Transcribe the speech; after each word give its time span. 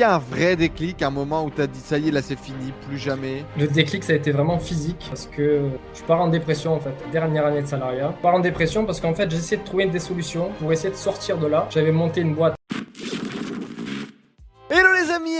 y 0.00 0.04
a 0.04 0.14
un 0.14 0.18
vrai 0.18 0.56
déclic, 0.56 1.02
un 1.02 1.10
moment 1.10 1.44
où 1.44 1.50
tu 1.50 1.60
as 1.60 1.66
dit 1.66 1.78
ça 1.78 1.98
y 1.98 2.08
est, 2.08 2.10
là 2.10 2.22
c'est 2.22 2.38
fini, 2.38 2.72
plus 2.86 2.98
jamais? 2.98 3.44
Le 3.56 3.66
déclic, 3.66 4.04
ça 4.04 4.12
a 4.12 4.16
été 4.16 4.30
vraiment 4.30 4.58
physique 4.58 5.04
parce 5.08 5.26
que 5.26 5.62
je 5.94 6.02
pars 6.02 6.20
en 6.20 6.28
dépression 6.28 6.74
en 6.74 6.80
fait, 6.80 6.94
dernière 7.12 7.46
année 7.46 7.62
de 7.62 7.66
salariat. 7.66 8.14
Je 8.16 8.22
pars 8.22 8.34
en 8.34 8.40
dépression 8.40 8.84
parce 8.84 9.00
qu'en 9.00 9.14
fait, 9.14 9.30
j'essaie 9.30 9.56
de 9.56 9.64
trouver 9.64 9.86
des 9.86 9.98
solutions 9.98 10.50
pour 10.58 10.72
essayer 10.72 10.90
de 10.90 10.96
sortir 10.96 11.38
de 11.38 11.46
là. 11.46 11.66
J'avais 11.70 11.92
monté 11.92 12.20
une 12.20 12.34
boîte 12.34 12.54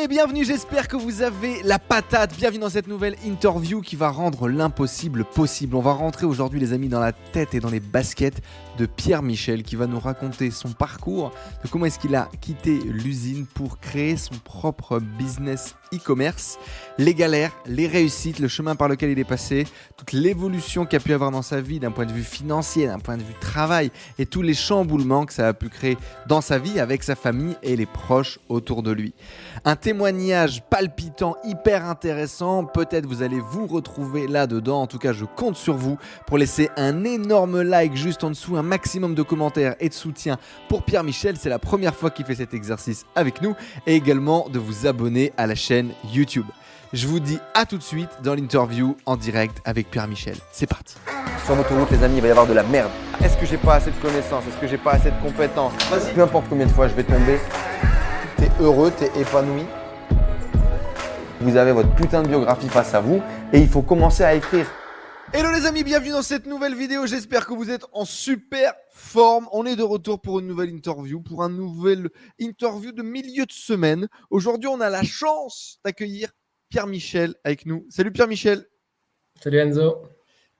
bienvenue, 0.08 0.42
j'espère 0.42 0.88
que 0.88 0.96
vous 0.96 1.20
avez 1.20 1.62
la 1.64 1.78
patate. 1.78 2.34
Bienvenue 2.34 2.60
dans 2.60 2.70
cette 2.70 2.86
nouvelle 2.86 3.14
interview 3.26 3.82
qui 3.82 3.94
va 3.94 4.08
rendre 4.08 4.48
l'impossible 4.48 5.24
possible. 5.24 5.76
On 5.76 5.82
va 5.82 5.92
rentrer 5.92 6.24
aujourd'hui 6.24 6.58
les 6.58 6.72
amis 6.72 6.88
dans 6.88 6.98
la 6.98 7.12
tête 7.12 7.52
et 7.52 7.60
dans 7.60 7.68
les 7.68 7.80
baskets 7.80 8.40
de 8.78 8.86
Pierre 8.86 9.22
Michel 9.22 9.62
qui 9.62 9.76
va 9.76 9.86
nous 9.86 10.00
raconter 10.00 10.50
son 10.50 10.70
parcours, 10.70 11.30
de 11.62 11.68
comment 11.68 11.84
est-ce 11.84 11.98
qu'il 11.98 12.14
a 12.16 12.30
quitté 12.40 12.78
l'usine 12.86 13.44
pour 13.44 13.80
créer 13.80 14.16
son 14.16 14.34
propre 14.42 14.98
business 14.98 15.74
e-commerce, 15.92 16.58
les 16.98 17.14
galères, 17.14 17.52
les 17.66 17.86
réussites, 17.86 18.40
le 18.40 18.48
chemin 18.48 18.74
par 18.74 18.88
lequel 18.88 19.10
il 19.10 19.18
est 19.20 19.24
passé, 19.24 19.66
toute 19.96 20.12
l'évolution 20.12 20.84
qu'il 20.84 20.96
a 20.96 21.00
pu 21.00 21.12
avoir 21.12 21.30
dans 21.30 21.42
sa 21.42 21.60
vie 21.60 21.78
d'un 21.78 21.92
point 21.92 22.06
de 22.06 22.12
vue 22.12 22.24
financier, 22.24 22.88
d'un 22.88 22.98
point 22.98 23.16
de 23.16 23.22
vue 23.22 23.34
travail 23.40 23.92
et 24.18 24.26
tous 24.26 24.42
les 24.42 24.54
chamboulements 24.54 25.24
que 25.24 25.32
ça 25.32 25.48
a 25.48 25.52
pu 25.54 25.68
créer 25.68 25.96
dans 26.26 26.40
sa 26.40 26.58
vie 26.58 26.80
avec 26.80 27.04
sa 27.04 27.14
famille 27.14 27.56
et 27.62 27.76
les 27.76 27.86
proches 27.86 28.40
autour 28.48 28.82
de 28.82 28.90
lui. 28.90 29.14
Un 29.64 29.76
témoignage 29.76 30.62
palpitant, 30.68 31.36
hyper 31.44 31.86
intéressant, 31.86 32.64
peut-être 32.64 33.06
vous 33.06 33.22
allez 33.22 33.40
vous 33.40 33.68
retrouver 33.68 34.26
là-dedans, 34.26 34.82
en 34.82 34.86
tout 34.88 34.98
cas 34.98 35.12
je 35.12 35.24
compte 35.24 35.56
sur 35.56 35.74
vous 35.74 35.98
pour 36.26 36.36
laisser 36.36 36.68
un 36.76 37.04
énorme 37.04 37.62
like 37.62 37.94
juste 37.94 38.24
en 38.24 38.30
dessous, 38.30 38.56
un 38.56 38.62
maximum 38.62 39.14
de 39.14 39.22
commentaires 39.22 39.76
et 39.78 39.88
de 39.88 39.94
soutien 39.94 40.36
pour 40.68 40.82
Pierre 40.82 41.04
Michel. 41.04 41.36
C'est 41.36 41.48
la 41.48 41.60
première 41.60 41.94
fois 41.94 42.10
qu'il 42.10 42.26
fait 42.26 42.34
cet 42.34 42.54
exercice 42.54 43.04
avec 43.14 43.40
nous 43.40 43.54
et 43.86 43.94
également 43.94 44.48
de 44.48 44.58
vous 44.58 44.88
abonner 44.88 45.32
à 45.36 45.46
la 45.46 45.54
chaîne 45.54 45.92
YouTube. 46.12 46.46
Je 46.94 47.06
vous 47.06 47.20
dis 47.20 47.38
à 47.52 47.66
tout 47.66 47.76
de 47.76 47.82
suite 47.82 48.08
dans 48.24 48.34
l'interview 48.34 48.96
en 49.04 49.18
direct 49.18 49.58
avec 49.66 49.90
Pierre 49.90 50.08
Michel. 50.08 50.38
C'est 50.52 50.66
parti. 50.66 50.94
Sur 51.44 51.54
l'autoroute, 51.54 51.90
les 51.90 52.02
amis, 52.02 52.16
il 52.16 52.22
va 52.22 52.28
y 52.28 52.30
avoir 52.30 52.46
de 52.46 52.54
la 52.54 52.62
merde. 52.62 52.90
Est-ce 53.22 53.36
que 53.36 53.44
j'ai 53.44 53.58
pas 53.58 53.74
assez 53.74 53.90
de 53.90 53.96
connaissances? 53.96 54.44
Est-ce 54.48 54.56
que 54.56 54.66
j'ai 54.66 54.78
pas 54.78 54.92
assez 54.92 55.10
de 55.10 55.20
compétences? 55.20 55.74
Peu 56.14 56.22
importe 56.22 56.46
combien 56.48 56.64
de 56.64 56.72
fois 56.72 56.88
je 56.88 56.94
vais 56.94 57.04
tomber, 57.04 57.38
t'es 58.38 58.50
heureux, 58.58 58.90
t'es 58.90 59.10
épanoui. 59.20 59.66
Vous 61.42 61.56
avez 61.58 61.72
votre 61.72 61.94
putain 61.94 62.22
de 62.22 62.28
biographie 62.28 62.70
face 62.70 62.94
à 62.94 63.00
vous 63.00 63.20
et 63.52 63.58
il 63.58 63.68
faut 63.68 63.82
commencer 63.82 64.24
à 64.24 64.34
écrire. 64.34 64.66
Hello 65.34 65.50
les 65.50 65.66
amis, 65.66 65.84
bienvenue 65.84 66.12
dans 66.12 66.22
cette 66.22 66.46
nouvelle 66.46 66.74
vidéo. 66.74 67.06
J'espère 67.06 67.46
que 67.46 67.52
vous 67.52 67.68
êtes 67.68 67.84
en 67.92 68.06
super 68.06 68.72
forme. 68.94 69.46
On 69.52 69.66
est 69.66 69.76
de 69.76 69.82
retour 69.82 70.22
pour 70.22 70.38
une 70.38 70.46
nouvelle 70.46 70.70
interview, 70.70 71.20
pour 71.20 71.42
un 71.42 71.50
nouvel 71.50 72.08
interview 72.38 72.92
de 72.92 73.02
milieu 73.02 73.44
de 73.44 73.52
semaine. 73.52 74.08
Aujourd'hui, 74.30 74.68
on 74.68 74.80
a 74.80 74.88
la 74.88 75.02
chance 75.02 75.80
d'accueillir 75.84 76.30
Pierre 76.68 76.86
Michel 76.86 77.34
avec 77.44 77.66
nous. 77.66 77.86
Salut 77.88 78.12
Pierre 78.12 78.28
Michel. 78.28 78.66
Salut 79.42 79.58
Enzo. 79.58 80.02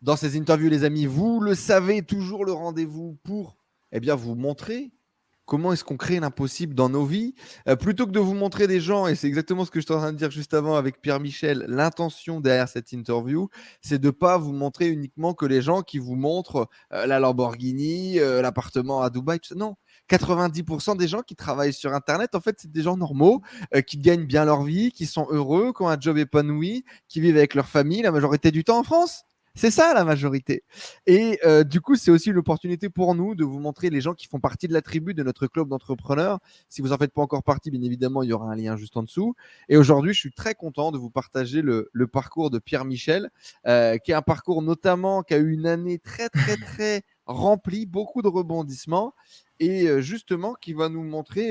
Dans 0.01 0.17
ces 0.17 0.39
interviews, 0.39 0.71
les 0.71 0.85
amis, 0.85 1.07
vous 1.07 1.41
le 1.41 1.55
savez, 1.55 2.03
toujours 2.03 2.45
le 2.45 2.53
rendez-vous 2.53 3.19
pour 3.25 3.57
eh 3.93 4.01
bien, 4.01 4.15
vous 4.15 4.35
montrer 4.35 4.93
comment 5.49 5.73
est-ce 5.73 5.83
qu'on 5.83 5.97
crée 5.97 6.21
l'impossible 6.21 6.75
dans 6.75 6.91
nos 6.91 7.05
vies 7.05 7.35
euh, 7.69 7.75
Plutôt 7.75 8.07
que 8.07 8.13
de 8.13 8.21
vous 8.21 8.35
montrer 8.35 8.67
des 8.67 8.81
gens, 8.81 9.07
et 9.09 9.15
c'est 9.17 9.27
exactement 9.27 9.65
ce 9.65 9.71
que 9.71 9.81
je 9.81 9.87
suis 9.87 9.95
en 9.95 9.99
train 9.99 10.13
de 10.13 10.19
dire 10.19 10.31
juste 10.31 10.55
avant 10.55 10.77
avec 10.77 11.01
Pierre 11.01 11.21
Michel, 11.21 11.65
l'intention 11.67 12.41
derrière 12.41 12.69
cette 12.69 12.93
interview, 12.93 13.49
c'est 13.81 13.99
de 13.99 14.11
pas 14.11 14.39
vous 14.39 14.53
montrer 14.53 14.89
uniquement 14.89 15.35
que 15.35 15.47
les 15.47 15.63
gens 15.63 15.83
qui 15.83 15.99
vous 15.99 16.17
montrent 16.17 16.69
euh, 16.93 17.07
la 17.07 17.19
Lamborghini, 17.19 18.21
euh, 18.21 18.43
l'appartement 18.43 19.03
à 19.03 19.11
Dubaï, 19.11 19.41
tout 19.41 19.49
ça. 19.49 19.55
Non. 19.55 19.77
90% 20.09 20.97
des 20.97 21.09
gens 21.09 21.23
qui 21.23 21.37
travaillent 21.37 21.73
sur 21.73 21.93
Internet, 21.93 22.35
en 22.35 22.41
fait, 22.41 22.57
c'est 22.61 22.71
des 22.71 22.83
gens 22.83 22.97
normaux, 22.97 23.43
qui 23.87 23.99
gagnent 23.99 24.27
bien 24.27 24.45
leur 24.45 24.63
vie, 24.63 24.93
qui 24.93 25.07
sont 25.07 25.27
heureux, 25.31 25.73
qui 25.75 25.83
ont 25.83 25.89
un 25.89 26.01
job 26.01 26.19
épanoui, 26.19 26.85
qui 27.09 27.21
vivent 27.21 27.37
avec 27.37 27.55
leur 27.55 27.69
famille 27.69 28.03
la 28.03 28.13
majorité 28.13 28.51
du 28.51 28.65
temps 28.65 28.79
en 28.79 28.85
France. 28.85 29.25
C'est 29.59 29.73
ça 29.73 29.93
la 29.93 30.05
majorité. 30.05 30.63
Et 31.09 31.41
euh, 31.45 31.65
du 31.65 31.81
coup, 31.81 31.97
c'est 31.97 32.13
aussi 32.13 32.31
une 32.31 32.37
opportunité 32.37 32.89
pour 32.89 33.17
nous 33.17 33.35
de 33.35 33.43
vous 33.43 33.59
montrer 33.59 33.91
les 33.91 34.01
gens 34.01 34.15
qui 34.15 34.29
font 34.29 34.39
partie 34.39 34.69
de 34.69 34.73
la 34.73 34.83
tribu 34.83 35.15
de 35.15 35.25
notre 35.25 35.49
club 35.49 35.69
d'entrepreneurs. 35.69 36.39
Si 36.69 36.81
vous 36.81 36.93
en 36.93 36.97
faites 36.97 37.13
pas 37.13 37.23
encore 37.23 37.43
partie, 37.43 37.73
bien 37.73 37.83
évidemment, 37.83 38.23
il 38.23 38.29
y 38.29 38.33
aura 38.33 38.53
un 38.53 38.55
lien 38.55 38.77
juste 38.77 38.97
en 38.97 39.03
dessous. 39.03 39.35
Et 39.69 39.77
aujourd'hui, 39.77 40.13
je 40.13 40.19
suis 40.21 40.31
très 40.31 40.55
content 40.55 40.93
de 40.93 40.99
vous 40.99 41.11
partager 41.11 41.61
le, 41.61 41.91
parcours 42.07 42.51
de 42.51 42.61
Pierre 42.61 42.85
Michel, 42.85 43.31
euh, 43.67 43.99
qui 43.99 44.13
est 44.13 44.15
un 44.15 44.23
parcours 44.23 44.63
notamment 44.63 45.25
qui 45.25 45.35
a 45.35 45.39
eu 45.39 45.51
une 45.51 45.67
année 45.67 45.99
très 45.99 46.29
très 46.29 46.57
très 46.57 47.03
remplie, 47.27 47.85
beaucoup 47.85 48.23
de 48.23 48.29
rebondissements 48.29 49.13
et 49.61 50.01
justement 50.03 50.55
qui 50.55 50.73
va 50.73 50.89
nous 50.89 51.03
montrer 51.03 51.51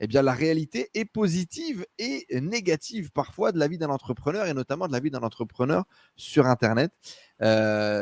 eh 0.00 0.06
bien, 0.06 0.22
la 0.22 0.32
réalité 0.32 0.90
est 0.94 1.04
positive 1.04 1.86
et 1.98 2.26
négative 2.40 3.10
parfois 3.12 3.52
de 3.52 3.58
la 3.58 3.68
vie 3.68 3.78
d'un 3.78 3.90
entrepreneur 3.90 4.46
et 4.46 4.54
notamment 4.54 4.86
de 4.86 4.92
la 4.92 5.00
vie 5.00 5.10
d'un 5.10 5.22
entrepreneur 5.22 5.84
sur 6.16 6.46
Internet. 6.46 6.92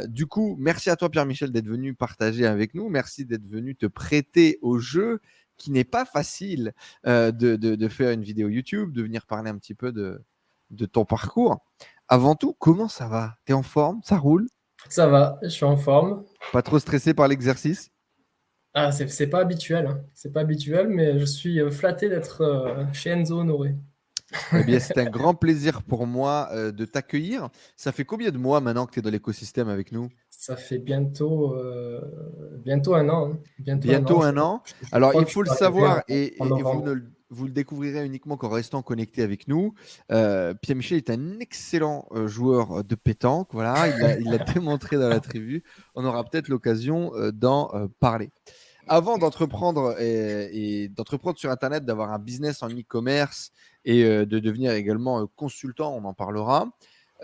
du 0.08 0.26
coup, 0.26 0.56
merci 0.58 0.91
à 0.91 0.96
toi 0.96 1.10
Pierre-Michel 1.10 1.52
d'être 1.52 1.68
venu 1.68 1.94
partager 1.94 2.46
avec 2.46 2.74
nous. 2.74 2.88
Merci 2.88 3.24
d'être 3.24 3.46
venu 3.46 3.76
te 3.76 3.86
prêter 3.86 4.58
au 4.62 4.78
jeu 4.78 5.20
qui 5.56 5.70
n'est 5.70 5.84
pas 5.84 6.04
facile 6.04 6.72
de, 7.04 7.30
de, 7.30 7.88
faire 7.88 8.10
une 8.10 8.22
vidéo 8.22 8.48
YouTube, 8.48 8.92
de 8.92 9.02
venir 9.02 9.26
parler 9.26 9.50
un 9.50 9.58
petit 9.58 9.74
peu 9.74 9.92
de, 9.92 10.22
de 10.70 10.86
ton 10.86 11.04
parcours. 11.04 11.58
Avant 12.08 12.34
tout, 12.34 12.54
comment 12.58 12.88
ça 12.88 13.08
va? 13.08 13.36
Tu 13.47 13.52
es 13.52 13.54
en 13.54 13.62
forme? 13.62 14.00
Ça 14.02 14.16
roule? 14.16 14.48
Ça 14.88 15.06
va, 15.06 15.38
je 15.42 15.48
suis 15.48 15.64
en 15.64 15.76
forme. 15.76 16.24
Pas 16.52 16.62
trop 16.62 16.78
stressé 16.78 17.14
par 17.14 17.28
l'exercice? 17.28 17.91
Ah, 18.72 18.92
c'est 18.92 19.26
pas 19.26 19.41
habituel, 19.41 19.86
hein. 19.86 20.00
c'est 20.14 20.32
pas 20.32 20.41
habituel, 20.41 20.88
mais 20.88 21.19
je 21.19 21.25
suis 21.25 21.60
euh, 21.60 21.70
flatté 21.70 22.08
d'être 22.08 22.42
euh, 22.42 22.84
chez 22.92 23.10
Enzo 23.10 23.41
Honoré. 23.41 23.75
Eh 24.53 24.62
bien, 24.62 24.78
c'est 24.78 24.97
un 24.97 25.10
grand 25.10 25.34
plaisir 25.34 25.82
pour 25.82 26.06
moi 26.06 26.50
euh, 26.53 26.70
de 26.70 26.84
t'accueillir. 26.84 27.48
Ça 27.76 27.91
fait 27.91 28.04
combien 28.04 28.30
de 28.30 28.38
mois 28.38 28.60
maintenant 28.60 28.86
que 28.86 28.92
tu 28.92 29.00
es 29.00 29.03
dans 29.03 29.10
l'écosystème 29.10 29.69
avec 29.69 29.91
nous? 29.91 30.09
Ça 30.28 30.54
fait 30.54 30.78
bientôt, 30.78 31.56
bientôt 32.64 32.94
un 32.94 33.09
an. 33.09 33.32
Hein. 33.32 33.38
Bientôt, 33.59 34.22
un 34.22 34.38
an. 34.38 34.62
Alors, 34.92 35.20
il 35.20 35.26
faut 35.26 35.42
le 35.42 35.50
savoir, 35.50 36.04
et, 36.09 36.36
vous, 36.38 36.84
le 36.84 37.10
découvrirez 37.30 38.04
uniquement 38.04 38.38
en 38.41 38.48
restant 38.48 38.82
connecté 38.82 39.22
avec 39.22 39.48
nous. 39.48 39.74
Pierre 40.08 40.76
Michel 40.76 40.98
est 40.98 41.10
un 41.10 41.38
excellent 41.41 42.08
joueur 42.26 42.84
de 42.84 42.94
pétanque. 42.94 43.48
Voilà, 43.52 44.16
il 44.18 44.30
l'a 44.30 44.38
démontré 44.54 44.96
dans 44.96 45.08
la 45.08 45.20
tribu. 45.20 45.62
On 45.94 46.04
aura 46.04 46.24
peut-être 46.24 46.48
l'occasion 46.48 47.12
d'en 47.32 47.88
parler 48.00 48.30
avant 48.91 49.18
d'entreprendre 49.18 49.94
et, 50.00 50.88
d'entreprendre 50.88 51.38
sur 51.38 51.50
Internet, 51.50 51.84
d'avoir 51.84 52.12
un 52.12 52.18
business 52.18 52.62
en 52.62 52.68
e-commerce 52.68 53.52
et 53.84 54.04
euh, 54.04 54.26
de 54.26 54.41
devenir 54.41 54.72
également 54.72 55.22
euh, 55.22 55.26
consultant, 55.36 55.94
on 55.94 56.04
en 56.04 56.12
parlera. 56.12 56.68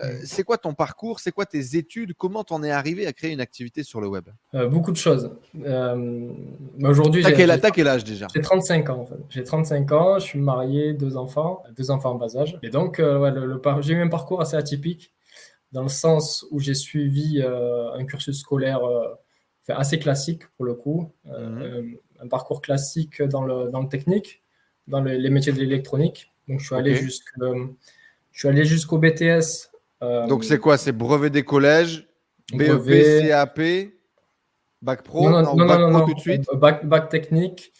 Euh, 0.03 0.13
mmh. 0.13 0.25
c'est 0.25 0.43
quoi 0.43 0.57
ton 0.57 0.73
parcours? 0.73 1.19
C'est 1.19 1.31
quoi 1.31 1.45
tes 1.45 1.75
études? 1.75 2.13
Comment 2.13 2.43
t'en 2.43 2.63
es 2.63 2.71
arrivé 2.71 3.07
à 3.07 3.13
créer 3.13 3.31
une 3.31 3.41
activité 3.41 3.83
sur 3.83 4.01
le 4.01 4.07
web? 4.07 4.29
Beaucoup 4.69 4.91
de 4.91 4.97
choses. 4.97 5.31
Aujourd'hui, 6.83 7.23
j'ai 7.23 7.33
quel, 7.33 7.61
quel 7.73 7.87
âge 7.87 8.03
déjà? 8.03 8.27
J'ai 8.33 8.41
35 8.41 8.89
ans 8.89 8.99
en 8.99 9.05
fait. 9.05 9.19
J'ai 9.29 9.43
35 9.43 9.91
ans, 9.91 10.19
je 10.19 10.25
suis 10.25 10.39
marié, 10.39 10.93
deux 10.93 11.17
enfants, 11.17 11.63
deux 11.75 11.91
enfants 11.91 12.11
en 12.11 12.15
bas 12.15 12.37
âge. 12.37 12.59
Et 12.63 12.69
donc, 12.69 12.99
le, 12.99 13.61
j'ai 13.81 13.93
eu 13.93 14.01
un 14.01 14.07
parcours 14.07 14.41
assez 14.41 14.55
atypique 14.55 15.13
dans 15.71 15.83
le 15.83 15.89
sens 15.89 16.45
où 16.51 16.59
j'ai 16.59 16.75
suivi 16.75 17.41
un 17.41 18.05
cursus 18.05 18.39
scolaire 18.39 18.81
assez 19.75 19.99
classique 19.99 20.43
pour 20.55 20.65
le 20.65 20.73
coup. 20.73 21.11
Euh, 21.27 21.81
mhm. 21.81 21.97
un 22.21 22.27
parcours 22.27 22.61
classique 22.61 23.21
dans 23.21 23.43
le, 23.43 23.69
dans 23.69 23.81
le 23.81 23.89
technique, 23.89 24.43
dans 24.87 25.01
les 25.01 25.29
métiers 25.29 25.53
de 25.53 25.59
l'électronique. 25.59 26.31
Donc, 26.47 26.59
je 26.59 26.65
suis 26.65 26.75
allé 26.75 26.95
je 28.31 28.41
suis 28.41 28.49
allé 28.49 28.65
jusqu'au 28.65 28.99
BTS. 28.99 29.71
Euh, 30.03 30.27
Donc, 30.27 30.43
c'est 30.43 30.59
quoi? 30.59 30.77
C'est 30.77 30.91
brevet 30.91 31.29
des 31.29 31.43
collèges, 31.43 32.07
BEP, 32.53 33.27
CAP, 33.27 33.59
bac 34.81 35.03
pro? 35.03 35.29
Non, 35.29 35.41
non, 35.41 35.55
non, 35.55 35.91
non, 35.91 36.05
tout 36.05 36.13
de 36.13 36.19
suite? 36.19 36.45
Bac, 36.53 36.85
bac 36.85 37.09
technique, 37.09 37.73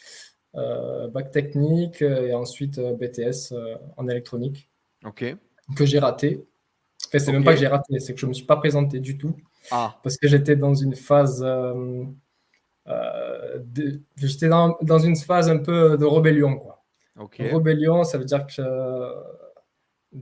euh, 0.55 1.07
bac 1.07 1.31
technique 1.31 2.01
et 2.01 2.33
ensuite 2.33 2.79
BTS 2.79 3.53
en 3.97 4.07
électronique. 4.07 4.69
Ok. 5.05 5.35
Que 5.75 5.85
j'ai 5.85 5.99
raté. 5.99 6.45
Enfin, 7.07 7.19
c'est 7.19 7.31
même 7.31 7.43
pas 7.43 7.53
que 7.53 7.59
j'ai 7.59 7.67
raté, 7.67 7.99
c'est 7.99 8.13
que 8.13 8.19
je 8.19 8.25
me 8.25 8.33
suis 8.33 8.45
pas 8.45 8.57
présenté 8.57 8.99
du 8.99 9.17
tout. 9.17 9.35
Ah. 9.71 9.97
Parce 10.03 10.17
que 10.17 10.27
j'étais 10.27 10.55
dans 10.55 10.73
une 10.73 10.95
phase. 10.95 11.43
Euh, 11.43 12.03
euh, 12.87 13.59
j'étais 14.17 14.47
dans, 14.47 14.77
dans, 14.81 14.99
une 14.99 15.15
phase 15.15 15.49
un 15.49 15.57
peu 15.57 15.97
de 15.97 16.05
rébellion. 16.05 16.57
Quoi. 16.57 16.83
Rébellion, 17.39 18.03
ça 18.03 18.17
veut 18.17 18.25
dire 18.25 18.45
que 18.45 18.53
euh, 18.59 19.13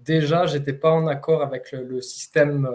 déjà, 0.04 0.46
j'étais 0.46 0.74
pas 0.74 0.92
en 0.92 1.08
accord 1.08 1.42
avec 1.42 1.72
le, 1.72 2.02
système 2.02 2.70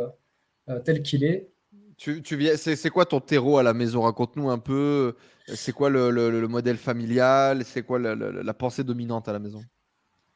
tel 0.85 1.03
qu'il 1.03 1.25
est. 1.25 1.49
Tu, 1.97 2.23
tu 2.23 2.37
viens, 2.37 2.57
c'est, 2.57 2.91
quoi 2.91 3.05
ton 3.05 3.21
terreau 3.21 3.59
à 3.59 3.63
la 3.63 3.75
maison? 3.75 4.03
Raconte-nous 4.03 4.51
un 4.51 4.59
peu. 4.59 5.15
C'est 5.47 5.73
quoi 5.73 5.91
le, 5.91 6.11
le, 6.11 6.49
modèle 6.49 6.77
familial? 6.77 7.65
C'est 7.65 7.83
quoi 7.83 7.99
la 7.99 8.55
pensée 8.55 8.85
dominante 8.85 9.29
à 9.29 9.33
la 9.33 9.39
maison? 9.39 9.63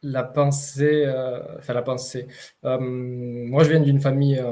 La 0.03 0.23
pensée, 0.23 1.11
enfin 1.59 1.73
la 1.73 1.83
pensée. 1.83 2.27
moi, 2.63 3.65
je 3.65 3.71
viens 3.71 3.81
d'une 3.81 4.01
famille 4.01 4.43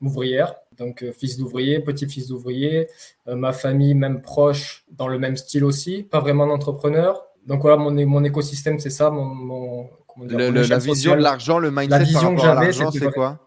ouvrière, 0.00 0.54
donc 0.80 1.02
euh, 1.02 1.12
fils 1.12 1.36
d'ouvrier, 1.36 1.80
petit-fils 1.80 2.28
d'ouvrier, 2.28 2.88
euh, 3.28 3.36
ma 3.36 3.52
famille 3.52 3.94
même 3.94 4.22
proche, 4.22 4.84
dans 4.90 5.08
le 5.08 5.18
même 5.18 5.36
style 5.36 5.64
aussi, 5.64 6.02
pas 6.02 6.20
vraiment 6.20 6.46
d'entrepreneur. 6.46 7.26
Donc 7.46 7.62
voilà, 7.62 7.76
mon, 7.76 7.90
mon 8.06 8.24
écosystème, 8.24 8.78
c'est 8.78 8.90
ça, 8.90 9.10
mon, 9.10 9.88
la 10.28 10.78
vision 10.78 11.16
de 11.16 11.20
l'argent, 11.20 11.58
le 11.58 11.70
mindset 11.70 11.88
la 11.88 11.98
vision 11.98 12.34
par 12.36 12.44
rapport 12.44 12.66
que 12.66 12.72
j'avais, 12.72 12.98
c'est 12.98 13.12
quoi? 13.12 13.46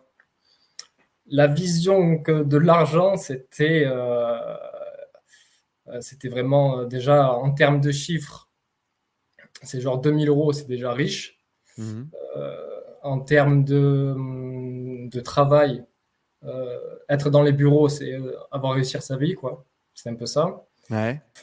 La 1.28 1.48
vision 1.48 2.20
que 2.20 2.44
de 2.44 2.58
l'argent, 2.58 3.16
c'était 3.16 3.84
euh, 3.86 4.38
c'était 6.02 6.30
vraiment 6.30 6.84
déjà 6.84 7.32
en 7.34 7.52
termes 7.52 7.82
de 7.82 7.92
chiffres, 7.92 8.50
c'est 9.64 9.82
genre 9.82 10.00
2000 10.00 10.30
euros, 10.30 10.54
c'est 10.54 10.68
déjà 10.68 10.94
riche. 10.94 11.40
Mhm. 11.78 12.08
en 13.02 13.20
termes 13.20 13.64
de, 13.64 14.16
de 15.10 15.20
travail, 15.22 15.84
être 17.10 17.32
dans 17.32 17.42
les 17.42 17.52
bureaux, 17.52 17.90
c'est 17.90 18.16
avoir 18.52 18.74
réussi 18.74 18.96
sa 19.02 19.18
vie, 19.18 19.34
quoi. 19.34 19.66
C'est 19.96 20.10
un 20.10 20.16
peu 20.16 20.28
ça. 20.28 20.66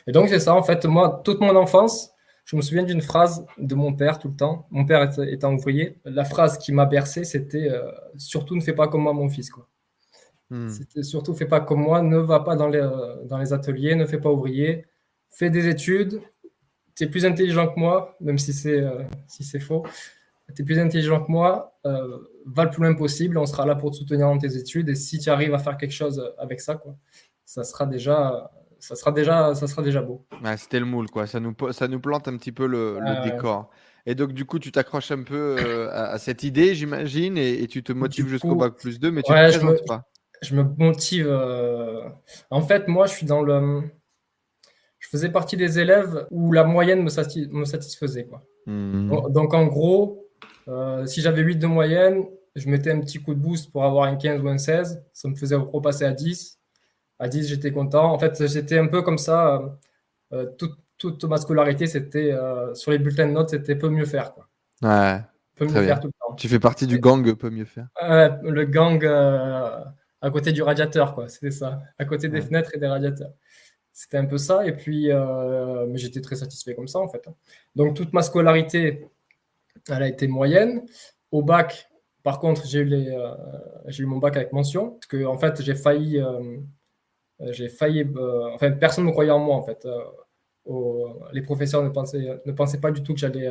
Et 0.06 0.12
donc, 0.12 0.28
c'est 0.28 0.40
ça, 0.40 0.54
en 0.54 0.62
fait, 0.62 0.84
moi, 0.84 1.20
toute 1.24 1.40
mon 1.40 1.56
enfance, 1.56 2.09
je 2.50 2.56
me 2.56 2.62
souviens 2.62 2.82
d'une 2.82 3.00
phrase 3.00 3.46
de 3.58 3.76
mon 3.76 3.92
père 3.94 4.18
tout 4.18 4.26
le 4.26 4.34
temps. 4.34 4.66
Mon 4.70 4.84
père 4.84 5.08
étant 5.20 5.54
ouvrier, 5.54 6.00
la 6.04 6.24
phrase 6.24 6.58
qui 6.58 6.72
m'a 6.72 6.84
bercé, 6.84 7.22
c'était 7.22 7.70
euh, 7.70 7.92
Surtout 8.16 8.56
ne 8.56 8.60
fais 8.60 8.72
pas 8.72 8.88
comme 8.88 9.02
moi, 9.02 9.12
mon 9.12 9.28
fils. 9.28 9.50
Quoi. 9.50 9.68
Hmm. 10.50 10.68
C'était 10.68 11.04
surtout 11.04 11.32
fais 11.32 11.46
pas 11.46 11.60
comme 11.60 11.82
moi, 11.82 12.02
ne 12.02 12.18
va 12.18 12.40
pas 12.40 12.56
dans 12.56 12.66
les, 12.66 12.80
euh, 12.80 13.24
dans 13.26 13.38
les 13.38 13.52
ateliers, 13.52 13.94
ne 13.94 14.04
fais 14.04 14.18
pas 14.18 14.32
ouvrier, 14.32 14.84
fais 15.28 15.48
des 15.48 15.68
études. 15.68 16.20
Tu 16.96 17.04
es 17.04 17.06
plus 17.06 17.24
intelligent 17.24 17.68
que 17.72 17.78
moi, 17.78 18.16
même 18.20 18.36
si 18.36 18.52
c'est 18.52 18.80
euh, 18.80 19.04
si 19.28 19.44
c'est 19.44 19.60
faux. 19.60 19.86
Tu 20.56 20.62
es 20.62 20.64
plus 20.64 20.80
intelligent 20.80 21.22
que 21.22 21.30
moi, 21.30 21.78
va 21.84 22.64
le 22.64 22.70
plus 22.70 22.82
loin 22.82 22.94
possible, 22.94 23.38
on 23.38 23.46
sera 23.46 23.64
là 23.64 23.76
pour 23.76 23.92
te 23.92 23.96
soutenir 23.96 24.26
dans 24.26 24.38
tes 24.38 24.56
études. 24.56 24.88
Et 24.88 24.96
si 24.96 25.20
tu 25.20 25.30
arrives 25.30 25.54
à 25.54 25.60
faire 25.60 25.76
quelque 25.76 25.94
chose 25.94 26.20
avec 26.36 26.60
ça, 26.60 26.74
quoi, 26.74 26.96
ça 27.44 27.62
sera 27.62 27.86
déjà 27.86 28.50
ça 28.80 28.96
sera 28.96 29.12
déjà, 29.12 29.54
ça 29.54 29.66
sera 29.66 29.82
déjà 29.82 30.02
beau. 30.02 30.26
C'était 30.56 30.80
le 30.80 30.86
moule, 30.86 31.10
quoi. 31.10 31.26
Ça 31.26 31.40
nous, 31.40 31.54
ça 31.72 31.88
nous 31.88 32.00
plante 32.00 32.28
un 32.28 32.36
petit 32.36 32.52
peu 32.52 32.66
le, 32.66 32.98
décor. 33.24 33.70
Et 34.06 34.14
donc, 34.14 34.32
du 34.32 34.44
coup, 34.44 34.58
tu 34.58 34.72
t'accroches 34.72 35.10
un 35.10 35.22
peu 35.22 35.56
euh, 35.58 35.90
à, 35.92 36.18
cette 36.18 36.42
idée, 36.42 36.74
j'imagine, 36.74 37.36
et, 37.36 37.66
tu 37.66 37.82
te 37.82 37.92
motives 37.92 38.28
jusqu'au 38.28 38.56
bac 38.56 38.74
plus 38.76 38.98
2, 38.98 39.10
mais 39.10 39.22
tu 39.22 39.30
ne 39.30 39.36
te 39.36 39.58
présentes 39.58 39.86
pas. 39.86 40.08
Je 40.42 40.54
me 40.54 40.64
motive. 40.78 41.26
Euh, 41.28 42.08
en 42.50 42.62
fait, 42.62 42.88
moi, 42.88 43.06
je 43.06 43.12
suis 43.12 43.26
dans 43.26 43.42
le. 43.42 43.82
Je 44.98 45.08
faisais 45.08 45.30
partie 45.30 45.56
des 45.56 45.78
élèves 45.78 46.26
où 46.30 46.52
la 46.52 46.64
moyenne 46.64 47.02
me, 47.02 47.58
me 47.58 47.64
satisfaisait. 47.64 48.24
Quoi. 48.24 48.42
Mmh. 48.66 49.32
Donc, 49.32 49.54
en 49.54 49.66
gros, 49.66 50.26
euh, 50.68 51.04
si 51.06 51.20
j'avais 51.20 51.42
8 51.42 51.56
de 51.56 51.66
moyenne, 51.66 52.24
je 52.54 52.68
mettais 52.68 52.90
un 52.90 53.00
petit 53.00 53.18
coup 53.18 53.34
de 53.34 53.40
boost 53.40 53.70
pour 53.70 53.84
avoir 53.84 54.04
un 54.04 54.16
15 54.16 54.42
ou 54.42 54.48
un 54.48 54.58
16. 54.58 55.02
Ça 55.12 55.28
me 55.28 55.34
faisait 55.34 55.56
repasser 55.56 56.04
à 56.04 56.12
10 56.12 56.59
à 57.20 57.28
10, 57.28 57.48
j'étais 57.48 57.70
content. 57.70 58.12
En 58.12 58.18
fait, 58.18 58.46
j'étais 58.48 58.78
un 58.78 58.86
peu 58.86 59.02
comme 59.02 59.18
ça. 59.18 59.56
Euh, 59.56 59.68
euh, 60.32 60.46
toute, 60.56 60.76
toute, 60.96 61.22
ma 61.24 61.36
scolarité, 61.36 61.86
c'était 61.86 62.32
euh, 62.32 62.74
sur 62.74 62.90
les 62.90 62.98
bulletins 62.98 63.26
de 63.26 63.32
notes, 63.32 63.50
c'était 63.50 63.76
peu 63.76 63.90
mieux 63.90 64.06
faire. 64.06 64.32
Quoi. 64.32 64.48
Ouais. 64.82 65.20
Peu 65.54 65.66
mieux 65.66 65.82
faire 65.82 66.00
tout 66.00 66.08
le 66.08 66.12
temps. 66.12 66.34
Tu 66.34 66.48
fais 66.48 66.58
partie 66.58 66.86
du 66.86 66.98
gang 66.98 67.34
peu 67.36 67.50
mieux 67.50 67.66
faire. 67.66 67.88
le 68.00 68.64
gang 68.64 69.04
à 70.22 70.30
côté 70.30 70.52
du 70.52 70.62
radiateur, 70.62 71.14
quoi. 71.14 71.28
C'était 71.28 71.50
ça. 71.50 71.82
À 71.98 72.06
côté 72.06 72.28
des 72.28 72.40
fenêtres 72.40 72.74
et 72.74 72.78
des 72.78 72.86
radiateurs. 72.86 73.32
C'était 73.92 74.16
un 74.16 74.24
peu 74.24 74.38
ça. 74.38 74.66
Et 74.66 74.72
puis, 74.72 75.10
mais 75.88 75.98
j'étais 75.98 76.22
très 76.22 76.36
satisfait 76.36 76.74
comme 76.74 76.88
ça, 76.88 77.00
en 77.00 77.08
fait. 77.08 77.28
Donc, 77.76 77.94
toute 77.94 78.14
ma 78.14 78.22
scolarité, 78.22 79.06
elle 79.90 80.02
a 80.02 80.08
été 80.08 80.26
moyenne. 80.26 80.86
Au 81.30 81.42
bac, 81.42 81.90
par 82.22 82.38
contre, 82.38 82.66
j'ai 82.66 82.80
eu, 82.80 82.84
les, 82.84 83.14
j'ai 83.88 84.04
eu 84.04 84.06
mon 84.06 84.18
bac 84.18 84.36
avec 84.36 84.52
mention. 84.54 84.92
Parce 84.92 85.06
que, 85.06 85.26
en 85.26 85.36
fait, 85.36 85.60
j'ai 85.60 85.74
failli 85.74 86.18
euh, 86.18 86.58
j'ai 87.48 87.68
failli. 87.68 88.06
Euh, 88.16 88.50
enfin, 88.54 88.70
personne 88.72 89.06
ne 89.06 89.10
croyait 89.10 89.30
en 89.30 89.38
moi, 89.38 89.56
en 89.56 89.62
fait. 89.62 89.86
Euh, 89.86 91.06
les 91.32 91.42
professeurs 91.42 91.82
ne 91.82 91.88
pensaient, 91.88 92.40
ne 92.44 92.52
pensaient 92.52 92.80
pas 92.80 92.90
du 92.90 93.02
tout 93.02 93.14
que 93.14 93.20
j'allais 93.20 93.48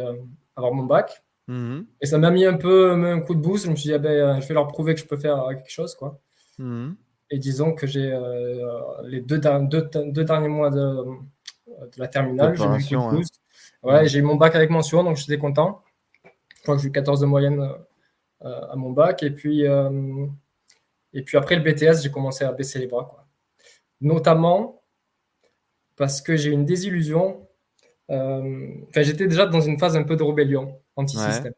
avoir 0.56 0.74
mon 0.74 0.84
bac. 0.84 1.24
Mhm. 1.48 1.88
Et 2.02 2.06
ça 2.06 2.18
m'a 2.18 2.30
mis 2.30 2.46
un 2.46 2.56
peu 2.56 2.92
un 2.92 3.20
coup 3.22 3.36
de 3.36 3.42
boost. 3.42 3.66
Je 3.66 3.72
me 3.72 3.76
suis 3.76 3.90
dit, 3.90 3.94
ah 3.94 3.98
ben, 3.98 4.40
je 4.40 4.48
vais 4.48 4.54
leur 4.54 4.68
prouver 4.68 4.94
que 4.94 5.02
je 5.02 5.06
peux 5.06 5.18
faire 5.18 5.44
quelque 5.50 5.72
chose. 5.72 5.96
Quoi. 5.96 6.20
Mhm. 6.60 6.96
Et 7.32 7.40
disons 7.40 7.74
que 7.74 7.88
j'ai 7.88 8.18
les 9.04 9.22
deux, 9.22 9.40
deux, 9.40 9.90
deux, 9.92 10.24
derniers 10.24 10.48
mois 10.48 10.70
de, 10.70 11.04
de 11.68 11.98
la 11.98 12.08
terminale, 12.08 12.56
j'ai 12.56 12.64
eu 12.64 12.98
coup 12.98 13.12
de 13.12 13.16
boost. 13.18 13.42
Ouais, 13.82 14.08
j'ai 14.08 14.20
eu 14.20 14.24
mon 14.24 14.36
bac 14.36 14.56
avec 14.56 14.70
mention, 14.70 15.04
donc 15.04 15.18
j'étais 15.18 15.38
content. 15.38 15.82
Je 16.24 16.62
crois 16.64 16.76
que 16.76 16.82
j'ai 16.82 16.90
eu 16.90 16.92
14 16.92 17.22
de 17.22 17.26
moyenne 17.26 17.68
à 18.42 18.76
mon 18.76 18.92
bac. 18.92 19.24
Et 19.24 19.32
puis, 19.32 19.64
et 19.64 21.22
puis 21.24 21.38
après 21.38 21.56
le 21.56 21.64
BTS, 21.64 22.04
j'ai 22.04 22.12
commencé 22.12 22.46
à 22.46 22.52
baisser 22.52 22.80
les 22.80 22.88
bras. 22.88 23.06
Quoi 23.10 23.26
notamment 24.02 24.84
parce 25.96 26.22
que 26.22 26.36
j'ai 26.36 26.52
une 26.52 26.66
désillusion. 26.66 27.48
Euh, 28.10 28.70
enfin, 28.90 29.04
j'étais 29.04 29.28
déjà 29.28 29.46
dans 29.46 29.62
une 29.62 29.78
phase 29.78 29.96
un 29.96 30.04
peu 30.04 30.16
de 30.16 30.24
rébellion 30.24 30.82
anti-système. 30.96 31.54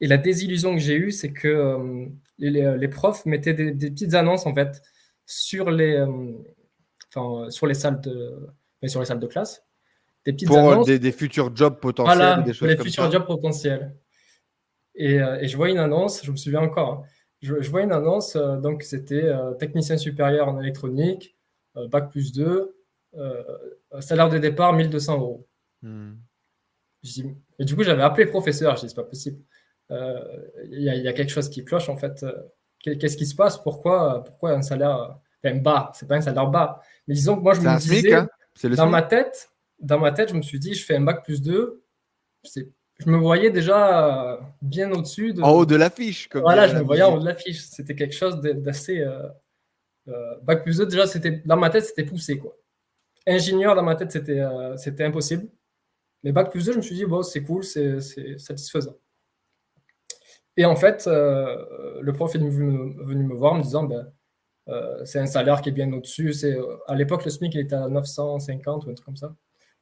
Et 0.00 0.06
la 0.06 0.16
désillusion 0.18 0.74
que 0.74 0.80
j'ai 0.80 0.96
eue, 0.96 1.10
c'est 1.10 1.32
que 1.32 1.48
euh, 1.48 2.06
les, 2.38 2.88
profs 2.88 3.24
mettaient 3.26 3.54
des, 3.54 3.90
petites 3.90 4.14
annonces 4.14 4.46
en 4.46 4.54
fait 4.54 4.82
sur 5.24 5.70
les, 5.70 5.96
euh, 5.96 6.32
enfin, 7.14 7.50
sur 7.50 7.66
les 7.66 7.74
salles 7.74 8.00
de, 8.00 8.48
sur 8.86 9.00
les 9.00 9.06
salles 9.06 9.20
de 9.20 9.26
classe. 9.26 9.62
Des 10.24 10.32
petites 10.32 10.48
pour 10.48 10.58
annonces, 10.58 10.86
des, 10.86 11.12
futurs 11.12 11.54
jobs 11.54 11.78
potentiels, 11.78 12.16
voilà, 12.16 12.42
des 12.42 12.52
choses 12.52 12.68
les 12.68 12.76
futurs 12.76 13.10
jobs 13.12 13.26
potentiels. 13.26 13.94
Et, 14.94 15.16
et, 15.16 15.46
je 15.46 15.56
vois 15.56 15.70
une 15.70 15.78
annonce, 15.78 16.24
je 16.24 16.30
me 16.30 16.36
souviens 16.36 16.62
encore. 16.62 17.04
Hein 17.04 17.06
je, 17.46 17.70
vois 17.70 17.82
une 17.82 17.92
annonce, 17.92 18.36
euh, 18.36 18.56
donc 18.56 18.82
c'était 18.82 19.24
euh, 19.24 19.52
technicien 19.54 19.96
supérieur 19.96 20.48
en 20.48 20.60
électronique, 20.60 21.36
euh, 21.76 21.88
bac 21.88 22.10
plus 22.10 22.32
2, 22.32 22.72
salaire 24.00 24.28
de 24.28 24.38
départ 24.38 24.74
1200 24.74 25.18
euros. 25.18 25.48
Hmm. 25.82 26.14
Et 27.58 27.64
du 27.64 27.76
coup, 27.76 27.82
j'avais 27.82 28.02
appelé 28.02 28.24
le 28.24 28.30
professeur, 28.30 28.76
je 28.76 28.82
dis, 28.82 28.88
c'est 28.88 28.94
pas 28.94 29.04
possible. 29.04 29.38
Il 29.90 30.82
y, 30.82 31.08
a 31.08 31.12
quelque 31.12 31.30
chose 31.30 31.48
qui 31.48 31.64
cloche 31.64 31.88
en 31.88 31.96
fait. 31.96 32.26
Qu'est-ce 32.80 33.16
qui 33.16 33.24
se 33.24 33.34
passe? 33.34 33.56
Pourquoi, 33.62 34.22
pourquoi 34.24 34.50
un 34.50 34.60
salaire 34.60 35.18
enfin, 35.42 35.56
bas? 35.56 35.92
C'est 35.94 36.06
pas 36.06 36.16
un 36.16 36.20
salaire 36.20 36.48
bas. 36.48 36.82
Mais 37.06 37.14
disons 37.14 37.36
que 37.36 37.42
moi, 37.42 37.54
je 37.54 37.60
me 37.60 37.78
disais, 37.78 38.12
hein 38.12 38.28
dans 38.64 38.88
ma 38.88 39.02
tête, 39.02 39.50
dans 39.78 39.98
ma 39.98 40.12
tête, 40.12 40.30
je 40.30 40.34
me 40.34 40.42
suis 40.42 40.58
dit, 40.58 40.74
je 40.74 40.84
fais 40.84 40.96
un 40.96 41.02
bac 41.02 41.24
plus 41.24 41.40
2, 41.40 41.82
c'est 42.42 42.68
je 42.98 43.10
me 43.10 43.18
voyais 43.18 43.50
déjà 43.50 44.38
bien 44.62 44.90
au-dessus. 44.90 45.34
De... 45.34 45.42
En 45.42 45.52
haut 45.52 45.66
de 45.66 45.76
l'affiche. 45.76 46.28
Voilà, 46.32 46.66
je 46.66 46.76
me 46.76 46.82
voyais 46.82 47.02
en 47.02 47.16
haut 47.16 47.20
de 47.20 47.26
l'affiche. 47.26 47.60
C'était 47.60 47.94
quelque 47.94 48.14
chose 48.14 48.40
d'assez. 48.40 49.00
Euh, 49.00 49.28
euh, 50.08 50.36
bac 50.42 50.62
plus 50.62 50.78
2, 50.78 50.86
déjà, 50.86 51.06
c'était 51.06 51.42
dans 51.44 51.56
ma 51.56 51.68
tête, 51.68 51.84
c'était 51.84 52.04
poussé. 52.04 52.38
Quoi. 52.38 52.56
Ingénieur, 53.26 53.74
dans 53.74 53.82
ma 53.82 53.96
tête, 53.96 54.12
c'était 54.12 54.40
euh, 54.40 54.76
c'était 54.76 55.04
impossible. 55.04 55.48
Mais 56.22 56.32
Bac 56.32 56.50
plus 56.50 56.64
2, 56.64 56.72
je 56.72 56.76
me 56.78 56.82
suis 56.82 56.94
dit, 56.94 57.04
bon, 57.04 57.22
c'est 57.22 57.42
cool, 57.42 57.62
c'est 57.62 58.00
satisfaisant. 58.38 58.96
Et 60.56 60.64
en 60.64 60.74
fait, 60.74 61.06
le 61.06 62.10
prof 62.12 62.34
est 62.34 62.38
venu, 62.38 63.22
me 63.22 63.34
voir 63.34 63.52
en 63.52 63.58
me 63.58 63.62
disant, 63.62 63.84
ben, 63.84 64.10
c'est 65.04 65.18
un 65.20 65.26
salaire 65.26 65.60
qui 65.60 65.68
est 65.68 65.72
bien 65.72 65.92
au-dessus. 65.92 66.34
À 66.88 66.94
l'époque, 66.96 67.24
le 67.24 67.30
SMIC 67.30 67.54
il 67.54 67.60
était 67.60 67.76
à 67.76 67.88
950 67.88 68.86
ou 68.86 68.90
un 68.90 68.94
truc 68.94 69.04
comme 69.04 69.16
ça, 69.16 69.36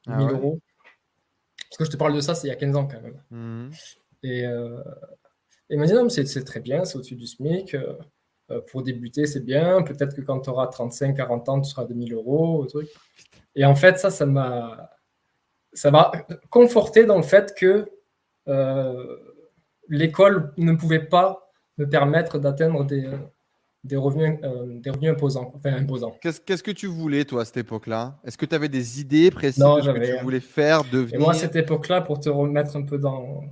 1000 0.06 0.16
ah 0.18 0.32
euros. 0.32 0.60
Parce 1.74 1.88
que 1.88 1.92
je 1.92 1.96
te 1.96 1.96
parle 1.96 2.14
de 2.14 2.20
ça, 2.20 2.36
c'est 2.36 2.46
il 2.46 2.50
y 2.50 2.52
a 2.52 2.56
15 2.56 2.76
ans 2.76 2.86
quand 2.86 3.00
même. 3.00 3.20
Mhm. 3.30 3.70
Et, 4.22 4.46
euh, 4.46 4.80
il 5.68 5.76
m'a 5.76 5.86
dit 5.86 5.92
non, 5.92 6.08
c'est 6.08 6.44
très 6.44 6.60
bien, 6.60 6.84
c'est 6.84 6.96
au-dessus 6.96 7.16
du 7.16 7.26
SMIC. 7.26 7.74
Euh, 7.74 7.94
euh, 8.50 8.60
pour 8.70 8.82
débuter, 8.82 9.26
c'est 9.26 9.40
bien. 9.40 9.82
Peut-être 9.82 10.14
que 10.14 10.20
quand 10.20 10.38
tu 10.38 10.50
auras 10.50 10.68
35, 10.68 11.16
40 11.16 11.48
ans, 11.48 11.60
tu 11.60 11.68
seras 11.68 11.82
à 11.82 11.86
2000 11.86 12.12
euros. 12.12 12.64
Truc. 12.66 12.88
Et 13.56 13.64
en 13.64 13.74
fait, 13.74 13.98
ça, 13.98 14.10
ça 14.10 14.24
m'a 14.24 14.90
ça 15.72 15.90
m'a 15.90 16.12
conforté 16.48 17.06
dans 17.06 17.16
le 17.16 17.24
fait 17.24 17.52
que 17.56 17.90
l'école 19.88 20.52
ne 20.56 20.74
pouvait 20.76 21.04
pas 21.04 21.50
me 21.78 21.88
permettre 21.88 22.38
d'atteindre 22.38 22.84
des, 22.84 23.10
des 23.84 23.96
revenus, 23.96 24.38
euh, 24.42 24.80
des 24.80 24.90
revenus 24.90 25.12
imposants. 25.12 25.52
Enfin, 25.54 25.74
imposants. 25.74 26.16
Qu'est-ce, 26.20 26.62
que 26.62 26.70
tu 26.70 26.86
voulais, 26.86 27.24
toi, 27.26 27.42
à 27.42 27.44
cette 27.44 27.58
époque-là? 27.58 28.18
Est-ce 28.24 28.38
que 28.38 28.46
tu 28.46 28.54
avais 28.54 28.70
des 28.70 29.00
idées 29.00 29.30
précises 29.30 29.62
de 29.62 29.82
ce 29.82 29.90
que 29.90 30.16
tu 30.16 30.22
voulais 30.22 30.40
faire, 30.40 30.84
devenir? 30.84 31.14
Et 31.14 31.18
moi, 31.18 31.32
à 31.32 31.34
cette 31.34 31.54
époque-là, 31.54 32.00
pour 32.00 32.18
te 32.18 32.30
remettre 32.30 32.76
un 32.76 32.82
peu 32.82 32.98
dans, 32.98 33.44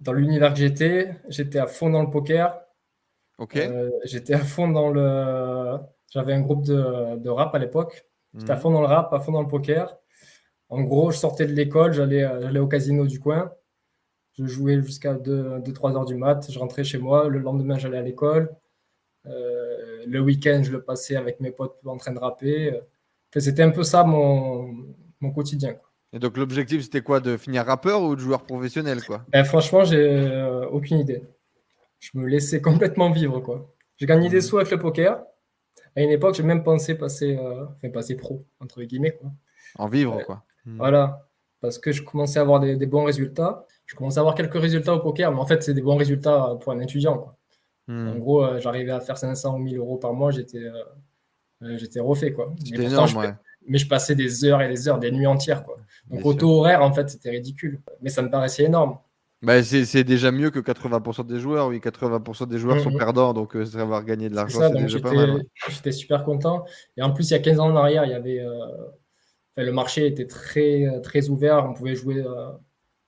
dans 0.00 0.12
l'univers 0.12 0.52
que 0.52 0.58
j'étais, 0.58 1.14
j'étais 1.28 1.60
à 1.60 1.68
fond 1.68 1.88
dans 1.88 2.02
le 2.02 2.10
poker. 2.10 2.60
Ok. 3.38 3.56
Euh, 3.56 3.90
j'étais 4.04 4.34
à 4.34 4.40
fond 4.40 4.68
dans 4.68 4.90
le. 4.90 5.78
J'avais 6.10 6.34
un 6.34 6.40
groupe 6.40 6.64
de, 6.64 7.16
de 7.16 7.30
rap 7.30 7.54
à 7.54 7.58
l'époque. 7.58 8.04
J'étais 8.36 8.50
à 8.50 8.56
mhm. 8.56 8.60
fond 8.60 8.70
dans 8.72 8.80
le 8.80 8.86
rap, 8.86 9.12
à 9.12 9.20
fond 9.20 9.32
dans 9.32 9.42
le 9.42 9.48
poker. 9.48 9.96
En 10.68 10.82
gros, 10.82 11.10
je 11.10 11.18
sortais 11.18 11.46
de 11.46 11.52
l'école, 11.52 11.92
j'allais, 11.92 12.28
j'allais 12.40 12.58
au 12.58 12.66
casino 12.66 13.06
du 13.06 13.20
coin. 13.20 13.52
Je 14.38 14.46
jouais 14.46 14.82
jusqu'à 14.82 15.14
2-3 15.14 15.94
heures 15.94 16.06
du 16.06 16.16
mat. 16.16 16.50
Je 16.50 16.58
rentrais 16.58 16.82
chez 16.82 16.98
moi. 16.98 17.28
Le 17.28 17.38
lendemain, 17.38 17.78
j'allais 17.78 17.98
à 17.98 18.02
l'école. 18.02 18.50
Euh, 19.26 20.04
le 20.06 20.20
week-end, 20.20 20.62
je 20.62 20.72
le 20.72 20.82
passais 20.82 21.16
avec 21.16 21.40
mes 21.40 21.50
potes 21.50 21.76
en 21.84 21.96
train 21.96 22.12
de 22.12 22.18
rapper. 22.18 22.80
c'était 23.36 23.62
un 23.62 23.70
peu 23.70 23.82
ça 23.84 24.04
mon, 24.04 24.74
mon 25.20 25.30
quotidien. 25.30 25.76
Et 26.12 26.18
donc 26.18 26.36
l'objectif, 26.36 26.82
c'était 26.82 27.00
quoi 27.00 27.20
De 27.20 27.36
finir 27.36 27.64
rappeur 27.64 28.02
ou 28.02 28.14
de 28.14 28.20
joueur 28.20 28.44
professionnel 28.44 29.02
quoi? 29.02 29.24
Ben, 29.30 29.44
Franchement, 29.44 29.84
j'ai 29.84 29.96
euh, 29.98 30.66
aucune 30.68 30.98
idée. 30.98 31.22
Je 32.00 32.10
me 32.14 32.26
laissais 32.26 32.60
complètement 32.68 33.10
vivre. 33.10 33.40
quoi. 33.40 33.72
J'ai 33.96 34.06
gagné 34.06 34.28
des 34.28 34.38
mmh. 34.38 34.42
sous 34.42 34.58
avec 34.58 34.70
le 34.70 34.78
poker. 34.78 35.22
À 35.96 36.02
une 36.02 36.10
époque, 36.10 36.34
j'ai 36.34 36.42
même 36.42 36.62
pensé 36.62 36.94
passer, 36.94 37.36
euh, 37.36 37.66
enfin, 37.66 37.90
passer 37.90 38.16
pro, 38.16 38.44
entre 38.60 38.82
guillemets. 38.82 39.12
Quoi. 39.12 39.30
En 39.76 39.88
vivre, 39.88 40.22
quoi. 40.24 40.42
Mmh. 40.64 40.76
Voilà. 40.78 41.28
Parce 41.60 41.78
que 41.78 41.92
je 41.92 42.02
commençais 42.02 42.38
à 42.38 42.42
avoir 42.42 42.60
des, 42.60 42.76
des 42.76 42.86
bons 42.86 43.04
résultats. 43.04 43.66
je 43.86 43.94
commençais 43.94 44.18
à 44.18 44.20
avoir 44.20 44.34
quelques 44.34 44.60
résultats 44.60 44.94
au 44.94 45.00
poker, 45.00 45.30
mais 45.32 45.38
en 45.38 45.46
fait, 45.46 45.62
c'est 45.62 45.74
des 45.74 45.82
bons 45.82 45.96
résultats 45.96 46.56
pour 46.60 46.72
un 46.72 46.80
étudiant. 46.80 47.18
Quoi. 47.18 47.36
Hmm. 47.88 48.08
En 48.08 48.18
gros, 48.18 48.44
euh, 48.44 48.60
j'arrivais 48.60 48.92
à 48.92 49.00
faire 49.00 49.18
500 49.18 49.56
ou 49.56 49.58
1000 49.58 49.78
euros 49.78 49.96
par 49.96 50.12
mois, 50.12 50.30
j'étais 50.30 50.70
j'étais 51.76 52.00
refait. 52.00 52.32
Quoi. 52.32 52.52
Mais, 52.70 52.84
énorme, 52.84 53.08
je, 53.08 53.18
mais 53.66 53.78
je 53.78 53.88
passais 53.88 54.14
des 54.14 54.44
heures 54.44 54.62
et 54.62 54.68
des 54.68 54.88
heures, 54.88 54.98
des 54.98 55.12
nuits 55.12 55.26
entières. 55.26 55.62
Quoi. 55.62 55.76
Donc, 56.10 56.24
au 56.24 56.34
taux 56.34 56.50
horaire, 56.58 56.82
en 56.82 56.92
fait, 56.92 57.08
c'était 57.08 57.30
ridicule. 57.30 57.80
Mais 58.00 58.10
ça 58.10 58.22
me 58.22 58.30
paraissait 58.30 58.64
énorme. 58.64 58.98
Bah, 59.42 59.60
c'est 59.64 60.04
déjà 60.04 60.30
mieux 60.30 60.50
que 60.50 60.60
80% 60.60 61.26
des 61.26 61.40
joueurs. 61.40 61.66
Oui, 61.66 61.80
80% 61.80 62.46
des 62.46 62.58
joueurs 62.58 62.78
sont 62.80 62.92
mhm. 62.92 62.98
perdants, 62.98 63.34
donc 63.34 63.56
euh, 63.56 63.66
avoir 63.76 64.04
gagné 64.04 64.28
de 64.28 64.36
l'argent, 64.36 64.60
c'est 64.60 64.80
déjà 64.80 65.00
pas 65.00 65.12
mal. 65.12 65.42
J'étais 65.68 65.90
super 65.90 66.22
content. 66.22 66.64
Et 66.96 67.02
en 67.02 67.12
plus, 67.12 67.30
il 67.30 67.32
y 67.32 67.36
a 67.36 67.40
15 67.40 67.58
ans 67.58 67.70
en 67.70 67.76
arrière, 67.76 68.04
il 68.04 68.12
y 68.12 68.14
avait, 68.14 68.38
euh, 68.38 68.66
le 69.56 69.72
marché 69.72 70.06
était 70.06 70.28
très, 70.28 71.00
très 71.02 71.28
ouvert. 71.28 71.66
On 71.68 71.74
pouvait 71.74 71.96
jouer 71.96 72.22
euh, 72.24 72.50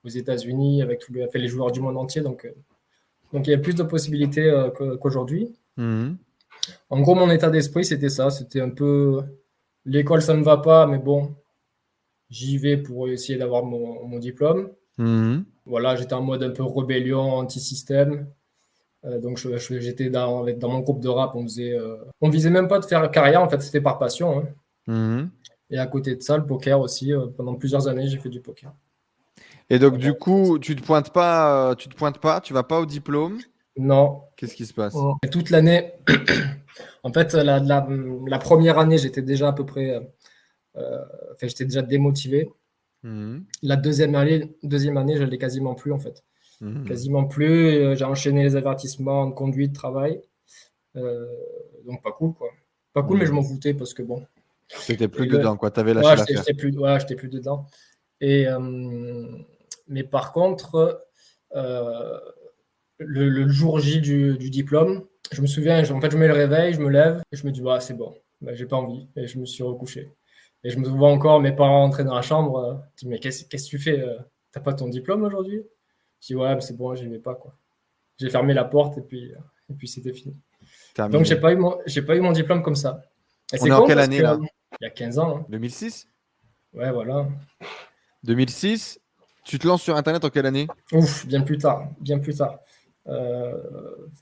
aux 0.04 0.09
États-Unis 0.09 0.83
avec 0.83 0.99
tous 0.99 1.12
les, 1.12 1.28
les 1.33 1.49
joueurs 1.49 1.71
du 1.71 1.81
monde 1.81 1.97
entier. 1.97 2.21
Donc, 2.21 2.52
donc 3.34 3.46
il 3.46 3.50
y 3.50 3.54
a 3.54 3.58
plus 3.58 3.74
de 3.74 3.82
possibilités 3.82 4.50
qu'aujourd'hui. 5.00 5.54
Mhm. 5.76 6.16
En 6.88 7.00
gros, 7.00 7.14
mon 7.14 7.30
état 7.30 7.50
d'esprit, 7.50 7.84
c'était 7.84 8.08
ça. 8.08 8.30
C'était 8.30 8.60
un 8.60 8.70
peu 8.70 9.22
l'école, 9.84 10.22
ça 10.22 10.34
ne 10.34 10.42
va 10.42 10.56
pas, 10.56 10.86
mais 10.86 10.98
bon, 10.98 11.34
j'y 12.30 12.58
vais 12.58 12.76
pour 12.76 13.08
essayer 13.08 13.38
d'avoir 13.38 13.64
mon, 13.64 14.06
mon 14.06 14.18
diplôme. 14.18 14.70
Mhm. 14.98 15.44
Voilà, 15.66 15.96
j'étais 15.96 16.14
en 16.14 16.22
mode 16.22 16.42
un 16.42 16.50
peu 16.50 16.62
rébellion, 16.62 17.20
anti-système. 17.20 18.28
Euh, 19.04 19.20
donc 19.20 19.38
j'étais 19.38 20.08
dans, 20.08 20.44
dans 20.44 20.68
mon 20.68 20.80
groupe 20.80 21.00
de 21.00 21.08
rap, 21.08 21.34
on 21.34 21.42
faisait, 21.42 21.74
euh, 21.74 21.96
on 22.20 22.30
visait 22.30 22.50
même 22.50 22.68
pas 22.68 22.78
de 22.78 22.86
faire 22.86 23.10
carrière, 23.10 23.42
en 23.42 23.48
fait, 23.48 23.60
c'était 23.60 23.80
par 23.80 23.98
passion. 23.98 24.40
Hein. 24.40 24.48
Mhm. 24.86 25.30
Et 25.70 25.78
à 25.78 25.86
côté 25.86 26.14
de 26.16 26.22
ça, 26.22 26.36
le 26.36 26.46
poker 26.46 26.80
aussi. 26.80 27.12
Euh, 27.12 27.26
pendant 27.36 27.54
plusieurs 27.54 27.88
années, 27.88 28.06
j'ai 28.08 28.18
fait 28.18 28.28
du 28.28 28.40
poker. 28.40 28.72
Et 29.71 29.78
donc 29.78 29.99
du 29.99 30.14
coup, 30.14 30.59
tu 30.59 30.76
te 30.76 30.83
pointes 30.83 31.12
pas, 31.12 31.75
tu 31.76 31.88
te 31.88 31.94
pointes 31.94 32.18
pas, 32.18 32.40
tu 32.40 32.52
vas 32.52 32.62
pas 32.62 32.80
au 32.80 32.87
diplôme 32.87 33.38
Non. 33.76 34.23
Qu'est-ce 34.37 34.54
qui 34.54 34.66
se 34.66 34.75
passe 34.75 34.94
Toute 35.30 35.50
l'année, 35.50 35.92
en 37.02 37.12
fait, 37.12 37.33
la, 37.35 37.61
la, 37.61 38.38
première 38.38 38.78
année, 38.78 38.99
j'étais 38.99 39.23
déjà 39.23 39.49
à 39.49 39.52
peu 39.52 39.64
près, 39.64 39.97
enfin, 40.76 41.47
j'étais 41.47 41.64
déjà 41.64 41.83
démotivé. 41.83 42.50
Mhm. 43.04 43.44
La 43.62 43.76
deuxième 43.76 44.14
année, 44.14 44.56
deuxième 44.62 44.97
année, 44.97 45.16
je 45.16 45.23
l'ai 45.23 45.38
quasiment 45.38 45.75
plus 45.75 45.92
en 45.92 45.99
fait. 45.99 46.25
Mhm. 46.61 46.85
Quasiment 46.87 47.25
plus. 47.25 47.76
Euh, 47.76 47.94
j'ai 47.94 48.04
enchaîné 48.04 48.42
les 48.42 48.56
avertissements 48.56 49.26
de 49.26 49.35
conduite, 49.35 49.73
de 49.73 49.76
travail. 49.76 50.21
Euh, 50.97 51.26
donc 51.87 52.02
pas 52.02 52.12
cool 52.12 52.33
quoi. 52.33 52.49
Pas 52.94 53.02
cool, 53.02 53.18
mais 53.18 53.26
je 53.26 53.30
mhm. 53.30 53.37
m'en 53.37 53.42
foutais 53.42 53.75
parce 53.75 53.92
que 53.92 54.02
bon. 54.02 54.26
C'était 54.68 55.09
plus 55.09 55.26
dedans 55.26 55.56
quoi. 55.56 55.71
T'avais 55.71 55.92
lâché 55.92 56.23
ouais, 56.23 56.37
J'étais 56.37 56.54
plus, 56.54 56.76
ouais, 56.78 56.99
plus 57.16 57.28
dedans. 57.28 57.66
Et 58.21 58.49
euh, 58.49 59.28
mais 59.88 60.04
par 60.04 60.32
contre, 60.32 61.04
le, 62.98 63.48
jour 63.48 63.78
J 63.78 64.00
du, 64.00 64.50
diplôme, 64.50 65.06
je 65.32 65.40
me 65.40 65.46
souviens, 65.46 65.78
en 65.90 66.00
fait, 66.00 66.10
je 66.10 66.16
mets 66.16 66.28
le 66.28 66.34
réveil, 66.34 66.74
je 66.74 66.80
me 66.80 66.90
lève 66.90 67.22
et 67.32 67.36
je 67.36 67.46
me 67.46 67.52
dis, 67.52 67.62
ouais, 67.62 67.80
c'est 67.80 67.94
bon, 67.94 68.14
ben, 68.40 68.54
j'ai 68.54 68.66
pas 68.66 68.76
envie. 68.76 69.08
Et 69.16 69.26
je 69.26 69.38
me 69.38 69.46
suis 69.46 69.62
recouché. 69.62 70.12
Et 70.64 70.70
je 70.70 70.78
me 70.78 70.88
vois 70.88 71.10
encore 71.10 71.40
mes 71.40 71.52
parents 71.52 71.84
entrer 71.84 72.04
dans 72.04 72.14
la 72.14 72.22
chambre. 72.22 72.58
Euh, 72.58 72.74
je 72.96 73.04
dis, 73.04 73.08
mais 73.08 73.18
qu'est-ce 73.18 73.44
que 73.44 73.56
tu 73.56 73.78
fais 73.78 74.00
euh, 74.00 74.16
T'as 74.50 74.60
pas 74.60 74.72
ton 74.72 74.88
diplôme 74.88 75.22
aujourd'hui? 75.22 75.62
Je 76.20 76.28
dis, 76.28 76.36
ouais, 76.36 76.58
c'est 76.60 76.76
bon, 76.76 76.94
j'y 76.94 77.06
vais 77.08 77.18
pas. 77.18 77.34
quoi. 77.34 77.54
J'ai 78.18 78.30
fermé 78.30 78.54
la 78.54 78.64
porte 78.64 78.96
et 78.98 79.02
puis, 79.02 79.32
euh, 79.32 79.38
et 79.70 79.74
puis 79.74 79.88
c'était 79.88 80.12
fini. 80.12 80.36
Donc, 81.10 81.24
j'ai 81.24 81.36
pas, 81.36 81.52
eu 81.52 81.56
mon, 81.56 81.78
pas 82.06 82.16
eu 82.16 82.20
mon 82.20 82.32
diplôme 82.32 82.62
comme 82.62 82.76
ça. 82.76 83.02
Et 83.52 83.58
On 83.60 83.66
est 83.66 83.72
en 83.72 83.86
quelle 83.86 83.98
année 83.98 84.20
là? 84.20 84.38
Il 84.80 84.84
y 84.84 84.86
a 84.86 84.90
15 84.90 85.18
ans. 85.18 85.46
2006 85.48 86.08
hein. 86.08 86.78
Ouais, 86.78 86.90
voilà. 86.90 87.28
2006 88.22 89.00
Tu 89.44 89.58
te 89.58 89.66
lances 89.66 89.82
sur 89.82 89.96
Internet 89.96 90.24
en 90.24 90.30
quelle 90.30 90.46
année? 90.46 90.66
Ouf, 90.92 91.26
bien 91.26 91.42
plus 91.42 91.58
tard. 91.58 91.88
Bien 92.00 92.18
plus 92.18 92.36
tard. 92.36 92.58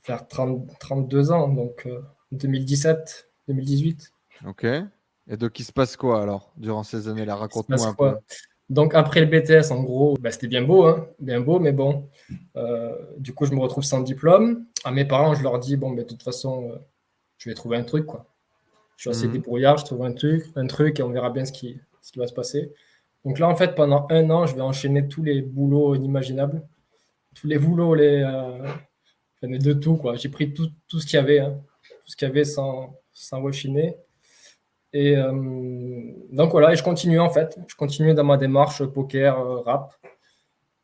faire 0.02 0.26
30, 0.28 0.68
32 0.78 1.30
ans, 1.30 1.48
donc 1.48 1.88
2017, 2.32 3.28
2018. 3.48 4.12
Ok. 4.46 4.66
Et 5.28 5.36
donc, 5.36 5.58
il 5.60 5.64
se 5.64 5.72
passe 5.72 5.96
quoi 5.96 6.22
alors 6.22 6.52
durant 6.56 6.82
ces 6.82 7.08
années-là? 7.08 7.36
Raconte-moi 7.36 7.86
un 7.86 7.94
peu. 7.94 8.16
Donc, 8.68 8.94
après 8.94 9.20
le 9.20 9.26
BTS, 9.26 9.70
en 9.70 9.82
gros, 9.82 10.16
bah, 10.20 10.30
c'était 10.30 10.48
bien 10.48 10.62
beau, 10.62 10.84
hein 10.84 11.06
bien 11.18 11.40
beau, 11.40 11.58
mais 11.58 11.72
bon. 11.72 12.08
Euh, 12.56 12.96
du 13.18 13.34
coup, 13.34 13.44
je 13.44 13.52
me 13.52 13.60
retrouve 13.60 13.84
sans 13.84 14.00
diplôme. 14.00 14.64
À 14.84 14.90
mes 14.90 15.04
parents, 15.04 15.34
je 15.34 15.42
leur 15.42 15.58
dis 15.58 15.76
bon, 15.76 15.90
mais 15.90 16.02
de 16.02 16.08
toute 16.08 16.22
façon, 16.22 16.70
euh, 16.70 16.78
je 17.38 17.50
vais 17.50 17.54
trouver 17.54 17.76
un 17.76 17.84
truc, 17.84 18.06
quoi. 18.06 18.26
Je 18.96 19.02
suis 19.02 19.10
assez 19.10 19.28
mmh. 19.28 19.32
débrouillard, 19.32 19.76
je 19.78 19.84
trouve 19.84 20.04
un 20.04 20.12
truc, 20.12 20.44
un 20.56 20.66
truc, 20.66 21.00
et 21.00 21.02
on 21.02 21.10
verra 21.10 21.30
bien 21.30 21.44
ce 21.44 21.52
qui, 21.52 21.80
ce 22.00 22.12
qui 22.12 22.18
va 22.18 22.26
se 22.26 22.32
passer. 22.32 22.72
Donc 23.24 23.38
là, 23.38 23.48
en 23.48 23.56
fait, 23.56 23.74
pendant 23.74 24.06
un 24.10 24.30
an, 24.30 24.46
je 24.46 24.54
vais 24.54 24.62
enchaîner 24.62 25.08
tous 25.08 25.22
les 25.22 25.42
boulots 25.42 25.94
inimaginables, 25.94 26.62
tous 27.34 27.46
les 27.46 27.58
boulots, 27.58 27.94
les, 27.94 28.22
euh, 28.22 28.68
de 29.42 29.72
tout, 29.72 29.96
quoi. 29.96 30.16
J'ai 30.16 30.28
pris 30.28 30.52
tout, 30.52 30.68
tout 30.88 31.00
ce 31.00 31.06
qu'il 31.06 31.16
y 31.16 31.20
avait, 31.20 31.40
hein. 31.40 31.60
tout 32.04 32.10
ce 32.10 32.16
qu'il 32.16 32.28
y 32.28 32.30
avait 32.30 32.44
sans, 32.44 32.94
sans 33.12 33.40
rechiner. 33.42 33.96
Et 34.92 35.16
euh, 35.16 35.32
donc 36.30 36.50
voilà, 36.50 36.72
et 36.72 36.76
je 36.76 36.82
continue 36.82 37.18
en 37.18 37.30
fait. 37.30 37.58
Je 37.66 37.74
continue 37.76 38.14
dans 38.14 38.24
ma 38.24 38.36
démarche 38.36 38.84
poker, 38.84 39.38
euh, 39.38 39.60
rap. 39.60 39.94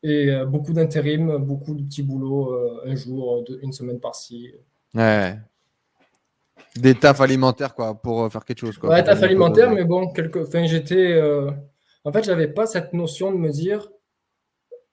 Et 0.01 0.29
euh, 0.29 0.45
beaucoup 0.45 0.73
d'intérim, 0.73 1.37
beaucoup 1.37 1.75
de 1.75 1.83
petits 1.83 2.03
boulots, 2.03 2.55
un 2.85 2.95
jour, 2.95 3.43
une 3.61 3.73
semaine 3.73 3.99
par-ci. 3.99 4.53
Ouais. 4.95 5.37
Des 6.75 6.95
tafs 6.95 7.19
alimentaires, 7.21 7.75
quoi, 7.75 7.93
pour 7.93 8.31
faire 8.31 8.45
quelque 8.45 8.59
chose. 8.59 8.77
Quoi, 8.77 8.89
ouais, 8.91 9.03
taf 9.03 9.21
alimentaire, 9.21 9.71
mais 9.71 9.83
bon, 9.83 10.11
quelque... 10.11 10.39
enfin, 10.39 10.65
j'étais. 10.65 11.19
En 12.09 12.11
fait, 12.11 12.23
j'avais 12.23 12.47
pas 12.47 12.65
cette 12.65 12.93
notion 12.93 13.31
de 13.31 13.37
me 13.37 13.51
dire 13.51 13.87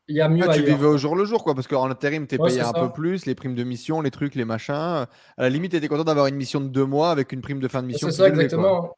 il 0.07 0.17
y 0.17 0.21
a 0.21 0.29
mieux 0.29 0.45
ah, 0.47 0.55
tu 0.55 0.63
vivais 0.63 0.87
au 0.87 0.99
jour 0.99 1.17
le 1.17 1.25
jour, 1.25 1.43
quoi, 1.43 1.55
parce 1.55 1.67
qu'en 1.67 1.91
intérim, 1.91 2.27
tu 2.27 2.35
es 2.35 2.39
payé 2.39 2.61
un 2.61 2.75
peu 2.75 2.93
plus, 2.93 3.25
les 3.25 3.35
primes 3.35 3.55
de 3.55 3.65
mission, 3.65 4.03
les 4.03 4.11
trucs, 4.11 4.35
les 4.35 4.45
machins. 4.45 4.75
À 4.75 5.09
la 5.39 5.49
limite, 5.49 5.71
tu 5.71 5.79
étais 5.79 5.89
content 5.89 6.05
d'avoir 6.05 6.27
une 6.27 6.37
mission 6.37 6.61
de 6.61 6.69
deux 6.69 6.85
mois 6.85 7.11
avec 7.11 7.33
une 7.33 7.41
prime 7.41 7.59
de 7.59 7.69
fin 7.69 7.83
de 7.83 7.89
mission. 7.89 8.09
C'est 8.11 8.19
ça, 8.19 8.29
exactement. 8.29 8.95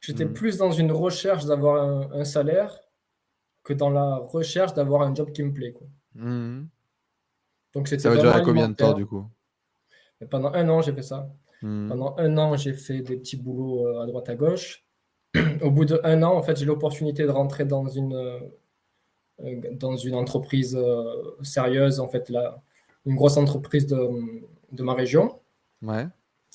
J'étais 0.00 0.24
hmm. 0.24 0.32
plus 0.32 0.58
dans 0.58 0.72
une 0.72 0.90
recherche 0.90 1.44
d'avoir 1.46 2.12
un, 2.12 2.24
salaire 2.24 2.76
que 3.62 3.72
dans 3.72 3.88
la 3.88 4.16
recherche 4.16 4.74
d'avoir 4.74 5.02
un 5.02 5.14
job 5.14 5.30
qui 5.30 5.44
me 5.44 5.52
plaît. 5.52 5.72
Quoi. 5.72 5.86
Hmm. 6.16 6.66
Donc, 7.72 7.86
ça 7.86 8.10
va 8.10 8.16
durer 8.16 8.42
combien 8.42 8.68
de 8.68 8.74
temps, 8.74 8.94
du 8.94 9.06
coup? 9.06 9.24
Pendant 10.28 10.52
un 10.52 10.68
an, 10.68 10.82
j'ai 10.82 10.92
fait 10.92 11.02
ça. 11.02 11.30
Hmm. 11.62 11.88
Pendant 11.88 12.16
un 12.18 12.36
an, 12.36 12.56
j'ai 12.56 12.74
fait 12.74 13.00
des 13.00 13.16
petits 13.16 13.36
boulots 13.36 13.86
euh, 13.86 14.02
à 14.02 14.06
droite 14.06 14.28
à 14.28 14.34
gauche. 14.34 14.83
Au 15.62 15.70
bout 15.70 15.84
d'un 15.84 16.22
an, 16.22 16.34
en 16.34 16.42
fait, 16.42 16.56
j'ai 16.56 16.64
l'opportunité 16.64 17.24
de 17.24 17.30
rentrer 17.30 17.64
dans 17.64 17.88
une 17.88 18.14
euh, 18.14 18.40
dans 19.72 19.96
une 19.96 20.14
entreprise 20.14 20.76
euh, 20.76 21.36
sérieuse, 21.42 21.98
en 21.98 22.08
fait, 22.08 22.28
là, 22.28 22.62
une 23.04 23.16
grosse 23.16 23.36
entreprise 23.36 23.86
de, 23.86 23.98
de 24.70 24.82
ma 24.84 24.94
région. 24.94 25.40
Ouais. 25.82 26.06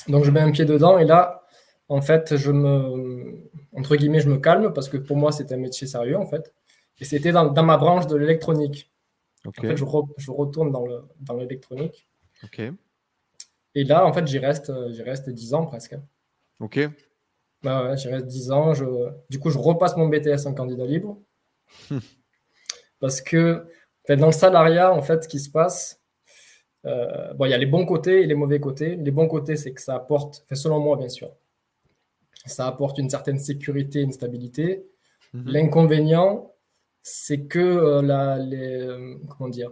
Donc 0.07 0.23
je 0.23 0.31
mets 0.31 0.39
un 0.39 0.51
pied 0.51 0.63
dedans 0.63 0.97
et 0.97 1.03
là, 1.03 1.43
en 1.89 2.01
fait, 2.01 2.37
je 2.37 2.51
me, 2.51 3.49
entre 3.75 3.97
guillemets, 3.97 4.21
je 4.21 4.29
me 4.29 4.37
calme 4.37 4.71
parce 4.71 4.87
que 4.87 4.95
pour 4.95 5.17
moi, 5.17 5.31
c'était 5.31 5.55
un 5.55 5.59
métier 5.59 5.87
sérieux, 5.87 6.17
en 6.17 6.25
fait. 6.25 6.53
Et 6.99 7.05
c'était 7.05 7.31
dans, 7.31 7.45
dans, 7.45 7.63
ma 7.63 7.77
branche 7.77 8.07
de 8.07 8.15
l'électronique. 8.15 8.91
En 9.45 9.51
fait, 9.51 9.75
je, 9.75 9.85
je 10.17 10.31
retourne 10.31 10.71
dans 10.71 11.35
l'électronique. 11.35 12.07
Dans 12.41 12.47
ok. 12.47 12.73
Et 13.75 13.83
là, 13.83 14.05
en 14.05 14.13
fait, 14.13 14.25
j'y 14.27 14.39
reste, 14.39 14.71
j'y 14.91 15.01
reste 15.03 15.29
10 15.29 15.53
ans 15.53 15.65
presque. 15.65 15.95
Ok. 16.59 16.79
Bah 17.63 17.83
ouais, 17.83 17.97
j'y 17.97 18.07
reste 18.07 18.27
10 18.27 18.51
ans. 18.51 18.73
Je... 18.73 18.85
Du 19.29 19.39
coup, 19.39 19.49
je 19.49 19.57
repasse 19.57 19.97
mon 19.97 20.07
BTS 20.07 20.45
en 20.45 20.53
candidat 20.53 20.85
libre. 20.85 21.19
Parce 22.99 23.21
que 23.21 23.65
dans 24.07 24.27
le 24.27 24.31
salariat, 24.31 24.93
en 24.93 25.01
fait, 25.01 25.23
ce 25.23 25.27
qui 25.27 25.39
se 25.39 25.49
passe, 25.49 26.01
euh, 26.85 27.33
bon, 27.33 27.45
il 27.45 27.51
y 27.51 27.53
a 27.53 27.57
les 27.57 27.65
bons 27.65 27.85
côtés 27.85 28.21
et 28.21 28.25
les 28.25 28.35
mauvais 28.35 28.59
côtés. 28.59 28.95
Les 28.95 29.11
bons 29.11 29.27
côtés, 29.27 29.55
c'est 29.55 29.73
que 29.73 29.81
ça 29.81 29.95
apporte, 29.95 30.45
selon 30.53 30.79
moi, 30.79 30.97
bien 30.97 31.09
sûr, 31.09 31.31
ça 32.45 32.67
apporte 32.67 32.97
une 32.97 33.09
certaine 33.09 33.39
sécurité, 33.39 34.01
une 34.01 34.13
stabilité. 34.13 34.85
Mhm. 35.33 35.51
L'inconvénient, 35.51 36.53
c'est 37.03 37.45
que 37.45 37.59
euh, 37.59 38.01
la, 38.01 38.37
les, 38.37 38.81
euh, 38.81 39.15
comment 39.29 39.49
dire, 39.49 39.71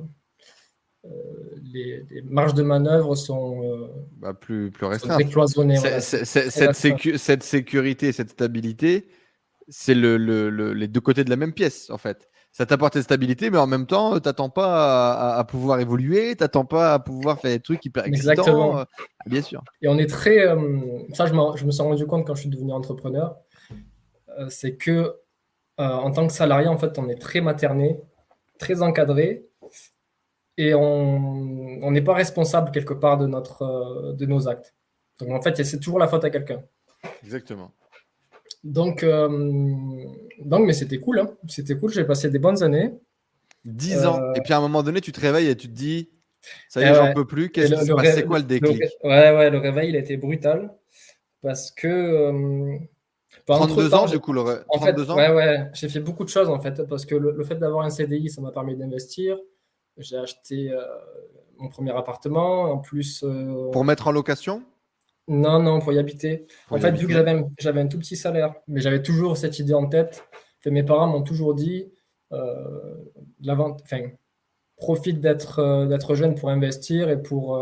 les, 1.73 2.05
marges 2.23 2.53
de 2.53 2.63
manœuvre 2.63 3.15
sont 3.15 3.89
bah, 4.17 4.33
plus, 4.33 4.71
plus 4.71 4.85
restreintes. 4.85 5.21
Cette, 5.99 6.75
cette, 7.19 7.43
sécurité, 7.43 8.11
cette 8.11 8.29
stabilité, 8.31 9.09
c'est 9.67 9.95
le, 9.95 10.17
le, 10.17 10.73
les 10.73 10.87
deux 10.87 11.01
côtés 11.01 11.23
de 11.23 11.29
la 11.29 11.35
même 11.35 11.53
pièce, 11.53 11.89
en 11.89 11.97
fait 11.97 12.29
ça 12.57 12.65
t'apporte 12.65 12.95
une 12.95 13.03
stabilité, 13.03 13.51
mais 13.51 13.59
en 13.59 13.67
même 13.67 13.85
temps, 13.85 14.19
tu 14.19 14.27
n'attends 14.27 14.49
pas 14.49 15.37
à, 15.37 15.43
pouvoir 15.43 15.79
évoluer, 15.79 16.35
tu 16.35 16.43
n'attends 16.43 16.65
pas 16.65 16.95
à 16.95 16.97
pouvoir 16.97 17.39
faire 17.39 17.51
des 17.51 17.59
trucs 17.59 17.85
hyper 17.85 18.07
excitants. 18.07 18.31
Exactement. 18.31 18.79
Euh, 18.79 18.83
bien 19.27 19.43
sûr. 19.43 19.63
Et 19.83 19.87
on 19.87 19.99
est 19.99 20.09
très. 20.09 20.39
Euh, 20.39 20.57
ça, 21.13 21.27
je, 21.27 21.33
je, 21.33 21.65
me 21.65 21.71
suis 21.71 21.83
rendu 21.83 22.07
compte 22.07 22.25
quand 22.25 22.33
je 22.33 22.41
suis 22.41 22.49
devenu 22.49 22.71
entrepreneur, 22.73 23.37
euh, 24.39 24.47
c'est 24.49 24.75
que 24.75 25.17
en 25.77 26.09
tant 26.09 26.25
que 26.25 26.33
salarié, 26.33 26.67
en 26.67 26.79
fait, 26.79 26.97
on 26.97 27.07
est 27.07 27.21
très 27.21 27.39
materné, 27.39 28.01
très 28.57 28.81
encadré, 28.81 29.45
et 30.57 30.73
on 30.73 31.91
n'est 31.91 32.01
pas 32.01 32.13
responsable 32.13 32.71
quelque 32.71 32.93
part 32.93 33.17
de, 33.17 33.27
notre, 33.27 34.13
de 34.17 34.25
nos 34.25 34.47
actes. 34.47 34.73
Donc, 35.19 35.31
en 35.31 35.41
fait, 35.41 35.63
c'est 35.63 35.79
toujours 35.79 35.99
la 35.99 36.07
faute 36.07 36.23
à 36.23 36.29
quelqu'un. 36.29 36.61
Exactement. 37.23 37.71
Donc, 38.63 39.03
euh, 39.03 39.27
donc 40.39 40.65
mais 40.65 40.73
c'était 40.73 40.97
cool. 40.99 41.19
Hein. 41.19 41.29
C'était 41.47 41.77
cool. 41.77 41.91
J'ai 41.91 42.03
passé 42.05 42.29
des 42.29 42.39
bonnes 42.39 42.61
années. 42.63 42.93
10 43.65 44.05
ans. 44.05 44.19
Euh, 44.21 44.33
Et 44.35 44.41
puis 44.41 44.53
à 44.53 44.57
un 44.57 44.61
moment 44.61 44.83
donné, 44.83 44.99
tu 45.01 45.11
te 45.11 45.19
réveilles 45.19 45.47
et 45.47 45.55
tu 45.55 45.67
te 45.67 45.73
dis, 45.73 46.09
ça 46.69 46.81
y 46.81 46.85
Eh 46.85 46.87
est, 46.87 46.93
j'en 46.95 47.03
ouais. 47.05 47.13
peux 47.13 47.25
plus. 47.25 47.49
Qu'est-ce 47.49 47.71
le- 47.71 47.77
qui 47.77 47.87
le 47.89 48.11
C'est 48.15 48.25
quoi 48.25 48.37
le 48.39 48.43
le 48.43 48.47
déclic? 48.47 48.81
ré- 48.81 48.89
Ouais, 49.03 49.35
ouais, 49.37 49.49
le 49.49 49.57
réveil, 49.59 49.89
il 49.89 49.95
a 49.95 49.99
été 49.99 50.17
brutal. 50.17 50.73
Parce 51.41 51.71
que. 51.71 51.87
euh, 51.87 52.77
bah, 53.47 53.55
32 53.55 53.83
entre-temps, 53.83 54.03
ans, 54.03 54.07
j'ai- 54.07 54.15
du 54.15 54.19
coup, 54.19 54.33
le 54.33 54.41
En 54.41 54.79
fait, 54.79 54.93
32 54.93 55.11
ans? 55.11 55.15
ouais, 55.15 55.31
ouais, 55.33 55.69
j'ai 55.73 55.87
fait 55.89 55.99
beaucoup 55.99 56.23
de 56.23 56.29
choses 56.29 56.49
en 56.49 56.59
fait, 56.59 56.83
parce 56.87 57.05
que 57.05 57.15
le, 57.15 57.31
le 57.31 57.43
fait 57.43 57.55
d'avoir 57.55 57.85
un 57.85 57.89
CDI, 57.89 58.29
ça 58.29 58.41
m'a 58.41 58.51
permis 58.51 58.75
d'investir. 58.75 59.37
J'ai 59.97 60.17
acheté 60.17 60.71
euh, 60.71 60.81
mon 61.57 61.69
premier 61.69 61.91
appartement, 61.91 62.63
en 62.71 62.77
plus. 62.77 63.23
euh, 63.23 63.69
Pour 63.71 63.83
mettre 63.83 64.07
en 64.07 64.11
location? 64.11 64.63
Non, 65.27 65.61
non, 65.61 65.79
pour 65.81 65.91
y 65.93 65.99
habiter. 65.99 66.47
Pour 66.67 66.75
en 66.77 66.79
y 66.79 66.81
fait, 66.81 66.87
habiter. 66.89 67.01
vu 67.03 67.07
que 67.07 67.13
j'avais 67.13 67.31
un, 67.31 67.49
j'avais 67.59 67.81
un 67.81 67.87
tout 67.87 67.97
petit 67.99 68.15
salaire, 68.15 68.53
mais 68.67 68.79
j'avais 68.79 69.01
toujours 69.01 69.35
cette 69.37 69.59
idée 69.59 69.73
en 69.73 69.87
tête, 69.87 70.25
que 70.61 70.69
mes 70.69 70.83
parents 70.83 71.07
m'ont 71.07 71.23
toujours 71.23 71.53
dit, 71.53 71.91
euh, 72.31 72.95
l'avant- 73.41 73.75
enfin, 73.83 74.01
profite 74.77 75.19
d'être 75.19 75.85
d'être 75.87 76.15
jeune 76.15 76.35
pour 76.35 76.49
investir 76.49 77.09
et 77.09 77.21
pour, 77.21 77.57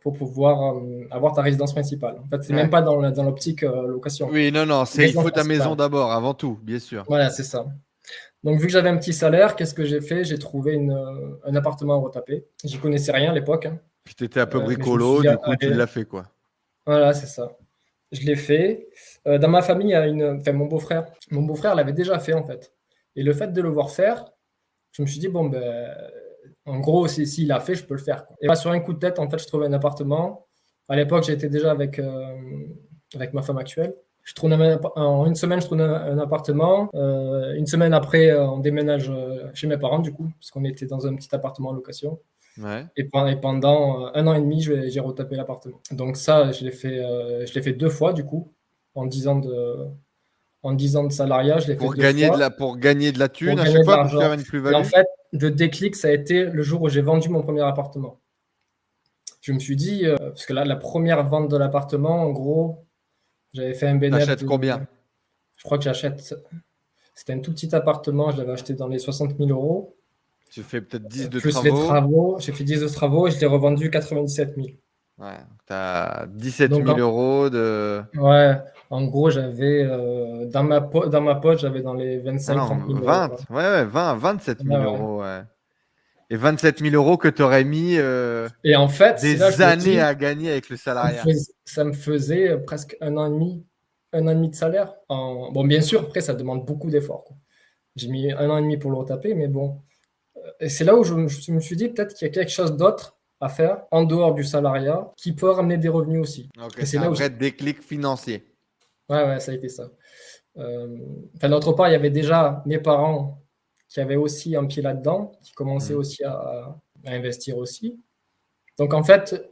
pour 0.00 0.12
pouvoir 0.14 0.76
euh, 0.78 1.06
avoir 1.10 1.34
ta 1.34 1.42
résidence 1.42 1.72
principale. 1.72 2.18
En 2.24 2.28
fait, 2.28 2.42
c'est 2.42 2.54
Ouais. 2.54 2.60
même 2.62 2.70
pas 2.70 2.80
dans, 2.80 2.96
la- 3.00 3.10
dans 3.10 3.24
l'optique 3.24 3.62
euh, 3.62 3.86
location. 3.88 4.28
Oui, 4.30 4.50
non, 4.50 4.64
non, 4.64 4.84
c'est 4.86 5.08
il 5.08 5.12
faut 5.12 5.30
ta 5.30 5.44
maison 5.44 5.74
d'abord, 5.74 6.12
avant 6.12 6.32
tout, 6.34 6.58
bien 6.62 6.78
sûr. 6.78 7.04
Voilà, 7.08 7.28
c'est 7.30 7.42
ça. 7.42 7.66
Donc, 8.42 8.58
vu 8.58 8.66
que 8.66 8.72
j'avais 8.72 8.88
un 8.88 8.96
petit 8.96 9.12
salaire, 9.12 9.54
qu'est-ce 9.56 9.74
que 9.74 9.84
j'ai 9.84 10.00
fait? 10.00 10.24
J'ai 10.24 10.38
trouvé 10.38 10.72
une, 10.74 10.92
euh, 10.92 11.36
un 11.44 11.54
appartement 11.56 11.94
à 11.94 11.98
retapé. 11.98 12.46
J'y 12.64 12.78
connaissais 12.78 13.12
rien 13.12 13.30
à 13.30 13.34
l'époque. 13.34 13.66
hein. 13.66 13.78
Puis 14.04 14.14
tu 14.14 14.24
étais 14.24 14.40
un 14.40 14.46
peu 14.46 14.58
Euh, 14.58 14.62
bricolo, 14.64 15.20
dit, 15.22 15.28
du 15.28 15.36
coup, 15.36 15.54
tu 15.56 15.66
allez. 15.66 15.74
l'as 15.76 15.86
fait, 15.86 16.04
quoi. 16.06 16.26
Voilà, 16.86 17.12
c'est 17.12 17.26
ça. 17.26 17.56
Je 18.12 18.26
l'ai 18.26 18.36
fait. 18.36 18.88
Euh, 19.26 19.38
dans 19.38 19.48
ma 19.48 19.60
famille, 19.62 19.88
il 19.88 19.92
y 19.92 19.94
a 19.94 20.06
une, 20.06 20.38
enfin, 20.40 20.52
mon 20.52 20.66
beau-frère. 20.66 21.12
Mon 21.30 21.42
beau-frère 21.42 21.74
l'avait 21.74 21.92
déjà 21.92 22.18
fait, 22.18 22.32
en 22.32 22.42
fait. 22.44 22.72
Et 23.14 23.22
le 23.22 23.32
fait 23.34 23.52
de 23.52 23.60
le 23.60 23.68
voir 23.68 23.90
faire, 23.90 24.32
je 24.92 25.02
me 25.02 25.06
suis 25.06 25.20
dit, 25.20 25.28
bon, 25.28 25.44
ben, 25.44 25.94
en 26.64 26.80
gros, 26.80 27.06
si- 27.08 27.26
s'il 27.26 27.48
l'a 27.48 27.60
fait, 27.60 27.74
je 27.74 27.84
peux 27.84 27.94
le 27.94 28.00
faire. 28.00 28.26
quoi. 28.26 28.36
Et 28.40 28.46
là, 28.46 28.56
sur 28.56 28.70
un 28.70 28.80
coup 28.80 28.94
de 28.94 28.98
tête, 28.98 29.18
en 29.18 29.28
fait, 29.28 29.38
je 29.38 29.46
trouvais 29.46 29.66
un 29.66 29.72
appartement. 29.74 30.46
À 30.88 30.96
l'époque, 30.96 31.24
j'étais 31.24 31.48
déjà 31.50 31.70
avec, 31.72 31.98
euh, 31.98 32.36
avec 33.14 33.32
ma 33.34 33.42
femme 33.42 33.58
actuelle. 33.58 33.94
Je 34.30 34.34
trouve 34.36 34.52
un 34.52 34.78
en 34.94 35.26
une 35.26 35.34
semaine, 35.34 35.60
je 35.60 35.66
trouve 35.66 35.80
un, 35.80 35.92
un 35.92 36.18
appartement. 36.20 36.88
Euh, 36.94 37.52
une 37.56 37.66
semaine 37.66 37.92
après, 37.92 38.30
euh, 38.30 38.46
on 38.46 38.58
déménage 38.60 39.10
euh, 39.10 39.50
chez 39.54 39.66
mes 39.66 39.76
parents, 39.76 39.98
du 39.98 40.12
coup, 40.12 40.30
parce 40.38 40.52
qu'on 40.52 40.62
était 40.62 40.86
dans 40.86 41.04
un 41.04 41.16
petit 41.16 41.34
appartement 41.34 41.70
en 41.70 41.72
location. 41.72 42.20
Ouais. 42.56 42.86
Et 42.96 43.02
pen- 43.02 43.26
et 43.26 43.34
pendant 43.34 44.08
un 44.14 44.26
an 44.28 44.34
et 44.34 44.40
demi, 44.40 44.62
j'ai 44.62 45.00
retapé 45.00 45.34
l'appartement. 45.34 45.80
Donc 45.90 46.16
ça, 46.16 46.52
je 46.52 46.64
l'ai 46.64 46.70
fait, 46.70 47.00
euh, 47.00 47.44
je 47.44 47.52
l'ai 47.54 47.60
fait 47.60 47.72
deux 47.72 47.88
fois 47.88 48.12
du 48.12 48.24
coup, 48.24 48.52
en 48.94 49.04
10 49.06 49.26
ans 49.26 49.34
de, 49.40 49.86
en 50.62 50.72
10 50.74 50.96
ans 50.96 51.04
de 51.04 51.12
salariat, 51.12 51.58
je 51.58 51.66
l'ai 51.66 51.74
fait 51.74 51.80
Pour 51.80 51.94
deux 51.94 52.02
gagner, 52.02 52.26
fois. 52.28 52.36
de 52.36 52.40
la, 52.40 52.50
pour 52.50 52.76
gagner 52.76 53.10
de 53.10 53.18
la 53.18 53.28
thune 53.28 53.58
à 53.58 53.64
gagner 53.64 53.78
chaque 53.78 53.84
fois, 53.84 54.02
pour 54.08 54.20
faire 54.20 54.32
une 54.32 54.44
plus-value 54.44 54.74
en 54.76 54.84
fait, 54.84 55.06
le 55.32 55.50
déclic, 55.50 55.96
ça 55.96 56.06
a 56.06 56.12
été 56.12 56.44
le 56.44 56.62
jour 56.62 56.82
où 56.82 56.88
j'ai 56.88 57.02
vendu 57.02 57.28
mon 57.30 57.42
premier 57.42 57.62
appartement. 57.62 58.20
Je 59.40 59.52
me 59.52 59.58
suis 59.58 59.74
dit, 59.76 60.06
euh, 60.06 60.16
parce 60.18 60.46
que 60.46 60.52
là, 60.52 60.64
la 60.64 60.76
première 60.76 61.26
vente 61.26 61.50
de 61.50 61.56
l'appartement, 61.56 62.22
en 62.22 62.30
gros, 62.30 62.84
j'avais 63.52 63.74
fait 63.74 63.88
un 63.88 63.96
bénéfice. 63.96 64.26
T'achètes 64.26 64.46
combien 64.46 64.86
Je 65.56 65.62
crois 65.64 65.78
que 65.78 65.84
j'achète. 65.84 66.34
C'était 67.14 67.32
un 67.34 67.40
tout 67.40 67.52
petit 67.52 67.74
appartement, 67.74 68.30
je 68.30 68.38
l'avais 68.38 68.52
acheté 68.52 68.74
dans 68.74 68.88
les 68.88 68.98
60 68.98 69.36
000 69.36 69.50
euros. 69.50 69.96
Tu 70.50 70.62
fais 70.62 70.80
peut-être 70.80 71.06
10 71.06 71.28
de 71.30 71.38
plus 71.38 71.52
travaux. 71.52 71.84
travaux, 71.86 72.36
j'ai 72.40 72.52
fait 72.52 72.64
10 72.64 72.80
de 72.80 72.88
travaux 72.88 73.28
et 73.28 73.30
je 73.30 73.38
l'ai 73.38 73.46
revendu 73.46 73.90
97 73.90 74.54
000. 74.56 74.66
Ouais, 75.18 75.26
tu 75.66 75.72
as 75.72 76.26
17 76.30 76.70
Donc, 76.70 76.86
000 76.86 76.96
en- 76.96 76.98
euros 76.98 77.50
de. 77.50 78.02
Ouais, 78.16 78.56
en 78.88 79.04
gros, 79.04 79.28
j'avais 79.30 79.84
euh, 79.84 80.46
dans 80.46 80.64
ma 80.64 80.80
po- 80.80 81.06
dans 81.08 81.20
ma 81.20 81.34
poche, 81.34 81.60
j'avais 81.60 81.82
dans 81.82 81.92
les 81.94 82.16
Ah 82.20 82.30
25 82.30 82.54
non, 82.56 82.64
30 82.64 82.78
000 82.86 82.92
euros, 82.92 83.04
20, 83.04 83.28
quoi. 83.28 83.38
ouais, 83.50 83.64
ouais, 83.64 83.84
20, 83.84 84.14
27 84.16 84.62
000 84.62 84.70
Ouais, 84.72 84.78
ouais. 84.80 84.84
euros. 84.86 85.20
Ouais. 85.22 85.42
Et 86.30 86.36
27 86.36 86.78
000 86.80 86.94
euros 86.94 87.16
que 87.18 87.28
tu 87.28 87.42
aurais 87.42 87.64
mis 87.64 87.96
euh, 87.98 88.48
Et 88.64 88.74
en 88.76 88.88
fait, 88.88 89.20
des 89.20 89.36
là 89.36 89.48
années 89.68 89.82
dis, 89.82 89.98
à 90.00 90.14
gagner 90.14 90.50
avec 90.52 90.68
le 90.70 90.74
me 90.74 90.78
salariat. 90.78 91.22
Ça 91.70 91.84
me 91.84 91.92
faisait 91.92 92.48
euh, 92.50 92.58
presque 92.58 92.96
un 93.00 93.16
an 93.16 93.26
et 93.26 93.30
demi, 93.30 93.64
un 94.12 94.26
an 94.26 94.30
et 94.30 94.34
demi 94.34 94.50
de 94.50 94.54
salaire. 94.54 94.94
En... 95.08 95.50
Bon, 95.52 95.64
bien 95.64 95.80
sûr, 95.80 96.02
après, 96.02 96.20
ça 96.20 96.34
demande 96.34 96.64
beaucoup 96.66 96.90
d'efforts. 96.90 97.28
J'ai 97.96 98.08
mis 98.08 98.32
un 98.32 98.50
an 98.50 98.58
et 98.58 98.62
demi 98.62 98.76
pour 98.76 98.90
le 98.90 98.96
retaper, 98.98 99.34
mais 99.34 99.48
bon. 99.48 99.82
Euh, 100.36 100.40
Et 100.60 100.68
c'est 100.68 100.84
là 100.84 100.94
où 100.96 101.04
je, 101.04 101.14
me- 101.14 101.28
je 101.28 101.52
me 101.52 101.60
suis 101.60 101.76
dit 101.76 101.88
peut-être 101.88 102.14
qu'il 102.14 102.26
y 102.28 102.30
a 102.30 102.34
quelque 102.34 102.50
chose 102.52 102.76
d'autre 102.76 103.18
à 103.40 103.48
faire 103.48 103.84
en 103.90 104.04
dehors 104.04 104.34
du 104.34 104.44
salariat 104.44 105.10
qui 105.16 105.32
peut 105.32 105.50
ramener 105.50 105.78
des 105.78 105.88
revenus 105.88 106.20
aussi. 106.20 106.48
Ok, 106.62 106.78
Et 106.78 106.86
c'est 106.86 106.98
là 106.98 107.10
où 107.10 107.14
vrai 107.14 107.30
déclic 107.30 107.82
financier. 107.82 108.44
Ouais, 109.08 109.24
ouais, 109.24 109.40
ça 109.40 109.52
a 109.52 109.54
été 109.54 109.68
ça. 109.68 109.90
Euh, 110.58 110.98
enfin, 111.36 111.48
d'autre 111.48 111.72
part, 111.72 111.88
il 111.88 111.92
y 111.92 111.94
avait 111.96 112.10
déjà 112.10 112.62
mes 112.66 112.78
parents 112.78 113.42
qui 113.88 114.00
avaient 114.00 114.16
aussi 114.16 114.54
un 114.56 114.66
pied 114.66 114.82
là-dedans, 114.82 115.32
qui 115.42 115.52
commençaient 115.52 115.94
Mhm. 115.94 115.98
aussi 116.00 116.24
à, 116.24 116.32
à 117.04 117.10
investir 117.12 117.56
aussi. 117.58 117.98
Donc, 118.78 118.94
en 118.94 119.02
fait, 119.02 119.50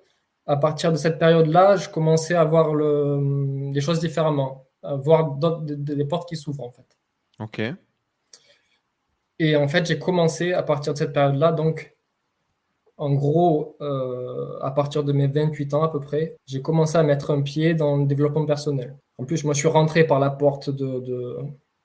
à 0.49 0.57
partir 0.57 0.91
de 0.93 0.97
cette 0.97 1.19
période-là, 1.21 1.77
je 1.77 1.89
commençais 1.91 2.35
à 2.35 2.45
voir 2.45 2.75
le, 2.75 3.71
les 3.73 3.81
choses 3.81 4.01
différemment, 4.01 4.67
à 4.83 4.97
voir 4.97 5.37
des, 5.63 6.05
portes 6.07 6.29
qui 6.29 6.37
s'ouvrent, 6.37 6.65
en 6.65 6.73
fait. 6.73 6.87
Ok. 7.41 7.61
Et 9.39 9.57
en 9.57 9.69
fait, 9.69 9.87
j'ai 9.87 9.99
commencé 9.99 10.53
à 10.53 10.63
partir 10.63 10.93
de 10.95 10.99
cette 10.99 11.13
période-là, 11.13 11.53
donc, 11.53 11.95
en 12.97 13.13
gros, 13.15 13.77
euh, 13.81 14.59
à 14.61 14.73
partir 14.73 15.05
de 15.05 15.13
mes 15.13 15.29
28 15.29 15.75
ans 15.75 15.83
à 15.85 15.89
peu 15.89 16.01
près, 16.01 16.37
j'ai 16.47 16.63
commencé 16.63 16.97
à 16.99 17.03
mettre 17.05 17.31
un 17.31 17.43
pied 17.43 17.75
dans 17.75 17.97
le 17.97 18.07
développement 18.07 18.45
personnel. 18.45 18.97
En 19.19 19.25
plus, 19.25 19.45
moi, 19.45 19.55
je 19.55 19.61
suis 19.61 19.69
rentré 19.69 20.05
par 20.05 20.19
la 20.19 20.31
porte 20.31 20.71
de, 20.71 20.99
de, 21.01 21.37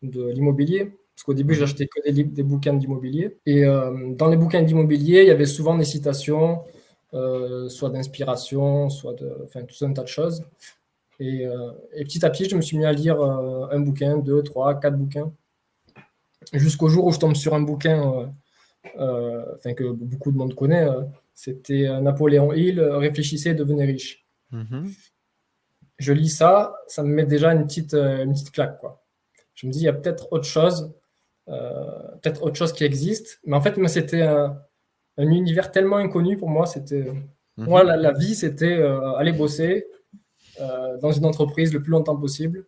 de 0.01 0.27
l'immobilier, 0.29 0.85
parce 1.15 1.23
qu'au 1.25 1.35
début, 1.35 1.53
Mhm. 1.53 1.59
j'achetais 1.59 1.85
que 1.87 2.01
des, 2.03 2.11
livres- 2.11 2.31
des 2.33 2.41
bouquins 2.43 2.73
d'immobilier. 2.73 3.37
Et 3.45 3.63
euh, 3.65 4.13
dans 4.15 4.27
les 4.27 4.37
bouquins 4.37 4.63
d'immobilier, 4.63 5.21
il 5.21 5.27
y 5.27 5.31
avait 5.31 5.45
souvent 5.45 5.77
des 5.77 5.85
citations, 5.85 6.63
euh, 7.13 7.69
soit 7.69 7.91
d'inspiration, 7.91 8.89
soit 8.89 9.13
de, 9.13 9.37
enfin, 9.43 9.61
tout 9.63 9.85
un 9.85 9.93
tas 9.93 10.01
de 10.01 10.07
choses. 10.07 10.43
Et, 11.19 11.45
euh, 11.45 11.71
et 11.93 12.03
petit 12.03 12.25
à 12.25 12.31
petit, 12.31 12.49
je 12.49 12.55
me 12.55 12.61
suis 12.61 12.75
mis 12.75 12.85
à 12.85 12.91
lire 12.91 13.21
euh, 13.21 13.67
un 13.69 13.79
bouquin, 13.79 14.17
deux, 14.17 14.41
trois, 14.41 14.79
quatre 14.79 14.97
bouquins 14.97 15.31
jusqu'au 16.53 16.89
jour 16.89 17.05
où 17.05 17.11
je 17.11 17.19
tombe 17.19 17.35
sur 17.35 17.53
un 17.53 17.61
bouquin 17.61 18.33
enfin, 18.95 19.73
que 19.73 19.91
beaucoup 19.91 20.31
de 20.31 20.37
monde 20.37 20.55
connaît. 20.55 20.87
C'était 21.35 21.87
Napoléon 22.01 22.51
Hill, 22.51 22.81
Réfléchissez 22.81 23.51
et 23.51 23.53
devenez 23.53 23.85
riche. 23.85 24.25
Mhm. 24.51 24.91
Je 25.99 26.13
lis 26.13 26.29
ça, 26.29 26.75
ça 26.87 27.03
me 27.03 27.09
met 27.09 27.25
déjà 27.25 27.53
une 27.53 27.65
petite, 27.65 27.93
une 27.93 28.33
petite 28.33 28.51
claque. 28.51 28.77
Quoi. 28.79 29.03
Je 29.53 29.67
me 29.67 29.71
dis, 29.71 29.79
il 29.79 29.83
y 29.83 29.87
a 29.87 29.93
peut-être 29.93 30.27
autre 30.31 30.45
chose, 30.45 30.91
peut-être 31.45 32.43
autre 32.43 32.55
chose 32.55 32.73
qui 32.73 32.83
existe. 32.83 33.39
Mais 33.45 33.55
en 33.55 33.61
fait, 33.61 33.77
moi, 33.77 33.87
c'était 33.87 34.23
un, 34.23 34.59
un 35.17 35.29
univers 35.29 35.71
tellement 35.71 35.97
inconnu 35.97 36.37
pour 36.37 36.49
moi. 36.49 36.65
C'était, 36.65 37.05
moi, 37.57 37.83
la, 37.83 37.97
la 37.97 38.11
vie, 38.11 38.35
c'était 38.35 38.77
euh, 38.77 39.13
aller 39.13 39.31
bosser 39.31 39.85
euh, 40.59 40.97
dans 40.97 41.11
une 41.11 41.25
entreprise 41.25 41.73
le 41.73 41.81
plus 41.81 41.91
longtemps 41.91 42.17
possible. 42.17 42.65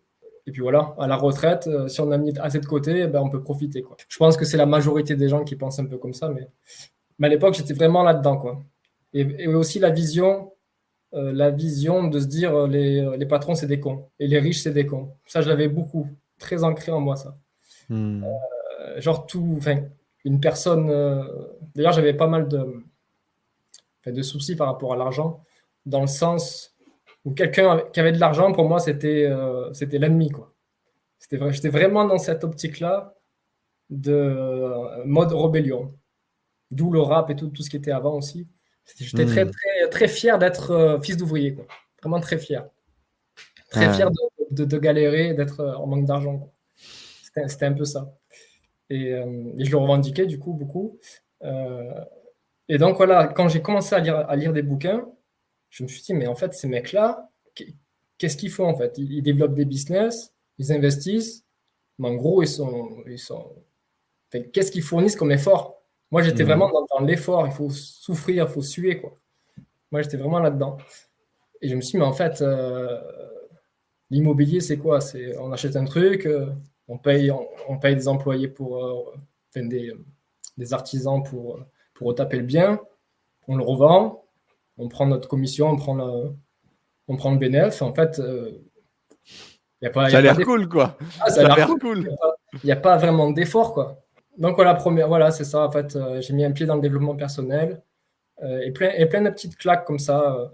Et 0.48 0.52
puis 0.52 0.62
voilà, 0.62 0.94
à 1.00 1.08
la 1.08 1.16
retraite, 1.16 1.68
euh, 1.68 1.88
si 1.88 2.02
on 2.02 2.12
a 2.12 2.18
mis 2.18 2.38
assez 2.40 2.60
de 2.60 2.66
côté, 2.68 3.02
eh 3.02 3.08
ben, 3.08 3.22
on 3.22 3.30
peut 3.30 3.42
profiter. 3.42 3.82
Quoi. 3.82 3.98
Je 4.08 4.18
pense 4.18 4.38
que 4.38 4.46
c'est 4.46 4.58
la 4.58 4.68
majorité 4.68 5.16
des 5.16 5.28
gens 5.28 5.44
qui 5.44 5.56
pensent 5.56 5.80
un 5.80 5.86
peu 5.86 5.98
comme 5.98 6.14
ça, 6.14 6.30
mais, 6.30 6.48
mais 7.18 7.28
à 7.28 7.30
l'époque, 7.32 7.56
j'étais 7.56 7.74
vraiment 7.74 8.04
là-dedans. 8.04 8.38
Quoi. 8.38 8.62
Et, 9.14 9.22
et 9.40 9.48
aussi 9.48 9.80
la 9.80 9.90
vision, 9.90 10.52
la 11.14 11.50
vision 11.50 12.08
de 12.10 12.20
se 12.20 12.26
dire 12.26 12.68
les, 12.68 13.18
les 13.18 13.26
patrons, 13.26 13.56
c'est 13.56 13.68
des 13.68 13.80
cons, 13.80 14.10
et 14.20 14.28
les 14.28 14.38
riches, 14.38 14.62
c'est 14.62 14.74
des 14.74 14.86
cons. 14.86 15.14
Ça, 15.26 15.42
je 15.42 15.48
l'avais 15.48 15.70
beaucoup, 15.70 16.08
très 16.38 16.64
ancré 16.64 16.92
en 16.92 17.00
moi, 17.00 17.16
ça. 17.16 17.38
Hmm. 17.88 18.24
Genre 18.98 19.26
tout, 19.26 19.56
enfin, 19.58 19.78
une 20.26 20.40
personne. 20.42 20.90
euh, 20.90 21.24
D'ailleurs, 21.76 21.94
j'avais 21.94 22.14
pas 22.14 22.28
mal 22.28 22.48
de, 22.50 24.22
soucis 24.22 24.56
par 24.56 24.68
rapport 24.68 24.94
à 24.94 24.98
l'argent, 24.98 25.42
dans 25.86 26.02
le 26.02 26.08
sens 26.08 26.76
où 27.24 27.32
quelqu'un 27.34 27.80
qui 27.94 28.00
avait 28.00 28.12
de 28.12 28.20
l'argent, 28.20 28.52
pour 28.54 28.68
moi, 28.68 28.80
c'était 28.80 29.26
euh, 29.26 29.72
c'était 29.74 29.98
l'ennemi, 30.00 30.30
quoi. 30.30 30.54
C'était 31.20 31.38
vrai, 31.38 31.54
j'étais 31.54 31.70
vraiment 31.70 32.06
dans 32.06 32.18
cette 32.20 32.44
optique-là 32.44 33.16
de 33.90 34.12
euh, 34.14 35.06
mode 35.06 35.32
rébellion. 35.34 35.94
D'où 36.72 36.92
le 36.92 37.00
rap 37.02 37.30
et 37.30 37.36
tout, 37.36 37.48
tout 37.50 37.62
ce 37.64 37.70
qui 37.70 37.78
était 37.78 37.92
avant 37.92 38.16
aussi. 38.16 38.48
J'étais 39.00 39.26
Hmm. 39.26 39.28
très, 39.28 39.46
très, 39.46 39.90
très 39.90 40.08
fier 40.08 40.38
d'être 40.38 40.72
euh, 40.72 41.00
fils 41.02 41.18
d'ouvrier. 41.18 41.58
Vraiment 42.02 42.20
très 42.20 42.38
fier. 42.38 42.68
Très 43.72 43.92
fier 43.94 44.10
de, 44.12 44.18
de- 44.52 44.66
de 44.66 44.78
galérer, 44.78 45.34
d'être 45.34 45.60
euh, 45.62 45.76
en 45.76 45.88
manque 45.88 46.06
d'argent. 46.06 46.52
c'était 47.48 47.66
un 47.66 47.74
peu 47.74 47.86
ça. 47.86 48.14
Et, 48.90 49.14
euh, 49.14 49.54
et 49.58 49.66
je 49.66 49.72
le 49.72 49.78
revendiquais 49.78 50.26
du 50.26 50.40
coup 50.40 50.54
beaucoup. 50.54 51.00
Euh, 51.44 52.04
et 52.70 52.78
donc 52.78 52.98
voilà, 52.98 53.28
quand 53.28 53.50
j'ai 53.50 53.62
commencé 53.62 53.96
à 53.96 54.00
lire, 54.00 54.18
à 54.30 54.36
lire 54.36 54.54
des 54.54 54.64
bouquins, 54.64 55.06
je 55.70 55.84
me 55.84 55.88
suis 55.90 56.02
dit, 56.04 56.14
mais 56.14 56.28
en 56.28 56.36
fait, 56.36 56.54
ces 56.54 56.68
mecs-là, 56.68 57.30
qu'est- 57.56 57.76
qu'est-ce 58.18 58.38
qu'ils 58.38 58.52
font 58.52 58.66
en 58.68 58.78
fait? 58.78 58.98
Ils, 58.98 59.12
ils 59.14 59.24
développent 59.24 59.56
des 59.56 59.66
business, 59.66 60.34
ils 60.60 60.72
investissent, 60.74 61.46
mais 62.00 62.10
en 62.10 62.16
gros, 62.16 62.44
ils 62.44 62.48
sont. 62.48 63.04
Ils 63.08 63.20
sont... 63.20 63.54
enfin, 64.34 64.44
qu'est-ce 64.54 64.72
qu'ils 64.72 64.84
fournissent 64.84 65.16
comme 65.16 65.32
effort? 65.32 65.82
Moi, 66.12 66.22
j'étais 66.24 66.44
Mhm. 66.44 66.50
vraiment 66.50 66.72
dans, 66.72 66.86
dans 67.00 67.06
l'effort, 67.06 67.48
il 67.48 67.54
faut 67.54 67.70
souffrir, 67.70 68.46
il 68.48 68.52
faut 68.54 68.62
suer, 68.62 69.02
quoi. 69.02 69.14
Moi, 69.92 70.02
j'étais 70.04 70.18
vraiment 70.18 70.40
là-dedans. 70.40 70.78
Et 71.62 71.70
je 71.70 71.76
me 71.76 71.82
suis 71.82 71.94
dit, 71.94 71.98
mais 72.00 72.06
en 72.06 72.14
fait, 72.14 72.42
euh, 72.42 73.02
l'immobilier, 74.10 74.62
c'est 74.62 74.78
quoi? 74.78 75.02
C'est 75.02 75.38
on 75.38 75.52
achète 75.52 75.76
un 75.76 75.86
truc, 75.86 76.26
euh, 76.26 76.48
on 76.88 76.98
paye, 76.98 77.32
on, 77.32 77.48
on 77.68 77.78
paye 77.80 77.96
des 77.96 78.08
employés 78.08 78.48
pour, 78.48 78.84
euh, 78.84 79.14
enfin, 79.50 79.66
des, 79.66 79.94
des 80.58 80.74
artisans 80.74 81.24
pour, 81.24 81.60
pour 81.94 82.08
retaper 82.08 82.38
le 82.38 82.44
bien. 82.44 82.80
On 83.48 83.56
le 83.56 83.64
revend, 83.64 84.26
on 84.78 84.90
prend 84.90 85.06
notre 85.06 85.28
commission, 85.28 85.70
on 85.70 85.76
prend 85.76 85.96
le, 85.96 86.34
on 87.08 87.16
prend 87.16 87.32
le 87.32 87.38
bénéfice. 87.38 87.82
En 87.82 87.94
fait, 87.94 88.20
euh, 88.20 88.64
y 89.82 89.88
a 89.88 89.90
pas, 89.90 90.10
ça 90.10 90.18
a 90.18 90.22
l'air 90.22 90.38
cool, 90.38 90.68
quoi. 90.68 90.98
Ah, 91.22 91.30
ça, 91.30 91.46
a 91.46 91.56
l'air 91.56 91.68
cool. 91.80 92.10
Il 92.64 92.66
n'y 92.66 92.72
a, 92.72 92.76
pas 92.76 92.98
vraiment 92.98 93.32
d'effort, 93.32 93.74
quoi. 93.74 94.02
Donc, 94.38 94.56
voilà, 94.56 94.74
première, 94.74 95.08
voilà 95.08 95.32
c'est 95.32 95.44
ça. 95.44 95.66
En 95.66 95.72
fait, 95.72 95.96
euh, 95.96 96.22
j'ai 96.22 96.34
mis 96.34 96.44
un 96.44 96.52
pied 96.52 96.66
dans 96.66 96.76
le 96.76 96.82
développement 96.82 97.16
personnel 97.16 97.82
euh, 98.44 98.62
et, 98.62 98.72
plein, 98.72 98.92
et 98.92 99.06
plein 99.06 99.22
de 99.22 99.30
petites 99.30 99.58
claques 99.58 99.86
comme 99.86 100.00
ça. 100.00 100.52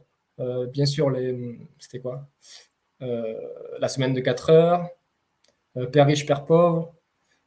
bien 0.74 0.86
sûr, 0.86 1.10
les, 1.10 1.60
c'était 1.78 2.00
quoi 2.00 2.28
La 3.00 3.88
semaine 3.88 4.14
de 4.14 4.22
4 4.22 4.50
heures, 4.50 4.90
Père 5.92 6.06
riche, 6.06 6.26
Père 6.26 6.46
pauvre. 6.46 6.94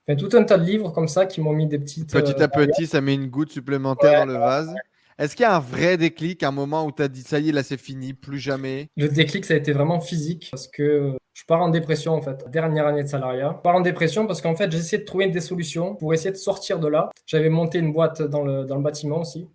Enfin, 0.06 0.16
tout 0.16 0.37
un 0.37 0.44
tas 0.44 0.58
de 0.58 0.64
livres 0.64 0.90
comme 0.90 1.08
ça 1.08 1.26
qui 1.26 1.40
m'ont 1.40 1.52
mis 1.52 1.66
des 1.66 1.78
petites. 1.78 2.12
Petit 2.12 2.42
à 2.42 2.48
petit, 2.48 2.87
ça 2.87 3.00
met 3.00 3.14
une 3.14 3.28
goutte 3.28 3.50
supplémentaire 3.50 4.26
dans 4.26 4.32
le 4.32 4.38
vase. 4.38 4.74
Est-ce 5.16 5.37
qu'il 5.37 5.44
y 5.44 5.46
a 5.46 5.54
un 5.54 5.60
vrai 5.60 5.96
déclic, 5.96 6.42
un 6.42 6.50
moment 6.50 6.84
où 6.84 6.90
tu 6.90 7.00
as 7.00 7.08
dit 7.08 7.22
ça 7.22 7.38
y 7.38 7.48
est, 7.48 7.52
là 7.52 7.62
c'est 7.62 7.80
fini, 7.80 8.14
plus 8.14 8.38
jamais? 8.38 8.90
Le 8.96 9.08
déclic, 9.08 9.44
ça 9.44 9.54
a 9.54 9.56
été 9.56 9.72
vraiment 9.72 10.00
physique 10.00 10.48
parce 10.50 10.66
que 10.66 11.16
je 11.32 11.44
pars 11.46 11.62
en 11.62 11.68
dépression 11.68 12.14
en 12.14 12.20
fait, 12.20 12.50
dernière 12.50 12.88
année 12.88 13.04
de 13.04 13.08
salariat. 13.08 13.54
Je 13.56 13.62
pars 13.62 13.76
en 13.76 13.80
dépression 13.80 14.26
parce 14.26 14.42
qu'en 14.42 14.56
fait, 14.56 14.72
j'essaie 14.72 14.98
de 14.98 15.04
trouver 15.04 15.28
des 15.28 15.40
solutions 15.40 15.94
pour 15.94 16.12
essayer 16.12 16.32
de 16.32 16.37
sortir 16.37 16.80
de 16.80 16.88
là. 16.88 17.10
J'avais 17.26 17.48
monté 17.48 17.78
une 17.78 17.92
boîte 17.92 18.22
dans 18.22 18.42
le, 18.42 18.64
dans 18.64 18.74
le 18.74 18.82
bâtiment 18.82 19.20
aussi, 19.20 19.48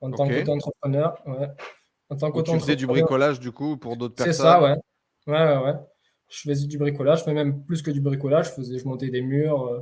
en 0.00 0.10
tant 0.10 0.28
qu'auto-entrepreneur. 0.28 1.14
Ouais. 1.26 1.48
En 2.10 2.16
tant 2.16 2.42
tu 2.42 2.58
faisais 2.58 2.76
du 2.76 2.86
bricolage 2.86 3.38
du 3.38 3.52
coup 3.52 3.76
pour 3.76 3.96
d'autres 3.96 4.16
personnes 4.16 4.32
C'est 4.32 4.42
ça, 4.42 4.60
ouais. 4.60 4.74
Ouais, 5.28 5.34
ouais, 5.34 5.64
ouais. 5.64 5.74
Je 6.32 6.48
faisais 6.48 6.66
du 6.66 6.78
bricolage, 6.78 7.18
je 7.18 7.24
faisais 7.24 7.34
même 7.34 7.62
plus 7.62 7.82
que 7.82 7.90
du 7.90 8.00
bricolage. 8.00 8.46
Je, 8.46 8.50
faisais, 8.52 8.78
je 8.78 8.86
montais 8.86 9.10
des 9.10 9.20
murs. 9.20 9.66
Euh, 9.66 9.80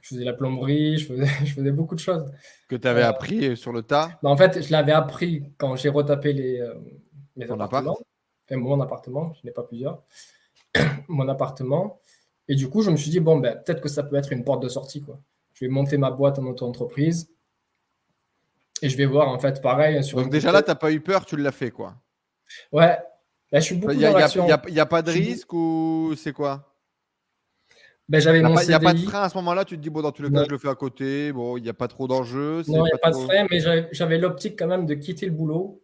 je 0.00 0.08
faisais 0.10 0.24
la 0.24 0.32
plomberie, 0.32 0.98
je 0.98 1.06
faisais, 1.06 1.26
je 1.44 1.54
faisais 1.54 1.72
beaucoup 1.72 1.96
de 1.96 2.00
choses. 2.00 2.30
Que 2.68 2.76
tu 2.76 2.86
avais 2.86 3.02
euh, 3.02 3.08
appris 3.08 3.56
sur 3.56 3.72
le 3.72 3.82
tas? 3.82 4.18
bah, 4.22 4.30
En 4.30 4.36
fait, 4.36 4.62
je 4.62 4.70
l'avais 4.70 4.92
appris 4.92 5.42
quand 5.56 5.74
j'ai 5.74 5.88
retapé 5.88 6.32
les, 6.32 6.60
euh, 6.60 6.74
mes 7.36 7.50
appartements. 7.50 7.98
mon 8.52 8.80
appartement, 8.80 9.34
je 9.34 9.40
n'ai 9.44 9.50
pas 9.52 9.64
plusieurs. 9.64 10.02
mon 11.08 11.28
appartement. 11.28 12.00
Et 12.46 12.54
du 12.54 12.68
coup, 12.68 12.82
je 12.82 12.90
me 12.90 12.96
suis 12.96 13.10
dit, 13.10 13.20
bon, 13.20 13.38
ben, 13.38 13.56
peut-être 13.56 13.80
que 13.80 13.88
ça 13.88 14.04
peut 14.04 14.16
être 14.16 14.32
une 14.32 14.44
porte 14.44 14.62
de 14.62 14.68
sortie. 14.68 15.00
Quoi. 15.00 15.20
Je 15.54 15.64
vais 15.64 15.68
monter 15.68 15.98
ma 15.98 16.12
boîte 16.12 16.38
en 16.38 16.44
auto-entreprise. 16.46 17.28
Et 18.82 18.88
je 18.88 18.96
vais 18.96 19.06
voir, 19.06 19.28
en 19.28 19.38
fait, 19.40 19.60
pareil. 19.60 20.04
Sur 20.04 20.18
Donc, 20.18 20.30
déjà 20.30 20.52
là, 20.52 20.62
tu 20.62 20.70
n'as 20.70 20.76
pas 20.76 20.92
eu 20.92 21.00
peur, 21.00 21.26
tu 21.26 21.36
l'as 21.36 21.50
fait, 21.50 21.72
quoi. 21.72 21.96
Ouais. 22.70 22.96
Là, 23.50 23.60
je 23.60 23.64
suis 23.64 23.76
beaucoup 23.76 23.92
Il 23.92 23.98
n'y 23.98 24.04
a, 24.04 24.82
a, 24.82 24.86
pas 24.86 25.02
de 25.02 25.10
risque 25.10 25.52
ou 25.52 26.14
c'est 26.16 26.32
quoi? 26.32 26.74
Ben, 28.08 28.20
j'avais 28.20 28.40
mon 28.40 28.58
Il 28.60 28.68
n'y 28.68 28.74
a 28.74 28.80
pas 28.80 28.94
de 28.94 29.00
frein 29.00 29.22
à 29.22 29.28
ce 29.28 29.36
moment-là, 29.36 29.64
tu 29.64 29.76
te 29.76 29.82
dis, 29.82 29.90
bon, 29.90 30.00
dans 30.00 30.12
tous 30.12 30.22
les 30.22 30.30
cas, 30.30 30.44
je 30.44 30.50
le 30.50 30.58
fais 30.58 30.68
à 30.68 30.74
côté, 30.74 31.32
bon, 31.32 31.56
il 31.56 31.62
n'y 31.62 31.68
a 31.68 31.74
pas 31.74 31.88
trop 31.88 32.08
d'enjeux. 32.08 32.62
Non, 32.68 32.86
il 32.86 32.88
n'y 32.88 32.92
a 32.92 32.98
pas 32.98 33.10
de 33.10 33.16
frein, 33.16 33.46
mais 33.50 33.60
j'avais 33.92 34.18
l'optique 34.18 34.58
quand 34.58 34.66
même 34.66 34.86
de 34.86 34.94
quitter 34.94 35.26
le 35.26 35.32
boulot. 35.32 35.82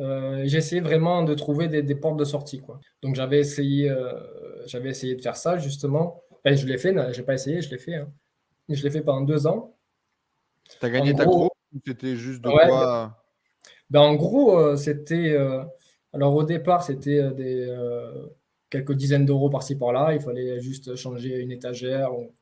Euh, 0.00 0.42
j'ai 0.46 0.58
essayé 0.58 0.80
vraiment 0.80 1.22
de 1.22 1.34
trouver 1.34 1.68
des, 1.68 1.94
portes 1.94 2.16
de 2.16 2.24
sortie. 2.24 2.60
Quoi. 2.60 2.80
Donc 3.02 3.14
j'avais 3.14 3.38
essayé, 3.38 3.90
euh, 3.90 4.14
j'avais 4.66 4.88
essayé 4.90 5.14
de 5.14 5.20
faire 5.20 5.36
ça 5.36 5.58
justement. 5.58 6.22
Ben, 6.42 6.56
je 6.56 6.66
l'ai 6.66 6.78
fait, 6.78 6.94
je 7.12 7.20
n'ai 7.20 7.26
pas 7.26 7.34
essayé, 7.34 7.60
je 7.60 7.70
l'ai 7.70 7.78
fait. 7.78 7.96
Hein. 7.96 8.10
Je 8.70 8.82
l'ai 8.82 8.90
fait 8.90 9.02
pendant 9.02 9.20
deux 9.20 9.46
ans. 9.46 9.76
Tu 10.80 10.86
as 10.86 10.90
gagné 10.90 11.14
ta 11.14 11.26
gros, 11.26 11.50
ou 11.74 11.78
c'était 11.86 12.16
juste 12.16 12.40
de 12.40 12.48
quoi? 12.48 13.14
Ben, 13.90 14.00
En 14.00 14.14
gros, 14.14 14.58
euh, 14.58 14.76
c'était. 14.76 15.36
Alors 16.12 16.34
au 16.34 16.44
départ, 16.44 16.82
c'était 16.82 17.30
des 17.32 17.68
quelques 18.70 18.92
dizaines 18.92 19.26
d'euros 19.26 19.50
par-ci 19.50 19.76
par-là. 19.76 20.14
Il 20.14 20.20
fallait 20.20 20.60
juste 20.60 20.94
changer 20.96 21.40
une 21.40 21.52
étagère, 21.52 22.16
ou 22.16 22.32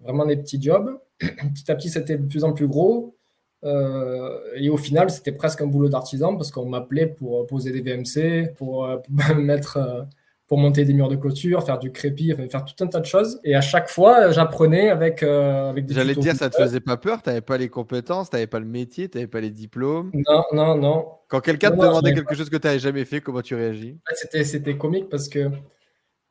vraiment 0.00 0.26
des 0.26 0.36
petits 0.36 0.60
jobs. 0.62 0.98
petit 1.18 1.70
à 1.70 1.74
petit, 1.74 1.90
c'était 1.90 2.16
de 2.18 2.26
plus 2.26 2.44
en 2.44 2.52
plus 2.52 2.68
gros. 2.68 3.16
Euh, 3.64 4.38
et 4.56 4.68
au 4.68 4.76
final, 4.76 5.10
c'était 5.10 5.32
presque 5.32 5.62
un 5.62 5.66
boulot 5.66 5.88
d'artisan 5.88 6.36
parce 6.36 6.50
qu'on 6.50 6.66
m'appelait 6.66 7.06
pour 7.06 7.46
poser 7.46 7.72
des 7.72 7.80
VMC, 7.80 8.54
pour, 8.56 8.84
euh, 8.84 8.98
mettre, 9.36 9.78
euh, 9.78 10.02
pour 10.46 10.58
monter 10.58 10.84
des 10.84 10.92
murs 10.92 11.08
de 11.08 11.16
clôture, 11.16 11.64
faire 11.64 11.78
du 11.78 11.90
crépi, 11.90 12.34
faire 12.50 12.64
tout 12.64 12.84
un 12.84 12.86
tas 12.86 13.00
de 13.00 13.06
choses. 13.06 13.40
Et 13.44 13.54
à 13.54 13.62
chaque 13.62 13.88
fois, 13.88 14.30
j'apprenais 14.30 14.90
avec, 14.90 15.22
avec 15.22 15.86
des 15.86 15.94
J'allais 15.94 16.14
te 16.14 16.20
dire, 16.20 16.34
ça 16.34 16.50
te 16.50 16.62
faisait 16.62 16.80
pas 16.80 16.98
peur? 16.98 17.22
Tu 17.22 17.30
n'avais 17.30 17.40
pas 17.40 17.56
les 17.56 17.68
compétences, 17.68 18.28
tu 18.28 18.36
n'avais 18.36 18.46
pas 18.46 18.58
le 18.58 18.66
métier, 18.66 19.08
tu 19.08 19.16
n'avais 19.16 19.26
pas 19.26 19.40
les 19.40 19.50
diplômes? 19.50 20.10
Non, 20.12 20.44
non, 20.52 20.76
non. 20.76 21.06
Quand 21.28 21.40
quelqu'un 21.40 21.70
te 21.70 21.76
demandait 21.76 22.12
quelque 22.12 22.34
chose 22.34 22.50
que 22.50 22.58
tu 22.58 22.66
n'avais 22.66 22.78
jamais 22.78 23.04
fait, 23.04 23.20
comment 23.20 23.40
tu 23.40 23.54
réagis? 23.54 23.98
C'était 24.12 24.76
comique 24.76 25.08
parce 25.08 25.28
que 25.28 25.50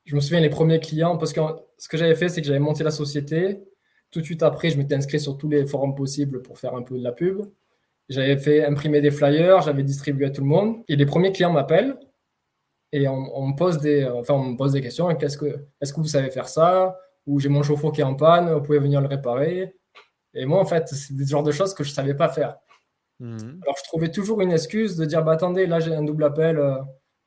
je 0.05 0.15
me 0.15 0.19
souviens 0.19 0.41
les 0.41 0.49
premiers 0.49 0.79
clients, 0.79 1.17
parce 1.17 1.33
que 1.33 1.41
ce 1.77 1.87
que 1.87 1.97
j'avais 1.97 2.15
fait, 2.15 2.29
c'est 2.29 2.41
que 2.41 2.47
j'avais 2.47 2.59
monté 2.59 2.83
la 2.83 2.91
société. 2.91 3.63
Tout 4.11 4.19
de 4.19 4.25
suite 4.25 4.43
après, 4.43 4.69
je 4.69 4.77
m'étais 4.77 4.93
inscrit 4.93 5.19
sur 5.19 5.37
tous 5.37 5.49
les 5.49 5.65
forums 5.65 5.95
possibles 5.95 6.43
pour 6.43 6.59
faire 6.59 6.75
un 6.75 6.83
peu 6.83 6.97
de 6.97 7.03
la 7.03 7.13
pub. 7.13 7.41
J'avais 8.09 8.37
fait 8.37 8.63
imprimer 8.63 9.01
des 9.01 9.09
flyers, 9.09 9.61
j'avais 9.61 9.81
distribué 9.81 10.27
à 10.27 10.29
tout 10.29 10.41
le 10.41 10.47
monde. 10.47 10.83
Et 10.87 10.95
les 10.95 11.05
premiers 11.07 11.31
clients 11.31 11.51
m'appellent 11.51 11.97
et 12.95 13.07
on, 13.07 13.47
me 13.47 13.55
pose 13.55 13.79
des, 13.79 14.05
enfin, 14.05 14.35
on 14.35 14.51
me 14.51 14.55
pose 14.55 14.73
des 14.73 14.81
questions. 14.81 15.13
Qu'est-ce 15.15 15.37
que, 15.37 15.65
est-ce 15.81 15.91
que 15.91 15.99
vous 15.99 16.07
savez 16.07 16.29
faire 16.29 16.47
ça? 16.47 16.95
Ou 17.25 17.39
j'ai 17.39 17.49
mon 17.49 17.63
chauffe-eau 17.63 17.91
qui 17.91 18.01
est 18.01 18.03
en 18.03 18.13
panne, 18.13 18.53
vous 18.53 18.61
pouvez 18.61 18.77
venir 18.77 19.01
le 19.01 19.07
réparer. 19.07 19.75
Et 20.35 20.45
moi, 20.45 20.59
en 20.59 20.65
fait, 20.65 20.87
c'est 20.89 21.15
des 21.15 21.25
genres 21.25 21.41
de 21.41 21.51
choses 21.51 21.73
que 21.73 21.83
je 21.83 21.89
ne 21.89 21.95
savais 21.95 22.13
pas 22.13 22.29
faire. 22.29 22.55
Mhm. 23.19 23.61
Alors, 23.63 23.75
je 23.79 23.83
trouvais 23.85 24.11
toujours 24.11 24.41
une 24.41 24.51
excuse 24.51 24.95
de 24.95 25.05
dire 25.05 25.23
bah, 25.23 25.31
attendez, 25.31 25.65
là, 25.65 25.79
j'ai 25.79 25.95
un 25.95 26.03
double 26.03 26.23
appel, 26.23 26.59
euh, 26.59 26.75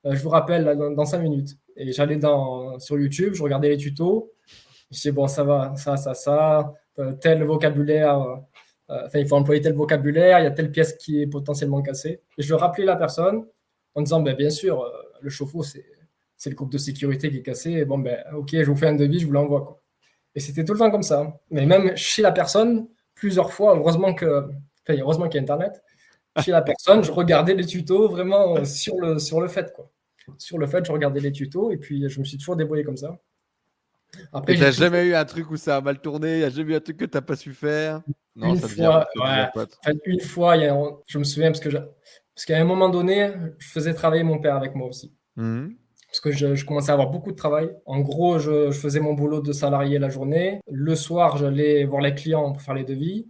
je 0.05 0.23
vous 0.23 0.29
rappelle 0.29 0.63
dans, 0.77 0.91
dans 0.91 1.05
5 1.05 1.19
minutes. 1.19 1.57
Et 1.75 1.91
j'allais 1.91 2.17
sur 2.79 2.97
YouTube, 2.97 3.33
je 3.33 3.43
regardais 3.43 3.67
les 3.67 3.77
tutos. 3.77 4.31
Je 4.89 4.95
disais, 4.95 5.11
bon, 5.11 5.27
ça 5.27 5.43
va, 5.43 5.73
ça, 5.75 5.97
ça, 5.97 6.13
ça, 6.13 6.73
euh, 6.97 7.11
tel 7.11 7.43
vocabulaire, 7.43 8.21
euh, 8.89 9.05
enfin, 9.05 9.19
il 9.19 9.27
faut 9.27 9.35
employer 9.35 9.61
tel 9.61 9.73
vocabulaire, 9.73 10.39
il 10.39 10.43
y 10.43 10.47
a 10.47 10.51
telle 10.51 10.71
pièce 10.71 10.93
qui 10.93 11.21
est 11.21 11.27
potentiellement 11.27 11.81
cassée. 11.81 12.21
Et 12.37 12.41
je 12.41 12.53
rappelais 12.53 12.85
la 12.85 12.95
personne 12.95 13.45
en 13.95 14.01
disant, 14.01 14.21
ben, 14.21 14.35
bien 14.35 14.49
sûr, 14.49 14.81
euh, 14.81 14.89
le 15.21 15.29
chauffe-eau, 15.29 15.63
c'est, 15.63 15.85
le 16.45 16.55
groupe 16.55 16.71
de 16.71 16.77
sécurité 16.77 17.29
qui 17.29 17.37
est 17.37 17.43
cassé. 17.43 17.71
Et 17.71 17.85
bon, 17.85 17.97
ben, 17.97 18.23
ok, 18.33 18.49
je 18.51 18.65
vous 18.65 18.75
fais 18.75 18.87
un 18.87 18.95
devis, 18.95 19.19
je 19.19 19.27
vous 19.27 19.33
l'envoie. 19.33 19.63
Quoi. 19.63 19.81
Et 20.35 20.39
c'était 20.39 20.63
tout 20.63 20.73
le 20.73 20.79
temps 20.79 20.91
comme 20.91 21.03
ça. 21.03 21.39
Mais 21.49 21.65
même 21.65 21.95
chez 21.95 22.21
la 22.21 22.31
personne, 22.31 22.87
plusieurs 23.15 23.51
fois, 23.51 23.75
heureusement 23.75 24.13
que, 24.13 24.49
enfin, 24.83 24.99
heureusement 24.99 25.27
qu'il 25.27 25.35
y 25.35 25.39
a 25.39 25.41
Internet, 25.41 25.81
chez 26.43 26.51
la 26.51 26.61
personne, 26.61 27.03
je 27.03 27.11
regardais 27.11 27.55
les 27.55 27.65
tutos 27.65 28.09
vraiment 28.09 28.63
sur 28.63 28.97
le, 28.99 29.17
sur 29.19 29.41
le 29.41 29.47
fait. 29.47 29.73
Quoi 29.73 29.89
sur 30.37 30.57
le 30.57 30.67
fait, 30.67 30.85
je 30.85 30.91
regardais 30.91 31.19
les 31.19 31.31
tutos 31.31 31.71
et 31.71 31.77
puis 31.77 32.09
je 32.09 32.19
me 32.19 32.25
suis 32.25 32.37
toujours 32.37 32.55
débrouillé 32.55 32.83
comme 32.83 32.97
ça. 32.97 33.17
Après, 34.31 34.55
tu 34.55 34.61
n'as 34.61 34.71
jamais 34.71 35.05
eu 35.05 35.15
un 35.15 35.25
truc 35.25 35.51
où 35.51 35.57
ça 35.57 35.77
a 35.77 35.81
mal 35.81 35.99
tourné? 35.99 36.33
Il 36.33 36.37
n'y 36.39 36.43
a 36.43 36.49
jamais 36.49 36.73
eu 36.73 36.75
un 36.75 36.79
truc 36.79 36.97
que 36.97 37.05
tu 37.05 37.15
n'as 37.15 37.21
pas 37.21 37.35
su 37.35 37.53
faire? 37.53 38.01
Non, 38.35 38.53
une 38.53 38.59
ça 38.59 38.67
fois, 38.67 39.07
une 40.05 40.21
fois, 40.21 40.55
je 41.07 41.17
me 41.17 41.23
souviens 41.23 41.51
parce 41.51 41.59
que 41.59 41.69
parce 42.37 42.45
qu'à 42.45 42.59
un 42.59 42.65
moment 42.65 42.89
donné, 42.89 43.31
je 43.57 43.67
faisais 43.67 43.95
travailler 43.95 44.21
mon 44.21 44.37
père 44.37 44.55
avec 44.55 44.75
moi 44.75 44.87
aussi. 44.87 45.11
Mmh. 45.37 45.69
Parce 46.07 46.19
que 46.19 46.31
je, 46.31 46.63
commençais 46.63 46.91
à 46.91 46.93
avoir 46.93 47.09
beaucoup 47.09 47.31
de 47.31 47.35
travail. 47.35 47.71
En 47.87 47.99
gros, 48.01 48.37
je, 48.37 48.69
je, 48.69 48.77
faisais 48.77 48.99
mon 48.99 49.13
boulot 49.13 49.41
de 49.41 49.51
salarié 49.51 49.97
la 49.97 50.09
journée. 50.09 50.59
Le 50.71 50.93
soir, 50.93 51.37
j'allais 51.37 51.83
voir 51.85 51.99
les 51.99 52.13
clients 52.13 52.51
pour 52.51 52.61
faire 52.61 52.75
les 52.75 52.83
devis. 52.83 53.25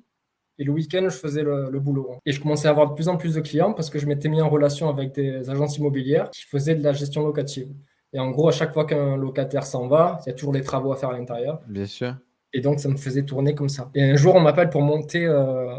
Et 0.60 0.66
le 0.66 0.74
week-end, 0.74 1.04
je 1.04 1.16
faisais 1.16 1.42
le, 1.42 1.80
boulot. 1.80 2.18
Et 2.26 2.34
je 2.34 2.42
commençais 2.42 2.68
à 2.68 2.72
avoir 2.72 2.90
de 2.90 2.96
plus 2.96 3.08
en 3.08 3.16
plus 3.16 3.36
de 3.36 3.40
clients 3.40 3.72
parce 3.72 3.90
que 3.90 3.98
je 3.98 4.08
m'étais 4.08 4.28
mis 4.28 4.42
en 4.42 4.50
relation 4.50 4.90
avec 4.90 5.14
des 5.14 5.50
agences 5.50 5.78
immobilières 5.78 6.30
qui 6.32 6.42
faisaient 6.42 6.76
de 6.76 6.84
la 6.84 6.92
gestion 6.92 7.26
locative. 7.26 7.70
Et 8.12 8.20
en 8.20 8.30
gros, 8.32 8.50
à 8.50 8.52
chaque 8.52 8.74
fois 8.74 8.84
qu'un 8.84 9.16
locataire 9.16 9.66
s'en 9.66 9.88
va, 9.88 10.20
il 10.26 10.30
y 10.30 10.32
a 10.32 10.36
toujours 10.36 10.52
des 10.52 10.64
travaux 10.64 10.92
à 10.92 10.98
faire 10.98 11.12
à 11.12 11.18
l'intérieur. 11.18 11.62
Bien 11.66 11.86
sûr. 11.86 12.14
Et 12.52 12.60
donc, 12.60 12.82
ça 12.82 12.90
me 12.90 12.98
faisait 12.98 13.24
tourner 13.24 13.56
comme 13.56 13.70
ça. 13.70 13.90
Et 13.96 14.04
un 14.04 14.18
jour, 14.18 14.36
on 14.36 14.42
m'appelle 14.42 14.70
pour 14.70 14.82
monter, 14.82 15.26
euh, 15.26 15.78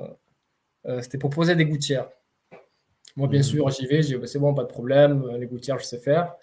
euh, 0.86 1.02
c'était 1.02 1.18
pour 1.18 1.28
poser 1.28 1.54
des 1.54 1.66
gouttières. 1.66 2.08
Moi, 3.18 3.26
bien 3.26 3.40
mmh. 3.40 3.42
sûr, 3.42 3.68
j'y 3.70 3.84
vais, 3.86 4.00
j'ai 4.00 4.16
bah, 4.16 4.28
c'est 4.28 4.38
bon, 4.38 4.54
pas 4.54 4.62
de 4.62 4.68
problème, 4.68 5.28
les 5.40 5.48
gouttières, 5.48 5.80
je 5.80 5.84
sais 5.84 5.98
faire. 5.98 6.36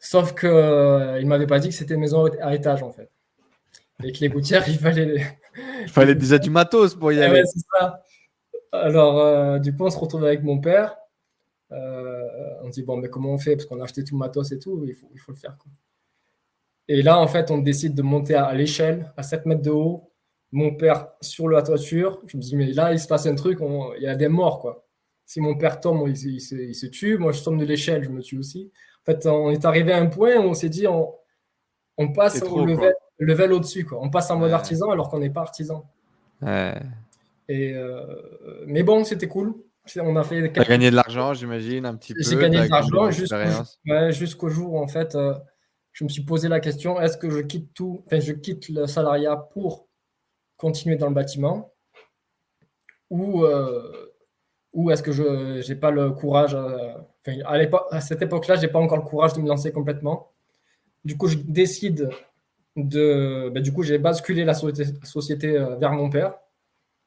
Sauf 0.00 0.34
qu'il 0.34 0.48
euh, 0.48 1.20
ne 1.20 1.26
m'avait 1.26 1.46
pas 1.46 1.60
dit 1.60 1.68
que 1.68 1.74
c'était 1.74 1.94
une 1.94 2.00
maison 2.00 2.26
à 2.40 2.52
étage, 2.52 2.82
en 2.82 2.90
fait. 2.90 3.12
Et 4.02 4.10
que 4.10 4.18
les 4.18 4.28
gouttières, 4.28 4.64
il 4.68 4.76
fallait 4.76 5.24
il 5.82 5.88
fallait 5.88 6.16
déjà 6.16 6.38
du 6.38 6.50
matos 6.50 6.96
pour 6.96 7.12
y 7.12 7.22
aller. 7.22 7.42
Ouais, 7.42 7.46
c'est 7.46 7.64
ça. 7.78 8.02
Alors, 8.72 9.20
euh, 9.20 9.60
du 9.60 9.72
coup, 9.72 9.84
on 9.84 9.90
se 9.90 9.96
retrouve 9.96 10.24
avec 10.24 10.42
mon 10.42 10.58
père. 10.58 10.96
Euh, 11.70 12.28
on 12.64 12.70
dit, 12.70 12.82
bon, 12.82 12.96
mais 12.96 13.08
comment 13.08 13.30
on 13.30 13.38
fait? 13.38 13.54
Parce 13.54 13.66
qu'on 13.66 13.80
a 13.80 13.84
acheté 13.84 14.02
tout 14.02 14.16
le 14.16 14.18
matos 14.18 14.50
et 14.50 14.58
tout, 14.58 14.84
il 14.88 14.94
faut, 14.94 15.08
il 15.14 15.20
faut 15.20 15.30
le 15.30 15.38
faire. 15.38 15.56
Quoi. 15.56 15.70
Et 16.88 17.02
là, 17.02 17.20
en 17.20 17.28
fait, 17.28 17.52
on 17.52 17.58
décide 17.58 17.94
de 17.94 18.02
monter 18.02 18.34
à, 18.34 18.52
l'échelle, 18.52 19.12
à 19.16 19.22
7 19.22 19.46
mètres 19.46 19.62
de 19.62 19.70
haut. 19.70 20.10
Mon 20.50 20.74
père 20.74 21.06
sur 21.20 21.48
la 21.48 21.62
toiture. 21.62 22.20
Je 22.26 22.36
me 22.36 22.42
dis, 22.42 22.56
mais 22.56 22.72
là, 22.72 22.92
il 22.92 22.98
se 22.98 23.06
passe 23.06 23.26
un 23.26 23.36
truc, 23.36 23.60
il 23.96 24.02
y 24.02 24.08
a 24.08 24.16
des 24.16 24.26
morts, 24.26 24.58
quoi. 24.58 24.83
Si 25.26 25.40
mon 25.40 25.56
père 25.56 25.80
tombe, 25.80 26.06
il, 26.08 26.16
il, 26.16 26.40
se, 26.40 26.54
il, 26.54 26.74
se, 26.74 26.86
tue. 26.86 27.18
Moi, 27.18 27.32
je 27.32 27.42
tombe 27.42 27.58
de 27.58 27.64
l'échelle, 27.64 28.04
je 28.04 28.10
me 28.10 28.20
tue 28.20 28.38
aussi. 28.38 28.70
En 29.02 29.12
fait, 29.12 29.26
on 29.26 29.50
est 29.50 29.64
arrivé 29.64 29.92
à 29.92 29.98
un 29.98 30.06
point 30.06 30.36
où 30.36 30.42
on 30.42 30.54
s'est 30.54 30.68
dit, 30.68 30.86
on, 30.86 31.14
on 31.96 32.12
passe 32.12 32.42
au 32.42 32.64
level, 32.64 32.94
level 33.18 33.52
au-dessus. 33.52 33.86
On 33.92 34.10
passe 34.10 34.30
en 34.30 34.38
mode 34.38 34.52
artisan 34.52 34.90
alors 34.90 35.08
qu'on 35.08 35.20
n'est 35.20 35.30
pas 35.30 35.40
artisan. 35.40 35.88
Et, 37.48 37.74
euh, 37.74 38.64
mais 38.66 38.82
bon, 38.82 39.04
c'était 39.04 39.28
cool. 39.28 39.54
On 39.98 40.16
a 40.16 40.24
fait. 40.24 40.50
Quelques... 40.50 40.68
gagné 40.68 40.90
de 40.90 40.96
l'argent, 40.96 41.34
j'imagine, 41.34 41.84
un 41.84 41.94
petit 41.94 42.14
peu. 42.14 42.22
J'ai 42.22 42.36
gagné 42.36 42.64
de 42.64 42.70
l'argent 42.70 43.10
jusqu'au 44.10 44.48
jour 44.48 44.74
où, 44.74 44.78
en 44.78 44.88
fait, 44.88 45.14
euh, 45.14 45.34
je 45.92 46.04
me 46.04 46.08
suis 46.08 46.24
posé 46.24 46.48
la 46.48 46.60
question 46.60 47.00
est-ce 47.00 47.16
que 47.16 47.30
je 47.30 47.40
quitte 47.40 47.72
tout, 47.74 48.02
enfin, 48.06 48.20
je 48.20 48.32
quitte 48.32 48.68
le 48.68 48.86
salariat 48.86 49.36
pour 49.36 49.88
continuer 50.56 50.96
dans 50.96 51.08
le 51.08 51.14
bâtiment 51.14 51.72
ou, 53.10 53.44
ou 54.74 54.90
est-ce 54.90 55.02
que 55.02 55.12
je 55.12 55.66
n'ai 55.66 55.76
pas 55.76 55.90
le 55.90 56.10
courage 56.10 56.54
à, 56.54 57.06
à 57.90 58.00
cette 58.00 58.22
époque-là, 58.22 58.56
je 58.56 58.62
n'ai 58.62 58.68
pas 58.68 58.80
encore 58.80 58.98
le 58.98 59.04
courage 59.04 59.32
de 59.34 59.40
me 59.40 59.48
lancer 59.48 59.72
complètement. 59.72 60.32
Du 61.04 61.16
coup, 61.16 61.28
je 61.28 61.38
décide 61.38 62.10
de. 62.76 63.50
Ben, 63.50 63.62
du 63.62 63.72
coup, 63.72 63.82
j'ai 63.82 63.98
basculé 63.98 64.44
la 64.44 64.54
société, 64.54 65.52
vers 65.78 65.92
mon 65.92 66.10
père. 66.10 66.34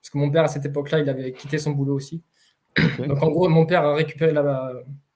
Parce 0.02 0.10
que 0.12 0.18
mon 0.18 0.32
père, 0.32 0.44
à 0.44 0.48
cette 0.48 0.66
époque-là, 0.66 1.00
il 1.00 1.10
avait 1.10 1.34
quitté 1.34 1.58
son 1.58 1.72
boulot 1.72 1.96
aussi. 1.96 2.24
Donc, 3.00 3.22
en 3.22 3.30
gros, 3.30 3.50
mon 3.50 3.66
père 3.66 3.84
a 3.84 3.94
récupéré 3.94 4.32
la, 4.32 4.72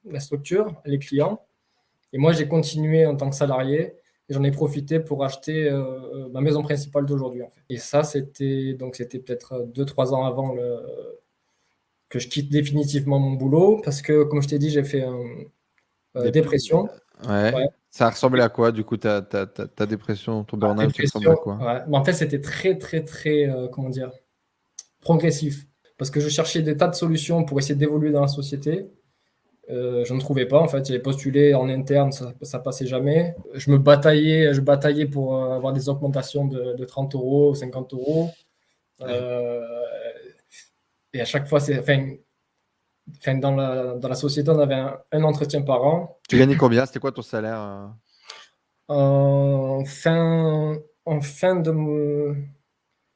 la 0.05 0.19
structure, 0.19 0.81
les 0.85 0.99
clients. 0.99 1.41
Et 2.13 2.17
moi, 2.17 2.33
j'ai 2.33 2.47
continué 2.47 3.05
en 3.05 3.15
tant 3.15 3.29
que 3.29 3.35
salarié 3.35 3.95
et 4.29 4.33
j'en 4.33 4.43
ai 4.43 4.51
profité 4.51 4.99
pour 4.99 5.23
acheter 5.23 5.69
euh, 5.69 6.27
ma 6.29 6.41
maison 6.41 6.61
principale 6.61 7.05
d'aujourd'hui. 7.05 7.43
En 7.43 7.49
fait. 7.49 7.61
Et 7.69 7.77
ça, 7.77 8.03
c'était 8.03 8.73
donc 8.73 8.95
c'était 8.95 9.19
peut-être 9.19 9.67
2-3 9.73 10.13
ans 10.13 10.25
avant 10.25 10.53
le, 10.53 10.77
que 12.11 12.19
je 12.19 12.27
quitte 12.27 12.51
définitivement 12.51 13.17
mon 13.17 13.31
boulot 13.31 13.81
parce 13.83 14.01
que, 14.01 14.23
comme 14.23 14.41
je 14.41 14.49
t'ai 14.49 14.59
dit, 14.59 14.69
j'ai 14.69 14.83
fait 14.83 15.01
une 15.01 15.47
euh, 16.17 16.29
dépression. 16.29 16.89
Ouais. 17.27 17.53
Ça 17.89 18.09
ressemblait 18.09 18.43
à 18.43 18.49
quoi, 18.49 18.71
du 18.71 18.83
coup, 18.83 18.97
ta, 18.97 19.21
ta, 19.21 19.45
ta, 19.47 19.85
dépression, 19.85 20.43
ton 20.43 20.57
burn-out, 20.57 20.95
ressemblait 20.97 21.31
à 21.31 21.35
quoi? 21.35 21.83
Mais 21.87 21.97
En 21.97 22.03
fait, 22.03 22.13
c'était 22.13 22.41
très, 22.41 22.77
très, 22.77 23.03
très, 23.03 23.49
euh, 23.49 23.67
comment 23.67 23.89
dire, 23.89 24.11
progressif. 24.99 25.65
Parce 25.97 26.11
que 26.11 26.19
je 26.19 26.29
cherchais 26.29 26.61
des 26.61 26.75
tas 26.75 26.87
de 26.87 26.95
solutions 26.95 27.43
pour 27.45 27.59
essayer 27.59 27.75
d'évoluer 27.75 28.11
dans 28.11 28.21
la 28.21 28.27
société. 28.27 28.89
Euh, 29.69 30.03
je 30.03 30.13
ne 30.13 30.19
trouvais 30.19 30.45
pas 30.45 30.59
en 30.59 30.67
fait. 30.67 30.85
J'avais 30.85 30.99
postulé 30.99 31.53
en 31.53 31.69
interne, 31.69 32.11
ça, 32.11 32.33
ça 32.41 32.59
passait 32.59 32.87
jamais. 32.87 33.35
Je 33.53 33.71
me 33.71 33.77
bataillais, 33.77 34.53
je 34.53 34.59
bataillais 34.59 35.05
pour 35.05 35.41
avoir 35.43 35.71
des 35.71 35.87
augmentations 35.87 36.45
de, 36.45 36.83
30 36.83 37.15
euros, 37.15 37.55
50 37.55 37.93
euros. 37.93 38.31
Et 41.13 41.21
à 41.21 41.25
chaque 41.25 41.47
fois, 41.47 41.59
c'est, 41.59 41.79
enfin, 41.79 43.35
dans, 43.35 43.55
la, 43.55 43.95
dans 43.95 44.07
la 44.07 44.15
société, 44.15 44.49
on 44.49 44.59
avait 44.59 44.83
un, 45.11 45.23
entretien 45.23 45.61
par 45.61 45.83
an. 45.83 46.19
Tu 46.29 46.37
gagnais 46.37 46.55
combien? 46.55 46.85
C'était 46.85 46.99
quoi 46.99 47.11
ton 47.11 47.21
salaire 47.21 47.91
En 48.87 49.83
fin, 49.85 50.77
en 51.05 51.21
fin 51.21 51.55
de 51.55 51.71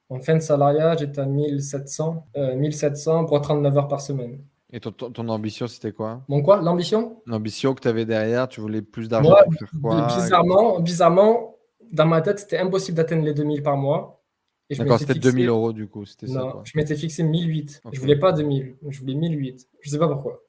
en 0.09 0.19
fin 0.19 0.35
de 0.35 0.39
salariat, 0.39 0.95
j'étais 0.97 1.21
à 1.21 1.25
1700, 1.25 2.27
1700 2.57 3.25
pour 3.25 3.41
39 3.41 3.77
heures 3.77 3.87
par 3.87 4.01
semaine. 4.01 4.39
Et 4.71 4.79
ton, 4.79 4.91
ton, 4.91 5.29
ambition, 5.29 5.67
c'était 5.67 5.91
quoi? 5.91 6.21
Mon 6.27 6.41
quoi? 6.41 6.61
L'ambition? 6.61 7.21
L'ambition 7.25 7.73
que 7.73 7.81
tu 7.81 7.87
avais 7.87 8.05
derrière, 8.05 8.47
tu 8.47 8.59
voulais 8.61 8.81
plus 8.81 9.07
d'argent 9.07 9.35
pour 9.45 9.53
faire 9.53 9.69
quoi? 9.81 10.07
bizarrement, 10.07 10.79
bizarrement, 10.79 11.55
dans 11.91 12.05
ma 12.05 12.21
tête, 12.21 12.39
c'était 12.39 12.57
impossible 12.57 12.97
d'atteindre 12.97 13.23
les 13.23 13.33
2000 13.33 13.63
par 13.63 13.77
mois. 13.77 14.23
D'accord, 14.69 14.99
c'était 14.99 15.15
2000 15.15 15.47
euros 15.47 15.73
du 15.73 15.87
coup. 15.87 16.05
C'était 16.05 16.27
non, 16.27 16.63
je 16.63 16.71
m'étais 16.75 16.95
fixé 16.95 17.23
1008. 17.23 17.81
Je 17.85 17.95
Je 17.95 17.99
voulais 17.99 18.17
pas 18.17 18.31
2000, 18.31 18.75
je 18.89 18.99
voulais 18.99 19.13
1008. 19.13 19.67
Je 19.81 19.89
sais 19.89 19.99
pas 19.99 20.07
pourquoi. 20.07 20.41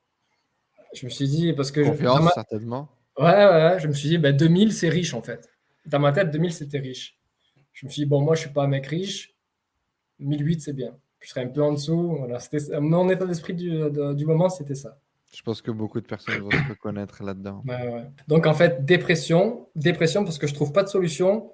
Je 0.94 1.05
me 1.05 1.11
suis 1.11 1.29
dit, 1.29 1.52
parce 1.52 1.70
que. 1.70 1.83
Confiance, 1.83 2.31
certainement. 2.35 2.88
Ouais, 3.18 3.26
ouais, 3.26 3.76
je 3.79 3.88
me 3.88 3.92
suis 3.92 4.09
dit, 4.09 4.18
bah, 4.18 4.33
2000, 4.33 4.72
c'est 4.72 4.88
riche 4.88 5.14
en 5.14 5.22
fait. 5.22 5.50
Dans 5.85 5.98
ma 5.98 6.12
tête, 6.12 6.31
2000, 6.31 6.52
c'était 6.52 6.79
riche. 6.79 7.18
Je 7.72 7.87
me 7.87 7.90
suis 7.90 8.02
dit, 8.02 8.07
bon, 8.07 8.22
moi, 8.22 8.35
je 8.35 8.40
suis 8.40 8.50
pas 8.50 8.64
un 8.64 8.68
mec 8.68 8.87
riche. 8.87 9.35
1008, 10.18 10.61
c'est 10.62 10.72
bien 10.72 10.96
je 11.26 11.31
serais 11.31 11.42
un 11.42 11.48
peu 11.48 11.62
en 11.62 11.72
dessous. 11.72 12.16
Voilà, 12.18 12.38
c'était 12.38 12.81
mon 12.81 13.09
état 13.11 13.26
d'esprit 13.26 13.55
du, 13.55 13.70
du, 14.14 14.26
moment, 14.26 14.48
c'était 14.48 14.76
ça. 14.76 14.96
Je 15.35 15.42
pense 15.42 15.61
que 15.61 15.72
beaucoup 15.72 16.00
de 16.00 16.07
personnes 16.07 16.38
vont 16.38 16.50
se 16.50 16.68
reconnaître 16.68 17.24
là-dedans. 17.24 17.64
Donc 18.29 18.46
en 18.46 18.55
fait, 18.55 18.85
dépression, 18.85 19.68
dépression 19.74 20.24
parce 20.24 20.38
que 20.38 20.46
je 20.46 20.55
trouve 20.55 20.72
pas 20.72 20.85
de 20.85 20.88
solution 20.88 21.52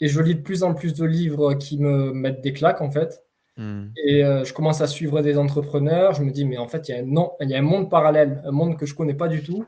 et 0.00 0.08
je 0.08 0.20
lis 0.20 0.34
de 0.34 0.42
plus 0.42 0.62
en 0.62 0.74
plus 0.74 0.94
de 0.94 1.04
livres 1.04 1.54
qui 1.54 1.78
me 1.78 2.12
mettent 2.12 2.40
des 2.40 2.52
claques 2.52 2.80
en 2.80 2.90
fait. 2.90 3.24
Hmm. 3.56 3.86
Et 4.04 4.24
euh, 4.24 4.44
je 4.44 4.52
commence 4.52 4.80
à 4.80 4.86
suivre 4.86 5.20
des 5.20 5.36
entrepreneurs. 5.36 6.14
Je 6.14 6.22
me 6.22 6.30
dis 6.30 6.44
mais 6.44 6.58
en 6.58 6.68
fait 6.68 6.88
il 6.88 6.92
y 6.92 6.94
a 6.94 7.00
un 7.00 7.06
non, 7.06 7.32
il 7.40 7.50
y 7.50 7.54
a 7.54 7.58
un 7.58 7.62
monde 7.62 7.90
parallèle, 7.90 8.42
un 8.44 8.52
monde 8.52 8.78
que 8.78 8.86
je 8.86 8.94
connais 8.94 9.14
pas 9.14 9.28
du 9.28 9.42
tout. 9.42 9.64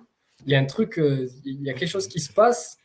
Il 0.47 0.53
y 0.53 0.55
a 0.55 0.59
un 0.59 0.67
truc, 0.67 0.99
euh, 0.99 1.29
il 1.45 1.63
y 1.63 1.71
a 1.71 1.75
quelque 1.75 1.89
chose 1.89 2.09
qui 2.09 2.21
se 2.21 2.33
passe. 2.33 2.79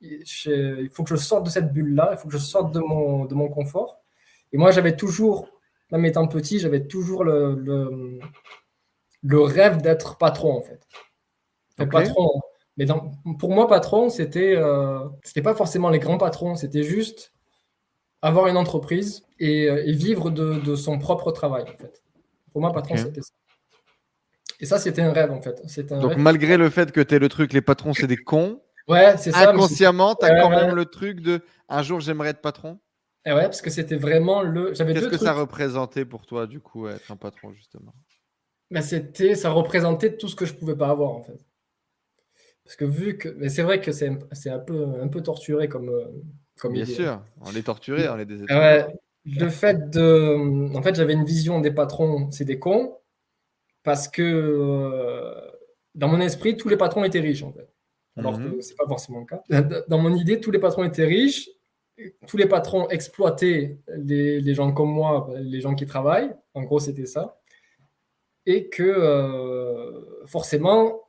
il 0.00 0.90
faut 0.92 1.04
que 1.04 1.10
je 1.10 1.16
sorte 1.16 1.44
de 1.44 1.50
cette 1.50 1.72
bulle 1.72 1.94
là. 1.94 2.10
Il 2.12 2.18
faut 2.18 2.28
que 2.28 2.34
je 2.34 2.38
sorte 2.38 2.74
de 2.74 2.80
mon 2.80 3.24
de 3.24 3.34
mon 3.34 3.48
confort. 3.48 4.00
Et 4.52 4.56
moi 4.58 4.70
j'avais 4.70 4.96
toujours 4.96 5.48
même 5.90 6.04
étant 6.04 6.26
petit, 6.26 6.58
j'avais 6.58 6.86
toujours 6.86 7.24
le, 7.24 8.20
le, 9.22 9.40
rêve 9.40 9.80
d'être 9.80 10.18
patron, 10.18 10.58
en 10.58 10.62
fait. 10.62 10.86
Patron. 11.76 12.40
Mais 12.78 12.86
pour 13.38 13.50
moi, 13.50 13.66
patron, 13.66 14.08
c'était 14.08 14.54
euh, 14.56 15.00
c'était 15.24 15.42
pas 15.42 15.54
forcément 15.54 15.90
les 15.90 15.98
grands 15.98 16.16
patrons, 16.16 16.54
c'était 16.54 16.84
juste 16.84 17.32
avoir 18.22 18.46
une 18.46 18.56
entreprise 18.56 19.24
et, 19.40 19.68
euh, 19.68 19.82
vivre 19.88 20.30
de, 20.30 20.76
son 20.76 20.98
propre 20.98 21.32
travail, 21.32 21.64
en 21.64 21.76
fait. 21.76 22.02
Pour 22.52 22.60
moi, 22.60 22.72
patron, 22.72 22.96
c'était 22.96 23.20
ça. 23.20 23.32
Et 24.60 24.66
ça, 24.66 24.78
c'était 24.78 25.02
un 25.02 25.12
rêve, 25.12 25.32
en 25.32 25.40
fait. 25.40 25.60
Donc, 25.88 26.16
malgré 26.16 26.56
le 26.56 26.70
fait 26.70 26.92
que 26.92 27.00
tu 27.00 27.14
es 27.16 27.18
le 27.18 27.28
truc, 27.28 27.52
les 27.52 27.60
patrons, 27.60 27.94
c'est 27.94 28.06
des 28.06 28.16
cons. 28.16 28.60
Ouais, 28.86 29.16
c'est 29.18 29.32
ça. 29.32 29.50
Inconsciemment, 29.50 30.14
tu 30.14 30.24
as 30.24 30.40
quand 30.40 30.50
même 30.50 30.74
le 30.74 30.84
truc 30.86 31.20
de 31.20 31.42
un 31.68 31.82
jour, 31.82 32.00
j'aimerais 32.00 32.30
être 32.30 32.40
patron? 32.40 32.78
Et 33.26 33.30
eh 33.30 33.32
ouais, 33.34 33.42
parce 33.42 33.60
que 33.60 33.70
c'était 33.70 33.96
vraiment 33.96 34.42
le. 34.42 34.72
Qu'est-ce 34.72 35.08
que 35.08 35.18
ça 35.18 35.32
représentait 35.32 36.04
pour 36.04 36.26
toi, 36.26 36.46
du 36.46 36.60
coup, 36.60 36.88
être 36.88 37.10
un 37.10 37.16
patron, 37.16 37.52
justement? 37.52 37.92
Ben, 38.70 38.82
c'était, 38.82 39.34
Ça 39.34 39.50
représentait 39.50 40.16
tout 40.16 40.28
ce 40.28 40.36
que 40.36 40.46
je 40.46 40.54
pouvais 40.54 40.76
pas 40.76 40.88
avoir, 40.88 41.10
en 41.10 41.22
fait. 41.22 41.38
Parce 42.68 42.76
que 42.76 42.84
vu 42.84 43.16
que. 43.16 43.30
Mais 43.38 43.48
c'est 43.48 43.62
vrai 43.62 43.80
que 43.80 43.92
c'est, 43.92 44.10
un, 44.10 44.58
peu, 44.58 44.86
un 45.00 45.08
peu 45.08 45.22
torturé 45.22 45.68
comme. 45.68 45.88
Euh, 45.88 46.04
comme 46.60 46.74
Bien 46.74 46.84
sûr, 46.84 47.22
on 47.40 47.50
est 47.54 47.62
torturé, 47.62 48.10
on 48.10 48.18
est 48.18 48.26
des 48.26 48.42
ouais, 48.42 48.86
Le 49.24 49.48
fait 49.48 49.88
de. 49.88 50.76
En 50.76 50.82
fait, 50.82 50.94
j'avais 50.94 51.14
une 51.14 51.24
vision 51.24 51.62
des 51.62 51.70
patrons, 51.70 52.30
c'est 52.30 52.44
des 52.44 52.58
cons, 52.58 52.98
parce 53.84 54.06
que 54.06 54.20
euh, 54.22 55.50
dans 55.94 56.08
mon 56.08 56.20
esprit, 56.20 56.58
tous 56.58 56.68
les 56.68 56.76
patrons 56.76 57.04
étaient 57.04 57.20
riches, 57.20 57.42
en 57.42 57.52
fait. 57.52 57.72
Alors 58.18 58.38
mhm. 58.38 58.56
que 58.56 58.60
c'est 58.60 58.76
pas 58.76 58.86
forcément 58.86 59.20
le 59.20 59.24
cas. 59.24 59.62
Dans 59.88 59.98
mon 59.98 60.14
idée, 60.14 60.38
tous 60.38 60.50
les 60.50 60.58
patrons 60.58 60.84
étaient 60.84 61.06
riches 61.06 61.48
tous 62.26 62.36
les 62.36 62.46
patrons 62.46 62.88
exploitaient 62.90 63.78
les, 63.88 64.54
gens 64.54 64.72
comme 64.72 64.92
moi, 64.92 65.30
les 65.40 65.60
gens 65.62 65.74
qui 65.74 65.86
travaillent. 65.86 66.32
En 66.54 66.62
gros, 66.62 66.78
c'était 66.78 67.06
ça. 67.06 67.40
Et 68.46 68.68
que 68.68 68.82
euh, 68.82 70.26
forcément, 70.26 71.07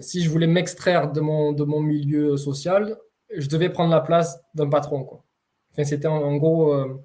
si 0.00 0.22
je 0.22 0.30
voulais 0.30 0.46
m'extraire 0.46 1.12
de 1.12 1.20
mon, 1.20 1.52
de 1.52 1.64
mon 1.64 1.80
milieu 1.80 2.36
social, 2.36 2.96
je 3.34 3.48
devais 3.48 3.68
prendre 3.68 3.90
la 3.90 4.00
place 4.00 4.40
d'un 4.54 4.68
patron. 4.68 5.04
Quoi. 5.04 5.24
Enfin, 5.72 5.84
c'était 5.84 6.08
en, 6.08 6.36
gros, 6.36 6.72
euh, 6.72 7.00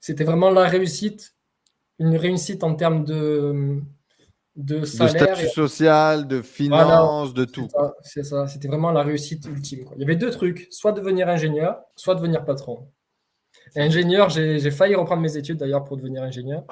c'était 0.00 0.24
vraiment 0.24 0.50
la 0.50 0.64
réussite, 0.64 1.34
une 1.98 2.16
réussite 2.16 2.64
en 2.64 2.74
termes 2.74 3.04
de, 3.04 3.80
de 4.56 4.84
salaire. 4.84 5.28
De 5.28 5.34
statut 5.34 5.48
social, 5.48 6.26
de 6.26 6.42
finances, 6.42 7.34
de 7.34 7.44
tout. 7.44 7.68
C'est 8.02 8.24
ça, 8.24 8.46
c'était 8.46 8.68
vraiment 8.68 8.90
la 8.90 9.02
réussite 9.02 9.46
ultime. 9.46 9.84
Il 9.96 10.00
y 10.00 10.04
avait 10.04 10.16
deux 10.16 10.30
trucs, 10.30 10.68
soit 10.70 10.92
devenir 10.92 11.28
ingénieur, 11.28 11.80
soit 11.94 12.14
devenir 12.14 12.44
patron. 12.44 12.88
ingénieur, 13.76 14.28
j'ai 14.30 14.70
failli 14.70 14.94
reprendre 14.94 15.22
mes 15.22 15.36
études 15.36 15.58
d'ailleurs 15.58 15.84
pour 15.84 15.96
devenir 15.96 16.22
ingénieur, 16.22 16.64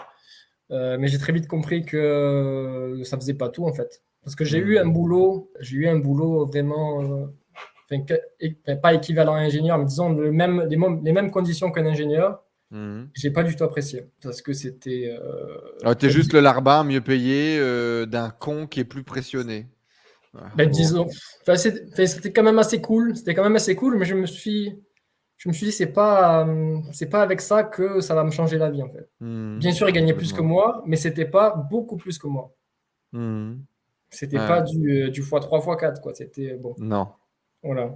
euh, 0.71 0.97
mais 0.99 1.09
j'ai 1.09 1.19
très 1.19 1.33
vite 1.33 1.47
compris 1.47 1.85
que 1.85 3.01
ça 3.05 3.17
faisait 3.19 3.35
pas 3.35 3.49
tout 3.49 3.67
en 3.67 3.73
fait. 3.73 4.03
Parce 4.29 4.37
que 4.37 4.45
j'ai 4.45 4.59
eu 4.59 4.79
un 4.79 4.87
boulot, 4.87 5.51
j'ai 5.61 5.77
eu 5.77 5.89
un 5.89 5.97
boulot 5.97 6.47
vraiment, 6.47 7.03
euh, 7.91 8.77
pas 8.83 8.95
équivalent 8.95 9.35
à 9.35 9.39
ingénieur, 9.39 9.79
mais 9.79 9.87
disons 9.87 10.13
le 10.13 10.31
même, 10.31 10.67
les, 10.69 10.79
les 11.03 11.13
mêmes 11.13 11.31
conditions 11.31 11.71
qu'un 11.71 11.87
ingénieur, 11.87 12.43
Mhm. 12.71 13.09
J'ai 13.15 13.31
pas 13.31 13.43
du 13.43 13.57
tout 13.57 13.65
apprécié 13.65 14.11
parce 14.23 14.43
que 14.43 14.53
c'était. 14.53 15.17
Euh, 15.19 15.57
ah, 15.85 15.95
T'es 15.95 16.11
juste 16.11 16.33
le 16.35 16.41
larbin 16.41 16.85
mieux 16.85 17.01
payé 17.01 17.59
euh, 17.59 18.05
d'un 18.05 18.31
con 18.31 18.67
qui 18.67 18.81
est 18.81 18.85
plus 18.85 19.05
pressionné. 19.05 19.67
Ben, 20.55 20.69
disons, 20.69 21.09
c'était 21.57 22.33
quand 22.33 22.43
même 22.43 22.59
assez 22.59 22.81
cool. 22.81 23.17
C'était 23.17 23.35
quand 23.35 23.43
même 23.43 23.57
assez 23.57 23.75
cool, 23.75 23.97
mais 23.97 24.05
je 24.05 24.15
me 24.15 24.27
suis, 24.27 24.79
je 25.39 25.49
me 25.49 25.55
suis 25.55 25.67
dit 25.67 25.73
c'est 25.73 25.87
pas, 25.87 26.47
c'est 26.93 27.09
pas 27.09 27.23
avec 27.23 27.41
ça 27.41 27.65
que 27.65 28.01
ça 28.01 28.15
va 28.15 28.23
me 28.23 28.31
changer 28.31 28.59
la 28.59 28.71
vie 28.71 28.83
en 28.83 28.91
fait. 28.91 29.09
Mhm. 29.21 29.59
Bien 29.59 29.73
sûr, 29.73 29.89
il 29.89 29.93
gagnait 29.93 30.15
plus 30.15 30.33
que 30.33 30.43
moi, 30.43 30.83
mais 30.87 30.97
c'était 30.97 31.25
pas 31.25 31.55
beaucoup 31.71 31.97
plus 31.97 32.19
que 32.19 32.27
moi. 32.27 32.55
Mhm. 33.13 33.65
C'était 34.11 34.37
pas 34.39 34.63
du, 34.63 35.03
euh, 35.03 35.11
du 35.11 35.23
x3, 35.23 35.63
x4 35.63 36.01
quoi. 36.01 36.15
C'était 36.15 36.55
bon. 36.55 36.75
Non. 36.79 37.09
Voilà. 37.63 37.95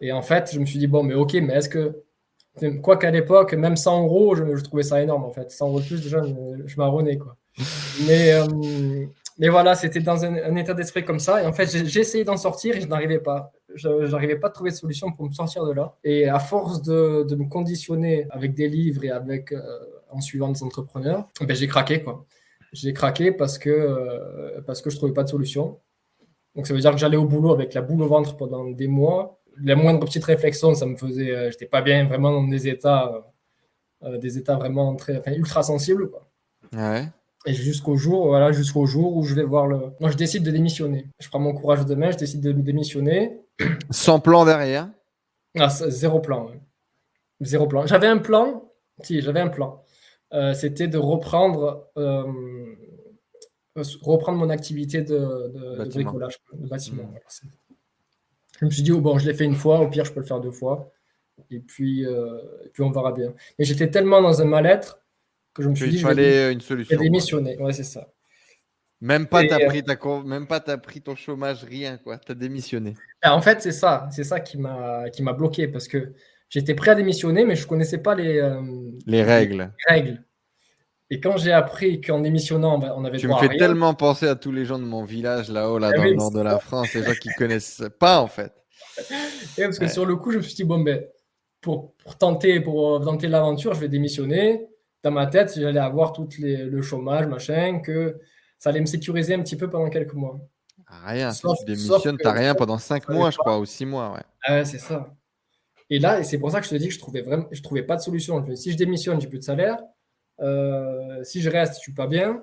Et 0.00 0.12
en 0.12 0.22
fait, 0.22 0.50
je 0.52 0.60
me 0.60 0.66
suis 0.66 0.78
dit 0.78 0.86
bon, 0.86 1.02
mais 1.02 1.14
ok, 1.14 1.34
mais 1.34 1.54
est-ce 1.54 1.68
que 1.68 2.02
Quoi 2.82 2.96
qu'à 2.96 3.10
l'époque, 3.10 3.52
même 3.52 3.76
100 3.76 4.04
euros, 4.04 4.34
je, 4.34 4.62
trouvais 4.62 4.82
ça 4.82 5.02
énorme 5.02 5.24
en 5.24 5.30
fait. 5.30 5.50
100 5.50 5.68
euros 5.68 5.80
de 5.80 5.86
plus, 5.86 6.02
déjà, 6.02 6.22
je, 6.22 6.32
je 6.64 6.76
marronnais 6.78 7.18
quoi. 7.18 7.36
Mais, 8.06 8.32
euh, 8.32 9.06
mais 9.38 9.48
voilà, 9.48 9.74
c'était 9.74 10.00
dans 10.00 10.24
un, 10.24 10.56
état 10.56 10.74
d'esprit 10.74 11.04
comme 11.04 11.18
ça. 11.18 11.42
Et 11.42 11.46
en 11.46 11.52
fait, 11.52 11.66
j'ai 11.86 12.00
essayé 12.00 12.24
d'en 12.24 12.36
sortir 12.36 12.76
et 12.76 12.80
je 12.80 12.86
n'arrivais 12.86 13.18
pas. 13.18 13.52
Je 13.74 13.88
n'arrivais 14.10 14.36
pas 14.36 14.48
à 14.48 14.50
trouver 14.50 14.70
de 14.70 14.76
solution 14.76 15.12
pour 15.12 15.26
me 15.26 15.32
sortir 15.32 15.64
de 15.66 15.72
là. 15.72 15.94
Et 16.04 16.28
à 16.28 16.38
force 16.38 16.82
de, 16.82 17.24
de 17.28 17.36
me 17.36 17.46
conditionner 17.46 18.26
avec 18.30 18.54
des 18.54 18.68
livres 18.68 19.04
et 19.04 19.10
avec, 19.10 19.52
euh, 19.52 19.60
en 20.10 20.20
suivant 20.20 20.48
des 20.48 20.62
entrepreneurs, 20.62 21.28
ben, 21.40 21.54
j'ai 21.54 21.66
craqué 21.66 22.02
quoi. 22.02 22.24
J'ai 22.72 22.92
craqué 22.92 23.32
parce 23.32 23.58
que, 23.58 23.70
euh, 23.70 24.60
parce 24.66 24.82
que 24.82 24.90
je 24.90 24.96
ne 24.96 24.98
trouvais 24.98 25.12
pas 25.12 25.24
de 25.24 25.28
solution. 25.28 25.80
Donc 26.54 26.66
ça 26.66 26.74
veut 26.74 26.80
dire 26.80 26.92
que 26.92 26.98
j'allais 26.98 27.16
au 27.16 27.26
boulot 27.26 27.52
avec 27.52 27.74
la 27.74 27.82
boule 27.82 28.02
au 28.02 28.08
ventre 28.08 28.36
pendant 28.36 28.64
des 28.64 28.88
mois 28.88 29.36
la 29.62 29.76
moindre 29.76 30.00
petite 30.00 30.24
réflexion, 30.24 30.74
ça 30.74 30.86
me 30.86 30.96
faisait. 30.96 31.30
Euh, 31.30 31.50
j'étais 31.50 31.66
pas 31.66 31.82
bien, 31.82 32.04
vraiment 32.04 32.32
dans 32.32 32.46
des 32.46 32.68
états, 32.68 33.12
euh, 33.12 33.20
euh, 34.08 34.18
des 34.18 34.38
états 34.38 34.56
vraiment 34.56 34.94
très, 34.96 35.22
ultra 35.36 35.62
sensibles. 35.62 36.10
Ouais. 36.74 37.08
Et 37.46 37.52
jusqu'au 37.52 37.96
jour, 37.96 38.26
voilà, 38.26 38.50
jusqu'au 38.52 38.86
jour 38.86 39.16
où 39.16 39.22
je 39.22 39.34
vais 39.34 39.44
voir 39.44 39.66
le. 39.66 39.92
Non, 40.00 40.10
je 40.10 40.16
décide 40.16 40.42
de 40.42 40.50
démissionner. 40.50 41.08
Je 41.20 41.28
prends 41.28 41.38
mon 41.38 41.54
courage 41.54 41.86
de 41.86 41.94
main, 41.94 42.10
je 42.10 42.16
décide 42.16 42.40
de 42.40 42.52
démissionner. 42.52 43.40
Sans 43.90 44.20
plan 44.20 44.44
derrière? 44.44 44.88
Ah, 45.58 45.68
Zéro 45.68 46.20
plan. 46.20 46.50
Zéro 47.40 47.66
plan. 47.66 47.86
J'avais 47.86 48.08
un 48.08 48.18
plan. 48.18 48.64
Si, 49.02 49.20
j'avais 49.20 49.40
un 49.40 49.48
plan. 49.48 49.82
Euh, 50.36 50.52
c'était 50.52 50.86
de 50.86 50.98
reprendre, 50.98 51.88
euh, 51.96 52.24
reprendre 54.02 54.38
mon 54.38 54.50
activité 54.50 55.00
de, 55.00 55.18
de, 55.18 55.88
bricolage, 55.88 56.36
de 56.52 56.68
bâtiment. 56.68 57.04
Mmh. 57.04 57.48
je 58.60 58.64
me 58.66 58.70
suis 58.70 58.82
dit, 58.82 58.92
oh, 58.92 59.00
bon, 59.00 59.18
je 59.18 59.26
l'ai 59.26 59.34
fait 59.34 59.44
une 59.44 59.54
fois, 59.54 59.80
au 59.80 59.88
pire, 59.88 60.04
je 60.04 60.12
peux 60.12 60.20
le 60.20 60.26
faire 60.26 60.40
deux 60.40 60.50
fois. 60.50 60.92
Et 61.50 61.60
puis, 61.60 62.04
euh, 62.04 62.38
et 62.64 62.68
puis 62.68 62.82
on 62.82 62.90
verra 62.90 63.12
bien. 63.12 63.32
Mais 63.58 63.64
j'étais 63.64 63.88
tellement 63.90 64.20
dans 64.20 64.42
un 64.42 64.44
mal-être 64.44 65.00
que 65.54 65.62
je 65.62 65.70
me 65.70 65.74
suis 65.74 65.88
dit, 65.88 65.96
il 65.96 66.02
fallait 66.02 66.52
une 66.52 66.60
solution. 66.60 66.98
démissionner. 66.98 67.56
Ouais, 67.58 67.72
c'est 67.72 67.84
ça. 67.84 68.12
Même 69.00 69.26
pas, 69.26 69.42
t'as 69.46 69.66
pris, 69.66 69.82
même 70.24 70.46
pas 70.46 70.62
as 70.66 70.78
pris 70.78 71.00
ton 71.00 71.14
chômage, 71.14 71.64
rien, 71.64 71.96
quoi. 71.98 72.18
Tu 72.18 72.32
as 72.32 72.34
démissionné. 72.34 72.94
Ah, 73.22 73.34
en 73.34 73.40
fait, 73.40 73.62
c'est 73.62 73.72
ça. 73.72 74.08
C'est 74.10 74.24
ça 74.24 74.40
qui 74.40 74.58
m'a 74.58 75.32
bloqué 75.34 75.68
parce 75.68 75.88
que 75.88 76.12
J'étais 76.48 76.74
prêt 76.74 76.92
à 76.92 76.94
démissionner, 76.94 77.44
mais 77.44 77.56
je 77.56 77.64
ne 77.64 77.68
connaissais 77.68 77.98
pas 77.98 78.14
les, 78.14 78.38
euh, 78.38 78.60
les 79.06 79.22
règles. 79.22 79.72
règles. 79.88 80.22
Et 81.10 81.20
quand 81.20 81.36
j'ai 81.36 81.52
appris 81.52 82.00
qu'en 82.00 82.20
démissionnant, 82.20 82.80
on 82.80 83.04
avait 83.04 83.18
Tu 83.18 83.28
me 83.28 83.36
fais 83.36 83.56
tellement 83.56 83.94
penser 83.94 84.26
à 84.26 84.34
tous 84.34 84.50
les 84.50 84.64
gens 84.64 84.78
de 84.78 84.84
mon 84.84 85.04
village 85.04 85.50
là-haut, 85.50 85.78
là, 85.78 85.90
ah 85.92 85.96
dans 85.96 86.04
le 86.04 86.14
nord 86.14 86.30
de 86.32 86.40
la 86.40 86.58
France, 86.58 86.92
les 86.94 87.04
gens 87.04 87.14
qui 87.20 87.28
ne 87.28 87.34
connaissent 87.34 87.84
pas 87.98 88.20
en 88.20 88.26
fait. 88.26 88.52
Et 89.58 89.62
parce 89.62 89.78
que 89.78 89.88
sur 89.88 90.04
le 90.04 90.16
coup, 90.16 90.32
je 90.32 90.38
me 90.38 90.42
suis 90.42 90.54
dit, 90.54 90.64
bon, 90.64 90.80
ben, 90.80 91.04
pour, 91.60 91.94
pour 91.96 92.18
tenter, 92.18 92.60
pour 92.60 93.04
tenter 93.04 93.28
l'aventure, 93.28 93.74
je 93.74 93.80
vais 93.80 93.88
démissionner. 93.88 94.66
Dans 95.02 95.12
ma 95.12 95.26
tête, 95.26 95.52
j'allais 95.56 95.80
avoir 95.80 96.12
tout 96.12 96.28
le 96.38 96.82
chômage, 96.82 97.26
machin, 97.26 97.80
que 97.80 98.18
ça 98.58 98.70
allait 98.70 98.80
me 98.80 98.86
sécuriser 98.86 99.34
un 99.34 99.42
petit 99.42 99.56
peu 99.56 99.70
pendant 99.70 99.88
quelques 99.90 100.14
mois. 100.14 100.40
Rien, 100.88 101.32
si 101.32 101.42
tu 101.42 101.64
démissionnes, 101.64 102.16
tu 102.16 102.24
n'as 102.24 102.32
rien 102.32 102.54
pendant 102.54 102.78
cinq 102.78 103.08
mois, 103.08 103.30
je 103.30 103.36
crois, 103.36 103.58
ou 103.58 103.64
six 103.64 103.86
mois. 103.86 104.12
Ouais. 104.12 104.22
Ah 104.44 104.64
c'est 104.64 104.78
ça. 104.78 105.14
Et 105.90 105.98
là, 105.98 106.22
c'est 106.24 106.38
pour 106.38 106.50
ça 106.50 106.60
que 106.60 106.66
je 106.66 106.70
te 106.70 106.76
dis 106.76 106.88
que 106.88 106.94
je 106.94 106.98
trouvais 106.98 107.22
vraiment, 107.22 107.46
je 107.52 107.62
trouvais 107.62 107.82
pas 107.82 107.96
de 107.96 108.00
solution. 108.00 108.44
Si 108.56 108.72
je 108.72 108.76
démissionne, 108.76 109.20
j'ai 109.20 109.28
plus 109.28 109.38
de 109.38 109.44
salaire. 109.44 109.78
Euh, 110.40 111.22
si 111.24 111.40
je 111.40 111.50
reste, 111.50 111.74
je 111.74 111.80
suis 111.80 111.92
pas 111.92 112.06
bien. 112.06 112.42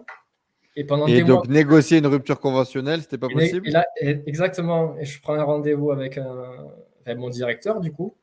Et 0.75 0.83
pendant 0.83 1.05
et 1.05 1.23
donc 1.23 1.47
négocier 1.47 1.99
une 1.99 2.07
rupture 2.07 2.39
conventionnelle, 2.39 3.01
c'était 3.01 3.19
pas 3.19 3.29
possible. 3.29 3.67
Et 3.67 3.71
là, 3.71 3.85
exactement. 4.01 4.97
Et 4.97 5.05
je 5.05 5.21
prends 5.21 5.35
un 5.35 5.43
rendez-vous 5.43 5.91
avec, 5.91 6.19
mon 7.15 7.29
directeur 7.29 7.79
du 7.79 7.91
coup. 7.91 8.15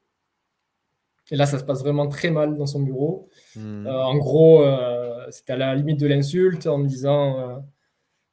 Et 1.31 1.37
là, 1.37 1.47
ça 1.47 1.61
se 1.61 1.65
passe 1.65 1.83
vraiment 1.83 2.09
très 2.09 2.31
mal 2.31 2.57
dans 2.57 2.67
son 2.67 2.81
bureau. 2.81 3.29
Hmm. 3.55 3.87
Euh, 3.87 4.03
en 4.03 4.17
gros, 4.17 4.63
euh, 4.63 5.31
c'était 5.31 5.53
à 5.53 5.57
la 5.57 5.77
limite 5.77 6.01
de 6.01 6.09
l'insulte 6.09 6.67
en 6.67 6.79
me 6.79 6.89
disant, 6.89 7.63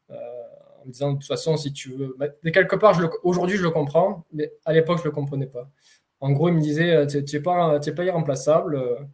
en 0.09 0.85
me 0.85 0.91
disant 0.91 1.11
de 1.11 1.17
toute 1.17 1.27
façon, 1.27 1.57
si 1.57 1.71
tu 1.71 1.91
veux, 1.91 2.17
mais 2.41 2.51
quelque 2.51 2.75
part, 2.75 2.99
aujourd'hui, 3.21 3.57
je 3.57 3.63
le 3.63 3.69
comprends, 3.69 4.25
mais 4.33 4.51
à 4.65 4.73
l'époque, 4.73 4.97
je 4.97 5.03
le 5.03 5.11
comprenais 5.11 5.45
pas. 5.45 5.69
En 6.21 6.31
gros, 6.31 6.49
il 6.49 6.55
me 6.55 6.61
disait 6.61 7.05
Tu 7.05 7.23
n'es 7.35 7.41
pas, 7.43 7.79
pas 7.79 8.03
irremplaçable. 8.03 9.07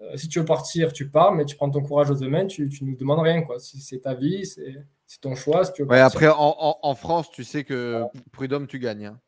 Euh, 0.00 0.12
euh, 0.12 0.16
si 0.16 0.28
tu 0.28 0.38
veux 0.38 0.44
partir, 0.44 0.92
tu 0.92 1.08
pars, 1.08 1.32
mais 1.32 1.44
tu 1.44 1.56
prends 1.56 1.70
ton 1.70 1.82
courage 1.82 2.10
aux 2.10 2.28
mains, 2.28 2.46
tu, 2.46 2.62
ne 2.62 2.86
nous 2.86 2.96
demandes 2.96 3.20
rien. 3.20 3.42
Quoi. 3.42 3.56
C'est 3.58 4.00
ta 4.00 4.14
vie, 4.14 4.44
c'est 4.44 5.20
ton 5.20 5.34
choix. 5.34 5.62
après, 5.90 6.28
en, 6.28 6.94
France, 6.94 7.30
tu 7.30 7.44
sais 7.44 7.64
que 7.64 8.02
prud'homme, 8.32 8.66
tu 8.66 8.78
gagnes. 8.78 9.06
Hein. 9.06 9.20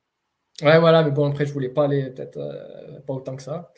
Ouais, 0.63 0.79
voilà, 0.79 1.03
mais 1.05 1.11
bon, 1.11 1.31
après, 1.31 1.47
je 1.47 1.53
voulais 1.53 1.69
pas 1.69 1.85
aller, 1.85 2.11
peut-être 2.11 2.39
pas 3.07 3.13
autant 3.13 3.37
que 3.37 3.43
ça. 3.43 3.73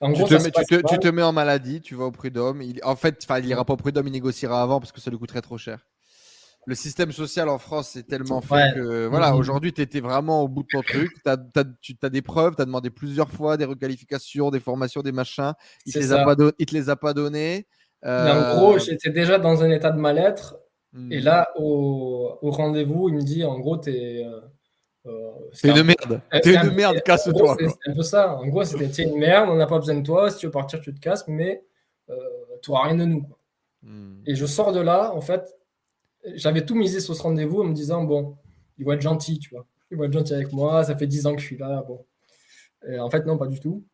En 0.00 0.12
tu, 0.12 0.18
gros, 0.18 0.28
te, 0.28 0.34
mets, 0.34 0.50
tu, 0.50 0.98
te, 0.98 1.08
mets, 1.08 1.22
en 1.22 1.32
maladie, 1.32 1.80
tu 1.80 1.94
vas 1.94 2.04
au 2.04 2.10
prud'homme. 2.10 2.62
en 2.82 2.96
fait, 2.96 3.24
il 3.38 3.46
n'ira 3.46 3.64
pas 3.64 3.74
au 3.74 3.76
prud'homme, 3.76 4.08
il 4.08 4.12
négociera 4.12 4.60
avant 4.60 4.80
parce 4.80 4.92
que 4.92 5.00
ça 5.00 5.10
lui 5.10 5.18
coûterait 5.18 5.40
trop 5.40 5.56
cher 5.56 5.86
le 6.66 6.74
système 6.74 7.12
social 7.12 7.48
en 7.48 7.58
France 7.58 7.96
est 7.96 8.04
tellement 8.04 8.40
fait 8.40 8.74
que 8.74 9.06
voilà, 9.06 9.32
mm-hmm. 9.32 9.38
aujourd'hui, 9.38 9.72
tu 9.72 9.82
étais 9.82 10.00
vraiment 10.00 10.42
au 10.42 10.48
bout 10.48 10.62
de 10.62 10.68
ton 10.68 10.82
truc. 10.82 11.12
tu 11.22 11.96
as 12.02 12.10
des 12.10 12.22
preuves, 12.22 12.56
tu 12.56 12.62
as 12.62 12.64
demandé 12.64 12.90
plusieurs 12.90 13.30
fois 13.30 13.56
des 13.56 13.64
requalifications, 13.64 14.50
des 14.50 14.60
formations, 14.60 15.02
des 15.02 15.12
machins. 15.12 15.52
Il 15.86 15.90
ne 15.90 15.94
te 15.94 16.74
les 16.74 16.88
a 16.90 16.96
pas 16.96 17.12
données. 17.12 17.66
en 18.02 18.08
euh, 18.08 18.54
gros, 18.56 18.78
j'étais 18.78 19.10
déjà 19.10 19.38
dans 19.38 19.62
un 19.62 19.70
état 19.70 19.90
de 19.90 19.98
mal-être. 19.98 20.56
Et 21.10 21.20
hmm. 21.20 21.24
là, 21.24 21.48
au, 21.56 22.38
rendez-vous, 22.42 23.08
il 23.08 23.16
me 23.16 23.22
dit 23.22 23.44
en 23.44 23.58
gros, 23.58 23.78
tu 23.78 23.90
es. 23.90 24.24
Euh, 24.24 24.40
euh 25.06 25.30
une 25.64 25.82
merde. 25.82 26.20
T'es 26.42 26.54
une 26.54 26.74
merde, 26.74 27.02
casse-toi. 27.02 27.56
C'est 27.58 27.90
un 27.90 27.94
peu 27.94 28.02
ça. 28.02 28.36
En 28.36 28.46
gros, 28.46 28.64
c'était 28.64 29.02
une 29.02 29.18
merde, 29.18 29.48
on 29.50 29.56
n'a 29.56 29.66
pas 29.66 29.78
besoin 29.78 29.96
de 29.96 30.06
toi. 30.06 30.30
Si 30.30 30.38
tu 30.38 30.46
veux 30.46 30.52
partir, 30.52 30.80
tu 30.80 30.94
te 30.94 31.00
casses, 31.00 31.26
mais 31.26 31.64
euh, 32.10 32.14
tu 32.62 32.70
n'auras 32.70 32.84
rien 32.84 32.96
de 32.96 33.04
nous. 33.04 33.26
Hmm. 33.82 34.22
Et 34.24 34.36
je 34.36 34.46
sors 34.46 34.72
de 34.72 34.80
là, 34.80 35.12
en 35.12 35.20
fait, 35.20 35.56
j'avais 36.34 36.64
tout 36.64 36.74
misé 36.74 37.00
sur 37.00 37.14
ce 37.14 37.22
rendez-vous 37.22 37.62
en 37.62 37.64
me 37.64 37.74
disant, 37.74 38.04
bon, 38.04 38.36
il 38.78 38.84
va 38.84 38.94
être 38.94 39.02
gentil, 39.02 39.38
tu 39.38 39.50
vois. 39.50 39.66
Il 39.90 39.98
va 39.98 40.06
être 40.06 40.12
gentil 40.12 40.34
avec 40.34 40.52
moi, 40.52 40.84
ça 40.84 40.96
fait 40.96 41.06
10 41.06 41.26
ans 41.26 41.34
que 41.34 41.40
je 41.40 41.46
suis 41.46 41.58
là. 41.58 41.84
Bon. 41.86 42.04
en 42.98 43.10
fait, 43.10 43.24
non, 43.26 43.38
pas 43.38 43.46
du 43.46 43.60
tout. 43.60 43.84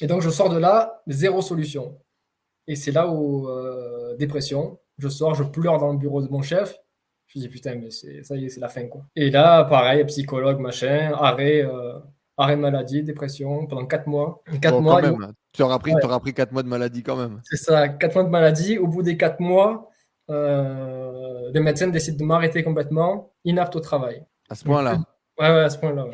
Et 0.00 0.06
donc, 0.06 0.22
je 0.22 0.30
sors 0.30 0.48
de 0.48 0.58
là, 0.58 1.02
zéro 1.06 1.42
solution. 1.42 1.98
Et 2.66 2.74
c'est 2.74 2.92
là 2.92 3.08
où, 3.08 3.48
euh, 3.48 4.16
dépression, 4.16 4.78
je 4.98 5.08
sors, 5.08 5.34
je 5.34 5.44
pleure 5.44 5.78
dans 5.78 5.92
le 5.92 5.98
bureau 5.98 6.22
de 6.22 6.28
mon 6.28 6.42
chef. 6.42 6.76
Je 7.26 7.38
me 7.38 7.44
dis, 7.44 7.48
putain, 7.48 7.76
mais 7.76 7.90
ça 7.90 8.36
y 8.36 8.46
est, 8.46 8.48
c'est 8.48 8.60
la 8.60 8.68
fin, 8.68 8.86
quoi. 8.86 9.02
Et 9.14 9.30
là, 9.30 9.64
pareil, 9.64 10.04
psychologue, 10.06 10.58
machin, 10.58 11.12
arrêt, 11.14 11.64
euh, 11.64 11.98
arrêt 12.36 12.56
de 12.56 12.60
maladie, 12.60 13.02
dépression, 13.02 13.66
pendant 13.66 13.86
4 13.86 14.06
mois. 14.06 14.42
4 14.60 14.80
mois. 14.80 15.00
Tu 15.52 15.62
auras 15.62 15.78
pris, 15.78 15.92
pris 16.22 16.34
4 16.34 16.52
mois 16.52 16.62
de 16.62 16.68
maladie 16.68 17.02
quand 17.02 17.16
même. 17.16 17.40
C'est 17.44 17.56
ça, 17.56 17.88
4 17.88 18.14
mois 18.14 18.24
de 18.24 18.30
maladie. 18.30 18.78
Au 18.78 18.88
bout 18.88 19.02
des 19.02 19.16
4 19.16 19.40
mois, 19.40 19.89
euh, 20.30 21.50
le 21.52 21.60
médecin 21.60 21.88
décide 21.88 22.16
de 22.16 22.24
m'arrêter 22.24 22.62
complètement, 22.62 23.32
inapte 23.44 23.76
au 23.76 23.80
travail. 23.80 24.24
À 24.48 24.54
ce 24.54 24.64
point-là 24.64 24.98
Ouais, 25.38 25.50
ouais, 25.50 25.60
à 25.60 25.70
ce 25.70 25.78
point-là. 25.78 26.06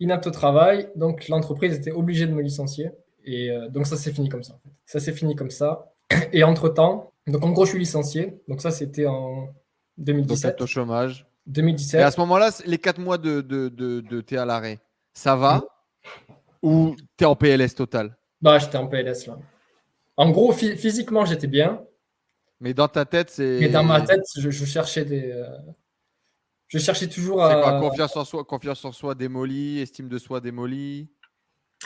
Inapte 0.00 0.26
au 0.26 0.30
travail, 0.30 0.88
donc 0.96 1.28
l'entreprise 1.28 1.74
était 1.74 1.92
obligée 1.92 2.26
de 2.26 2.32
me 2.32 2.42
licencier. 2.42 2.90
Et 3.24 3.50
euh, 3.50 3.68
donc 3.68 3.86
ça 3.86 3.96
s'est 3.96 4.12
fini 4.12 4.28
comme 4.28 4.42
ça. 4.42 4.58
Ça 4.86 5.00
s'est 5.00 5.12
fini 5.12 5.34
comme 5.34 5.50
ça. 5.50 5.92
Et 6.32 6.44
entre-temps, 6.44 7.12
donc 7.26 7.44
en 7.44 7.50
gros, 7.50 7.64
je 7.64 7.70
suis 7.70 7.78
licencié. 7.78 8.40
Donc 8.48 8.60
ça, 8.60 8.70
c'était 8.70 9.06
en 9.06 9.48
2017. 9.98 10.58
Donc, 10.58 10.64
au 10.64 10.66
chômage. 10.66 11.26
2017. 11.46 12.00
Et 12.00 12.02
à 12.02 12.10
ce 12.10 12.20
moment-là, 12.20 12.50
les 12.64 12.78
4 12.78 12.98
mois 13.00 13.18
de, 13.18 13.40
de, 13.40 13.68
de, 13.68 14.20
t'es 14.20 14.36
à 14.36 14.44
l'arrêt, 14.44 14.78
ça 15.12 15.36
va 15.36 15.56
mm. 15.56 15.62
Ou 16.62 16.96
t'es 17.16 17.24
en 17.24 17.34
PLS 17.34 17.74
total? 17.74 18.16
Bah, 18.42 18.58
j'étais 18.58 18.76
en 18.76 18.86
PLS 18.86 19.26
là. 19.26 19.38
En 20.16 20.30
gros, 20.30 20.52
physiquement, 20.52 21.24
j'étais 21.24 21.46
bien. 21.46 21.82
Mais 22.60 22.74
dans 22.74 22.88
ta 22.88 23.04
tête, 23.04 23.30
c'est. 23.30 23.58
Mais 23.58 23.68
dans 23.68 23.82
ma 23.82 24.02
tête, 24.02 24.20
je, 24.36 24.50
cherchais 24.50 25.04
des. 25.04 25.32
Euh, 25.32 25.46
je 26.68 26.78
cherchais 26.78 27.08
toujours 27.08 27.42
à. 27.42 27.62
Quoi, 27.62 27.80
confiance 27.80 28.16
en 28.16 28.24
soi, 28.24 28.44
confiance 28.44 28.84
en 28.84 28.92
soi 28.92 29.14
démolie, 29.14 29.80
estime 29.80 30.08
de 30.08 30.18
soi 30.18 30.40
démolie? 30.40 31.10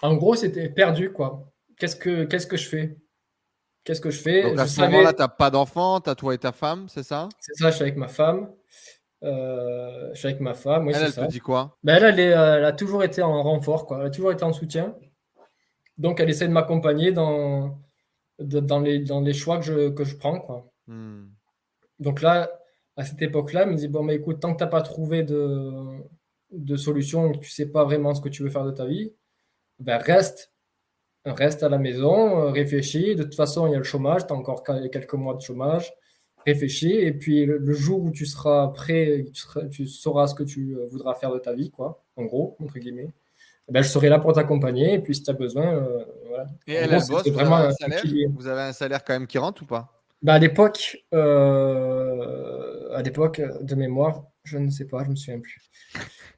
En 0.03 0.15
gros, 0.17 0.35
c'était 0.35 0.69
perdu, 0.69 1.13
quoi. 1.13 1.53
Qu'est-ce 1.79 1.97
que, 1.97 2.25
qu'est-ce 2.25 2.49
que 2.49 2.57
je 2.57 2.69
fais? 2.69 2.99
Qu'est-ce 3.85 4.01
que 4.01 4.11
je 4.11 4.21
fais? 4.21 4.43
Donc 4.43 4.59
à 4.59 4.67
ce 4.67 4.81
moment-là, 4.81 5.13
tu 5.13 5.21
n'as 5.21 5.29
pas 5.29 5.51
d'enfant, 5.51 6.01
tu 6.01 6.11
as 6.11 6.15
toi 6.15 6.35
et 6.35 6.39
ta 6.39 6.53
femme, 6.53 6.89
c'est 6.89 7.03
ça? 7.03 7.29
C'est 7.39 7.55
ça, 7.55 7.71
je 7.71 7.77
suis 7.77 7.83
avec 7.83 7.97
ma 7.97 8.09
femme. 8.09 8.51
Euh, 9.23 10.11
je 10.13 10.19
suis 10.19 10.29
avec 10.29 10.41
ma 10.41 10.55
femme. 10.55 10.87
Oui, 10.87 10.93
elle, 10.97 11.05
elle 11.05 11.13
te 11.13 11.31
dit 11.31 11.41
quoi? 11.41 11.79
Ben, 11.85 12.03
elle, 12.03 12.19
euh, 12.19 12.59
elle, 12.59 12.65
a 12.65 12.73
toujours 12.73 13.05
été 13.05 13.23
en 13.23 13.43
renfort, 13.43 13.87
quoi. 13.87 14.01
Elle 14.01 14.07
a 14.07 14.11
toujours 14.11 14.33
été 14.33 14.43
en 14.43 14.53
soutien. 14.53 14.97
Donc, 15.99 16.19
elle 16.19 16.31
essaie 16.31 16.49
de 16.49 16.53
m'accompagner 16.53 17.13
dans, 17.13 17.79
dans, 18.39 18.81
les, 18.81 19.01
dans 19.01 19.21
les 19.21 19.33
choix 19.33 19.59
que 19.59 19.65
je, 19.65 19.89
que 19.91 20.05
je 20.05 20.17
prends. 20.17 20.41
Quoi. 20.41 20.71
Hmm. 20.87 21.27
Donc 21.99 22.23
là, 22.23 22.51
à 22.97 23.05
cette 23.05 23.23
époque-là, 23.23 23.63
elle 23.63 23.71
me 23.71 23.77
dit 23.77 23.89
Bon, 23.89 24.03
mais 24.03 24.17
écoute, 24.17 24.41
tant 24.41 24.53
que 24.53 24.59
tu 24.59 24.65
n'as 24.65 24.71
pas 24.71 24.83
trouvé 24.83 25.23
de, 25.23 26.01
de 26.51 26.77
solution, 26.77 27.33
que 27.33 27.39
tu 27.39 27.49
ne 27.49 27.53
sais 27.53 27.67
pas 27.67 27.85
vraiment 27.85 28.15
ce 28.15 28.21
que 28.21 28.29
tu 28.29 28.43
veux 28.43 28.51
faire 28.51 28.65
de 28.65 28.71
ta 28.71 28.87
vie, 28.87 29.13
ben 29.79 29.99
reste. 29.99 30.53
Reste 31.27 31.63
à 31.63 31.69
la 31.71 31.79
maison, 31.79 32.53
réfléchis. 32.53 33.17
De 33.17 33.23
toute 33.23 33.35
façon, 33.35 33.67
il 33.67 33.73
y 33.73 33.75
a 33.75 33.79
le 33.79 33.85
chômage, 33.85 34.27
tu 34.27 34.33
as 34.33 34.37
encore 34.37 34.63
quelques 34.63 35.15
mois 35.15 35.35
de 35.35 35.41
chômage. 35.41 35.95
Réfléchis. 36.47 36.93
Et 36.93 37.13
puis, 37.13 37.47
le, 37.47 37.73
jour 37.73 38.03
où 38.03 38.11
tu 38.11 38.27
seras 38.27 38.69
prêt, 38.69 39.25
tu, 39.33 39.71
tu, 39.71 39.87
sauras 39.87 40.27
ce 40.27 40.35
que 40.35 40.43
tu 40.43 40.77
voudras 40.91 41.15
faire 41.15 41.33
de 41.33 41.39
ta 41.39 41.55
vie, 41.55 41.71
quoi, 41.71 42.05
en 42.17 42.25
gros, 42.25 42.57
entre 42.61 42.79
guillemets. 42.79 43.15
Ben, 43.69 43.83
je 43.83 43.89
serai 43.89 44.09
là 44.09 44.19
pour 44.19 44.33
t'accompagner. 44.33 44.95
Et 44.95 44.99
puis, 44.99 45.15
si 45.15 45.23
tu 45.23 45.31
as 45.31 45.35
besoin, 45.35 45.75
euh, 45.75 46.05
voilà. 46.29 46.47
Et 46.67 46.75
elle, 46.75 46.91
bosse, 46.91 47.27
vraiment 47.29 47.57
vous, 47.57 47.63
avez 47.63 47.67
un 47.67 47.73
salaire, 47.73 48.03
vous 48.35 48.47
avez 48.47 48.63
un 48.63 48.73
salaire 48.73 49.05
quand 49.05 49.15
même 49.15 49.27
qui 49.27 49.39
rentre 49.39 49.63
ou 49.63 49.67
pas? 49.67 50.03
Ben, 50.23 50.35
À 50.35 50.39
l'époque, 50.39 50.99
euh, 51.15 52.95
à 52.95 53.03
l'époque 53.03 53.41
de 53.61 53.75
mémoire, 53.75 54.25
je 54.45 54.59
ne 54.59 54.71
sais 54.71 54.87
pas, 54.87 55.01
je 55.01 55.07
ne 55.07 55.11
me 55.13 55.17
souviens 55.17 55.41
plus. 55.41 55.61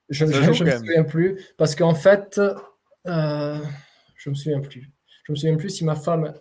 Je 0.08 0.24
ne 0.24 0.48
me 0.48 0.52
souviens 0.52 1.04
plus 1.04 1.40
parce 1.56 1.74
qu'en 1.74 1.94
fait, 1.94 2.40
euh, 3.08 3.58
je 4.16 4.30
me 4.30 4.34
souviens 4.34 4.60
plus. 4.60 4.92
Je 5.24 5.32
me 5.32 5.36
souviens 5.36 5.56
plus 5.56 5.70
si 5.70 5.84
ma 5.84 5.96
femme 5.96 6.32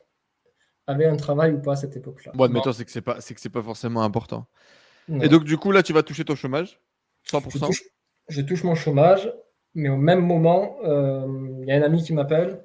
avait 0.85 1.05
un 1.05 1.15
travail 1.15 1.53
ou 1.53 1.61
pas 1.61 1.73
à 1.73 1.75
cette 1.75 1.95
époque-là. 1.97 2.31
Bon, 2.35 2.43
admettons, 2.43 2.73
c'est 2.73 2.85
que 2.85 2.91
c'est 2.91 3.01
pas, 3.01 3.19
c'est 3.21 3.33
que 3.33 3.41
c'est 3.41 3.49
pas 3.49 3.63
forcément 3.63 4.03
important. 4.03 4.45
Et 5.21 5.29
donc, 5.29 5.43
du 5.43 5.57
coup, 5.57 5.71
là, 5.71 5.83
tu 5.83 5.93
vas 5.93 6.03
toucher 6.03 6.25
ton 6.25 6.35
chômage? 6.35 6.79
100% 7.31 7.71
je 8.27 8.41
touche 8.41 8.63
mon 8.63 8.75
chômage. 8.75 9.31
Mais 9.75 9.89
au 9.89 9.97
même 9.97 10.25
moment, 10.25 10.77
euh, 10.83 11.59
il 11.61 11.67
y 11.67 11.71
a 11.71 11.75
un 11.75 11.81
ami 11.81 12.03
qui 12.03 12.13
m'appelle. 12.13 12.63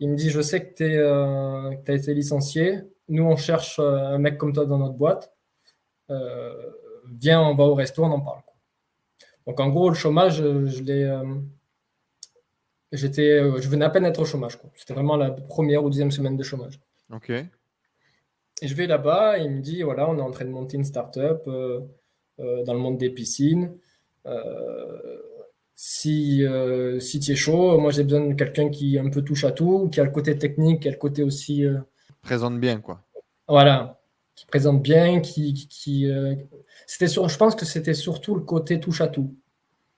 Il 0.00 0.10
me 0.10 0.16
dit 0.16 0.30
Je 0.30 0.40
sais 0.40 0.66
que 0.66 0.74
tu 0.74 0.84
euh, 0.84 1.70
as 1.70 1.92
été 1.92 2.14
licencié. 2.14 2.80
nous, 3.08 3.24
on 3.24 3.36
cherche 3.36 3.78
un 3.78 4.18
mec 4.18 4.38
comme 4.38 4.52
toi 4.52 4.66
dans 4.66 4.78
notre 4.78 4.94
boîte. 4.94 5.32
viens, 7.18 7.40
on 7.42 7.54
va 7.54 7.64
au 7.64 7.74
resto, 7.74 8.04
on 8.04 8.10
en 8.10 8.20
parle. 8.20 8.42
Donc, 9.46 9.60
en 9.60 9.68
gros, 9.68 9.88
le 9.88 9.94
chômage, 9.94 10.36
je 10.36 10.82
l'ai. 10.82 11.20
J'étais, 12.92 13.40
je 13.60 13.68
venais 13.68 13.84
à 13.84 13.90
peine 13.90 14.04
d'être 14.04 14.20
au 14.20 14.24
chômage. 14.24 14.58
C'était 14.76 14.94
vraiment 14.94 15.16
la 15.16 15.32
première 15.32 15.82
ou 15.82 15.90
deuxième 15.90 16.12
semaine 16.12 16.36
de 16.36 16.44
chômage. 16.44 16.78
Ok. 17.12 17.32
Et 18.62 18.68
je 18.68 18.74
vais 18.74 18.86
là-bas 18.86 19.38
il 19.38 19.50
me 19.50 19.60
dit 19.60 19.82
voilà, 19.82 20.08
on 20.08 20.16
est 20.18 20.22
en 20.22 20.30
train 20.30 20.44
de 20.44 20.50
monter 20.50 20.76
une 20.76 20.84
start-up 20.84 21.42
euh, 21.46 21.80
euh, 22.40 22.62
dans 22.64 22.74
le 22.74 22.80
monde 22.80 22.98
des 22.98 23.10
piscines. 23.10 23.76
Euh, 26.06 26.98
si, 26.98 27.10
si 27.10 27.20
tu 27.20 27.32
es 27.32 27.36
chaud, 27.36 27.78
moi 27.78 27.90
j'ai 27.90 28.04
besoin 28.04 28.26
de 28.26 28.34
quelqu'un 28.34 28.70
qui 28.70 28.98
un 28.98 29.10
peu 29.10 29.22
touche 29.22 29.44
à 29.44 29.52
tout, 29.52 29.88
qui 29.90 30.00
a 30.00 30.04
le 30.04 30.10
côté 30.10 30.36
technique, 30.38 30.82
qui 30.82 30.88
a 30.88 30.90
le 30.90 30.96
côté 30.96 31.22
aussi. 31.22 31.64
Présente 32.22 32.58
bien, 32.58 32.80
quoi. 32.80 33.02
Voilà, 33.48 34.00
qui 34.34 34.46
présente 34.46 34.82
bien, 34.82 35.20
qui. 35.20 35.52
qui, 35.68 36.10
c'était 36.86 37.08
sur, 37.08 37.28
je 37.28 37.36
pense 37.36 37.54
que 37.54 37.66
c'était 37.66 37.94
surtout 37.94 38.34
le 38.34 38.42
côté 38.42 38.80
touche 38.80 39.02
à 39.02 39.08
tout. 39.08 39.36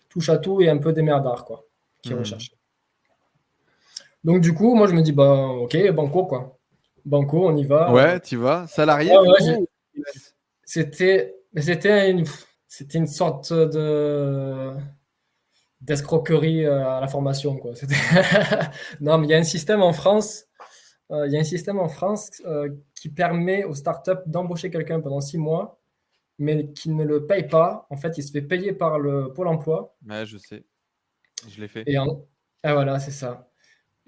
Touche 0.08 0.28
à 0.28 0.38
tout 0.38 0.60
et 0.60 0.68
un 0.68 0.78
peu 0.78 0.92
démerdard, 0.92 1.44
quoi, 1.44 1.64
qui 2.02 2.14
mmh. 2.14 2.18
recherche. 2.18 2.50
Donc, 4.24 4.40
du 4.40 4.54
coup, 4.54 4.74
moi 4.74 4.88
je 4.88 4.94
me 4.94 5.02
dis 5.02 5.12
bah, 5.12 5.46
ok, 5.46 5.90
banco, 5.92 6.24
quoi. 6.26 6.58
Banco, 7.04 7.48
on 7.48 7.56
y 7.56 7.64
va. 7.64 7.92
Ouais, 7.92 8.18
tu 8.18 8.36
vas. 8.36 8.66
Salarié 8.66 9.12
C'était 10.64 11.36
c'était 11.56 12.10
une, 12.10 12.24
c'était 12.66 12.98
une 12.98 13.06
sorte 13.06 13.52
de 13.52 14.74
d'escroquerie 15.80 16.64
euh, 16.64 16.88
à 16.88 17.00
la 17.00 17.08
formation. 17.08 17.56
Quoi. 17.56 17.72
non, 19.00 19.18
mais 19.18 19.26
il 19.26 19.30
y 19.30 19.34
a 19.34 19.38
un 19.38 19.44
système 19.44 19.82
en 19.82 19.92
France, 19.92 20.46
euh, 21.10 21.26
il 21.26 21.32
y 21.32 21.36
a 21.36 21.40
un 21.40 21.44
système 21.44 21.78
en 21.78 21.88
France 21.88 22.30
euh, 22.46 22.68
qui 22.94 23.08
permet 23.08 23.64
aux 23.64 23.74
startups 23.74 24.22
d'embaucher 24.26 24.70
quelqu'un 24.70 25.00
pendant 25.00 25.20
six 25.20 25.38
mois, 25.38 25.80
mais 26.38 26.72
qui 26.72 26.90
ne 26.90 27.04
le 27.04 27.26
paye 27.26 27.46
pas. 27.46 27.86
En 27.90 27.96
fait, 27.96 28.18
il 28.18 28.22
se 28.22 28.32
fait 28.32 28.42
payer 28.42 28.72
par 28.72 28.98
le 28.98 29.32
Pôle 29.32 29.48
emploi. 29.48 29.96
Ouais, 30.08 30.26
je 30.26 30.38
sais. 30.38 30.64
Je 31.48 31.60
l'ai 31.60 31.68
fait. 31.68 31.84
Et, 31.86 31.96
ah, 31.96 32.72
voilà, 32.72 32.98
c'est 32.98 33.10
ça. 33.10 33.48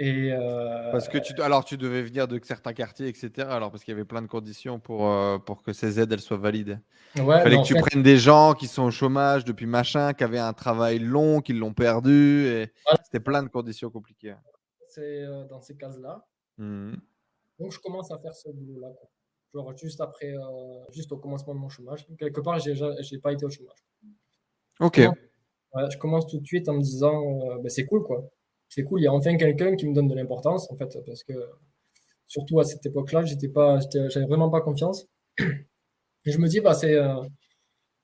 Et 0.00 0.30
euh, 0.32 0.92
Parce 0.92 1.08
que 1.08 1.18
tu, 1.18 1.40
alors 1.42 1.64
tu 1.64 1.76
devais 1.76 2.02
venir 2.02 2.28
de 2.28 2.38
certains 2.44 2.72
quartiers, 2.72 3.08
etc. 3.08 3.48
Alors 3.50 3.72
parce 3.72 3.82
qu'il 3.82 3.92
y 3.92 3.96
avait 3.96 4.04
plein 4.04 4.22
de 4.22 4.28
conditions 4.28 4.78
pour, 4.78 5.10
euh, 5.10 5.38
pour 5.38 5.62
que 5.62 5.72
ces 5.72 5.98
aides 5.98 6.12
elles 6.12 6.20
soient 6.20 6.36
valides. 6.36 6.80
Ouais, 7.16 7.38
Il 7.38 7.42
fallait 7.42 7.56
que 7.56 7.66
tu 7.66 7.74
prennes 7.74 8.04
des 8.04 8.16
gens 8.16 8.54
qui 8.54 8.68
sont 8.68 8.84
au 8.84 8.90
chômage 8.92 9.44
depuis 9.44 9.66
machin, 9.66 10.12
qui 10.12 10.22
avaient 10.22 10.38
un 10.38 10.52
travail 10.52 11.00
long, 11.00 11.40
qui 11.40 11.52
l'ont 11.52 11.74
perdu. 11.74 12.46
Et... 12.46 12.72
C'était 13.04 13.18
plein 13.18 13.42
de 13.42 13.48
conditions 13.48 13.90
compliquées. 13.90 14.36
C'est 14.86 15.24
euh, 15.24 15.44
dans 15.46 15.60
ces 15.60 15.76
cases-là. 15.76 16.24
Mmh. 16.58 16.94
Donc 17.58 17.72
je 17.72 17.80
commence 17.80 18.12
à 18.12 18.18
faire 18.18 18.34
ce 18.34 18.50
boulot-là. 18.50 18.92
Genre 19.52 19.76
juste 19.76 20.00
après, 20.00 20.32
juste 20.92 21.10
au 21.10 21.16
commencement 21.16 21.54
de 21.54 21.58
mon 21.58 21.70
chômage. 21.70 22.06
Quelque 22.18 22.40
part, 22.40 22.60
j'ai 22.60 22.74
n'ai 22.74 23.18
pas 23.18 23.32
été 23.32 23.44
au 23.44 23.50
chômage. 23.50 23.84
Ok. 24.78 25.00
je 25.90 25.98
commence 25.98 26.28
tout 26.28 26.38
de 26.38 26.46
suite 26.46 26.68
en 26.68 26.74
me 26.74 26.82
disant, 26.82 27.56
ben, 27.56 27.68
c'est 27.68 27.86
cool 27.86 28.04
quoi 28.04 28.30
c'est 28.68 28.84
cool, 28.84 29.00
il 29.00 29.04
y 29.04 29.06
a 29.06 29.12
enfin 29.12 29.36
quelqu'un 29.36 29.76
qui 29.76 29.86
me 29.86 29.94
donne 29.94 30.08
de 30.08 30.14
l'importance, 30.14 30.70
en 30.70 30.76
fait, 30.76 30.98
parce 31.06 31.24
que 31.24 31.32
surtout 32.26 32.60
à 32.60 32.64
cette 32.64 32.84
époque-là, 32.84 33.24
j'étais 33.24 33.48
pas, 33.48 33.78
j'avais 33.92 34.26
vraiment 34.26 34.50
pas 34.50 34.60
confiance. 34.60 35.06
Et 35.38 36.30
je 36.32 36.38
me 36.38 36.48
dis, 36.48 36.60
bah, 36.60 36.74
c'est, 36.74 36.94
euh, 36.94 37.22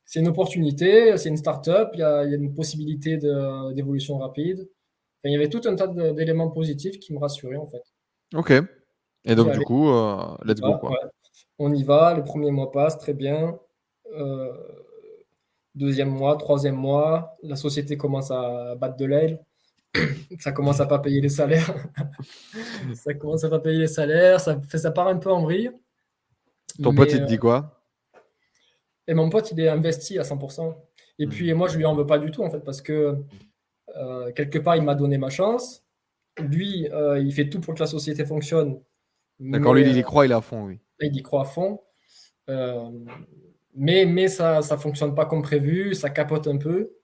c'est 0.06 0.20
une 0.20 0.28
opportunité, 0.28 1.16
c'est 1.18 1.28
une 1.28 1.36
start-up, 1.36 1.90
il 1.94 2.00
y 2.00 2.02
a, 2.02 2.24
une 2.24 2.54
possibilité 2.54 3.18
d'évolution 3.18 4.18
rapide. 4.18 4.68
il 5.24 5.32
y 5.32 5.36
avait 5.36 5.48
tout 5.48 5.60
un 5.66 5.76
tas 5.76 5.88
d'éléments 5.88 6.50
positifs 6.50 6.98
qui 6.98 7.12
me 7.12 7.18
rassuraient, 7.18 7.56
en 7.56 7.66
fait. 7.66 7.82
Ok. 8.34 8.52
Et 9.26 9.34
donc, 9.34 9.52
du 9.52 9.60
coup, 9.60 9.90
euh, 9.90 10.36
let's 10.44 10.60
go. 10.60 10.78
Quoi. 10.78 10.98
On 11.58 11.72
y 11.72 11.82
va, 11.82 12.14
les 12.14 12.22
premiers 12.22 12.50
mois 12.50 12.72
passent 12.72 12.98
très 12.98 13.14
bien. 13.14 13.58
Euh, 14.16 14.52
deuxième 15.74 16.10
mois, 16.10 16.36
troisième 16.36 16.76
mois, 16.76 17.36
la 17.42 17.56
société 17.56 17.96
commence 17.96 18.30
à 18.30 18.74
battre 18.76 18.96
de 18.96 19.04
l'aile 19.06 19.44
ça 20.38 20.52
commence 20.52 20.80
à 20.80 20.86
pas 20.86 20.98
payer 20.98 21.20
les 21.20 21.28
salaires. 21.28 21.74
ça 22.94 23.14
commence 23.14 23.44
à 23.44 23.50
pas 23.50 23.60
payer 23.60 23.78
les 23.78 23.86
salaires, 23.86 24.40
ça, 24.40 24.60
fait, 24.60 24.78
ça 24.78 24.90
part 24.90 25.08
un 25.08 25.16
peu 25.16 25.30
en 25.30 25.42
vrille. 25.42 25.70
Ton 26.82 26.94
pote, 26.94 27.12
il 27.12 27.20
te 27.20 27.24
dit 27.24 27.38
quoi? 27.38 27.82
Et 29.06 29.14
mon 29.14 29.28
pote, 29.28 29.52
il 29.52 29.60
est 29.60 29.68
investi 29.68 30.18
à 30.18 30.22
100%. 30.22 30.74
Et 31.18 31.26
puis, 31.26 31.52
moi, 31.54 31.68
je 31.68 31.76
lui 31.76 31.84
en 31.84 31.94
veux 31.94 32.06
pas 32.06 32.18
du 32.18 32.30
tout, 32.30 32.42
en 32.42 32.50
fait, 32.50 32.60
parce 32.60 32.82
que 32.82 33.22
euh, 33.96 34.32
quelque 34.32 34.58
part, 34.58 34.76
il 34.76 34.82
m'a 34.82 34.94
donné 34.94 35.18
ma 35.18 35.30
chance. 35.30 35.84
Lui, 36.38 36.88
euh, 36.90 37.20
il 37.20 37.32
fait 37.32 37.48
tout 37.48 37.60
pour 37.60 37.74
que 37.74 37.80
la 37.80 37.86
société 37.86 38.24
fonctionne. 38.24 38.80
D'accord, 39.38 39.74
lui, 39.74 39.82
il 39.82 39.96
y 39.96 40.02
croit, 40.02 40.26
il 40.26 40.32
est 40.32 40.34
à 40.34 40.40
fond, 40.40 40.64
oui. 40.66 40.80
Il 41.00 41.14
y 41.14 41.22
croit 41.22 41.42
à 41.42 41.44
fond. 41.44 41.80
Euh, 42.48 42.90
mais, 43.74 44.06
mais 44.06 44.28
ça 44.28 44.58
ne 44.58 44.76
fonctionne 44.76 45.14
pas 45.14 45.26
comme 45.26 45.42
prévu, 45.42 45.94
ça 45.94 46.10
capote 46.10 46.46
un 46.46 46.56
peu. 46.56 46.96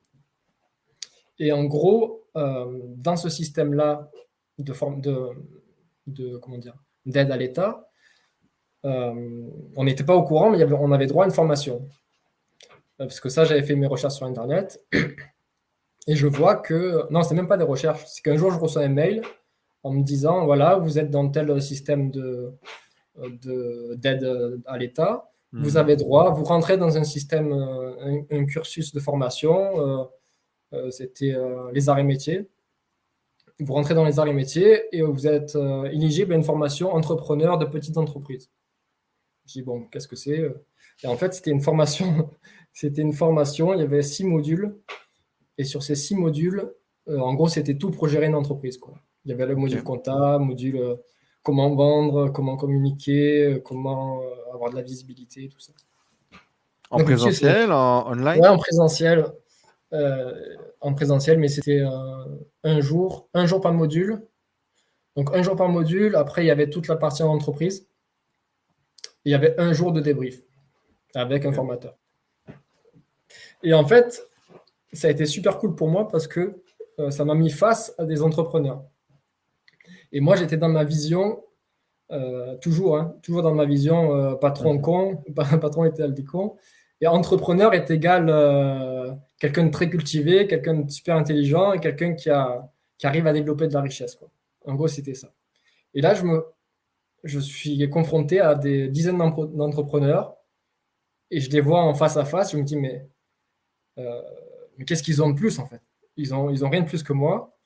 Et 1.39 1.53
en 1.53 1.65
gros, 1.65 2.20
euh, 2.20 2.20
dans 2.35 3.17
ce 3.17 3.29
système-là 3.29 4.11
de 4.59 4.73
forme 4.73 5.01
de, 5.01 5.29
de 6.07 6.37
comment 6.37 6.59
dire 6.59 6.77
d'aide 7.07 7.31
à 7.31 7.37
l'État, 7.37 7.91
euh, 8.85 9.49
on 9.77 9.85
n'était 9.85 10.05
pas 10.05 10.15
au 10.15 10.23
courant, 10.23 10.51
mais 10.51 10.63
on 10.73 10.93
avait 10.93 11.07
droit 11.07 11.25
à 11.25 11.27
une 11.27 11.35
formation. 11.35 11.87
Euh, 13.01 13.07
parce 13.07 13.21
que 13.21 13.29
ça, 13.29 13.45
j'avais 13.45 13.63
fait 13.63 13.77
mes 13.77 13.87
recherches 13.87 14.15
sur 14.15 14.27
Internet. 14.27 14.83
Et 16.07 16.17
je 16.17 16.27
vois 16.27 16.57
que. 16.57 17.11
Non, 17.11 17.23
c'est 17.23 17.35
même 17.35 17.49
pas 17.49 17.57
des 17.57 17.65
recherches. 17.65 18.05
C'est 18.07 18.23
qu'un 18.23 18.37
jour, 18.37 18.51
je 18.51 18.59
reçois 18.59 18.83
un 18.83 18.89
mail 18.89 19.23
en 19.83 19.93
me 19.93 20.03
disant 20.03 20.45
voilà, 20.45 20.77
vous 20.77 20.99
êtes 20.99 21.11
dans 21.11 21.29
tel 21.29 21.61
système 21.63 22.11
de, 22.11 22.53
d'aide 23.97 24.63
à 24.67 24.79
l'État. 24.79 25.31
Vous 25.53 25.73
mhm. 25.73 25.77
avez 25.79 25.97
droit, 25.97 26.31
vous 26.31 26.45
rentrez 26.45 26.77
dans 26.77 26.97
un 26.97 27.05
système, 27.05 27.53
un, 27.53 28.45
cursus 28.47 28.93
de 28.93 29.01
formation. 29.01 29.81
Euh, 29.81 30.05
c'était 30.91 31.35
euh, 31.35 31.71
les 31.73 31.89
arts 31.89 31.99
et 31.99 32.05
métiers. 32.05 32.49
Vous 33.59 33.75
rentrez 33.75 33.95
dans 33.95 34.05
les 34.05 34.19
arts 34.19 34.27
et 34.27 34.33
métiers 34.33 34.97
et 34.97 35.03
vous 35.03 35.27
êtes 35.27 35.57
euh, 35.57 35.85
éligible 35.85 36.33
à 36.33 36.37
une 36.37 36.45
formation 36.45 36.95
entrepreneur 36.95 37.59
de 37.59 37.67
petites 37.67 37.99
entreprises. 37.99 38.51
Je 39.47 39.55
dis, 39.55 39.63
bon, 39.63 39.85
qu'est-ce 39.87 40.09
que 40.09 40.17
c'est 40.17 40.51
Et 41.03 41.07
en 41.07 41.17
fait, 41.17 41.35
c'était 41.35 41.51
une 41.51 41.61
formation. 41.61 42.31
c'était 42.73 43.03
une 43.03 43.13
formation, 43.13 43.75
il 43.75 43.81
y 43.81 43.83
avait 43.83 44.03
six 44.03 44.25
modules. 44.25 44.77
Et 45.59 45.65
sur 45.65 45.83
ces 45.83 45.95
six 45.95 46.15
modules, 46.15 46.73
en 47.07 47.35
gros, 47.35 47.49
c'était 47.49 47.77
tout 47.77 47.91
pour 47.91 48.09
gérer 48.09 48.27
une 48.27 48.35
entreprise. 48.35 48.79
Quoi. 48.79 48.95
Il 49.25 49.31
y 49.31 49.35
avait 49.35 49.47
le 49.47 49.57
module 49.57 49.83
comptable, 49.83 50.45
module 50.45 50.97
comment 51.43 51.75
vendre, 51.75 52.31
comment 52.31 52.57
communiquer, 52.57 53.61
comment 53.65 54.23
avoir 54.55 54.71
de 54.71 54.77
la 54.77 54.83
visibilité, 54.83 55.49
tout 55.49 55.61
ça. 55.61 55.73
En 56.91 57.03
présentiel, 57.05 57.73
en 57.73 58.11
online? 58.11 58.41
Oui, 58.41 58.49
en 58.49 58.57
présentiel. 58.57 59.27
Euh, 59.93 60.57
en 60.81 60.95
présentiel, 60.95 61.39
mais 61.39 61.49
c'était 61.49 61.81
euh, 61.81 62.25
un 62.63 62.81
jour, 62.81 63.29
un 63.35 63.45
jour 63.45 63.61
par 63.61 63.73
module. 63.75 64.23
Donc 65.17 65.35
un 65.35 65.43
jour 65.43 65.57
par 65.57 65.69
module. 65.69 66.15
Après, 66.17 66.45
il 66.45 66.47
y 66.47 66.51
avait 66.51 66.71
toute 66.71 66.87
la 66.89 66.97
partie 66.97 67.23
en 67.23 67.29
entreprise. 67.29 67.89
Il 69.25 69.33
y 69.33 69.35
avait 69.35 69.59
un 69.61 69.73
jour 69.73 69.93
de 69.93 70.01
débrief 70.01 70.41
avec 71.15 71.45
un 71.45 71.53
formateur. 71.53 71.99
Et 73.63 73.75
en 73.75 73.85
fait, 73.85 74.23
ça 74.93 75.09
a 75.09 75.11
été 75.11 75.27
super 75.27 75.59
cool 75.59 75.75
pour 75.75 75.89
moi 75.89 76.09
parce 76.09 76.27
que 76.27 76.63
euh, 76.99 77.11
ça 77.11 77.25
m'a 77.25 77.35
mis 77.35 77.51
face 77.51 77.93
à 77.99 78.05
des 78.05 78.23
entrepreneurs. 78.23 78.85
Et 80.13 80.21
moi, 80.21 80.37
j'étais 80.37 80.57
dans 80.57 80.69
ma 80.69 80.85
vision, 80.85 81.45
toujours, 82.61 82.97
hein, 82.97 83.15
toujours 83.23 83.43
dans 83.43 83.55
ma 83.55 83.65
vision, 83.65 84.37
patron 84.37 84.79
con, 84.79 85.23
patron 85.37 85.85
était 85.85 86.09
des 86.09 86.25
con, 86.25 86.57
et 87.01 87.07
entrepreneur 87.07 87.73
est 87.75 87.93
égal 87.93 88.29
quelqu'un 89.41 89.65
de 89.67 89.71
très 89.71 89.91
cultivé, 89.91 90.47
quelqu'un 90.47 90.75
de 90.75 90.91
super 90.91 91.17
intelligent 91.17 91.73
et 91.73 91.81
quelqu'un 91.81 92.15
qui, 92.15 92.31
qui 92.99 93.07
arrive 93.07 93.27
à 93.27 93.33
développer 93.33 93.67
de 93.67 93.75
la 93.75 93.81
richesse. 93.81 94.15
Quoi. 94.15 94.31
En 94.67 94.75
gros, 94.75 94.87
c'était 94.87 95.15
ça. 95.15 95.33
Et 95.95 96.01
là, 96.01 96.15
je, 96.15 96.25
me, 96.25 96.45
je 97.25 97.41
suis 97.41 97.89
confronté 97.91 98.39
à 98.39 98.55
des 98.55 98.89
dizaines 98.89 99.19
d'entrepreneurs 99.19 100.37
et 101.31 101.41
je 101.41 101.51
les 101.51 101.61
vois 101.61 101.83
en 101.83 101.95
face 101.95 102.17
à 102.17 102.25
face. 102.25 102.53
Je 102.53 102.59
me 102.59 102.63
dis, 102.63 102.77
mais, 102.77 103.09
euh, 103.99 104.23
qu'est-ce 104.87 105.03
qu'ils 105.03 105.23
ont 105.23 105.31
de 105.31 105.35
plus 105.35 105.59
en 105.59 105.67
fait? 105.67 105.81
Ils 106.17 106.31
n'ont 106.31 106.51
ils 106.51 106.65
ont 106.65 106.69
rien 106.69 106.83
de 106.83 106.87
plus 106.87 107.03
que 107.03 107.13
moi. 107.13 107.57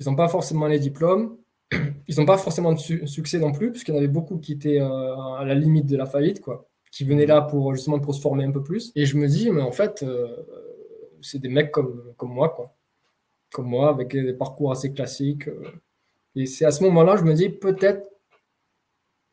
Ils 0.00 0.06
n'ont 0.06 0.16
pas 0.16 0.28
forcément 0.28 0.66
les 0.66 0.78
diplômes. 0.78 1.38
Ils 2.08 2.18
n'ont 2.18 2.26
pas 2.26 2.36
forcément 2.36 2.72
de 2.72 2.78
succès 3.06 3.38
non 3.38 3.52
plus, 3.52 3.70
puisqu'il 3.70 3.92
y 3.92 3.94
en 3.94 3.98
avait 3.98 4.08
beaucoup 4.08 4.36
qui 4.38 4.52
étaient 4.52 4.80
euh, 4.80 5.16
à 5.38 5.44
la 5.46 5.54
limite 5.54 5.86
de 5.86 5.96
la 5.96 6.04
faillite, 6.04 6.40
quoi, 6.40 6.68
qui 6.90 7.04
venaient 7.04 7.24
là 7.24 7.40
pour 7.40 7.74
justement 7.74 8.12
se 8.12 8.20
former 8.20 8.44
un 8.44 8.50
peu 8.50 8.62
plus. 8.62 8.92
Et 8.94 9.06
je 9.06 9.16
me 9.16 9.26
dis, 9.26 9.50
mais 9.50 9.62
en 9.62 9.72
fait, 9.72 10.02
euh, 10.02 10.36
c'est 11.22 11.38
des 11.38 11.48
mecs 11.48 11.70
comme, 11.70 12.12
comme 12.16 12.32
moi, 12.32 12.50
quoi. 12.50 12.74
Comme 13.52 13.66
moi, 13.66 13.90
avec 13.90 14.12
des 14.12 14.32
parcours 14.32 14.72
assez 14.72 14.92
classiques. 14.92 15.48
Euh. 15.48 15.70
Et 16.34 16.46
c'est 16.46 16.64
à 16.64 16.70
ce 16.70 16.82
moment-là, 16.84 17.16
je 17.16 17.24
me 17.24 17.34
dis 17.34 17.50
peut-être 17.50 18.08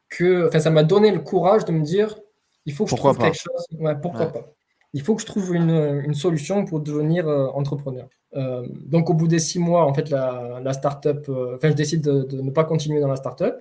que. 0.10 0.48
Enfin, 0.48 0.60
ça 0.60 0.70
m'a 0.70 0.84
donné 0.84 1.12
le 1.12 1.20
courage 1.20 1.66
de 1.66 1.72
me 1.72 1.84
dire 1.84 2.20
il 2.66 2.74
faut 2.74 2.86
que 2.86 2.92
je 2.92 2.96
trouve 2.96 3.18
quelque 3.18 3.38
chose. 3.38 3.66
Ouais, 3.80 3.96
pourquoi 4.00 4.28
pas? 4.28 4.54
Il 4.94 5.02
faut 5.02 5.16
que 5.16 5.22
je 5.22 5.28
trouve 5.28 5.56
une, 5.56 6.02
une 6.04 6.14
solution 6.16 6.66
pour 6.66 6.80
devenir 6.80 7.28
euh, 7.28 7.48
entrepreneur. 7.48 8.08
Euh, 8.36 8.68
donc, 8.70 9.10
au 9.10 9.14
bout 9.14 9.28
des 9.28 9.40
six 9.40 9.60
mois, 9.60 9.86
en 9.86 9.94
fait, 9.94 10.10
la, 10.10 10.60
la 10.64 10.74
start-up. 10.74 11.30
Enfin, 11.30 11.70
je 11.70 11.76
décide 11.76 12.02
de, 12.02 12.24
de, 12.24 12.42
ne 12.42 12.52
pas 12.52 12.64
continuer 12.64 13.00
dans 13.00 13.08
la 13.08 13.16
start-up. 13.16 13.56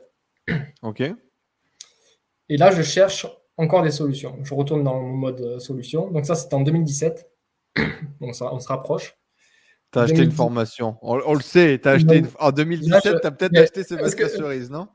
Ok. 0.82 1.02
Et 2.48 2.56
là, 2.56 2.70
je 2.70 2.82
cherche 2.82 3.26
encore 3.56 3.82
des 3.82 3.90
solutions. 3.90 4.38
Je 4.42 4.54
retourne 4.54 4.84
dans 4.84 5.00
mon 5.00 5.16
mode 5.16 5.58
solution. 5.58 6.10
Donc 6.10 6.24
ça, 6.24 6.34
c'était 6.34 6.54
en 6.54 6.60
2017. 6.60 7.28
On 8.20 8.32
se 8.32 8.68
rapproche. 8.68 9.16
Tu 9.92 9.98
as 9.98 10.02
acheté 10.02 10.22
une 10.22 10.32
formation. 10.32 10.96
On, 11.00 11.34
le 11.34 11.40
sait. 11.40 11.86
As 11.86 11.92
acheté 11.92 12.22
En 12.38 12.50
2017, 12.50 13.20
tu 13.20 13.26
as 13.26 13.30
peut-être 13.30 13.56
acheté 13.56 13.84
Sébastien 13.84 14.28
Cerise, 14.28 14.70
non? 14.70 14.88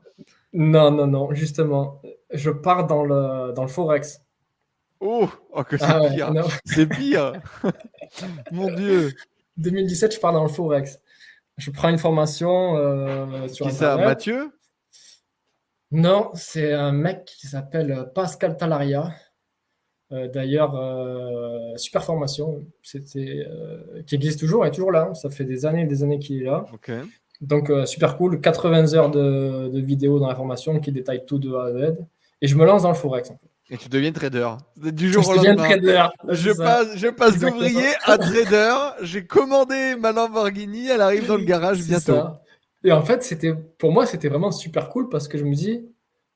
Non, 0.52 0.92
non, 0.92 1.08
non. 1.08 1.32
Justement, 1.34 2.00
je 2.32 2.50
pars 2.50 2.86
dans 2.86 3.04
le, 3.04 3.52
dans 3.52 3.62
le 3.62 3.68
Forex. 3.68 4.20
Oh, 5.00 5.28
oh 5.52 5.62
c'est 5.70 5.82
ah 5.82 6.00
pire. 6.08 6.32
c'est 6.64 6.86
pire. 6.86 7.32
Mon 8.52 8.72
Dieu. 8.72 9.12
2017, 9.56 10.14
je 10.14 10.20
pars 10.20 10.32
dans 10.32 10.44
le 10.44 10.48
Forex. 10.48 11.00
Je 11.56 11.70
prends 11.70 11.88
une 11.88 11.98
formation 11.98 12.76
euh, 12.76 13.48
sur 13.48 13.66
Qui 13.66 13.72
ça, 13.74 13.96
Mathieu? 13.96 14.50
Non, 15.90 16.30
c'est 16.34 16.72
un 16.72 16.92
mec 16.92 17.24
qui 17.24 17.46
s'appelle 17.46 18.10
Pascal 18.14 18.56
Talaria. 18.56 19.14
Euh, 20.14 20.28
d'ailleurs, 20.28 20.74
euh, 20.76 21.76
super 21.76 22.04
formation, 22.04 22.64
c'était 22.82 23.46
qui 24.06 24.14
existe 24.14 24.40
toujours, 24.40 24.64
il 24.64 24.68
est 24.68 24.72
toujours 24.72 24.92
là. 24.92 25.12
Ça 25.14 25.28
fait 25.28 25.44
des 25.44 25.66
années 25.66 25.82
et 25.82 25.86
des 25.86 26.02
années 26.02 26.18
qu'il 26.18 26.42
est 26.42 26.44
là. 26.44 26.64
Donc 27.40 27.70
super 27.84 28.16
cool, 28.16 28.40
80 28.40 28.94
heures 28.94 29.10
de, 29.10 29.68
de 29.68 29.80
vidéos 29.80 30.18
dans 30.18 30.28
la 30.28 30.34
formation 30.34 30.78
qui 30.80 30.92
détaille 30.92 31.26
tout 31.26 31.38
de 31.38 31.52
A 31.52 31.64
à 31.64 31.72
Z. 31.72 31.98
Et 32.40 32.46
je 32.46 32.56
me 32.56 32.64
lance 32.64 32.82
dans 32.82 32.90
le 32.90 32.94
forex. 32.94 33.30
En 33.30 33.34
fait. 33.34 33.48
Et 33.70 33.78
tu 33.78 33.88
deviens 33.88 34.12
trader. 34.12 34.50
Du 34.76 35.10
jour 35.10 35.26
au 35.28 35.34
lendemain. 35.34 35.68
Trader, 35.68 36.06
je, 36.28 36.50
passe, 36.52 36.96
je 36.96 37.08
passe 37.08 37.38
d'ouvrier 37.38 37.88
à 38.04 38.18
trader. 38.18 38.74
J'ai 39.02 39.26
commandé 39.26 39.96
ma 39.98 40.12
Lamborghini, 40.12 40.88
elle 40.88 41.00
arrive 41.00 41.26
dans 41.26 41.36
le 41.36 41.44
garage 41.44 41.82
bientôt. 41.82 42.18
Et 42.84 42.92
en 42.92 43.02
fait, 43.02 43.22
c'était 43.22 43.54
pour 43.78 43.92
moi, 43.92 44.04
c'était 44.04 44.28
vraiment 44.28 44.52
super 44.52 44.90
cool 44.90 45.08
parce 45.08 45.28
que 45.28 45.38
je 45.38 45.44
me 45.44 45.54
dis, 45.54 45.88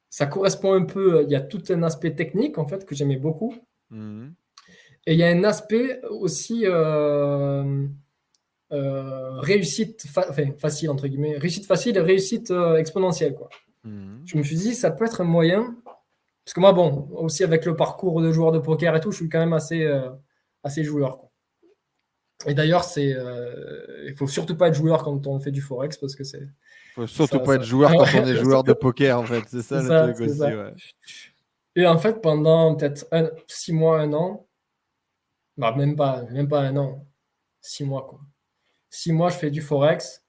ça 0.09 0.25
correspond 0.25 0.73
un 0.73 0.85
peu. 0.85 1.23
Il 1.25 1.31
y 1.31 1.37
a 1.37 1.41
tout 1.41 1.63
un 1.69 1.83
aspect 1.83 2.15
technique 2.15 2.57
en 2.57 2.65
fait 2.65 2.87
que 2.87 2.95
j'aimais 2.95 3.19
beaucoup. 3.19 3.55
Mhm. 3.91 4.35
Et 5.07 5.15
il 5.15 5.19
y 5.19 5.25
a 5.25 5.29
un 5.29 5.45
aspect 5.45 6.03
aussi 6.11 6.63
euh, 6.67 7.87
euh, 8.73 9.41
réussite 9.41 10.07
facile 10.59 10.91
entre 10.91 11.09
guillemets, 11.09 11.39
réussite 11.39 11.67
facile 11.67 11.97
et 11.97 12.01
réussite 12.01 12.51
euh, 12.51 12.77
exponentielle 12.77 13.35
quoi. 13.35 13.49
Mhm. 13.85 14.23
Je 14.27 14.37
me 14.37 14.43
suis 14.43 14.57
dit, 14.57 14.75
ça 14.75 14.91
peut 14.91 15.07
être 15.07 15.23
un 15.23 15.25
moyen 15.25 15.75
parce 16.49 16.55
que 16.55 16.61
moi, 16.61 16.73
bon, 16.73 17.11
aussi 17.13 17.45
avec 17.45 17.67
le 17.67 17.77
parcours 17.77 18.23
de 18.23 18.33
joueur 18.33 18.53
de 18.53 18.59
poker 18.59 18.97
et 18.97 19.01
tout, 19.01 19.11
je 19.11 19.19
suis 19.19 19.29
quand 19.29 19.39
même 19.39 19.53
assez, 19.53 19.85
euh, 19.85 20.09
assez 20.65 20.83
joueur. 20.83 21.19
Et 22.47 22.55
d'ailleurs, 22.55 22.85
c'est, 22.85 23.13
euh, 23.13 24.07
il 24.07 24.15
faut 24.17 24.27
surtout 24.27 24.57
pas 24.57 24.69
être 24.69 24.75
joueur 24.75 25.05
quand 25.05 25.27
on 25.27 25.39
fait 25.41 25.51
du 25.51 25.61
forex 25.61 25.99
parce 25.99 26.15
que 26.15 26.25
c'est. 26.25 26.49
Faut 26.95 27.07
surtout 27.07 27.41
pas 27.41 27.57
être 27.57 27.65
joueur 27.65 27.91
quand 27.91 28.07
on 28.15 28.27
est 28.27 28.37
joueur 28.43 28.65
de 28.65 28.73
poker 28.73 29.21
en 29.21 29.25
fait, 29.25 29.43
c'est 29.47 29.61
ça 29.61 30.07
le 30.07 30.15
truc 30.15 30.27
aussi. 30.27 30.41
Ouais. 30.41 30.73
Et 31.79 31.87
en 31.87 31.97
fait, 31.97 32.21
pendant 32.21 32.75
peut-être 32.75 33.07
six 33.47 33.73
mois, 33.73 34.01
un 34.01 34.13
an, 34.13 34.49
bah, 35.57 35.73
même 35.77 35.95
pas, 35.95 36.25
même 36.33 36.49
pas 36.49 36.63
un 36.63 36.77
an, 36.77 37.07
six 37.61 37.85
mois 37.85 38.05
quoi. 38.05 38.19
Six 38.91 39.13
mois, 39.13 39.29
je 39.29 39.37
fais 39.37 39.53
du 39.53 39.61
forex. 39.61 40.25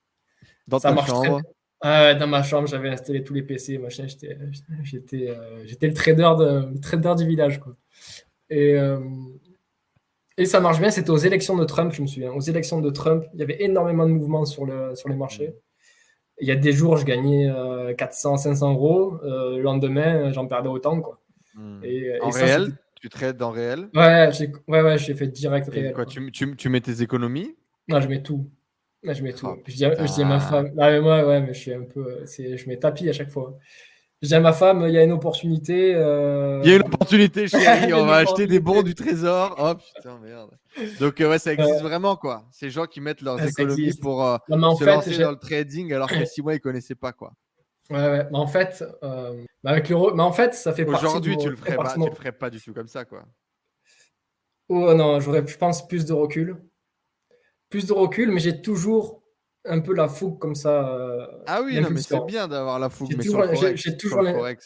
Dans 0.68 0.78
ça 0.78 0.90
ta 0.90 0.96
marche 0.96 1.10
chambre. 1.10 1.42
Dans 1.82 2.28
ma 2.28 2.44
chambre, 2.44 2.68
j'avais 2.68 2.90
installé 2.90 3.24
tous 3.24 3.34
les 3.34 3.42
PC, 3.42 3.80
machin. 3.80 4.06
J'étais, 4.06 4.38
j'étais, 4.84 5.30
euh, 5.30 5.66
j'étais 5.66 5.88
le 5.88 5.96
trader, 5.96 6.34
de, 6.38 6.80
trader 6.82 7.16
du 7.18 7.26
village, 7.26 7.60
quoi. 7.60 7.76
Et, 8.52 8.76
euh, 8.76 9.00
et 10.38 10.46
ça 10.46 10.60
marche 10.60 10.80
bien. 10.80 10.92
C'était 10.92 11.10
aux 11.10 11.18
élections 11.18 11.58
de 11.58 11.66
Trump, 11.66 11.92
je 11.94 12.04
me 12.04 12.08
souviens. 12.08 12.32
Aux 12.32 12.42
élections 12.42 12.80
de 12.80 12.92
Trump, 12.92 13.26
il 13.34 13.40
y 13.40 13.44
avait 13.44 13.64
énormément 13.64 14.06
de 14.06 14.12
mouvements 14.12 14.46
sur, 14.46 14.68
le, 14.68 14.94
sur 14.94 15.10
les 15.10 15.16
marchés. 15.16 15.56
Il 16.40 16.48
y 16.48 16.52
a 16.52 16.56
des 16.56 16.74
jours, 16.74 16.98
je 16.98 17.06
gagnais 17.06 17.52
400, 17.98 18.34
euh, 18.36 18.38
500 18.38 18.74
euros. 18.74 19.18
le 19.24 19.62
lendemain, 19.62 20.32
j'en 20.32 20.46
perdais 20.46 20.70
autant, 20.70 21.02
quoi. 21.02 21.19
Hmm. 21.60 21.84
Et, 21.84 22.20
en 22.22 22.30
réel? 22.30 22.78
Tu 23.02 23.08
trades 23.08 23.42
en 23.42 23.52
réel? 23.52 23.90
Ouais, 23.94 24.30
j'ai, 24.34 24.52
ouais, 24.68 24.82
ouais, 24.82 24.98
j'ai 24.98 25.14
fait 25.14 25.28
direct 25.28 25.70
réel. 25.70 25.94
Quoi, 25.94 26.06
tu, 26.06 26.32
tu, 26.32 26.56
tu 26.56 26.70
mets 26.70 26.82
tes 26.82 27.02
économies? 27.02 27.56
Non, 27.88 28.02
je 28.02 28.08
mets 28.08 28.22
tout 28.22 28.50
je 29.04 29.24
mets 29.24 29.34
tout. 29.34 29.48
Oh, 29.48 29.58
je, 29.68 29.76
dis, 29.76 29.86
à 29.86 30.26
ma 30.26 30.40
femme, 30.40 30.72
ah, 30.78 30.90
mais 30.90 31.02
moi, 31.02 31.26
ouais, 31.26 31.42
mais 31.42 31.54
je 31.54 31.60
suis 31.60 31.74
un 31.74 31.84
peu. 31.84 32.24
Je 32.26 32.68
mets 32.68 32.78
tapis 32.78 33.10
à 33.10 33.14
chaque 33.14 33.30
fois. 33.30 33.58
Je 34.22 34.28
dis 34.28 34.36
à 34.36 34.42
ma 34.42 34.52
femme, 34.52 34.84
il 34.86 34.94
y 34.94 34.98
a 34.98 35.04
une 35.04 35.14
opportunité. 35.14 35.94
Euh, 35.96 36.60
il 36.64 36.70
y 36.70 36.74
a 36.74 36.76
une 36.76 36.86
opportunité, 36.86 37.48
chérie. 37.48 37.94
on 37.94 38.06
va 38.06 38.18
acheter 38.18 38.48
des 38.48 38.60
bons 38.60 38.82
du 38.82 38.94
trésor. 38.94 39.56
Oh 39.58 39.74
putain, 39.76 40.20
merde. 40.20 40.52
Donc, 41.00 41.22
euh, 41.22 41.30
ouais, 41.30 41.40
ça 41.40 41.54
existe 41.54 41.82
vraiment, 41.82 42.18
quoi. 42.18 42.46
Ces 42.52 42.70
gens 42.70 42.86
qui 42.86 43.00
mettent 43.00 43.22
leurs 43.22 43.42
économies 43.42 43.94
pour 44.02 44.26
euh, 44.26 44.38
se 44.50 44.84
lancer 44.84 45.18
dans 45.18 45.32
le 45.32 45.38
trading 45.38 45.94
alors 45.94 46.10
que 46.10 46.26
six 46.26 46.42
mois, 46.42 46.54
ils 46.54 46.58
ne 46.58 46.62
connaissaient 46.62 46.96
pas, 46.96 47.14
quoi. 47.14 47.32
Ouais, 47.90 47.98
ouais. 47.98 48.28
Mais 48.32 48.38
en 48.38 48.48
fait, 48.48 48.84
avec 49.64 49.90
l'euro, 49.90 50.14
mais 50.14 50.24
en 50.24 50.32
fait, 50.32 50.54
ça 50.54 50.74
fait 50.74 50.86
partie. 50.86 51.06
Aujourd'hui, 51.06 51.38
tu 51.38 51.50
le 51.50 51.56
ferais 51.56 51.76
pas, 51.76 51.94
tu 51.94 52.00
le 52.00 52.16
ferais 52.16 52.32
pas 52.32 52.50
du 52.50 52.62
tout 52.62 52.74
comme 52.74 52.88
ça, 52.88 53.06
quoi. 53.06 53.26
Oh 54.68 54.94
non, 54.94 55.20
j'aurais, 55.20 55.46
je 55.48 55.58
pense, 55.58 55.88
plus 55.88 56.06
de 56.06 56.14
recul 56.14 56.56
plus 57.70 57.86
de 57.86 57.94
recul, 57.94 58.32
mais 58.32 58.40
j'ai 58.40 58.62
toujours 58.62 59.24
un 59.66 59.80
peu 59.80 59.94
la 59.94 60.08
fougue 60.08 60.40
comme 60.40 60.56
ça. 60.56 60.90
Euh, 60.90 61.26
ah 61.48 61.62
oui, 61.64 61.80
mais 61.80 62.02
c'est 62.02 62.26
bien 62.26 62.48
d'avoir 62.48 62.80
la 62.80 62.90
fougue. 62.90 63.10
J'ai 63.76 63.98
toujours, 63.98 64.24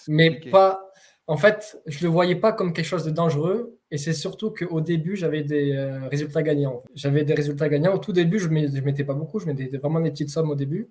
mais 0.08 0.40
pas. 0.52 0.90
En 1.26 1.38
fait, 1.38 1.82
je 1.86 2.04
le 2.04 2.10
voyais 2.10 2.36
pas 2.36 2.52
comme 2.52 2.74
quelque 2.74 2.86
chose 2.86 3.06
de 3.06 3.10
dangereux, 3.10 3.80
et 3.92 3.98
c'est 3.98 4.12
surtout 4.12 4.52
qu'au 4.52 4.82
début, 4.82 5.16
j'avais 5.16 5.42
des 5.42 5.72
euh, 5.72 6.10
résultats 6.10 6.44
gagnants. 6.44 6.84
J'avais 6.96 7.24
des 7.24 7.34
résultats 7.34 7.70
gagnants. 7.70 7.94
Au 7.94 7.98
tout 7.98 8.12
début, 8.12 8.40
je 8.40 8.50
ne 8.50 8.82
mettais 8.82 9.06
pas 9.06 9.14
beaucoup, 9.14 9.40
je 9.40 9.46
mettais 9.46 9.78
vraiment 9.78 10.02
des 10.02 10.12
petites 10.12 10.30
sommes 10.30 10.50
au 10.50 10.56
début. 10.56 10.90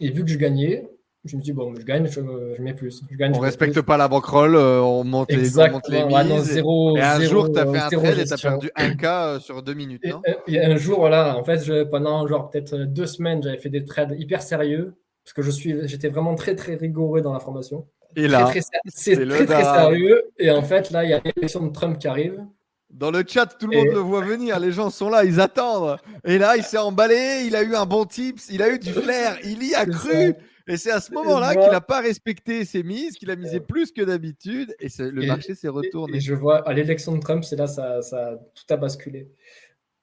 Et 0.00 0.10
vu 0.10 0.24
que 0.24 0.30
je 0.30 0.38
gagnais, 0.38 0.88
je 1.24 1.36
me 1.36 1.42
dis, 1.42 1.52
bon, 1.52 1.74
je 1.74 1.82
gagne, 1.82 2.06
je, 2.06 2.62
mets 2.62 2.74
plus. 2.74 3.02
Je 3.10 3.16
gagne, 3.16 3.32
on 3.34 3.40
respecte 3.40 3.80
pas 3.82 3.96
la 3.96 4.08
bankroll, 4.08 4.54
euh, 4.54 4.80
on, 4.80 5.04
monte 5.04 5.30
les, 5.32 5.58
on 5.58 5.70
monte 5.72 5.88
les 5.88 6.04
mises. 6.04 6.56
et 6.56 7.00
un 7.00 7.20
jour, 7.20 7.52
tu 7.52 7.58
as 7.58 7.66
fait 7.66 7.78
un 7.78 7.88
trade 7.88 8.18
et 8.18 8.24
tu 8.24 8.32
as 8.32 8.38
perdu 8.38 8.70
un 8.76 8.94
k 8.94 9.04
euh, 9.04 9.40
sur 9.40 9.62
deux 9.62 9.74
minutes, 9.74 10.04
non 10.06 10.22
et, 10.46 10.60
un 10.60 10.76
jour, 10.76 11.00
voilà, 11.00 11.36
en 11.36 11.44
fait, 11.44 11.64
je, 11.64 11.84
pendant 11.84 12.26
genre 12.26 12.50
peut-être 12.50 12.76
deux 12.76 13.06
semaines, 13.06 13.42
j'avais 13.42 13.58
fait 13.58 13.70
des 13.70 13.84
trades 13.84 14.14
hyper 14.18 14.42
sérieux 14.42 14.94
parce 15.24 15.34
que 15.34 15.42
je 15.42 15.50
suis, 15.50 15.86
j'étais 15.86 16.08
vraiment 16.08 16.34
très, 16.36 16.54
très 16.54 16.76
rigoureux 16.76 17.20
dans 17.20 17.34
la 17.34 17.40
formation. 17.40 17.86
Et 18.16 18.28
là, 18.28 18.50
c'est 18.86 19.14
très, 19.28 19.44
très, 19.44 19.64
sérieux. 19.64 20.22
Et 20.38 20.50
en 20.50 20.62
fait, 20.62 20.90
là, 20.90 21.04
il 21.04 21.10
y 21.10 21.12
a 21.12 21.20
l'élection 21.22 21.66
de 21.66 21.72
Trump 21.72 21.98
qui 21.98 22.08
arrive. 22.08 22.42
Dans 22.90 23.10
le 23.10 23.22
chat, 23.26 23.46
tout 23.46 23.66
le 23.66 23.76
monde 23.76 23.94
le 23.94 24.00
voit 24.00 24.24
venir. 24.24 24.58
Les 24.58 24.72
gens 24.72 24.90
sont 24.90 25.10
là, 25.10 25.24
ils 25.24 25.40
attendent. 25.40 25.98
Et 26.24 26.38
là, 26.38 26.56
il 26.56 26.62
s'est 26.62 26.78
emballé, 26.78 27.44
il 27.46 27.54
a 27.54 27.62
eu 27.62 27.74
un 27.74 27.84
bon 27.84 28.04
tips, 28.06 28.48
il 28.50 28.62
a 28.62 28.70
eu 28.70 28.78
du 28.78 28.92
flair, 28.92 29.38
il 29.44 29.62
y 29.62 29.74
a 29.74 29.84
cru. 29.84 30.34
Et 30.68 30.76
c'est 30.76 30.90
à 30.90 31.00
ce 31.00 31.12
moment-là 31.14 31.54
qu'il 31.54 31.70
n'a 31.70 31.80
pas 31.80 32.00
respecté 32.00 32.64
ses 32.66 32.82
mises, 32.82 33.14
qu'il 33.16 33.30
a 33.30 33.36
misé 33.36 33.58
plus 33.58 33.90
que 33.90 34.02
d'habitude, 34.02 34.74
et 34.80 34.88
le 34.98 35.26
marché 35.26 35.54
s'est 35.54 35.68
retourné. 35.68 36.18
Et 36.18 36.20
je 36.20 36.34
vois 36.34 36.66
à 36.68 36.74
l'élection 36.74 37.14
de 37.16 37.20
Trump, 37.20 37.42
c'est 37.42 37.56
là 37.56 37.66
ça, 37.66 38.02
ça 38.02 38.38
tout 38.54 38.72
a 38.72 38.76
basculé. 38.76 39.30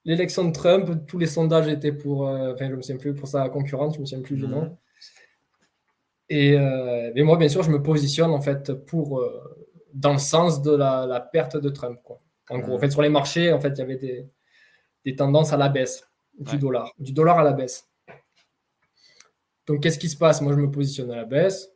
L'élection 0.05 0.45
de 0.45 0.51
Trump, 0.51 1.05
tous 1.07 1.17
les 1.17 1.27
sondages 1.27 1.67
étaient 1.67 1.91
pour, 1.91 2.27
euh, 2.27 2.53
enfin, 2.53 2.69
je 2.69 2.75
me 2.75 2.81
souviens 2.81 2.97
plus 2.97 3.15
pour 3.15 3.27
sa 3.27 3.49
concurrente, 3.49 3.95
je 3.95 3.99
me 3.99 4.05
souviens 4.05 4.23
plus 4.23 4.35
du 4.35 4.47
nom. 4.47 4.61
Mhm. 4.61 4.77
Et, 6.29 6.57
euh, 6.57 7.11
et, 7.15 7.23
moi, 7.23 7.37
bien 7.37 7.49
sûr, 7.49 7.61
je 7.61 7.71
me 7.71 7.81
positionne 7.81 8.31
en 8.31 8.41
fait 8.41 8.73
pour 8.73 9.19
euh, 9.19 9.41
dans 9.93 10.13
le 10.13 10.19
sens 10.19 10.61
de 10.61 10.75
la, 10.75 11.29
perte 11.31 11.57
de 11.57 11.69
Trump. 11.69 11.99
Quoi. 12.03 12.21
En 12.49 12.59
gros, 12.59 12.75
en 12.75 12.79
fait, 12.79 12.91
sur 12.91 13.01
les 13.01 13.09
marchés, 13.09 13.51
en 13.51 13.59
fait, 13.59 13.69
il 13.69 13.77
y 13.79 13.81
avait 13.81 13.97
des, 13.97 14.29
des 15.05 15.15
tendances 15.15 15.53
à 15.53 15.57
la 15.57 15.69
baisse 15.69 16.07
du 16.37 16.57
dollar, 16.57 16.91
du 16.99 17.13
dollar 17.13 17.39
à 17.39 17.43
la 17.43 17.53
baisse. 17.53 17.89
Donc, 19.67 19.81
qu'est-ce 19.81 19.99
qui 19.99 20.09
se 20.09 20.17
passe? 20.17 20.41
Moi, 20.41 20.53
je 20.53 20.59
me 20.59 20.69
positionne 20.69 21.11
à 21.11 21.15
la 21.15 21.25
baisse. 21.25 21.71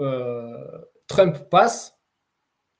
Euh, 0.00 0.82
Trump 1.06 1.48
passe. 1.50 1.94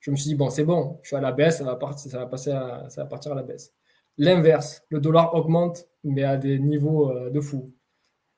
Je 0.00 0.10
me 0.10 0.16
suis 0.16 0.28
dit, 0.28 0.34
bon, 0.34 0.48
c'est 0.48 0.64
bon, 0.64 1.00
je 1.02 1.08
suis 1.08 1.16
à 1.16 1.20
la 1.20 1.32
baisse, 1.32 1.58
ça 1.58 1.64
va, 1.64 1.74
partir, 1.74 2.10
ça 2.10 2.18
va, 2.18 2.26
passer 2.26 2.50
ça 2.50 3.02
va 3.02 3.06
partir 3.06 3.32
à 3.32 3.34
la 3.34 3.42
baisse. 3.42 3.74
L'inverse, 4.16 4.82
le 4.90 5.00
dollar 5.00 5.34
augmente, 5.34 5.86
mais 6.04 6.22
à 6.22 6.36
des 6.36 6.58
niveaux 6.58 7.10
euh, 7.10 7.30
de 7.30 7.40
fou. 7.40 7.72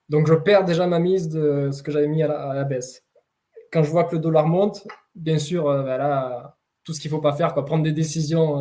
Donc, 0.09 0.27
je 0.27 0.35
perds 0.35 0.64
déjà 0.64 0.87
ma 0.87 0.99
mise 0.99 1.29
de 1.29 1.71
ce 1.71 1.83
que 1.83 1.93
j'avais 1.93 2.09
mis 2.09 2.23
à 2.23 2.29
la, 2.29 2.64
baisse. 2.64 3.05
Quand 3.73 3.83
je 3.83 3.91
vois 3.91 4.05
que 4.05 4.16
le 4.16 4.21
dollar 4.21 4.47
monte, 4.47 4.87
bien 5.14 5.39
sûr, 5.39 5.68
euh, 5.68 5.83
ben 5.83 6.53
tout 6.91 6.95
ce 6.95 7.01
qu'il 7.01 7.09
ne 7.11 7.16
faut 7.16 7.22
pas 7.22 7.36
faire, 7.36 7.55
quoi, 7.55 7.64
prendre 7.64 7.84
des 7.84 7.93
décisions. 7.93 8.59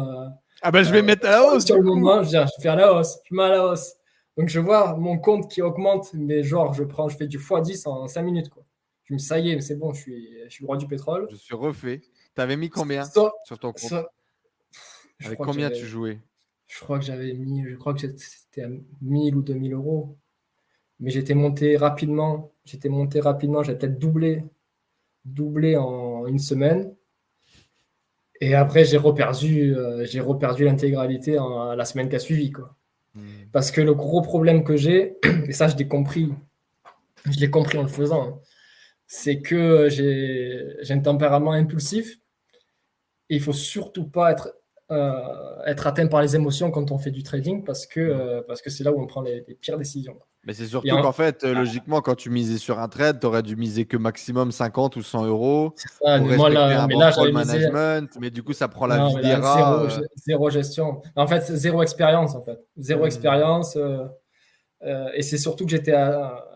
ah 0.62 0.72
ben, 0.72 0.84
je 0.84 0.92
vais 0.92 1.02
mettre 1.02 1.26
à 1.26 1.32
la 1.32 1.44
hausse. 1.46 1.66
Sur 1.66 1.78
le 1.78 1.82
moment, 1.82 2.22
je, 2.22 2.30
je 2.30 2.62
vais 2.62 2.70
à 2.70 2.76
la 2.76 2.94
hausse. 2.94 3.18
Je 3.28 3.34
mets 3.34 3.42
à 3.42 3.50
la 3.50 3.66
hausse. 3.66 3.96
Donc 4.38 4.50
je 4.50 4.60
vois 4.60 4.96
mon 4.96 5.18
compte 5.18 5.50
qui 5.50 5.64
augmente, 5.64 6.14
mais 6.14 6.44
genre 6.44 6.74
je 6.74 6.84
prends, 6.84 7.10
je 7.10 7.18
fais 7.18 7.26
du 7.26 7.40
x10 7.40 7.88
en 7.88 8.08
5 8.08 8.22
minutes. 8.22 8.50
Quoi. 8.50 8.64
Je 9.06 9.14
me 9.14 9.18
dis, 9.18 9.26
ça 9.26 9.40
y 9.40 9.50
est, 9.50 9.60
c'est 9.62 9.76
bon, 9.76 9.94
je 9.94 10.02
suis, 10.02 10.30
je 10.46 10.50
suis 10.50 10.64
le 10.64 10.68
roi 10.68 10.78
du 10.78 10.86
pétrole. 10.86 11.28
Je 11.32 11.38
suis 11.38 11.56
refait. 11.56 12.02
Tu 12.36 12.42
avais 12.42 12.56
mis 12.56 12.70
combien 12.70 13.04
sur 13.04 13.34
ton 13.60 13.74
compte 13.74 14.06
Avec 15.26 15.40
combien 15.40 15.72
tu 15.72 15.88
jouais 15.88 16.22
Je 16.68 16.80
crois 16.80 17.00
que 17.00 17.06
j'avais 17.06 17.34
mis, 17.34 17.66
je 17.68 17.76
crois 17.76 17.96
que 17.96 18.02
c'était 18.02 18.62
à 18.62 18.70
1000 19.02 19.36
ou 19.36 19.42
2000 19.42 19.74
euros. 19.74 20.18
Mais 21.00 21.10
j'étais 21.10 21.34
monté 21.34 21.78
rapidement. 21.78 22.52
J'étais 22.66 22.90
monté 22.90 23.22
rapidement, 23.22 23.64
j'ai 23.64 23.76
peut-être 23.76 23.98
doublé, 23.98 24.44
doublé 25.26 25.76
en 25.76 26.28
une 26.28 26.40
semaine. 26.40 26.96
Et 28.42 28.56
après, 28.56 28.86
j'ai 28.86 28.98
reperdu, 28.98 29.76
euh, 29.76 30.06
j'ai 30.06 30.22
reperdu 30.22 30.64
l'intégralité 30.64 31.38
la 31.76 31.86
semaine 31.86 32.10
qui 32.10 32.16
a 32.16 32.20
suivi. 32.20 32.52
Quoi. 32.52 32.76
Parce 33.52 33.72
que 33.72 33.82
le 33.82 33.94
gros 33.94 34.22
problème 34.22 34.64
que 34.64 34.78
j'ai, 34.78 35.18
et 35.48 35.52
ça 35.52 35.68
je 35.68 35.76
l'ai 35.76 35.88
compris, 35.88 36.32
je 37.30 37.40
l'ai 37.40 37.50
compris 37.50 37.78
en 37.78 37.84
le 37.84 37.88
faisant, 37.88 38.24
hein, 38.24 38.40
c'est 39.08 39.42
que 39.42 39.90
j'ai 39.90 40.94
un 40.94 41.00
tempérament 41.00 41.52
impulsif. 41.52 42.20
Et 43.32 43.36
il 43.36 43.42
faut 43.42 43.54
surtout 43.54 44.08
pas 44.08 44.32
être, 44.32 44.56
euh, 44.92 45.22
être 45.68 45.86
atteint 45.86 46.08
par 46.08 46.24
les 46.24 46.36
émotions 46.36 46.72
quand 46.72 46.90
on 46.90 46.98
fait 46.98 47.12
du 47.12 47.22
trading 47.22 47.64
parce 47.64 47.86
que 47.86 48.00
euh, 48.00 48.42
parce 48.48 48.60
que 48.64 48.72
c'est 48.72 48.84
là 48.84 48.92
où 48.92 49.00
on 49.00 49.06
prend 49.06 49.22
les, 49.22 49.42
pires 49.62 49.78
décisions. 49.78 50.18
Mais 50.46 50.54
c'est 50.54 50.66
surtout 50.66 50.90
qu'en 50.90 51.12
fait, 51.12 51.44
euh, 51.44 51.54
logiquement, 51.54 52.02
quand 52.02 52.16
tu 52.16 52.32
misais 52.32 52.58
sur 52.58 52.80
un 52.80 52.88
trade, 52.88 53.20
tu 53.20 53.28
aurais 53.28 53.44
dû 53.44 53.56
miser 53.56 53.86
que 53.86 53.98
maximum 53.98 54.52
50 54.52 54.96
ou 54.96 55.04
100 55.04 55.28
euros. 55.28 55.74
C'est 55.76 55.92
ça, 55.92 56.18
mais 56.18 56.36
moi, 56.36 56.50
là, 56.50 56.88
mais 56.88 56.96
là, 56.96 57.14
management, 57.32 58.10
mais 58.20 58.32
du 58.32 58.42
coup, 58.42 58.54
ça 58.54 58.68
prend 58.68 58.88
la 58.88 59.10
vie 59.10 59.16
des 59.22 59.36
rats. 59.36 59.88
Zéro, 60.16 60.50
gestion. 60.50 61.04
En 61.16 61.28
fait, 61.28 61.42
zéro 61.42 61.84
expérience, 61.84 62.34
en 62.34 62.42
fait. 62.42 62.60
Zéro 62.78 63.06
expérience. 63.06 63.78
et 65.14 65.22
c'est 65.22 65.38
surtout 65.38 65.66
que 65.66 65.72
j'étais 65.72 65.96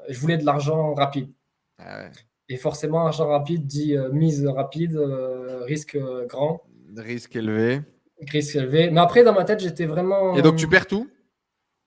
je 0.09 0.19
voulais 0.19 0.37
de 0.37 0.45
l'argent 0.45 0.95
rapide. 0.95 1.29
Ah 1.77 2.05
et 2.49 2.57
forcément, 2.57 3.05
argent 3.05 3.27
rapide 3.27 3.67
dit 3.67 3.95
mise 4.11 4.47
rapide, 4.47 4.97
risque 5.67 5.99
grand. 6.27 6.63
Risque 6.97 7.35
élevé. 7.35 7.81
Risque 8.29 8.55
élevé. 8.55 8.89
Mais 8.89 9.01
après, 9.01 9.23
dans 9.23 9.33
ma 9.33 9.43
tête, 9.43 9.59
j'étais 9.59 9.85
vraiment. 9.85 10.35
Et 10.35 10.41
donc, 10.41 10.55
tu 10.55 10.67
perds 10.67 10.87
tout? 10.87 11.09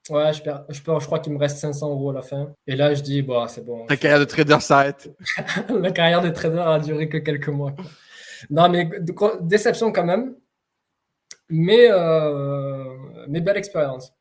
Ouais, 0.09 0.33
je, 0.33 0.43
perds, 0.43 0.65
je, 0.69 0.81
perds, 0.83 1.01
je 1.01 1.07
crois 1.07 1.19
qu'il 1.19 1.33
me 1.33 1.39
reste 1.39 1.59
500 1.59 1.91
euros 1.91 2.11
à 2.11 2.15
la 2.15 2.23
fin. 2.23 2.53
Et 2.67 2.77
là, 2.77 2.95
je 2.95 3.03
dis, 3.03 3.23
bah, 3.23 3.47
c'est 3.49 3.65
bon. 3.65 3.87
Ta 3.87 3.97
carrière 3.97 4.21
de 4.21 4.25
trader 4.25 4.61
s'arrête. 4.61 5.11
la 5.69 5.91
carrière 5.91 6.23
de 6.23 6.31
trader 6.31 6.61
a 6.61 6.79
duré 6.79 7.09
que 7.09 7.19
quelques 7.19 7.49
mois. 7.49 7.75
Non, 8.51 8.69
mais 8.69 8.89
déception 9.41 9.91
quand 9.93 10.05
même. 10.05 10.37
Mais, 11.49 11.89
euh, 11.91 12.85
mais 13.29 13.41
belle 13.41 13.57
expérience. 13.57 14.13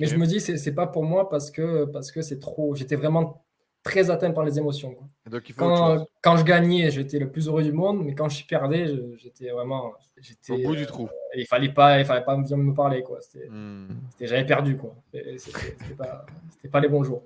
Mais 0.00 0.06
je 0.06 0.16
me 0.16 0.26
dis, 0.26 0.40
c'est 0.40 0.74
pas 0.74 0.86
pour 0.86 1.04
moi 1.04 1.28
parce 1.28 1.50
que 1.50 1.84
parce 1.84 2.10
que 2.10 2.20
c'est 2.20 2.40
trop. 2.40 2.74
J'étais 2.74 2.96
vraiment 2.96 3.44
très 3.82 4.10
atteint 4.10 4.30
par 4.32 4.44
les 4.44 4.58
émotions. 4.58 4.96
quand, 5.56 6.06
quand, 6.22 6.36
je 6.36 6.44
gagnais, 6.44 6.90
j'étais 6.90 7.18
le 7.18 7.30
plus 7.30 7.48
heureux 7.48 7.62
du 7.62 7.72
monde, 7.72 8.04
mais 8.04 8.14
quand 8.14 8.28
je 8.28 8.44
perdais, 8.46 8.86
j'étais 9.16 9.50
vraiment. 9.50 9.92
Au 10.50 10.58
bout 10.58 10.76
du 10.76 10.86
trou. 10.86 11.04
Euh, 11.04 11.36
il 11.36 11.46
fallait 11.46 11.72
pas, 11.72 11.98
il 11.98 12.04
fallait 12.04 12.24
pas 12.24 12.36
me 12.36 12.74
parler. 12.74 13.02
Quoi. 13.02 13.18
Hmm. 13.50 13.88
J'avais 14.20 14.44
perdu. 14.44 14.76
Quoi. 14.76 14.94
C'était 15.12 15.94
pas, 15.96 16.26
pas 16.70 16.80
les 16.80 16.88
bons 16.88 17.04
jours. 17.04 17.22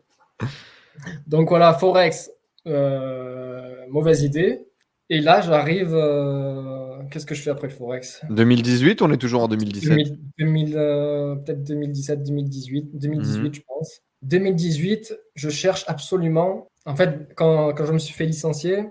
Donc 1.26 1.48
voilà, 1.48 1.72
Forex, 1.74 2.30
euh, 2.66 3.86
mauvaise 3.88 4.22
idée. 4.22 4.66
Et 5.08 5.20
là, 5.20 5.40
j'arrive. 5.40 5.94
Euh, 5.94 7.02
qu'est-ce 7.10 7.26
que 7.26 7.34
je 7.34 7.42
fais 7.42 7.50
après 7.50 7.68
le 7.68 7.74
Forex? 7.74 8.22
2018, 8.30 9.02
on 9.02 9.10
est 9.10 9.18
toujours 9.18 9.42
en 9.42 9.48
2017 9.48 9.98
Peut-être 10.38 11.62
2017, 11.64 12.22
2018. 12.22 12.90
2018, 12.98 13.54
je 13.54 13.60
pense. 13.66 14.02
2018, 14.22 15.18
je 15.34 15.50
cherche 15.50 15.84
absolument. 15.88 16.68
En 16.86 16.96
fait, 16.96 17.32
quand, 17.34 17.72
quand 17.74 17.84
je 17.84 17.92
me 17.92 17.98
suis 17.98 18.14
fait 18.14 18.26
licencier, 18.26 18.88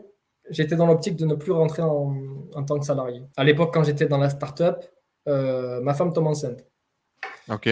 j'étais 0.50 0.76
dans 0.76 0.88
l'optique 0.88 1.16
de 1.16 1.26
ne 1.26 1.36
plus 1.36 1.52
rentrer 1.52 1.82
en, 1.82 2.16
en, 2.54 2.64
tant 2.64 2.80
que 2.80 2.86
salarié. 2.86 3.24
À 3.38 3.44
l'époque, 3.44 3.74
quand 3.74 3.84
j'étais 3.84 4.08
dans 4.08 4.18
la 4.18 4.30
start-up, 4.30 4.84
euh, 5.28 5.82
ma 5.82 5.94
femme 5.94 6.14
tombe 6.14 6.28
enceinte. 6.28 6.66
Ok. 7.50 7.70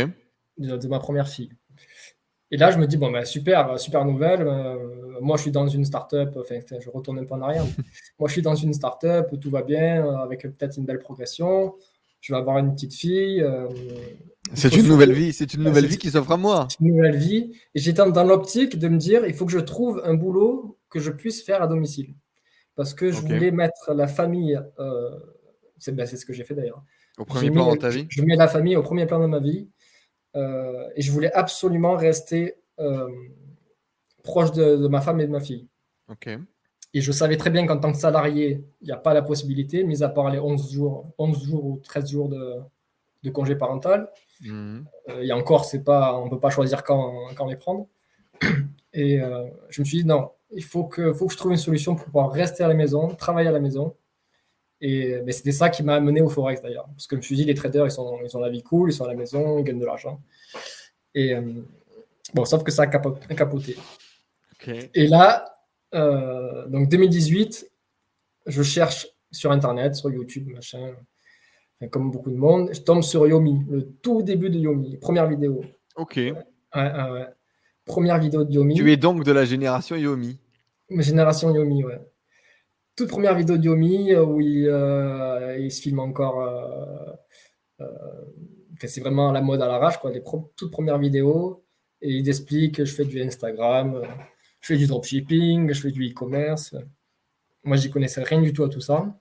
De, 0.57 0.87
ma 0.87 0.99
première 0.99 1.27
fille. 1.27 1.51
Et 2.51 2.57
là, 2.57 2.71
je 2.71 2.77
me 2.77 2.87
dis, 2.87 2.97
bon, 2.97 3.11
ben, 3.11 3.25
super, 3.25 3.79
super 3.79 4.05
nouvelle. 4.05 4.47
Euh, 4.47 5.19
moi, 5.21 5.37
je 5.37 5.43
suis 5.43 5.51
dans 5.51 5.67
une 5.67 5.85
start-up. 5.85 6.35
Enfin, 6.39 6.59
je 6.79 6.89
retourne 6.89 7.19
un 7.19 7.25
peu 7.25 7.35
en 7.35 7.41
arrière. 7.41 7.63
moi, 8.19 8.27
je 8.27 8.33
suis 8.33 8.41
dans 8.41 8.55
une 8.55 8.73
start-up, 8.73 9.29
tout 9.39 9.49
va 9.49 9.61
bien, 9.61 10.17
avec 10.19 10.41
peut-être 10.41 10.77
une 10.77 10.85
belle 10.85 10.99
progression. 10.99 11.75
Je 12.21 12.33
vais 12.33 12.39
avoir 12.39 12.57
une 12.57 12.73
petite 12.73 12.93
fille. 12.93 13.45
C'est 14.53 14.75
une 14.75 14.87
nouvelle 14.87 15.13
vie, 15.13 15.31
c'est 15.33 15.53
une 15.53 15.63
nouvelle 15.63 15.85
vie 15.85 15.97
qui 15.97 16.09
s'offre 16.09 16.31
à 16.31 16.37
moi. 16.37 16.67
Une 16.81 16.95
nouvelle 16.95 17.17
vie. 17.17 17.51
Et 17.75 17.79
j'étais 17.79 18.03
dans 18.11 18.23
l'optique 18.23 18.77
de 18.79 18.87
me 18.87 18.97
dire, 18.97 19.25
il 19.25 19.33
faut 19.33 19.45
que 19.45 19.51
je 19.51 19.59
trouve 19.59 20.01
un 20.03 20.15
boulot 20.15 20.77
que 20.89 20.99
je 20.99 21.11
puisse 21.11 21.43
faire 21.43 21.61
à 21.61 21.67
domicile. 21.67 22.15
Parce 22.75 22.93
que 22.93 23.11
je 23.11 23.21
voulais 23.21 23.51
mettre 23.51 23.93
la 23.93 24.07
famille, 24.07 24.59
euh, 24.79 25.19
ben, 25.87 26.05
c'est 26.05 26.17
ce 26.17 26.25
que 26.25 26.33
j'ai 26.33 26.43
fait 26.43 26.55
d'ailleurs. 26.55 26.83
Au 27.17 27.25
premier 27.25 27.51
plan 27.51 27.65
dans 27.65 27.75
ta 27.75 27.89
vie 27.89 28.07
Je 28.09 28.21
mets 28.23 28.35
la 28.35 28.47
famille 28.47 28.75
au 28.75 28.83
premier 28.83 29.05
plan 29.05 29.19
de 29.19 29.25
ma 29.25 29.39
vie. 29.39 29.67
Euh, 30.35 30.87
et 30.95 31.01
je 31.01 31.11
voulais 31.11 31.31
absolument 31.33 31.95
rester 31.95 32.55
euh, 32.79 33.09
proche 34.23 34.51
de, 34.53 34.87
ma 34.87 35.01
femme 35.01 35.19
et 35.19 35.27
de 35.27 35.31
ma 35.31 35.41
fille. 35.41 35.67
Ok. 36.07 36.29
Et 36.93 37.01
je 37.01 37.11
savais 37.11 37.37
très 37.37 37.49
bien 37.49 37.67
qu'en 37.67 37.77
tant 37.77 37.91
que 37.91 37.97
salarié, 37.97 38.63
il 38.81 38.85
n'y 38.85 38.91
a 38.91 38.97
pas 38.97 39.13
la 39.13 39.21
possibilité, 39.21 39.83
mis 39.83 40.01
à 40.01 40.09
part 40.09 40.29
les 40.31 40.39
11 40.39 40.71
jours, 40.71 41.05
11 41.17 41.45
jours 41.45 41.65
ou 41.65 41.81
13 41.83 42.09
jours 42.09 42.29
de, 42.29 42.55
de 43.23 43.29
congé 43.29 43.55
parental. 43.55 44.09
Mhm. 44.41 44.85
Euh, 45.09 45.21
et 45.21 45.31
encore, 45.31 45.65
c'est 45.65 45.83
pas, 45.83 46.17
on 46.17 46.25
ne 46.25 46.29
peut 46.29 46.39
pas 46.39 46.49
choisir 46.49 46.83
quand, 46.83 47.13
quand 47.35 47.45
les 47.45 47.55
prendre. 47.55 47.87
Et 48.93 49.21
euh, 49.21 49.45
je 49.69 49.81
me 49.81 49.85
suis 49.85 49.99
dit, 49.99 50.05
non, 50.05 50.31
il 50.51 50.63
faut 50.63 50.85
que, 50.85 51.13
faut 51.13 51.27
que 51.27 51.33
je 51.33 51.37
trouve 51.37 51.51
une 51.51 51.57
solution 51.57 51.95
pour 51.95 52.05
pouvoir 52.05 52.31
rester 52.31 52.63
à 52.63 52.67
la 52.67 52.73
maison, 52.73 53.09
travailler 53.09 53.49
à 53.49 53.51
la 53.51 53.59
maison. 53.59 53.95
Et 54.81 55.21
c'était 55.29 55.51
ça 55.51 55.69
qui 55.69 55.83
m'a 55.83 55.95
amené 55.95 56.21
au 56.21 56.29
Forex 56.29 56.61
d'ailleurs. 56.61 56.87
Parce 56.87 57.05
que 57.05 57.15
je 57.15 57.17
me 57.17 57.21
suis 57.21 57.35
dit, 57.35 57.43
les 57.43 57.53
traders, 57.53 57.85
ils 57.85 57.91
sont, 57.91 58.17
ils 58.23 58.35
ont 58.35 58.39
la 58.39 58.49
vie 58.49 58.63
cool, 58.63 58.89
ils 58.89 58.93
sont 58.93 59.03
à 59.03 59.09
la 59.09 59.13
maison, 59.13 59.59
ils 59.59 59.63
gagnent 59.63 59.79
de 59.79 59.85
l'argent. 59.85 60.21
Et 61.13 61.35
euh, 61.35 61.41
bon, 62.33 62.45
sauf 62.45 62.63
que 62.63 62.71
ça 62.71 62.83
a 62.83 62.87
capoté. 62.87 63.75
Et 64.93 65.07
là, 65.07 65.53
donc 65.91 66.89
2018, 66.89 67.69
je 68.45 68.63
cherche 68.63 69.07
sur 69.31 69.51
Internet, 69.51 69.95
sur 69.95 70.11
YouTube, 70.11 70.47
machin, 70.47 70.93
comme 71.91 72.11
beaucoup 72.11 72.31
de 72.31 72.35
monde, 72.35 72.69
je 72.73 72.81
tombe 72.81 73.03
sur 73.03 73.25
Yomi, 73.27 73.65
le 73.69 73.83
tout 74.01 74.21
début 74.21 74.49
de 74.49 74.59
Yomi, 74.59 74.97
première 74.97 75.27
vidéo. 75.27 75.61
Ok. 75.95 76.15
Ouais, 76.17 76.33
ouais, 76.75 77.27
Première 77.85 78.19
vidéo 78.19 78.43
de 78.43 78.53
Yomi. 78.53 78.75
Tu 78.75 78.91
es 78.91 78.97
donc 78.97 79.23
de 79.23 79.31
la 79.31 79.45
génération 79.45 79.95
Yomi. 79.95 80.39
Génération 80.89 81.53
Yomi, 81.53 81.83
ouais. 81.83 81.99
Toute 82.95 83.09
première 83.09 83.35
vidéo 83.35 83.57
de 83.57 83.63
Yomi 83.63 84.13
euh, 84.13 84.23
où 84.23 84.39
il, 84.41 84.67
euh, 84.67 85.57
il 85.57 85.71
se 85.71 85.81
filme 85.81 85.99
encore. 85.99 86.41
Euh, 86.41 87.85
c'est 88.81 89.01
vraiment 89.01 89.31
la 89.31 89.41
mode 89.41 89.61
à 89.61 89.67
l'arrache, 89.67 89.97
quoi. 89.97 90.11
Les 90.11 90.23
toutes 90.55 90.71
premières 90.71 90.99
vidéos. 90.99 91.65
Et 92.01 92.11
il 92.11 92.29
explique 92.29 92.83
je 92.83 92.93
fais 92.93 93.05
du 93.05 93.21
Instagram, 93.21 94.01
je 94.61 94.67
fais 94.67 94.77
du 94.77 94.87
dropshipping, 94.87 95.71
je 95.71 95.81
fais 95.81 95.91
du 95.91 96.09
e-commerce. 96.09 96.75
Moi, 97.63 97.77
j'y 97.77 97.89
connaissais 97.89 98.23
rien 98.23 98.41
du 98.41 98.53
tout 98.53 98.63
à 98.63 98.69
tout 98.69 98.81
ça 98.81 99.19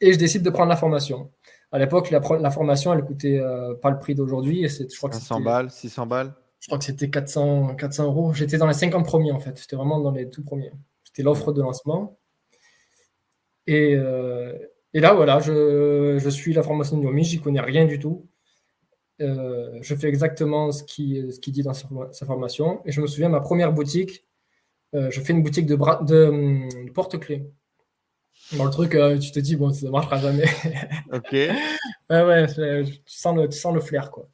et 0.00 0.12
je 0.12 0.18
décide 0.18 0.42
de 0.42 0.50
prendre 0.50 0.68
la 0.68 0.76
formation. 0.76 1.30
À 1.72 1.78
l'époque, 1.78 2.10
la, 2.10 2.20
la, 2.40 2.50
formation, 2.50 2.92
elle 2.92 3.02
coûtait 3.02 3.38
euh, 3.38 3.74
pas 3.74 3.90
le 3.90 3.98
prix 3.98 4.14
d'aujourd'hui. 4.14 4.68
Je 4.68 4.96
crois 4.96 5.12
500 5.12 5.40
balles, 5.40 5.70
600 5.70 6.06
balles? 6.06 6.34
Je 6.58 6.66
crois 6.66 6.78
que 6.78 6.84
c'était 6.84 7.08
400, 7.08 7.76
400 7.76 8.04
euros. 8.04 8.32
J'étais 8.34 8.58
dans 8.58 8.66
les 8.66 8.74
50 8.74 9.06
premiers, 9.06 9.32
en 9.32 9.38
fait. 9.38 9.58
J'étais 9.58 9.76
vraiment 9.76 10.00
dans 10.00 10.10
les 10.10 10.28
tout 10.28 10.42
premiers. 10.42 10.72
C'était 11.04 11.22
l'offre 11.22 11.52
de 11.52 11.62
lancement. 11.62 12.18
Et, 13.66 13.94
euh, 13.94 14.52
et, 14.92 15.00
là, 15.00 15.14
voilà, 15.14 15.38
je, 15.38 16.18
je, 16.18 16.28
suis 16.28 16.52
la 16.52 16.62
formation 16.62 16.98
de 16.98 17.04
Yomi. 17.04 17.24
J'y 17.24 17.40
connais 17.40 17.60
rien 17.60 17.84
du 17.84 17.98
tout. 17.98 18.28
Euh, 19.20 19.78
je 19.82 19.94
fais 19.94 20.08
exactement 20.08 20.72
ce 20.72 20.82
qu'il 20.82 21.32
ce 21.32 21.40
qui 21.40 21.52
dit 21.52 21.62
dans 21.62 21.74
sa, 21.74 22.26
formation. 22.26 22.80
Et 22.86 22.92
je 22.92 23.00
me 23.00 23.06
souviens, 23.06 23.28
ma 23.28 23.40
première 23.40 23.72
boutique, 23.72 24.24
je 24.92 25.20
fais 25.20 25.32
une 25.32 25.42
boutique 25.42 25.66
de, 25.66 25.76
de, 25.76 26.86
de 26.86 26.90
porte-clés. 26.90 27.44
Dans 28.56 28.64
le 28.64 28.70
truc, 28.70 28.94
euh, 28.94 29.16
tu 29.18 29.30
te 29.30 29.38
dis, 29.38 29.54
bon, 29.54 29.72
ça 29.72 29.86
ne 29.86 29.90
marchera 29.92 30.18
jamais. 30.18 30.44
ok. 31.12 31.32
ouais, 31.32 31.50
ouais, 32.10 32.46
tu 32.48 33.00
sens, 33.06 33.36
le, 33.36 33.48
tu 33.48 33.56
sens 33.56 33.72
le 33.72 33.80
flair, 33.80 34.10
quoi. 34.10 34.28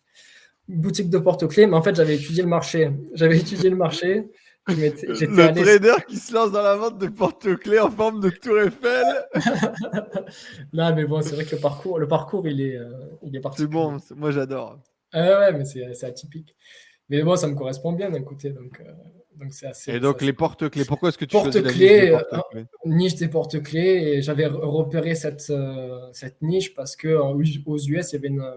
Boutique 0.68 1.10
de 1.10 1.18
porte-clés, 1.18 1.66
mais 1.66 1.76
en 1.76 1.82
fait, 1.82 1.94
j'avais 1.94 2.16
étudié 2.16 2.42
le 2.42 2.48
marché. 2.48 2.90
J'avais 3.12 3.38
étudié 3.38 3.68
le 3.68 3.76
marché. 3.76 4.24
Le 4.68 5.54
trader 5.54 6.02
qui 6.08 6.16
se 6.16 6.34
lance 6.34 6.50
dans 6.50 6.62
la 6.62 6.74
vente 6.74 6.98
de 6.98 7.06
porte-clés 7.06 7.78
en 7.78 7.90
forme 7.90 8.20
de 8.20 8.30
tour 8.30 8.58
Eiffel. 8.58 9.04
non, 10.72 10.94
mais 10.94 11.04
bon, 11.04 11.22
c'est 11.22 11.34
vrai 11.34 11.44
que 11.44 11.54
le 11.54 11.60
parcours, 11.60 11.98
le 11.98 12.08
parcours 12.08 12.48
il 12.48 12.60
est, 12.60 12.76
euh, 12.76 12.90
il 13.22 13.36
est 13.36 13.40
C'est 13.56 13.66
bon, 13.66 13.98
moi 14.16 14.32
j'adore. 14.32 14.78
ouais, 15.14 15.52
mais 15.52 15.64
c'est 15.64 16.04
atypique. 16.04 16.56
Mais 17.08 17.22
bon, 17.22 17.36
ça 17.36 17.46
me 17.46 17.54
correspond 17.54 17.92
bien 17.92 18.10
d'un 18.10 18.22
côté. 18.22 18.50
Donc, 18.50 18.80
euh, 18.80 18.92
et 19.88 20.00
donc 20.00 20.22
les 20.22 20.32
porte-clés, 20.32 20.84
pourquoi 20.84 21.10
est-ce 21.10 21.18
que 21.18 21.24
tu 21.24 21.32
porte-clés, 21.32 22.10
euh, 22.10 22.64
niche 22.86 23.16
des 23.16 23.28
porte-clés 23.28 24.14
et 24.14 24.22
j'avais 24.22 24.46
repéré 24.46 25.14
cette, 25.14 25.50
euh, 25.50 26.08
cette 26.12 26.40
niche 26.40 26.74
parce 26.74 26.96
que 26.96 27.08
aux 27.08 27.42
US 27.42 28.12
il 28.12 28.12
y 28.14 28.16
avait 28.16 28.28
une, 28.28 28.50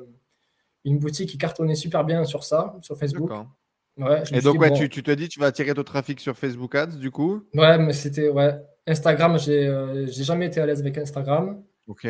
une, 0.86 0.99
boutique 0.99 1.30
qui 1.30 1.38
cartonnait 1.38 1.76
super 1.76 2.05
bien 2.05 2.24
sur 2.24 2.43
ça, 2.45 2.78
sur 2.82 2.97
Facebook. 2.97 3.30
Ouais, 3.99 4.23
et 4.31 4.41
donc 4.41 4.59
ouais, 4.59 4.71
tu, 4.71 4.89
tu, 4.89 5.03
te 5.03 5.11
dis 5.11 5.27
tu 5.27 5.39
vas 5.39 5.47
attirer 5.47 5.73
ton 5.73 5.83
trafic 5.83 6.19
sur 6.19 6.37
Facebook 6.37 6.73
Ads 6.73 6.97
du 6.97 7.11
coup 7.11 7.43
Ouais, 7.53 7.77
mais 7.77 7.93
c'était 7.93 8.29
ouais. 8.29 8.55
Instagram, 8.87 9.37
j'ai 9.37 9.67
euh, 9.67 10.07
jamais 10.07 10.47
été 10.47 10.59
à 10.61 10.65
l'aise 10.65 10.79
avec 10.79 10.97
Instagram. 10.97 11.61
Ok. 11.87 12.07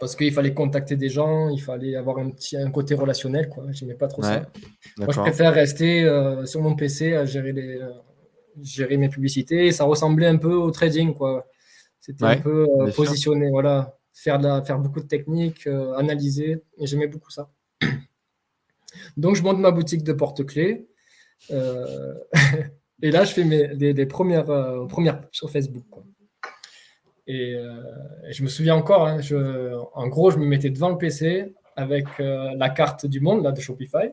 Parce 0.00 0.16
qu'il 0.16 0.32
fallait 0.32 0.54
contacter 0.54 0.96
des 0.96 1.08
gens, 1.08 1.48
il 1.50 1.60
fallait 1.60 1.96
avoir 1.96 2.18
un 2.18 2.30
petit 2.30 2.56
un 2.56 2.70
côté 2.70 2.94
relationnel 2.94 3.48
quoi. 3.48 3.64
J'aimais 3.70 3.94
pas 3.94 4.08
trop 4.08 4.22
ça. 4.22 4.46
Moi, 4.98 5.08
je 5.10 5.20
préfère 5.20 5.52
rester 5.52 6.02
sur 6.46 6.62
mon 6.62 6.74
PC 6.74 7.14
à 7.14 7.24
gérer 7.24 7.52
les 7.52 7.80
gérer 8.60 8.96
mes 8.96 9.08
publicités. 9.08 9.72
Ça 9.72 9.84
ressemblait 9.84 10.26
un 10.26 10.36
peu 10.36 10.54
au 10.54 10.70
trading, 10.70 11.14
quoi. 11.14 11.46
C'était 12.00 12.24
un 12.24 12.40
peu 12.40 12.66
euh, 12.80 12.90
positionné, 12.92 13.50
voilà. 13.50 13.98
Faire, 14.12 14.38
de 14.38 14.46
la, 14.46 14.62
faire 14.62 14.78
beaucoup 14.78 15.00
de 15.00 15.06
techniques, 15.06 15.66
euh, 15.66 15.94
analyser, 15.94 16.62
et 16.78 16.86
j'aimais 16.86 17.08
beaucoup 17.08 17.30
ça. 17.30 17.50
Donc, 19.16 19.36
je 19.36 19.42
monte 19.42 19.58
ma 19.58 19.70
boutique 19.70 20.04
de 20.04 20.12
porte-clés. 20.12 20.86
Euh, 21.50 22.14
Et 23.02 23.10
là, 23.10 23.24
je 23.24 23.32
fais 23.32 23.44
mes, 23.44 23.68
des, 23.92 24.06
premières, 24.06 24.48
euh, 24.48 24.86
premières 24.86 25.20
sur 25.30 25.50
Facebook. 25.50 25.84
Et, 27.26 27.56
je 28.30 28.42
me 28.42 28.48
souviens 28.48 28.76
encore, 28.76 29.06
hein, 29.06 29.20
en 29.94 30.08
gros, 30.08 30.30
je 30.30 30.38
me 30.38 30.46
mettais 30.46 30.70
devant 30.70 30.90
le 30.90 30.98
PC 30.98 31.54
avec 31.76 32.06
la 32.18 32.68
carte 32.70 33.06
du 33.06 33.20
monde 33.20 33.42
là, 33.42 33.52
de 33.52 33.60
Shopify 33.60 34.10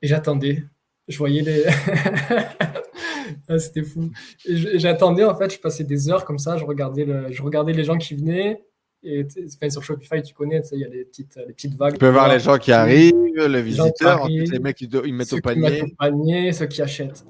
et 0.00 0.06
j'attendais. 0.08 0.64
Je 1.08 1.18
voyais 1.18 1.42
les. 1.42 1.64
ah, 3.48 3.58
C'était 3.58 3.82
fou. 3.82 4.10
J'attendais, 4.46 5.24
en 5.24 5.36
fait, 5.36 5.52
je 5.52 5.60
passais 5.60 5.84
des 5.84 6.08
heures 6.10 6.24
comme 6.24 6.38
ça, 6.38 6.56
je 6.56 6.64
regardais, 6.64 7.06
je 7.30 7.42
regardais 7.42 7.72
les 7.72 7.84
gens 7.84 7.98
qui 7.98 8.14
venaient. 8.14 8.62
Et 9.04 9.26
sur 9.68 9.82
Shopify, 9.82 10.22
tu 10.22 10.32
connais, 10.32 10.62
il 10.72 10.78
y 10.78 10.84
a 10.84 10.88
les 10.88 11.04
petites, 11.04 11.36
les 11.36 11.52
petites 11.52 11.74
vagues. 11.74 11.94
Tu 11.94 11.98
peux 11.98 12.08
voir 12.08 12.32
les 12.32 12.38
gens 12.38 12.56
qui 12.56 12.70
arrivent, 12.70 13.14
les 13.34 13.62
visiteurs, 13.62 14.28
les 14.28 14.58
mecs 14.60 14.76
qui 14.76 14.88
ils 15.04 15.14
mettent 15.14 15.32
au 15.32 15.40
panier. 15.40 15.62
Qui 15.62 15.72
mettent 15.72 15.82
au 15.82 15.96
panier, 15.96 16.52
ceux 16.52 16.66
qui 16.66 16.82
achètent. 16.82 17.24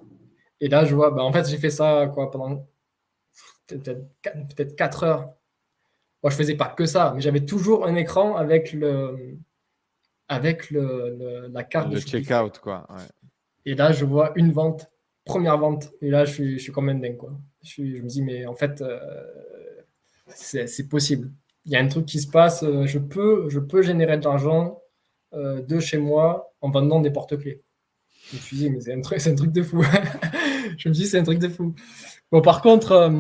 Et 0.61 0.69
là, 0.69 0.85
je 0.85 0.95
vois, 0.95 1.11
bah, 1.11 1.23
en 1.23 1.33
fait, 1.33 1.49
j'ai 1.49 1.57
fait 1.57 1.71
ça 1.71 2.11
quoi, 2.13 2.31
pendant 2.31 2.67
peut-être 3.67 4.77
4 4.77 5.05
heures. 5.05 5.33
Moi, 6.23 6.31
je 6.31 6.37
faisais 6.37 6.55
pas 6.55 6.69
que 6.69 6.87
ça, 6.87 7.13
mais 7.15 7.21
j'avais 7.21 7.45
toujours 7.45 7.87
un 7.87 7.97
écran 7.97 8.37
avec 8.37 8.73
le, 8.73 9.39
avec 10.29 10.71
le, 10.71 11.49
la 11.53 11.65
carte 11.65 11.93
le 11.93 12.01
check-out, 12.01 12.59
quoi. 12.59 12.87
Et 13.65 13.75
là, 13.75 13.93
je 13.93 14.05
vois 14.05 14.33
une 14.37 14.53
vente, 14.53 14.89
première 15.25 15.59
vente. 15.59 15.91
Et 16.01 16.11
là, 16.11 16.25
je 16.25 16.33
suis, 16.33 16.59
je 16.59 16.63
suis 16.63 16.73
comme 16.73 16.89
un 16.89 16.95
dingue, 16.95 17.17
quoi. 17.17 17.33
Je, 17.63 17.83
me 17.83 18.07
dis, 18.07 18.23
mais 18.23 18.47
en 18.47 18.55
fait, 18.55 18.83
euh, 18.83 19.01
c'est 20.29 20.89
possible. 20.89 21.33
Il 21.65 21.73
y 21.73 21.77
a 21.77 21.81
un 21.81 21.89
truc 21.89 22.07
qui 22.07 22.21
se 22.21 22.29
passe. 22.29 22.63
Euh, 22.63 22.87
je 22.87 22.99
peux, 22.99 23.49
je 23.49 23.61
peux 23.61 23.83
générer 23.83 24.19
de 24.19 24.25
l'argent 24.25 24.81
euh, 25.35 25.63
de 25.63 25.79
chez 25.81 25.99
moi 25.99 26.53
en 26.61 26.71
vendant 26.71 27.01
des 27.01 27.11
porte-clés. 27.11 27.63
Je 28.31 28.37
me 28.37 28.41
suis 28.41 28.57
dit, 28.57 28.71
mais 28.71 28.81
c'est 28.81 28.95
un, 28.95 29.01
truc, 29.01 29.27
un 29.27 29.35
truc 29.35 29.53
de 29.53 29.63
fou. 29.63 29.83
je 30.79 30.89
me 30.89 30.95
dis, 30.95 31.07
c'est 31.07 31.19
un 31.19 31.25
truc 31.25 31.39
de 31.39 31.49
fou. 31.49 31.75
Bon, 32.31 32.41
par 32.41 32.63
contre, 32.63 33.11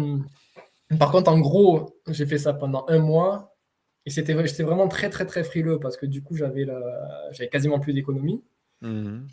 par 0.98 1.10
contre, 1.10 1.30
en 1.30 1.38
gros, 1.38 2.00
j'ai 2.08 2.26
fait 2.26 2.38
ça 2.38 2.52
pendant 2.52 2.84
un 2.88 2.98
mois. 2.98 3.54
Et 4.04 4.10
c'était, 4.10 4.34
j'étais 4.46 4.62
vraiment 4.62 4.88
très, 4.88 5.10
très, 5.10 5.26
très 5.26 5.44
frileux 5.44 5.78
parce 5.78 5.96
que 5.96 6.06
du 6.06 6.22
coup, 6.22 6.34
j'avais, 6.34 6.64
la, 6.64 6.80
j'avais 7.30 7.48
quasiment 7.48 7.78
plus 7.78 7.92
d'économie. 7.92 8.42
Mhm. 8.80 9.26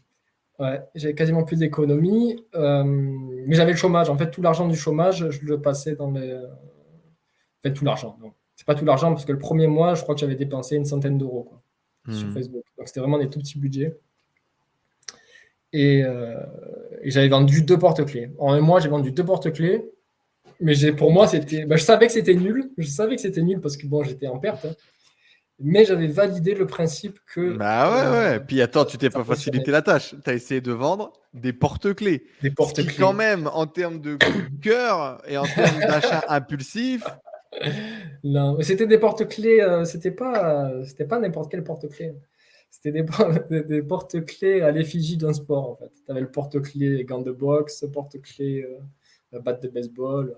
Ouais, 0.59 0.81
j'avais 0.93 1.15
quasiment 1.15 1.43
plus 1.43 1.57
d'économie. 1.57 2.45
Euh, 2.55 2.83
mais 2.83 3.55
j'avais 3.55 3.71
le 3.71 3.77
chômage. 3.77 4.09
En 4.09 4.17
fait, 4.17 4.29
tout 4.29 4.41
l'argent 4.41 4.67
du 4.67 4.75
chômage, 4.75 5.29
je 5.29 5.45
le 5.45 5.61
passais 5.61 5.95
dans 5.95 6.11
les. 6.11 6.35
En 6.35 7.61
fait, 7.63 7.73
tout 7.73 7.83
l'argent. 7.83 8.17
Donc, 8.21 8.35
c'est 8.59 8.65
pas 8.65 8.75
tout 8.75 8.83
l'argent 8.83 9.13
parce 9.13 9.23
que 9.23 9.31
le 9.31 9.37
premier 9.37 9.67
mois, 9.67 9.95
je 9.95 10.03
crois 10.03 10.15
que 10.15 10.19
j'avais 10.19 10.35
dépensé 10.35 10.75
une 10.75 10.83
centaine 10.83 11.17
d'euros 11.17 11.43
quoi, 11.43 11.61
sur. 12.13 12.29
Facebook. 12.33 12.65
Donc, 12.77 12.89
c'était 12.89 12.99
vraiment 12.99 13.17
des 13.17 13.29
tout 13.29 13.39
petits 13.39 13.57
budgets. 13.57 13.97
Et, 15.71 16.03
euh, 16.03 16.35
et 17.01 17.09
j'avais 17.09 17.29
vendu 17.29 17.61
deux 17.61 17.79
porte-clés. 17.79 18.31
En 18.37 18.51
un 18.51 18.59
mois, 18.59 18.81
j'ai 18.81 18.89
vendu 18.89 19.13
deux 19.13 19.23
porte-clés 19.23 19.89
mais 20.59 20.91
pour 20.91 21.13
moi, 21.13 21.25
c'était. 21.25 21.65
Bah, 21.65 21.77
je 21.77 21.83
savais 21.83 22.07
que 22.07 22.11
c'était 22.11 22.33
nul. 22.33 22.69
Je 22.77 22.87
savais 22.87 23.15
que 23.15 23.21
c'était 23.21 23.41
nul 23.41 23.61
parce 23.61 23.77
que 23.77 23.87
bon, 23.87 24.03
j'étais 24.03 24.27
en 24.27 24.39
perte. 24.39 24.65
Hein. 24.65 24.75
Mais 25.61 25.85
j'avais 25.85 26.07
validé 26.07 26.53
le 26.53 26.67
principe 26.67 27.17
que. 27.33 27.55
Bah 27.55 27.89
ouais, 27.89 28.11
ouais. 28.11 28.35
Euh, 28.35 28.39
Puis 28.39 28.61
attends, 28.61 28.83
tu 28.83 28.97
t'es 28.97 29.09
pas 29.09 29.23
facilité 29.23 29.71
la 29.71 29.81
tâche. 29.81 30.15
Tu 30.21 30.29
as 30.29 30.33
essayé 30.33 30.59
de 30.59 30.73
vendre 30.73 31.13
des 31.33 31.53
porte-clés. 31.53 32.25
Des 32.41 32.51
porte-clés. 32.51 32.93
Quand 32.97 33.13
même, 33.13 33.49
en 33.53 33.67
termes 33.67 34.01
de 34.01 34.15
coup 34.15 34.41
de 34.49 34.61
cœur 34.61 35.21
et 35.27 35.37
en 35.37 35.45
termes 35.45 35.79
d'achat 35.79 36.25
impulsif. 36.29 37.05
Non, 38.23 38.57
c'était 38.61 38.87
des 38.87 38.97
porte-clés. 38.97 39.61
Euh, 39.61 39.85
c'était 39.85 40.11
pas, 40.11 40.71
c'était 40.85 41.05
pas 41.05 41.19
n'importe 41.19 41.51
quel 41.51 41.63
porte-clés. 41.63 42.13
C'était 42.69 42.91
des, 43.49 43.63
des 43.63 43.81
porte-clés 43.81 44.61
à 44.61 44.71
l'effigie 44.71 45.17
d'un 45.17 45.33
sport 45.33 45.71
en 45.71 45.75
fait. 45.75 45.91
Tu 46.05 46.11
avais 46.11 46.21
le 46.21 46.31
porte-clés 46.31 47.03
gants 47.05 47.21
de 47.21 47.31
boxe, 47.31 47.85
porte-clés. 47.91 48.63
Euh, 48.63 48.79
batte 49.37 49.63
de 49.63 49.69
baseball. 49.69 50.35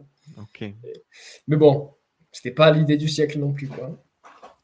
Mais 1.47 1.57
bon, 1.57 1.91
c'était 2.31 2.51
pas 2.51 2.71
l'idée 2.71 2.97
du 2.97 3.07
siècle 3.07 3.39
non 3.39 3.53
plus. 3.53 3.67
Quoi. 3.67 3.97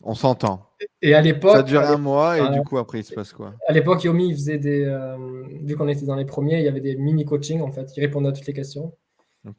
On 0.04 0.14
s'entend. 0.14 0.70
Et 1.02 1.14
à 1.14 1.22
l'époque. 1.22 1.56
Ça 1.56 1.64
dure 1.64 1.82
un 1.82 1.98
mois 1.98 2.38
et 2.38 2.50
du 2.52 2.62
coup, 2.62 2.78
après, 2.78 3.00
il 3.00 3.04
se 3.04 3.14
passe 3.14 3.34
quoi? 3.34 3.56
À 3.68 3.74
l'époque, 3.74 4.04
Yomi, 4.04 4.30
il 4.30 4.36
faisait 4.36 4.58
des. 4.58 4.84
Euh, 4.84 5.18
vu 5.62 5.76
qu'on 5.76 5.88
était 5.88 6.06
dans 6.06 6.16
les 6.16 6.26
premiers, 6.26 6.60
il 6.60 6.66
y 6.66 6.68
avait 6.68 6.82
des 6.82 6.96
mini-coaching 6.96 7.62
en 7.62 7.72
fait. 7.72 7.96
Il 7.96 8.02
répondait 8.02 8.30
à 8.30 8.32
toutes 8.32 8.48
les 8.48 8.54
questions. 8.54 8.94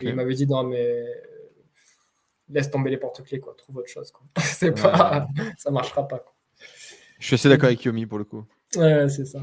il 0.01 0.15
m'avait 0.15 0.35
dit 0.35 0.47
non, 0.47 0.65
mais 0.65 1.05
laisse 2.51 2.71
tomber 2.71 2.91
les 2.91 2.97
porte-clés, 2.97 3.41
quoi. 3.41 3.55
Trouve 3.57 3.79
autre 3.79 3.89
chose. 3.89 4.11
Quoi. 4.11 4.27
C'est 4.43 4.73
pas... 4.73 5.29
ça 5.57 5.71
marchera 5.71 6.07
pas. 6.07 6.25
Je 7.19 7.27
suis 7.27 7.35
assez 7.35 7.49
d'accord 7.49 7.67
avec 7.67 7.83
Yomi 7.85 8.07
pour 8.07 8.19
le 8.19 8.25
coup. 8.25 8.45
Ouais, 8.77 9.09
c'est 9.09 9.25
ça. 9.25 9.41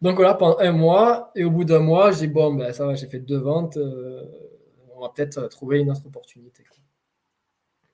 Donc 0.00 0.16
voilà, 0.16 0.34
pendant 0.34 0.58
un 0.58 0.72
mois, 0.72 1.30
et 1.34 1.44
au 1.44 1.50
bout 1.50 1.64
d'un 1.64 1.78
mois, 1.78 2.12
j'ai 2.12 2.26
bon, 2.26 2.54
ben, 2.54 2.72
ça 2.72 2.86
va, 2.86 2.94
j'ai 2.94 3.06
fait 3.06 3.20
deux 3.20 3.38
ventes, 3.38 3.76
euh, 3.76 4.24
on 4.96 5.00
va 5.00 5.10
peut-être 5.14 5.46
trouver 5.48 5.78
une 5.78 5.90
autre 5.90 6.06
opportunité. 6.06 6.64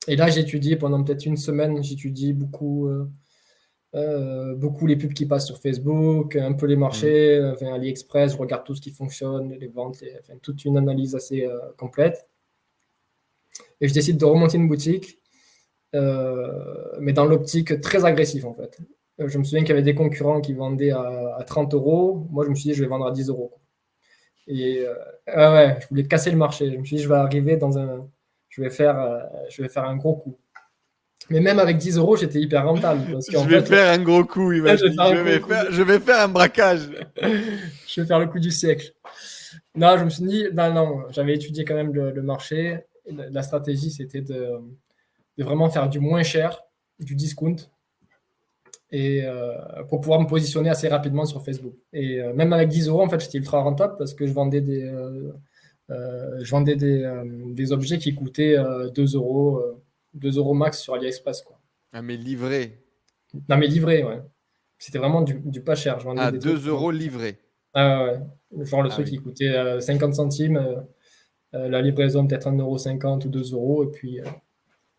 Et 0.07 0.17
là, 0.17 0.29
j'étudie 0.29 0.77
pendant 0.77 1.03
peut-être 1.05 1.27
une 1.27 1.37
semaine, 1.37 1.83
j'étudie 1.83 2.33
beaucoup, 2.33 2.89
euh, 2.89 3.11
euh, 3.95 4.55
beaucoup 4.55 4.87
les 4.87 4.97
pubs 4.97 5.13
qui 5.13 5.27
passent 5.27 5.47
sur 5.47 5.59
Facebook, 5.59 6.35
un 6.37 6.55
peu 6.55 6.65
les 6.65 6.77
marchés, 6.77 7.41
mmh. 7.41 7.67
AliExpress, 7.67 8.33
je 8.33 8.39
regarde 8.39 8.65
tout 8.65 8.75
ce 8.75 8.81
qui 8.81 8.91
fonctionne, 8.91 9.53
les 9.53 9.69
ventes, 9.69 10.03
toute 10.43 10.65
une 10.65 10.79
analyse 10.79 11.15
assez 11.15 11.47
complète. 11.77 12.29
Et 13.81 13.89
je 13.89 13.95
décide 13.95 14.19
de 14.19 14.25
remonter 14.25 14.57
une 14.57 14.69
boutique, 14.69 15.19
mais 15.93 17.13
dans 17.13 17.25
l'optique 17.25 17.81
très 17.81 18.05
agressive 18.05 18.47
en 18.47 18.55
fait. 18.55 18.79
Euh, 19.21 19.29
je 19.29 19.39
me 19.39 19.45
souviens 19.45 19.61
qu'il 19.61 19.71
y 19.71 19.73
avait 19.73 19.83
des 19.83 19.95
concurrents 19.95 20.41
qui 20.41 20.53
vendaient 20.55 20.93
à, 20.93 21.39
30 21.47 21.75
euros. 21.75 22.27
Moi, 22.31 22.45
je 22.45 22.51
me 22.51 22.55
suis 22.55 22.71
dit, 22.71 22.75
je 22.75 22.83
vais 22.83 22.89
vendre 22.89 23.07
à 23.07 23.13
10 23.13 23.29
euros. 23.29 23.53
Et 24.47 24.85
euh, 24.87 25.53
ouais, 25.53 25.79
je 25.81 25.89
voulais 25.89 26.05
casser 26.05 26.31
le 26.31 26.37
marché. 26.37 26.71
Je 26.73 26.79
me 26.79 26.85
suis 26.85 26.97
dit, 26.97 27.03
je 27.03 27.09
vais 27.09 27.17
arriver 27.17 27.57
dans 27.57 27.79
un. 27.79 28.09
Je 28.49 28.63
vais 28.63 28.71
faire, 28.71 28.99
euh, 28.99 29.19
je 29.51 29.63
vais 29.63 29.69
faire 29.69 29.85
un 29.85 29.97
gros 29.97 30.15
coup. 30.15 30.39
Mais 31.31 31.41
même 31.41 31.59
avec 31.59 31.77
10 31.77 31.99
euros, 31.99 32.17
j'étais 32.17 32.41
hyper 32.41 32.65
rentable. 32.65 33.19
je 33.31 33.49
vais 33.49 33.61
faire 33.61 33.93
un 33.93 34.03
gros 34.03 34.25
coup, 34.25 34.51
il 34.53 34.61
je, 34.61 35.23
vais 35.23 35.41
faire, 35.41 35.71
je 35.71 35.83
vais 35.83 36.01
faire 36.01 36.21
un 36.21 36.29
braquage. 36.29 36.89
je 37.23 38.01
vais 38.01 38.07
faire 38.07 38.19
le 38.19 38.27
coup 38.27 38.39
du 38.39 38.51
siècle. 38.51 38.95
Non, 39.75 39.99
je 39.99 40.05
me 40.05 40.11
suis 40.11 40.25
dit, 40.25 40.47
non, 40.55 40.73
non, 40.73 41.03
j'avais 41.11 41.35
étudié 41.35 41.67
quand 41.67 41.75
même 41.75 41.93
le, 41.93 42.23
marché. 42.23 42.79
La, 43.11 43.43
stratégie, 43.43 43.91
c'était 43.91 44.21
de, 44.21 44.59
de, 45.37 45.45
vraiment 45.45 45.71
faire 45.71 45.89
du 45.89 46.01
moins 46.01 46.23
cher, 46.23 46.63
du 46.99 47.15
discount, 47.15 47.57
et 48.91 49.23
euh, 49.25 49.55
pour 49.89 50.01
pouvoir 50.01 50.21
me 50.21 50.27
positionner 50.27 50.71
assez 50.71 50.89
rapidement 50.89 51.27
sur 51.27 51.45
Facebook. 51.45 51.75
Et 51.93 52.21
euh, 52.21 52.33
même 52.33 52.53
avec 52.53 52.69
10 52.69 52.89
euros, 52.89 53.03
en 53.03 53.09
fait, 53.09 53.21
j'étais 53.21 53.39
ultra 53.39 53.61
rentable 53.61 53.97
parce 53.99 54.15
que 54.15 54.27
je 54.27 54.33
vendais 54.33 54.61
des, 54.61 54.83
euh, 54.83 55.33
je 56.43 56.51
vendais 56.51 56.77
des, 56.77 57.11
des, 57.49 57.73
objets 57.73 57.99
qui 57.99 58.15
coûtaient 58.15 58.57
2 58.95 59.15
euros, 59.15 59.63
2 60.15 60.39
euros 60.39 60.55
max 60.55 60.81
sur 60.81 60.95
AliExpress. 60.95 61.43
Quoi. 61.43 61.59
Ah, 61.93 62.03
mais 62.03 62.17
livré 62.17 62.83
Non, 63.49 63.59
mais 63.59 63.67
livré, 63.67 64.05
ouais. 64.05 64.21
C'était 64.79 64.99
vraiment 64.99 65.23
du, 65.23 65.35
du, 65.35 65.61
pas 65.61 65.75
cher. 65.75 65.99
Je 65.99 66.05
vendais 66.05 66.23
ah, 66.23 66.31
2 66.33 66.69
euros 66.69 66.91
livré 66.91 67.39
Ah, 67.75 68.05
ouais. 68.05 68.65
Genre 68.65 68.83
le 68.83 68.89
ah 68.89 68.93
truc 68.93 69.09
qui 69.09 69.19
coûtait 69.19 69.81
50 69.81 70.15
centimes, 70.15 70.59
la 71.53 71.81
livraison 71.81 72.27
peut-être 72.27 72.49
1,50 72.49 72.61
euro 72.61 72.77
ou 72.77 73.29
2 73.29 73.53
euros, 73.53 73.85
et 73.85 73.91
puis, 73.91 74.21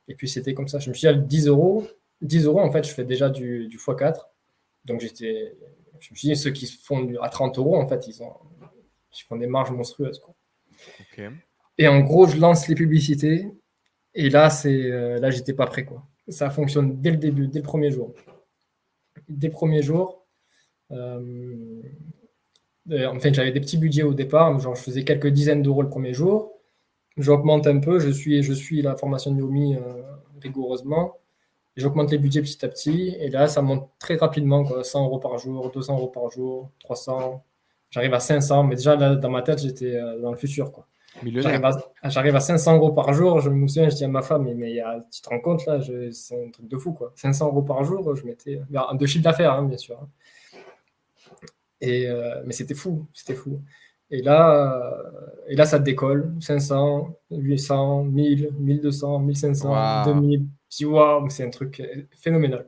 et 0.08 0.16
puis 0.16 0.28
c'était 0.28 0.54
comme 0.54 0.68
ça. 0.68 0.80
Je 0.80 0.89
me 0.89 0.93
suis 0.95 1.08
dit, 1.08 1.08
à 1.08 1.14
10 1.14 1.47
euros, 1.47 1.88
10 2.22 2.45
euros, 2.45 2.60
en 2.60 2.72
fait, 2.72 2.86
je 2.86 2.93
fais 2.93 3.06
déjà 3.06 3.30
du, 3.30 3.68
du 3.68 3.78
x4. 3.78 4.20
Donc, 4.86 5.02
j'étais, 5.02 5.56
je 6.00 6.12
me 6.12 6.16
suis 6.16 6.30
dit, 6.30 6.36
ceux 6.36 6.52
qui 6.52 6.68
font 6.68 7.10
à 7.22 7.30
30 7.30 7.58
euros, 7.58 7.76
en 7.76 7.88
fait, 7.88 8.08
ils, 8.08 8.22
ont, 8.24 8.34
ils 9.14 9.24
font 9.28 9.38
des 9.38 9.47
marges 9.47 9.72
monstrueuses. 9.72 10.20
Quoi. 10.20 10.36
Et 11.78 11.88
en 11.88 12.00
gros, 12.02 12.28
je 12.28 12.38
lance 12.38 12.68
les 12.68 12.76
publicités. 12.76 13.47
Et 14.14 14.30
là, 14.30 14.50
c'est, 14.50 14.91
euh, 14.91 15.20
là, 15.20 15.32
j'étais 15.32 15.54
pas 15.54 15.68
prêt. 15.68 15.86
Quoi. 15.86 16.06
Ça 16.28 16.50
fonctionne 16.50 17.00
dès 17.02 17.12
le 17.12 17.18
début, 17.18 17.47
dès 17.47 17.60
le 17.60 17.64
premier 17.64 17.91
jour. 17.91 18.14
Dès 19.28 19.47
le 19.47 19.54
premier 19.54 19.82
jour. 19.82 20.26
Euh, 20.91 21.82
en 22.91 23.19
fait, 23.19 23.33
j'avais 23.33 23.51
des 23.51 23.59
petits 23.59 23.77
budgets 23.77 24.03
au 24.03 24.13
départ. 24.13 24.57
Genre, 24.59 24.75
je 24.75 24.81
faisais 24.81 25.03
quelques 25.03 25.27
dizaines 25.27 25.61
d'euros 25.61 25.81
le 25.81 25.89
premier 25.89 26.13
jour. 26.13 26.53
J'augmente 27.17 27.67
un 27.67 27.79
peu. 27.79 27.99
Je 27.99 28.09
suis, 28.09 28.41
je 28.43 28.53
suis 28.53 28.81
la 28.81 28.95
formation 28.95 29.31
de 29.31 29.39
Yomi 29.39 29.75
euh, 29.75 29.79
rigoureusement. 30.41 31.17
J'augmente 31.75 32.11
les 32.11 32.17
budgets 32.17 32.41
petit 32.41 32.65
à 32.65 32.69
petit. 32.69 33.15
Et 33.19 33.29
là, 33.29 33.47
ça 33.47 33.61
monte 33.61 33.89
très 33.99 34.15
rapidement, 34.15 34.63
quoi. 34.63 34.83
100 34.83 35.05
euros 35.05 35.19
par 35.19 35.37
jour, 35.37 35.71
200 35.71 35.97
euros 35.97 36.07
par 36.07 36.29
jour, 36.31 36.71
300. 36.79 37.43
J'arrive 37.91 38.13
à 38.13 38.19
500. 38.19 38.63
Mais 38.63 38.75
déjà, 38.75 38.95
dans 38.95 39.29
ma 39.29 39.41
tête, 39.41 39.59
j'étais 39.59 39.95
euh, 39.95 40.19
dans 40.19 40.31
le 40.31 40.37
futur. 40.37 40.71
Quoi. 40.71 40.87
J'arrive 42.03 42.35
à, 42.35 42.39
500 42.39 42.75
euros 42.77 42.91
par 42.91 43.13
jour. 43.13 43.39
Je 43.39 43.49
me 43.49 43.67
souviens, 43.67 43.89
je 43.89 43.95
dis 43.95 44.05
à 44.05 44.07
ma 44.07 44.21
femme, 44.21 44.43
mais, 44.43 44.53
mais 44.53 44.81
tu 45.11 45.21
te 45.21 45.29
rends 45.29 45.39
compte 45.39 45.65
là, 45.65 45.79
c'est 46.11 46.47
un 46.47 46.49
truc 46.51 46.67
de 46.67 46.77
fou. 46.77 46.93
Quoi. 46.93 47.11
500 47.15 47.47
euros 47.47 47.63
par 47.63 47.83
jour, 47.83 48.15
je 48.15 48.25
mettais. 48.25 48.61
De 48.93 49.05
chiffre 49.05 49.23
d'affaires, 49.23 49.53
hein, 49.53 49.63
bien 49.63 49.77
sûr. 49.77 49.97
Hein. 50.01 50.07
Et, 51.82 52.07
euh, 52.07 52.41
mais 52.45 52.53
c'était 52.53 52.75
fou, 52.75 53.07
c'était 53.13 53.36
fou. 53.36 53.61
Et 54.11 54.21
là, 54.21 54.91
et 55.47 55.55
là, 55.55 55.65
ça 55.65 55.80
décolle. 55.80 56.34
500, 56.39 57.15
800, 57.32 58.03
1000, 58.05 58.49
1200, 58.59 59.19
1500, 59.19 60.05
2000. 60.05 60.45
Je 60.69 60.86
waouh, 60.86 61.30
c'est 61.30 61.45
un 61.45 61.49
truc 61.49 61.80
euh, 61.80 62.03
phénoménal. 62.11 62.67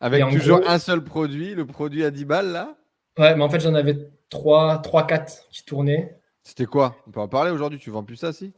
Avec 0.00 0.28
toujours 0.30 0.60
un 0.66 0.78
seul 0.78 1.04
produit, 1.04 1.54
le 1.54 1.66
produit 1.66 2.04
à 2.04 2.10
10 2.10 2.24
balles 2.24 2.52
là? 2.52 2.76
Ouais, 3.18 3.36
mais 3.36 3.42
en 3.42 3.50
fait, 3.50 3.60
j'en 3.60 3.74
avais 3.74 4.10
3, 4.30 4.78
3, 4.78 5.06
4 5.06 5.48
qui 5.50 5.64
tournaient. 5.64 6.16
C'était 6.42 6.66
quoi? 6.66 6.96
On 7.06 7.10
peut 7.10 7.20
en 7.20 7.28
parler 7.28 7.50
aujourd'hui? 7.50 7.78
Tu 7.78 7.90
vends 7.90 8.02
plus 8.02 8.16
ça, 8.16 8.32
si? 8.32 8.52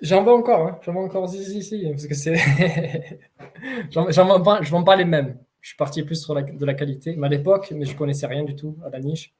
J'en 0.00 0.22
vends 0.22 0.38
encore, 0.38 0.66
hein. 0.66 0.78
j'en 0.82 0.92
vends 0.92 1.04
encore, 1.04 1.28
si, 1.28 1.44
si, 1.44 1.62
si, 1.62 1.88
parce 1.90 2.06
que 2.06 2.14
c'est. 2.14 2.36
j'en 3.90 4.26
vends 4.26 4.42
pas, 4.42 4.62
je 4.62 4.70
vends 4.70 4.84
pas 4.84 4.94
les 4.94 5.04
mêmes. 5.04 5.36
Je 5.68 5.72
suis 5.74 5.76
parti 5.76 6.02
plus 6.02 6.16
sur 6.16 6.32
la, 6.32 6.40
de 6.40 6.64
la 6.64 6.72
qualité. 6.72 7.14
Mais 7.14 7.26
à 7.26 7.28
l'époque, 7.28 7.72
mais 7.76 7.84
je 7.84 7.94
connaissais 7.94 8.26
rien 8.26 8.42
du 8.42 8.56
tout 8.56 8.78
à 8.86 8.88
la 8.88 9.00
niche. 9.00 9.34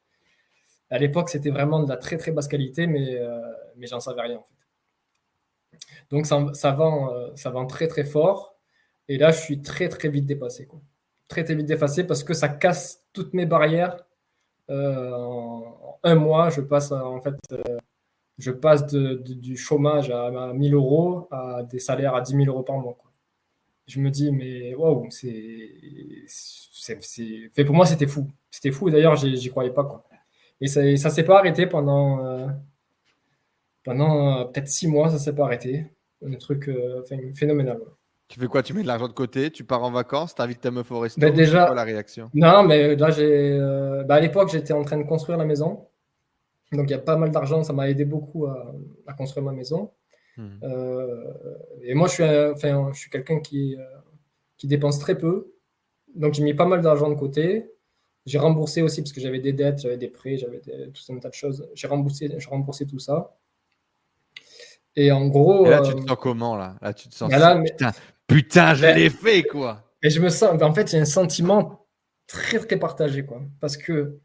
À 0.90 0.98
l'époque, 0.98 1.30
c'était 1.30 1.48
vraiment 1.48 1.82
de 1.82 1.88
la 1.88 1.96
très 1.96 2.18
très 2.18 2.32
basse 2.32 2.48
qualité, 2.48 2.86
mais, 2.86 3.16
euh, 3.16 3.40
mais 3.78 3.86
j'en 3.86 3.98
savais 3.98 4.20
rien 4.20 4.36
en 4.36 4.42
fait. 4.42 5.78
Donc 6.10 6.26
ça, 6.26 6.44
ça, 6.52 6.72
vend, 6.72 7.14
euh, 7.14 7.30
ça 7.34 7.48
vend 7.48 7.64
très 7.64 7.88
très 7.88 8.04
fort. 8.04 8.58
Et 9.08 9.16
là, 9.16 9.30
je 9.30 9.40
suis 9.40 9.62
très 9.62 9.88
très 9.88 10.10
vite 10.10 10.26
dépassé. 10.26 10.68
Très 11.28 11.44
très 11.44 11.54
vite 11.54 11.64
dépassé 11.66 12.04
parce 12.04 12.22
que 12.22 12.34
ça 12.34 12.50
casse 12.50 13.06
toutes 13.14 13.32
mes 13.32 13.46
barrières. 13.46 13.96
Euh, 14.68 15.10
en 15.14 15.98
un 16.02 16.14
mois, 16.14 16.50
je 16.50 16.60
passe 16.60 16.92
en 16.92 17.22
fait 17.22 17.36
je 18.36 18.50
passe 18.50 18.84
du 18.86 19.56
chômage 19.56 20.10
à, 20.10 20.52
1000 20.52 20.74
euros 20.74 21.26
à 21.30 21.62
des 21.62 21.78
salaires 21.78 22.14
à 22.14 22.20
10 22.20 22.32
000 22.32 22.44
euros 22.48 22.62
par 22.62 22.76
mois. 22.76 22.98
Je 23.88 24.00
me 24.00 24.10
dis, 24.10 24.30
mais 24.30 24.74
waouh, 24.74 25.08
c'est. 25.10 25.72
Pour 27.64 27.74
moi, 27.74 27.86
c'était 27.86 28.06
fou. 28.06 28.28
C'était 28.50 28.70
fou, 28.70 28.90
d'ailleurs, 28.90 29.16
j'y 29.16 29.48
croyais 29.48 29.70
pas. 29.70 29.84
Quoi. 29.84 30.04
Et 30.60 30.68
ça 30.68 30.82
ne 30.82 30.96
s'est 30.96 31.24
pas 31.24 31.38
arrêté 31.38 31.66
pendant, 31.66 32.24
euh, 32.24 32.46
pendant 33.84 34.40
euh, 34.40 34.44
peut-être 34.44 34.68
six 34.68 34.86
mois, 34.86 35.10
ça 35.10 35.18
s'est 35.18 35.34
pas 35.34 35.44
arrêté. 35.44 35.86
Un 36.24 36.34
truc 36.34 36.68
euh, 36.68 37.02
phénoménal. 37.34 37.80
Tu 38.28 38.38
fais 38.38 38.46
quoi? 38.46 38.62
Tu 38.62 38.74
mets 38.74 38.82
de 38.82 38.86
l'argent 38.86 39.08
de 39.08 39.12
côté, 39.14 39.50
tu 39.50 39.64
pars 39.64 39.82
en 39.82 39.90
vacances, 39.90 40.34
tu 40.34 40.42
invites 40.42 40.60
ta 40.60 40.70
meuf 40.70 40.90
au 40.90 41.00
resto. 41.00 41.18
Ben 41.18 41.32
déjà, 41.32 41.64
quoi 41.66 41.74
la 41.74 41.84
réaction? 41.84 42.28
Non, 42.34 42.62
mais 42.64 42.94
là, 42.94 43.10
j'ai. 43.10 43.58
Bah, 44.06 44.16
à 44.16 44.20
l'époque, 44.20 44.50
j'étais 44.50 44.74
en 44.74 44.84
train 44.84 44.98
de 44.98 45.04
construire 45.04 45.38
la 45.38 45.46
maison. 45.46 45.86
Donc 46.72 46.88
il 46.88 46.90
y 46.90 46.94
a 46.94 46.98
pas 46.98 47.16
mal 47.16 47.30
d'argent, 47.30 47.62
ça 47.62 47.72
m'a 47.72 47.88
aidé 47.88 48.04
beaucoup 48.04 48.46
à, 48.46 49.14
construire 49.16 49.44
ma 49.44 49.52
maison. 49.52 49.90
Hmm. 50.38 50.58
Euh, 50.62 51.32
et 51.82 51.94
moi, 51.94 52.06
je 52.08 52.12
suis, 52.14 52.24
enfin, 52.24 52.90
je 52.92 52.98
suis 52.98 53.10
quelqu'un 53.10 53.40
qui, 53.40 53.76
euh, 53.76 53.84
qui 54.56 54.68
dépense 54.68 54.98
très 54.98 55.18
peu. 55.18 55.52
Donc 56.14 56.34
j'ai 56.34 56.42
mis 56.42 56.54
pas 56.54 56.64
mal 56.64 56.80
d'argent 56.80 57.10
de 57.10 57.14
côté. 57.14 57.70
J'ai 58.24 58.38
remboursé 58.38 58.82
aussi 58.82 59.02
parce 59.02 59.12
que 59.12 59.20
j'avais 59.20 59.40
des 59.40 59.52
dettes, 59.52 59.80
j'avais 59.80 59.96
des 59.96 60.08
prêts, 60.08 60.36
j'avais 60.36 60.60
tout 60.60 61.12
un 61.12 61.18
tas 61.18 61.28
de 61.28 61.34
choses. 61.34 61.68
J'ai 61.74 61.88
remboursé, 61.88 62.30
remboursé 62.48 62.86
tout 62.86 62.98
ça. 62.98 63.36
Et 64.96 65.10
en 65.10 65.26
gros. 65.26 65.66
Et 65.66 65.70
là, 65.70 65.80
tu 65.80 65.94
te 65.94 66.00
euh, 66.00 66.06
sens 66.06 66.16
comment 66.20 66.56
là? 66.56 66.76
Là, 66.80 66.94
tu 66.94 67.08
te 67.08 67.14
sens. 67.14 67.30
Bah 67.30 67.60
putain, 67.60 67.92
putain, 68.26 68.74
je 68.74 68.82
ben, 68.82 68.96
l'ai 68.96 69.10
fait 69.10 69.42
quoi. 69.42 69.84
Et 70.02 70.10
je 70.10 70.20
me 70.20 70.28
sens. 70.28 70.60
En 70.62 70.74
fait, 70.74 70.90
j'ai 70.90 70.98
un 70.98 71.04
sentiment 71.04 71.86
très 72.26 72.58
très 72.58 72.78
partagé 72.78 73.24
quoi. 73.24 73.42
Parce 73.60 73.76
que 73.76 74.20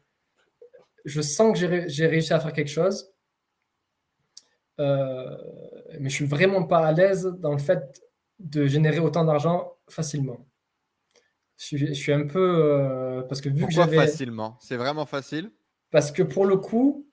je 1.04 1.20
sens 1.20 1.58
que 1.58 1.88
j'ai 1.88 2.06
réussi 2.06 2.32
à 2.32 2.40
faire 2.40 2.52
quelque 2.52 2.70
chose, 2.70 3.12
euh, 4.80 5.36
mais 6.00 6.08
je 6.08 6.14
suis 6.14 6.26
vraiment 6.26 6.64
pas 6.64 6.86
à 6.86 6.92
l'aise 6.92 7.24
dans 7.38 7.52
le 7.52 7.58
fait 7.58 8.02
de 8.38 8.66
générer 8.66 8.98
autant 8.98 9.24
d'argent 9.24 9.72
facilement. 9.88 10.46
Je, 11.56 11.92
suis 11.92 12.12
un 12.12 12.26
peu 12.26 12.40
euh, 12.40 13.22
parce 13.22 13.40
que 13.40 13.48
vu 13.48 13.60
Pourquoi 13.60 13.86
que 13.86 13.92
j'avais 13.92 13.96
facilement, 13.96 14.56
c'est 14.60 14.76
vraiment 14.76 15.06
facile? 15.06 15.50
Parce 15.90 16.10
que 16.10 16.22
pour 16.22 16.46
le 16.46 16.56
coup, 16.56 17.06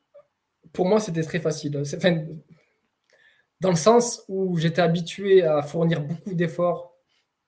pour 0.73 0.87
moi, 0.87 0.99
c'était 0.99 1.21
très 1.21 1.39
facile. 1.39 1.81
Enfin, 1.95 2.25
dans 3.59 3.69
le 3.69 3.75
sens 3.75 4.23
où 4.27 4.57
j'étais 4.57 4.81
habitué 4.81 5.43
à 5.43 5.61
fournir 5.61 6.01
beaucoup 6.01 6.33
d'efforts, 6.33 6.95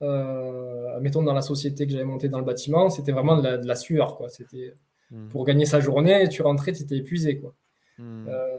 euh, 0.03 0.99
mettons 0.99 1.23
dans 1.23 1.33
la 1.33 1.41
société 1.41 1.87
que 1.87 1.91
j'avais 1.91 2.03
montée 2.03 2.29
dans 2.29 2.39
le 2.39 2.45
bâtiment, 2.45 2.89
c'était 2.89 3.11
vraiment 3.11 3.37
de 3.37 3.43
la, 3.43 3.57
de 3.57 3.67
la 3.67 3.75
sueur, 3.75 4.15
quoi. 4.17 4.29
C'était 4.29 4.73
Hmm. 5.13 5.29
Pour 5.29 5.45
gagner 5.45 5.65
sa 5.65 5.79
journée, 5.79 6.27
tu 6.27 6.41
rentrais, 6.41 6.73
tu 6.73 6.83
étais 6.83 6.97
épuisé. 6.97 7.39
Quoi. 7.39 7.53
Hmm. 7.99 8.27
Euh, 8.27 8.57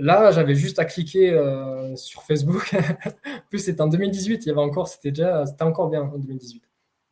là, 0.00 0.30
j'avais 0.32 0.54
juste 0.54 0.78
à 0.78 0.84
cliquer 0.84 1.30
euh, 1.30 1.94
sur 1.96 2.22
Facebook. 2.22 2.74
en 3.26 3.48
plus, 3.48 3.60
c'était 3.60 3.80
en 3.80 3.88
2018, 3.88 4.44
il 4.44 4.48
y 4.48 4.50
avait 4.50 4.60
encore, 4.60 4.88
c'était 4.88 5.10
déjà, 5.10 5.46
c'était 5.46 5.62
encore 5.62 5.88
bien 5.88 6.02
en 6.02 6.18
2018. 6.18 6.62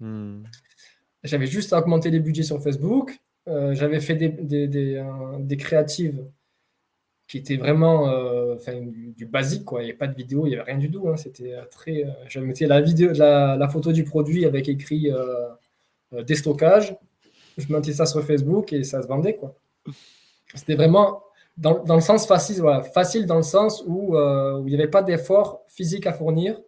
Hmm. 0.01 0.43
J'avais 1.25 1.47
juste 1.47 1.73
à 1.73 1.79
augmenter 1.79 2.11
les 2.11 2.21
budgets 2.21 2.43
sur 2.43 2.63
Facebook. 2.63 3.19
Euh, 3.49 3.75
j'avais 3.75 4.01
fait 4.01 4.15
des, 4.15 4.29
des, 4.29 4.69
des, 4.69 5.57
créatives 5.57 6.25
qui 7.27 7.39
étaient 7.39 7.57
vraiment 7.57 8.07
du, 9.17 9.27
basique. 9.27 9.65
Quoi. 9.65 9.81
Il 9.81 9.85
n'y 9.85 9.91
avait 9.91 9.99
pas 9.99 10.07
de 10.07 10.15
vidéo, 10.15 10.47
il 10.47 10.51
n'y 10.51 10.55
avait 10.55 10.71
rien 10.71 10.79
du 10.79 10.91
tout. 10.91 11.09
Hein. 11.09 11.17
C'était 11.17 11.55
très. 11.71 12.05
je 12.29 12.41
mettais 12.41 12.67
la, 12.67 12.81
vidéo, 12.81 13.13
la, 13.15 13.57
la, 13.57 13.69
photo 13.69 13.93
du 13.93 14.05
produit 14.05 14.45
avec 14.45 14.69
écrit 14.69 15.11
déstockage 16.27 16.97
je 17.59 17.73
mettais 17.73 17.93
ça 17.93 18.07
sur 18.07 18.25
Facebook 18.25 18.73
et 18.73 18.85
ça 18.85 19.03
se 19.03 19.09
vendait. 19.09 19.37
quoi. 19.37 19.55
C'était 20.55 20.77
vraiment 20.77 21.23
dans, 21.59 21.83
dans, 21.83 21.97
le 21.97 22.01
sens 22.01 22.27
facile, 22.27 22.61
voilà, 22.61 22.83
facile 22.83 23.27
dans 23.27 23.37
le 23.37 23.43
sens 23.43 23.83
où, 23.87 24.17
euh, 24.17 24.61
où 24.61 24.69
il 24.69 24.71
n'y 24.71 24.81
avait 24.81 24.91
pas 24.91 25.03
d'effort 25.03 25.65
physique 25.69 26.07
à 26.07 26.13
fournir 26.13 26.61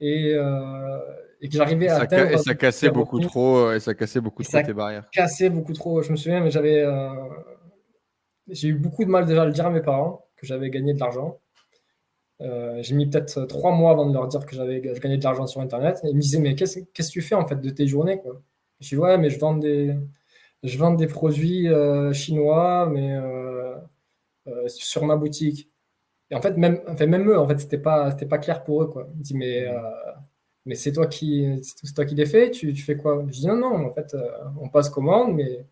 et, 0.00 0.34
euh, 0.34 0.98
et 1.40 1.48
que 1.48 1.54
j'arrivais 1.54 1.88
à 1.88 2.00
atteindre. 2.00 2.32
Et 2.32 2.38
ça 2.38 2.54
cassait 2.54 2.90
beaucoup, 2.90 3.20
trop, 3.20 3.72
et 3.72 3.80
ça 3.80 3.94
cassait 3.94 4.20
beaucoup 4.20 4.42
trop 4.42 4.60
tes 4.60 4.72
barrières. 4.72 5.08
Cassait 5.12 5.50
beaucoup 5.50 5.72
trop. 5.72 6.02
Je 6.02 6.10
me 6.10 6.16
souviens, 6.16 6.40
mais 6.40 6.50
j'avais, 6.50 6.80
euh, 6.80 7.08
j'ai 8.48 8.68
eu 8.68 8.74
beaucoup 8.74 9.04
de 9.04 9.10
mal 9.10 9.24
déjà 9.24 9.42
à 9.42 9.46
le 9.46 9.52
dire 9.52 9.66
à 9.66 9.70
mes 9.70 9.82
parents 9.82 10.26
que 10.36 10.46
j'avais 10.46 10.70
gagné 10.70 10.94
de 10.94 11.00
l'argent. 11.00 11.38
j'ai 12.40 12.94
mis 12.96 13.08
peut-être 13.08 13.44
trois 13.44 13.70
mois 13.70 13.92
avant 13.92 14.06
de 14.06 14.12
leur 14.12 14.26
dire 14.26 14.44
que 14.44 14.56
j'avais 14.56 14.80
gagné 14.80 15.16
de 15.16 15.22
l'argent 15.22 15.46
sur 15.46 15.60
Internet. 15.60 16.00
Et 16.02 16.08
ils 16.08 16.16
me 16.16 16.20
disaient, 16.20 16.40
mais 16.40 16.56
qu'est-ce 16.56 16.80
que 16.80 17.12
tu 17.12 17.22
fais 17.22 17.36
en 17.36 17.46
fait 17.46 17.60
de 17.60 17.70
tes 17.70 17.86
journées 17.86 18.18
quoi? 18.18 18.42
Je 18.80 18.88
dis, 18.88 18.96
ouais, 18.96 19.16
mais 19.16 19.30
je 19.30 19.38
vends 19.38 19.54
des, 19.54 19.94
je 20.64 20.76
vends 20.76 20.92
des 20.92 21.06
produits 21.06 21.68
euh, 21.68 22.12
chinois, 22.12 22.88
mais 22.90 23.16
euh, 24.46 24.64
euh, 24.64 24.68
sur 24.68 25.04
ma 25.04 25.16
boutique. 25.16 25.70
Et 26.30 26.34
en 26.34 26.42
fait, 26.42 26.56
même, 26.56 26.80
enfin, 26.88 27.06
même 27.06 27.28
eux, 27.28 27.38
en 27.38 27.46
fait, 27.48 27.58
c'était 27.60 27.78
pas, 27.78 28.10
c'était 28.12 28.26
pas 28.26 28.38
clair 28.38 28.64
pour 28.64 28.82
eux, 28.82 28.86
quoi. 28.88 29.08
Ils 29.16 29.22
disent, 29.22 29.36
mais, 29.36 29.66
mais 30.66 30.74
c'est 30.74 30.92
toi 30.92 31.06
qui, 31.06 31.46
c'est 31.62 31.94
toi 31.94 32.04
qui 32.06 32.14
les 32.14 32.26
fais, 32.26 32.50
tu, 32.50 32.72
tu 32.72 32.82
fais 32.82 32.96
quoi? 32.96 33.24
Je 33.28 33.32
dis, 33.32 33.46
non, 33.46 33.56
non, 33.56 33.86
en 33.86 33.90
fait, 33.92 34.16
on 34.60 34.68
passe 34.68 34.90
commande, 34.90 35.34
mais 35.34 35.66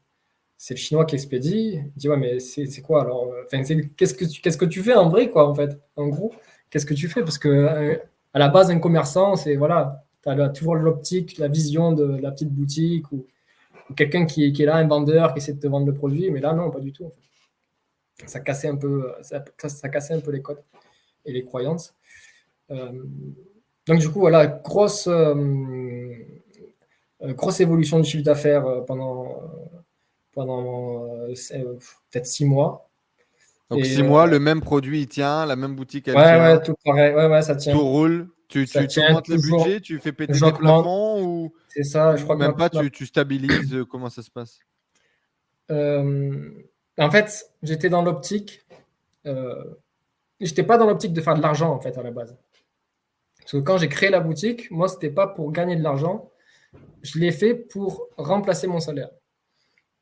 c'est 0.59 0.75
le 0.75 0.79
chinois 0.79 1.07
qui 1.07 1.15
expédie. 1.15 1.77
Il 1.77 1.93
dit, 1.97 2.09
ouais, 2.11 2.17
mais 2.19 2.41
c'est, 2.41 2.83
quoi 2.83 3.03
alors? 3.03 3.33
Enfin, 3.47 3.63
qu'est-ce, 3.97 4.15
que 4.15 4.25
tu, 4.27 4.41
qu'est-ce 4.43 4.59
que 4.59 4.67
tu 4.67 4.83
fais 4.83 4.95
en 4.95 5.09
vrai, 5.09 5.31
quoi, 5.31 5.49
en 5.49 5.55
fait? 5.55 5.81
En 5.97 6.09
gros, 6.09 6.33
qu'est-ce 6.71 6.87
que 6.87 6.95
tu 6.95 7.09
fais? 7.09 7.23
Parce 7.23 7.39
que 7.39 8.01
à 8.33 8.39
la 8.39 8.49
base, 8.49 8.71
un 8.71 8.79
commerçant, 8.79 9.37
c'est 9.37 9.57
voilà, 9.57 10.05
tu 10.23 10.29
as 10.29 10.49
toujours 10.51 10.77
l'optique, 10.77 11.39
la 11.39 11.49
vision 11.49 11.93
de 11.93 12.19
la 12.21 12.31
petite 12.31 12.53
boutique 12.53 13.11
ou, 13.13 13.27
quelqu'un 13.97 14.25
qui, 14.25 14.45
est 14.45 14.65
là, 14.65 14.77
un 14.77 14.87
vendeur 14.87 15.33
qui 15.33 15.39
essaie 15.39 15.55
de 15.55 15.59
te 15.59 15.67
vendre 15.67 15.87
le 15.87 15.95
produit, 15.95 16.31
mais 16.31 16.41
là, 16.41 16.53
non, 16.53 16.71
pas 16.71 16.79
du 16.79 16.93
tout. 16.93 17.11
Ça 18.27 18.41
cassait 18.41 18.69
un 18.69 18.77
peu, 18.77 19.13
ça, 19.23 19.89
cassait 19.89 20.15
un 20.15 20.21
peu 20.21 20.31
les 20.31 20.43
codes 20.43 20.63
et 21.25 21.33
les 21.33 21.45
croyances. 21.45 21.95
Euh, 22.71 23.03
donc, 23.87 23.99
du 23.99 24.09
coup, 24.09 24.21
voilà, 24.21 24.47
grosse, 24.47 25.07
euh, 25.07 25.35
euh, 27.23 27.33
grosse 27.33 27.61
évolution 27.61 27.99
du 27.99 28.09
chiffre 28.09 28.25
d'affaires 28.25 28.85
pendant, 28.87 29.43
pendant 30.33 31.27
peut-être 31.27 32.27
six 32.27 32.45
mois. 32.45 32.89
Donc, 33.71 33.85
six 33.85 34.03
mois, 34.03 34.27
le 34.27 34.41
même 34.41 34.61
produit, 34.61 35.03
il 35.03 35.09
tient, 35.09 35.47
la 35.47 35.57
même 35.57 35.75
boutique, 35.75 36.09
elle 36.09 36.17
ouais, 36.17 36.23
tient. 36.23 36.57
Ouais, 36.57 36.63
tout 36.63 36.75
pareil, 36.85 37.15
ouais, 37.15 37.27
ouais, 37.27 37.43
ça 37.43 37.55
tient. 37.57 37.73
Tout 37.73 37.87
roule. 37.87 38.29
Tu, 38.49 38.67
tu, 38.67 38.79
augmentes 38.79 39.29
le 39.29 39.37
budget, 39.37 39.81
tu 39.81 40.01
fais 40.01 40.11
péter 40.11 40.33
les 40.33 40.53
plafonds 40.53 41.25
ou 41.25 41.55
C'est 41.69 41.85
ça, 41.85 42.17
je 42.17 42.25
crois 42.25 42.35
même 42.35 42.57
pas, 42.57 42.69
tu, 42.69 42.91
tu, 42.91 43.07
stabilises 43.07 43.85
comment 43.89 44.11
ça 44.11 44.23
se 44.23 44.31
passe? 44.31 44.59
Euh, 45.71 46.51
En 47.01 47.11
fait, 47.11 47.51
j'étais 47.63 47.89
dans 47.89 48.03
l'optique. 48.03 48.65
Euh, 49.27 49.75
j'étais 50.39 50.63
pas 50.63 50.79
dans 50.79 50.87
l'optique 50.87 51.13
de 51.13 51.21
faire 51.21 51.35
de 51.35 51.43
l'argent 51.43 51.73
en 51.73 51.81
fait 51.81 51.97
à 51.99 52.03
la 52.03 52.11
base. 52.11 52.37
Parce 53.39 53.53
que 53.53 53.57
quand 53.59 53.79
j'ai 53.79 53.89
créé 53.89 54.11
la 54.11 54.21
boutique, 54.21 54.71
moi 54.71 54.89
c'était 54.89 55.11
pas 55.11 55.27
pour 55.27 55.51
gagner 55.51 55.77
de 55.77 55.83
l'argent, 55.83 56.31
je 57.03 57.19
l'ai 57.19 57.33
fait 57.33 57.55
pour 57.55 58.09
remplacer 58.17 58.67
mon 58.67 58.81
salaire. 58.81 59.11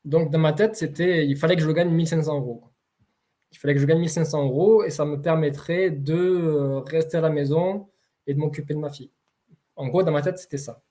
Donc 0.05 0.31
dans 0.31 0.39
ma 0.39 0.53
tête, 0.53 0.77
c'était 0.77 1.27
il 1.27 1.37
fallait 1.37 1.57
que 1.57 1.63
je 1.63 1.71
gagne 1.71 1.91
1500 1.91 2.37
euros. 2.39 2.65
Il 3.53 3.59
fallait 3.59 3.75
que 3.75 3.81
je 3.81 3.87
gagne 3.87 4.01
1500 4.01 4.45
euros 4.45 4.85
et 4.85 4.91
ça 4.91 5.05
me 5.05 5.21
permettrait 5.21 5.91
de 5.91 6.15
euh, 6.15 6.81
rester 6.81 7.17
à 7.17 7.21
la 7.23 7.31
maison, 7.31 7.89
et 8.29 8.35
de 8.35 8.39
m'occuper 8.39 8.75
de 8.75 8.79
ma 8.79 8.91
fille. 8.91 9.11
En 9.75 9.89
gros, 9.89 10.05
dans 10.05 10.13
ma 10.13 10.23
tête, 10.23 10.39
c'était 10.39 10.59
ça. 10.59 10.83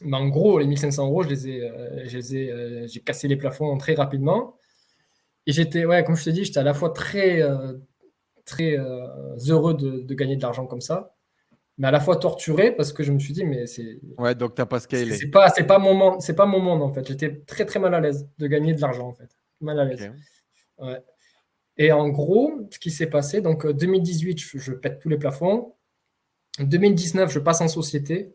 Mais 0.00 0.16
en 0.16 0.28
gros, 0.28 0.58
les 0.58 0.66
1500 0.66 1.06
euros, 1.06 1.22
je 1.22 1.28
les 1.28 1.48
ai, 1.48 1.62
euh, 1.62 2.06
euh, 2.06 2.86
j'ai 2.88 3.00
cassé 3.00 3.28
les 3.28 3.36
plafonds 3.36 3.76
très 3.76 3.94
rapidement. 3.94 4.57
Et 5.48 5.52
j'étais, 5.52 5.84
ouais, 5.84 6.04
comme 6.04 6.14
je 6.14 6.24
te 6.24 6.30
dis, 6.30 6.44
j'étais 6.44 6.60
à 6.60 6.62
la 6.62 6.74
fois 6.74 6.90
très, 6.90 7.42
euh, 7.42 7.72
très 8.44 8.76
heureux 9.48 9.74
de, 9.74 10.14
gagner 10.14 10.36
de 10.36 10.42
l'argent 10.42 10.66
comme 10.66 10.80
ça, 10.80 11.16
mais 11.76 11.88
à 11.88 11.90
la 11.90 11.98
fois 11.98 12.16
torturé 12.16 12.70
parce 12.70 12.92
que 12.92 13.02
je 13.02 13.10
me 13.10 13.18
suis 13.18 13.32
dit, 13.32 13.44
mais 13.44 13.66
c'est. 13.66 13.98
Ouais, 14.18 14.36
donc 14.36 14.54
t'as 14.54 14.66
pas 14.66 14.78
scalé. 14.78 15.14
C'est 15.14 15.28
pas, 15.28 15.48
c'est 15.48 15.64
pas 15.64 15.80
mon 15.80 15.94
monde, 15.94 16.20
c'est 16.20 16.34
pas 16.34 16.46
mon 16.46 16.60
monde 16.60 16.82
en 16.82 16.90
fait. 16.90 17.04
J'étais 17.08 17.40
très 17.46 17.64
très 17.64 17.80
mal 17.80 17.94
à 17.94 18.00
l'aise 18.00 18.28
de 18.38 18.46
gagner 18.46 18.74
de 18.74 18.80
l'argent 18.80 19.08
en 19.08 19.12
fait, 19.12 19.30
mal 19.60 19.80
à 19.80 19.84
l'aise. 19.84 20.12
Ouais. 20.78 21.02
Et 21.78 21.92
en 21.92 22.08
gros, 22.08 22.68
ce 22.70 22.78
qui 22.78 22.90
s'est 22.90 23.06
passé, 23.06 23.40
donc 23.40 23.66
2018, 23.66 24.38
je 24.38 24.72
pète 24.72 25.00
tous 25.00 25.08
les 25.08 25.18
plafonds. 25.18 25.74
2019, 26.60 27.32
je 27.32 27.38
passe 27.38 27.60
en 27.60 27.68
société. 27.68 28.34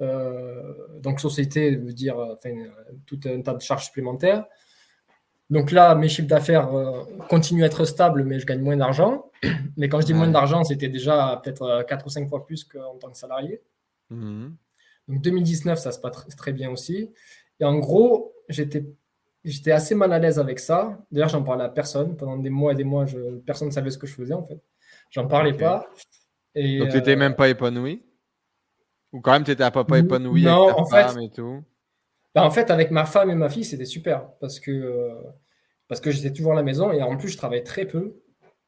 Euh, 0.00 0.72
donc, 1.00 1.20
société 1.20 1.76
veut 1.76 1.92
dire 1.92 2.18
euh, 2.18 2.34
enfin, 2.34 2.54
tout 3.04 3.20
un 3.26 3.42
tas 3.42 3.54
de 3.54 3.60
charges 3.60 3.86
supplémentaires. 3.86 4.46
Donc 5.50 5.70
là, 5.70 5.94
mes 5.94 6.08
chiffres 6.08 6.28
d'affaires 6.28 6.74
euh, 6.74 7.04
continuent 7.28 7.62
à 7.62 7.66
être 7.66 7.84
stables, 7.84 8.24
mais 8.24 8.38
je 8.38 8.46
gagne 8.46 8.60
moins 8.60 8.76
d'argent. 8.76 9.30
Mais 9.76 9.88
quand 9.88 10.00
je 10.00 10.06
dis 10.06 10.14
moins 10.14 10.28
d'argent, 10.28 10.64
c'était 10.64 10.88
déjà 10.88 11.40
peut-être 11.42 11.84
4 11.88 12.06
ou 12.06 12.08
5 12.10 12.28
fois 12.28 12.44
plus 12.44 12.64
qu'en 12.64 12.98
tant 12.98 13.10
que 13.10 13.16
salarié. 13.16 13.62
Mhm. 14.10 14.56
Donc 15.06 15.22
2019, 15.22 15.78
ça 15.78 15.92
se 15.92 16.00
passe 16.00 16.26
très 16.36 16.52
bien 16.52 16.70
aussi. 16.70 17.10
Et 17.60 17.64
en 17.64 17.78
gros, 17.78 18.34
j'étais 18.48 18.84
j'étais 19.44 19.72
assez 19.72 19.94
mal 19.94 20.12
à 20.12 20.18
l'aise 20.18 20.38
avec 20.38 20.58
ça. 20.58 20.98
D'ailleurs, 21.10 21.28
j'en 21.28 21.42
parlais 21.42 21.64
à 21.64 21.68
personne. 21.68 22.16
Pendant 22.16 22.36
des 22.36 22.50
mois 22.50 22.72
et 22.72 22.74
des 22.74 22.84
mois, 22.84 23.06
je... 23.06 23.38
personne 23.38 23.68
ne 23.68 23.72
savait 23.72 23.90
ce 23.90 23.98
que 23.98 24.06
je 24.06 24.14
faisais 24.14 24.34
en 24.34 24.42
fait. 24.42 24.60
J'en 25.10 25.26
parlais 25.26 25.54
pas. 25.54 25.88
Et, 26.54 26.78
Donc, 26.78 26.90
tu 26.90 26.96
n'étais 26.96 27.16
même 27.16 27.34
pas 27.34 27.48
épanoui? 27.48 28.02
Ou 29.12 29.20
quand 29.20 29.32
même, 29.32 29.44
tu 29.44 29.50
étais 29.50 29.64
à 29.64 29.70
papa 29.70 29.98
épanoui 29.98 30.42
non, 30.42 30.64
avec 30.64 30.76
ta 30.76 30.82
en 30.82 30.86
femme 30.86 31.20
et 31.20 31.30
tout? 31.30 31.64
Bah, 32.40 32.46
En 32.46 32.50
fait, 32.50 32.70
avec 32.70 32.90
ma 32.90 33.04
femme 33.04 33.30
et 33.30 33.34
ma 33.34 33.48
fille, 33.48 33.64
c'était 33.64 33.84
super 33.84 34.30
parce 34.40 34.60
que, 34.60 34.70
euh, 34.70 35.14
parce 35.88 36.00
que 36.00 36.10
j'étais 36.10 36.32
toujours 36.32 36.52
à 36.52 36.56
la 36.56 36.62
maison 36.62 36.92
et 36.92 37.02
en 37.02 37.16
plus, 37.16 37.28
je 37.28 37.36
travaillais 37.36 37.62
très 37.62 37.84
peu. 37.84 38.20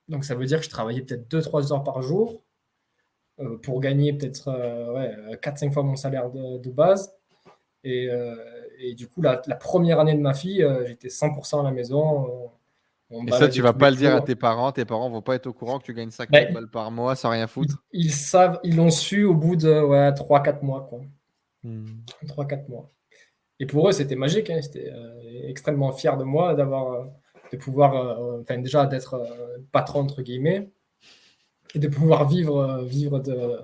Donc, 0.09 0.25
ça 0.25 0.35
veut 0.35 0.47
dire 0.47 0.59
que 0.59 0.64
je 0.64 0.71
travaillais 0.71 1.03
peut-être 1.03 1.29
2-3 1.31 1.73
heures 1.73 1.85
par 1.85 2.03
jour 2.03 2.43
euh, 3.41 3.57
pour 3.59 3.81
gagner 3.81 4.12
peut-être 4.12 4.49
euh, 4.49 4.93
ouais, 4.93 5.37
4-5 5.37 5.73
fois 5.73 5.83
mon 5.83 5.97
salaire 5.97 6.31
de, 6.31 6.59
de 6.59 6.71
base. 6.71 7.12
Et, 7.83 8.11
et 8.81 8.95
du 8.95 9.09
coup, 9.09 9.23
la, 9.23 9.37
première 9.37 10.01
année 10.01 10.14
de 10.14 10.21
ma 10.21 10.35
fille, 10.35 10.62
euh, 10.62 10.87
j'étais 10.87 11.09
100% 11.09 11.61
à 11.61 11.62
la 11.62 11.71
maison. 11.71 12.51
et 13.11 13.31
ça, 13.33 13.49
tu 13.49 13.62
vas 13.62 13.73
pas 13.73 13.91
le 13.91 13.97
dire 13.97 14.14
à 14.14 14.21
tes 14.21 14.35
parents. 14.35 14.73
Tes 14.73 14.85
parents 14.85 15.11
vont 15.11 15.23
pas 15.23 15.35
être 15.35 15.47
au 15.47 15.53
courant 15.53 15.79
que 15.79 15.85
tu 15.85 15.95
gagnes 15.95 16.11
5 16.11 16.31
000 16.33 16.53
balles 16.53 16.71
par 16.71 16.91
mois 16.91 17.14
sans 17.14 17.31
rien 17.31 17.47
foutre. 17.47 17.83
Ils, 17.93 18.12
savent, 18.12 18.59
ils 18.64 18.77
l'ont 18.77 18.91
su 18.91 19.25
au 19.25 19.35
bout 19.35 19.57
de 19.57 19.81
ouais, 19.81 20.11
3-4 20.11 20.64
mois. 20.64 20.87
Quoi. 20.89 21.01
3-4 21.64 22.66
hmm. 22.66 22.71
mois. 22.71 22.91
Et 23.61 23.66
pour 23.66 23.88
eux, 23.88 23.92
c'était 23.92 24.16
magique. 24.16 24.50
Hein. 24.50 24.58
Ils 24.61 24.66
étaient 24.66 24.90
euh, 24.90 25.48
extrêmement 25.48 25.92
fiers 25.92 26.16
de 26.18 26.24
moi, 26.24 26.54
d'avoir, 26.54 26.92
euh, 26.92 27.04
de 27.52 27.56
pouvoir, 27.56 28.20
enfin 28.40 28.58
déjà 28.58 28.86
d'être 28.86 29.22
patron 29.70 30.00
entre 30.00 30.22
guillemets, 30.22 30.70
et 31.74 31.78
de 31.78 31.88
pouvoir 31.88 32.28
vivre, 32.28 32.82
vivre 32.82 33.20
de, 33.20 33.61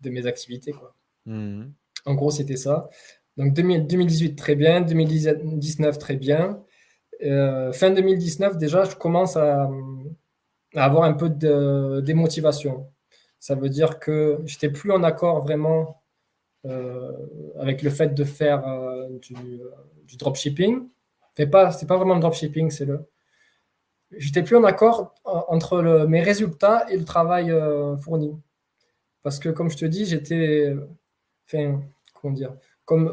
de 0.00 0.10
mes 0.10 0.26
activités. 0.26 0.72
Quoi. 0.72 0.94
Hmm. 1.26 1.70
En 2.06 2.14
gros, 2.14 2.30
c'était 2.30 2.56
ça. 2.56 2.88
Donc 3.36 3.54
2018, 3.54 4.36
très 4.36 4.54
bien. 4.54 4.80
2019, 4.80 5.98
très 5.98 6.16
bien. 6.16 6.62
Euh, 7.22 7.72
fin 7.72 7.90
2019, 7.90 8.56
déjà, 8.56 8.84
je 8.84 8.96
commence 8.96 9.36
à, 9.36 9.70
avoir 10.74 11.04
un 11.04 11.12
peu 11.14 11.30
de 11.30 12.00
démotivation. 12.04 12.90
Ça 13.38 13.54
veut 13.54 13.68
dire 13.68 13.98
que 13.98 14.40
je 14.44 14.54
n'étais 14.54 14.70
plus 14.70 14.92
en 14.92 15.02
accord 15.02 15.42
vraiment 15.42 15.80
euh, 15.88 15.99
avec 16.64 17.82
le 17.82 17.90
fait 17.90 18.14
de 18.14 18.24
faire 18.24 18.66
euh, 18.66 19.08
du, 19.18 19.34
du, 20.06 20.16
dropshipping. 20.16 20.88
Ce 21.36 21.42
n'est 21.42 21.48
pas, 21.48 21.70
vraiment 21.70 22.14
le 22.14 22.20
dropshipping, 22.20 22.70
c'est 22.70 22.84
le. 22.84 23.08
J'étais 24.12 24.42
plus 24.42 24.56
en 24.56 24.64
accord 24.64 25.14
entre 25.24 26.04
mes 26.08 26.20
résultats 26.20 26.84
et 26.90 26.96
le 26.96 27.04
travail 27.04 27.54
fourni. 28.02 28.36
Parce 29.22 29.38
que, 29.38 29.48
comme 29.48 29.70
je 29.70 29.76
te 29.76 29.84
dis, 29.84 30.04
j'étais. 30.04 30.74
Comment 32.14 32.34
dire 32.34 32.52
comme 32.90 33.12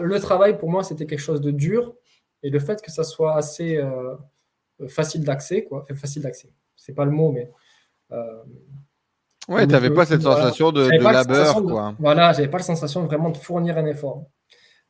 le 0.00 0.18
travail 0.20 0.56
pour 0.56 0.70
moi 0.70 0.84
c'était 0.84 1.04
quelque 1.04 1.18
chose 1.18 1.40
de 1.40 1.50
dur 1.50 1.96
et 2.44 2.50
le 2.50 2.60
fait 2.60 2.80
que 2.80 2.92
ça 2.92 3.02
soit 3.02 3.34
assez 3.34 3.76
euh, 3.76 4.14
facile 4.86 5.24
d'accès 5.24 5.64
quoi 5.64 5.84
facile 5.96 6.22
d'accès 6.22 6.52
c'est 6.76 6.94
pas 6.94 7.04
le 7.04 7.10
mot 7.10 7.32
mais 7.32 7.50
euh, 8.12 8.44
ouais 9.48 9.66
t'avais 9.66 9.90
pas 9.90 10.06
cette 10.06 10.22
sensation 10.22 10.72
de, 10.72 10.88
labeur 11.02 11.62
quoi 11.62 11.94
voilà 11.98 12.32
j'avais 12.32 12.48
pas 12.48 12.58
la 12.58 12.64
sensation 12.64 13.04
vraiment 13.04 13.30
de 13.30 13.36
fournir 13.36 13.78
un 13.78 13.86
effort 13.86 14.26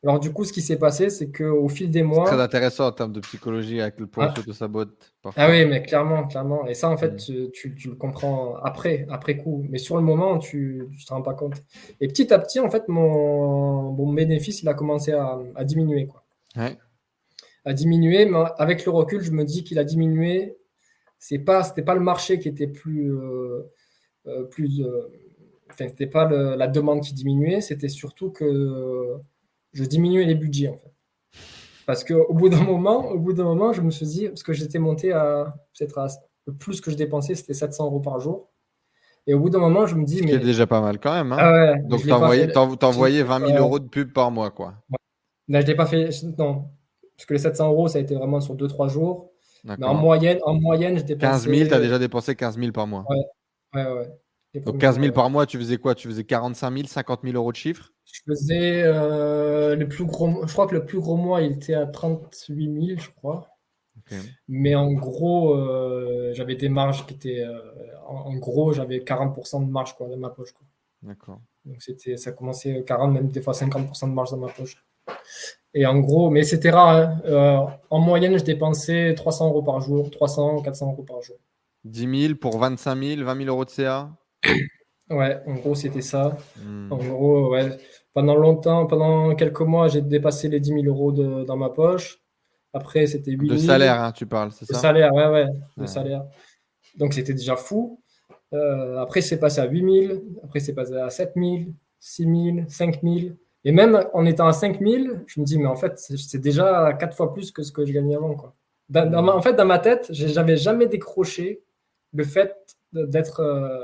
alors 0.06 0.20
du 0.20 0.32
coup, 0.32 0.44
ce 0.44 0.52
qui 0.52 0.62
s'est 0.62 0.78
passé, 0.78 1.10
c'est 1.10 1.32
qu'au 1.32 1.68
fil 1.68 1.90
des 1.90 2.02
mois... 2.02 2.26
Très 2.26 2.40
intéressant 2.40 2.86
en 2.86 2.92
termes 2.92 3.12
de 3.12 3.20
psychologie 3.20 3.80
avec 3.80 3.98
le 3.98 4.06
point 4.06 4.32
ah. 4.36 4.40
de 4.40 4.52
sa 4.52 4.68
botte. 4.68 5.12
Ah 5.36 5.50
oui, 5.50 5.64
mais 5.64 5.82
clairement, 5.82 6.28
clairement. 6.28 6.66
Et 6.66 6.74
ça, 6.74 6.88
en 6.90 6.96
fait, 6.96 7.14
mm. 7.14 7.50
tu, 7.52 7.74
tu, 7.74 7.88
le 7.88 7.96
comprends 7.96 8.54
après, 8.62 9.06
après 9.10 9.36
coup. 9.36 9.66
Mais 9.68 9.78
sur 9.78 9.96
le 9.96 10.02
moment, 10.02 10.38
tu 10.38 10.86
ne 10.88 11.04
te 11.04 11.12
rends 11.12 11.22
pas 11.22 11.34
compte. 11.34 11.54
Et 12.00 12.08
petit 12.08 12.32
à 12.32 12.38
petit, 12.38 12.60
en 12.60 12.70
fait, 12.70 12.86
mon, 12.88 13.92
mon 13.92 14.12
bénéfice, 14.12 14.62
il 14.62 14.68
a 14.68 14.74
commencé 14.74 15.12
à, 15.12 15.38
à 15.56 15.64
diminuer. 15.64 16.06
Quoi. 16.06 16.24
Ouais. 16.56 16.78
À 17.64 17.72
diminuer, 17.72 18.26
mais 18.26 18.44
avec 18.58 18.84
le 18.84 18.92
recul, 18.92 19.22
je 19.22 19.32
me 19.32 19.44
dis 19.44 19.64
qu'il 19.64 19.78
a 19.78 19.84
diminué. 19.84 20.56
Ce 21.18 21.34
pas, 21.36 21.64
c'était 21.64 21.82
pas 21.82 21.94
le 21.94 22.00
marché 22.00 22.38
qui 22.38 22.48
était 22.48 22.68
plus... 22.68 23.12
Euh, 23.12 23.16
euh, 23.16 23.72
plus 24.50 24.80
euh, 24.80 25.08
enfin, 25.70 25.86
c'était 25.88 26.06
pas 26.06 26.28
la 26.28 26.68
demande 26.68 27.00
qui 27.00 27.14
diminuait, 27.14 27.60
c'était 27.60 27.88
surtout 27.88 28.30
que 28.30 29.16
je 29.72 29.84
diminuais 29.84 30.24
les 30.24 30.34
budgets 30.34 30.68
en 30.68 30.76
fait. 30.76 30.92
Parce 31.86 32.04
qu'au 32.04 32.34
bout 32.34 32.48
d'un 32.48 32.64
moment, 32.64 33.08
au 33.08 33.18
bout 33.18 33.32
d'un 33.32 33.44
moment, 33.44 33.72
je 33.72 33.80
me 33.80 33.90
suis 33.90 34.06
dit, 34.06 34.28
parce 34.28 34.42
que 34.42 34.52
j'étais 34.52 34.78
monté 34.78 35.12
à 35.12 35.54
peut-être 35.78 35.98
le 36.46 36.54
plus 36.54 36.80
que 36.80 36.90
je 36.90 36.96
dépensais, 36.96 37.34
c'était 37.34 37.54
700 37.54 37.86
euros 37.86 38.00
par 38.00 38.20
jour. 38.20 38.48
Et 39.28 39.34
au 39.34 39.40
bout 39.40 39.50
d'un 39.50 39.58
moment, 39.58 39.86
je 39.86 39.96
me 39.96 40.04
dis. 40.04 40.22
mais... 40.22 40.32
C'est 40.32 40.38
déjà 40.38 40.66
pas 40.66 40.80
mal 40.80 41.00
quand 41.00 41.12
même. 41.12 41.32
Hein. 41.32 41.38
Ah 41.38 41.74
Donc, 41.88 42.02
tu 42.02 42.12
envoyais 42.12 43.22
20 43.22 43.46
000 43.46 43.58
euros 43.58 43.80
de 43.80 43.88
pub 43.88 44.12
par 44.12 44.30
mois, 44.30 44.50
quoi. 44.50 44.74
Là, 45.48 45.60
je 45.60 45.66
l'ai 45.66 45.74
pas 45.74 45.86
fait. 45.86 46.10
Non. 46.38 46.66
Parce 47.16 47.26
que 47.26 47.34
les 47.34 47.40
700 47.40 47.68
euros, 47.68 47.88
ça 47.88 47.98
a 47.98 48.02
été 48.02 48.14
vraiment 48.14 48.40
sur 48.40 48.54
2-3 48.54 48.88
jours. 48.88 49.32
Mais 49.64 49.84
en 49.84 49.94
moyenne, 49.94 50.38
en 50.44 50.54
moyenne, 50.54 50.96
je 50.96 51.02
dépensais. 51.02 51.48
15 51.48 51.56
000, 51.56 51.68
tu 51.68 51.74
as 51.74 51.80
déjà 51.80 51.98
dépensé 51.98 52.36
15 52.36 52.56
000 52.56 52.70
par 52.70 52.86
mois. 52.86 53.04
Ouais, 53.08 53.24
ouais, 53.84 53.92
ouais. 53.92 54.20
Donc 54.64 54.78
15 54.78 55.00
000 55.00 55.12
par 55.12 55.30
mois, 55.30 55.46
tu 55.46 55.58
faisais 55.58 55.76
quoi? 55.76 55.94
Tu 55.94 56.08
faisais 56.08 56.24
45 56.24 56.72
000, 56.72 56.86
50 56.86 57.20
000 57.22 57.34
euros 57.36 57.52
de 57.52 57.56
chiffre? 57.56 57.92
Je 58.04 58.20
faisais 58.26 58.82
euh, 58.84 59.76
le 59.76 59.88
plus 59.88 60.04
gros. 60.04 60.46
Je 60.46 60.52
crois 60.52 60.66
que 60.66 60.74
le 60.74 60.84
plus 60.84 60.98
gros 60.98 61.16
mois, 61.16 61.42
il 61.42 61.52
était 61.52 61.74
à 61.74 61.86
38 61.86 62.86
000, 62.86 63.00
je 63.00 63.10
crois. 63.10 63.48
Mais 64.46 64.74
en 64.74 64.92
gros, 64.92 65.54
euh, 65.54 66.32
j'avais 66.34 66.54
des 66.54 66.68
marges 66.68 67.06
qui 67.06 67.14
étaient. 67.14 67.40
Euh, 67.40 67.58
en, 68.06 68.34
gros, 68.36 68.72
j'avais 68.72 68.98
40% 68.98 69.66
de 69.66 69.70
marge 69.70 69.96
quoi, 69.96 70.08
dans 70.08 70.16
ma 70.16 70.30
poche. 70.30 70.54
D'accord. 71.02 71.40
Donc 71.64 71.82
c'était, 71.82 72.16
ça 72.16 72.30
commençait 72.30 72.84
40, 72.86 73.12
même 73.12 73.28
des 73.28 73.40
fois 73.40 73.52
50% 73.52 74.08
de 74.08 74.14
marge 74.14 74.30
dans 74.30 74.36
ma 74.36 74.48
poche. 74.48 74.84
Et 75.74 75.84
en 75.86 75.98
gros, 75.98 76.30
mais 76.30 76.44
c'était 76.44 76.70
rare. 76.70 77.18
Hein. 77.26 77.78
en 77.90 77.98
moyenne, 77.98 78.38
je 78.38 78.44
dépensais 78.44 79.14
300 79.14 79.48
euros 79.48 79.62
par 79.62 79.80
jour, 79.80 80.10
300, 80.10 80.62
400 80.62 80.92
euros 80.92 81.02
par 81.02 81.20
jour. 81.22 81.36
10 81.86 82.28
000 82.28 82.34
pour 82.36 82.58
25 82.58 82.96
000, 83.02 83.24
20 83.24 83.36
000 83.36 83.48
euros 83.48 83.64
de 83.64 83.70
CA 83.70 84.10
Ouais, 85.10 85.40
en 85.46 85.54
gros, 85.54 85.74
c'était 85.74 86.02
ça. 86.02 86.36
Hmm. 86.56 86.92
En 86.92 86.96
gros, 86.96 87.52
ouais. 87.52 87.78
Pendant 88.12 88.34
longtemps, 88.34 88.86
pendant 88.86 89.34
quelques 89.36 89.60
mois, 89.60 89.88
j'ai 89.88 90.00
dépassé 90.00 90.48
les 90.48 90.58
10 90.58 90.68
000 90.82 90.84
euros 90.86 91.12
de, 91.12 91.44
dans 91.44 91.56
ma 91.56 91.70
poche. 91.70 92.18
Après, 92.72 93.06
c'était 93.06 93.30
8 93.30 93.48
000. 93.48 93.60
De 93.60 93.66
salaire, 93.66 94.02
hein, 94.02 94.12
tu 94.12 94.26
parles, 94.26 94.50
c'est 94.52 94.64
ça? 94.64 94.74
De 94.74 94.78
salaire, 94.78 95.14
ouais, 95.14 95.28
ouais, 95.28 95.46
de 95.76 95.86
salaire. 95.86 96.24
Donc, 96.96 97.12
c'était 97.12 97.34
déjà 97.34 97.56
fou. 97.56 98.00
Euh, 98.52 98.98
après, 98.98 99.20
c'est 99.20 99.38
passé 99.38 99.60
à 99.60 99.66
8 99.66 100.06
000. 100.08 100.22
Après, 100.42 100.60
c'est 100.60 100.74
passé 100.74 100.94
à 100.94 101.08
7 101.08 101.32
000, 101.36 101.56
6 102.00 102.22
000, 102.24 102.68
5 102.68 103.00
000. 103.02 103.14
Et 103.64 103.72
même 103.72 104.06
en 104.12 104.24
étant 104.26 104.46
à 104.46 104.52
5 104.52 104.80
000, 104.80 105.04
je 105.26 105.40
me 105.40 105.44
dis, 105.44 105.58
mais 105.58 105.66
en 105.66 105.76
fait, 105.76 105.98
c'est 105.98 106.40
déjà 106.40 106.92
4 106.94 107.16
fois 107.16 107.32
plus 107.32 107.52
que 107.52 107.62
ce 107.62 107.70
que 107.70 107.84
je 107.84 107.92
gagnais 107.92 108.16
avant. 108.16 108.34
Quoi. 108.34 108.54
en 108.94 109.42
fait, 109.42 109.54
dans 109.54 109.64
ma 109.66 109.78
tête, 109.78 110.06
j'avais 110.10 110.56
jamais 110.56 110.86
décroché 110.86 111.62
le 112.16 112.24
fait 112.24 112.56
d'être. 112.92 113.40
Euh, 113.40 113.78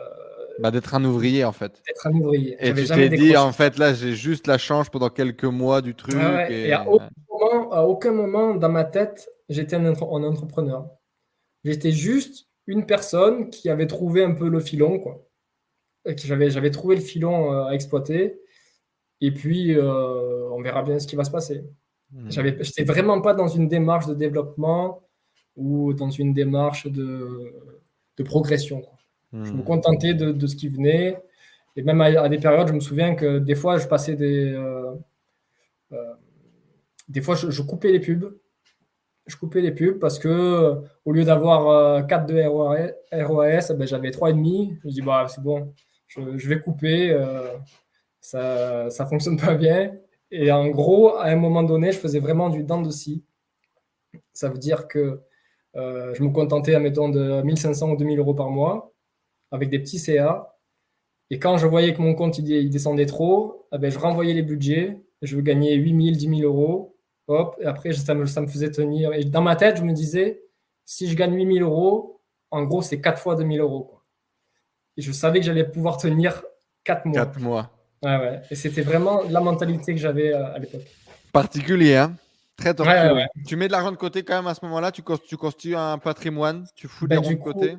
bah, 0.58 0.70
d'être 0.70 0.94
un 0.94 1.04
ouvrier 1.04 1.44
en 1.44 1.52
fait. 1.52 1.82
D'être 1.86 2.06
un 2.06 2.12
ouvrier. 2.12 2.56
Et 2.60 2.74
tu 2.74 2.84
t'es 2.86 3.08
dit 3.08 3.36
en 3.36 3.52
fait 3.52 3.78
là 3.78 3.94
j'ai 3.94 4.14
juste 4.14 4.46
la 4.46 4.58
chance 4.58 4.88
pendant 4.90 5.08
quelques 5.08 5.44
mois 5.44 5.82
du 5.82 5.94
truc. 5.94 6.14
et... 6.50 6.72
à, 6.72 6.88
aucun 6.88 7.08
moment, 7.28 7.72
à, 7.72 7.82
aucun 7.82 8.12
moment, 8.12 8.54
dans 8.54 8.68
ma 8.68 8.84
tête 8.84 9.28
j'étais 9.48 9.76
un, 9.76 9.86
entrepreneur. 9.86 10.88
J'étais 11.64 11.92
juste 11.92 12.48
une 12.66 12.86
personne 12.86 13.50
qui 13.50 13.70
avait 13.70 13.86
trouvé 13.86 14.24
un 14.24 14.32
peu 14.32 14.48
le 14.48 14.60
filon 14.60 14.98
quoi. 14.98 15.26
J'avais 16.04 16.50
j'avais 16.50 16.70
trouvé 16.70 16.96
le 16.96 17.02
filon 17.02 17.52
euh, 17.52 17.64
à 17.66 17.74
exploiter. 17.74 18.40
Et 19.20 19.32
puis 19.32 19.74
euh, 19.74 20.50
on 20.50 20.60
verra 20.60 20.82
bien 20.82 20.98
ce 20.98 21.06
qui 21.06 21.16
va 21.16 21.24
se 21.24 21.30
passer. 21.30 21.64
Hmm. 22.10 22.30
J'avais 22.30 22.62
j'étais 22.62 22.84
vraiment 22.84 23.20
pas 23.20 23.34
dans 23.34 23.48
une 23.48 23.68
démarche 23.68 24.06
de 24.06 24.14
développement 24.14 25.08
ou 25.56 25.92
dans 25.92 26.10
une 26.10 26.32
démarche 26.32 26.86
de, 26.86 27.54
de 28.16 28.22
progression. 28.22 28.82
Je 29.32 29.38
me 29.38 29.62
hmm. 29.62 29.64
contentais 29.64 30.14
de, 30.14 30.46
ce 30.46 30.56
qui 30.56 30.68
venait. 30.68 31.18
Et 31.76 31.82
même 31.82 32.00
à, 32.00 32.28
des 32.28 32.38
périodes, 32.38 32.68
je 32.68 32.74
me 32.74 32.80
souviens 32.80 33.14
que 33.14 33.38
des 33.38 33.54
fois, 33.54 33.78
je 33.78 33.86
passais 33.86 34.14
des. 34.14 34.52
Euh, 34.52 34.92
euh, 35.92 36.12
des 37.08 37.22
fois, 37.22 37.34
je, 37.34 37.62
coupais 37.62 37.92
les 37.92 38.00
pubs. 38.00 38.36
Je 39.26 39.36
coupais 39.36 39.60
les 39.60 39.72
pubs 39.72 39.98
parce 39.98 40.18
que 40.18 40.82
au 41.04 41.12
lieu 41.12 41.24
d'avoir 41.24 42.06
4 42.06 42.30
euh, 42.30 42.34
de 42.34 43.24
ROAS, 43.24 43.74
ben, 43.74 43.86
j'avais 43.86 44.10
3,5. 44.10 44.78
Je 44.82 44.86
me 44.86 44.92
dis, 44.92 45.00
bah, 45.00 45.26
c'est 45.28 45.42
bon, 45.42 45.72
je, 46.08 46.48
vais 46.48 46.60
couper. 46.60 47.18
ça 48.20 48.88
ne 48.88 49.06
fonctionne 49.06 49.38
pas 49.38 49.54
bien. 49.54 49.94
Et 50.30 50.52
en 50.52 50.68
gros, 50.68 51.16
à 51.16 51.26
un 51.26 51.36
moment 51.36 51.62
donné, 51.62 51.92
je 51.92 51.98
faisais 51.98 52.20
vraiment 52.20 52.50
du 52.50 52.64
dents 52.64 52.82
de 52.82 52.90
scie. 52.90 53.24
Ça 54.34 54.50
veut 54.50 54.58
dire 54.58 54.88
que 54.88 55.20
je 55.74 56.22
me 56.22 56.30
contentais, 56.30 56.74
admettons, 56.74 57.08
de 57.08 57.42
1500 57.42 57.92
ou 57.92 57.96
2000 57.96 58.18
euros 58.18 58.34
par 58.34 58.50
mois 58.50 58.92
avec 59.52 59.68
des 59.68 59.78
petits 59.78 59.98
CA. 59.98 60.56
Et 61.30 61.38
quand 61.38 61.56
je 61.58 61.66
voyais 61.66 61.94
que 61.94 62.02
mon 62.02 62.14
compte 62.14 62.38
il, 62.38 62.70
descendait 62.70 63.06
trop, 63.06 63.66
eh 63.72 63.78
ben, 63.78 63.90
je 63.90 63.98
renvoyais 63.98 64.34
les 64.34 64.42
budgets. 64.42 65.00
Je 65.22 65.36
veux 65.36 65.42
gagner 65.42 65.74
8 65.74 66.04
000, 66.04 66.16
10 66.16 66.40
000 66.40 66.50
euros. 66.50 66.96
hop, 67.28 67.56
et 67.60 67.66
après, 67.66 67.92
ça 67.92 68.14
me, 68.14 68.26
ça 68.26 68.40
me 68.40 68.48
faisait 68.48 68.70
tenir. 68.70 69.12
Et 69.12 69.24
dans 69.24 69.42
ma 69.42 69.54
tête, 69.54 69.76
je 69.78 69.82
me 69.82 69.92
disais, 69.92 70.42
si 70.84 71.08
je 71.08 71.16
gagne 71.16 71.34
8000 71.34 71.62
euros, 71.62 72.20
en 72.50 72.64
gros, 72.64 72.82
c'est 72.82 73.00
4 73.00 73.20
fois 73.20 73.36
2000 73.36 73.60
euros. 73.60 73.84
Quoi. 73.84 74.04
Et 74.96 75.02
je 75.02 75.12
savais 75.12 75.40
que 75.40 75.46
j'allais 75.46 75.64
pouvoir 75.64 75.96
tenir 75.96 76.42
4 76.84 77.06
mois. 77.06 77.26
4 77.26 77.40
mois. 77.40 77.70
Ouais, 78.02 78.16
ouais. 78.16 78.40
Et 78.50 78.56
c'était 78.56 78.82
vraiment 78.82 79.22
la 79.30 79.40
mentalité 79.40 79.94
que 79.94 80.00
j'avais 80.00 80.34
euh, 80.34 80.54
à 80.54 80.58
l'époque. 80.58 80.82
Particulier, 81.32 81.96
hein 81.96 82.16
Très 82.56 82.74
tortueux. 82.74 83.24
Tu 83.46 83.56
mets 83.56 83.66
de 83.66 83.72
l'argent 83.72 83.92
de 83.92 83.96
côté 83.96 84.22
quand 84.22 84.36
même 84.36 84.46
à 84.46 84.54
ce 84.54 84.64
moment-là 84.64 84.92
Tu, 84.92 85.02
tu 85.26 85.36
constitues 85.36 85.76
un 85.76 85.98
patrimoine 85.98 86.64
Tu 86.74 86.88
fous 86.88 87.06
des 87.06 87.16
ben, 87.16 87.22
de 87.22 87.34
côté 87.34 87.76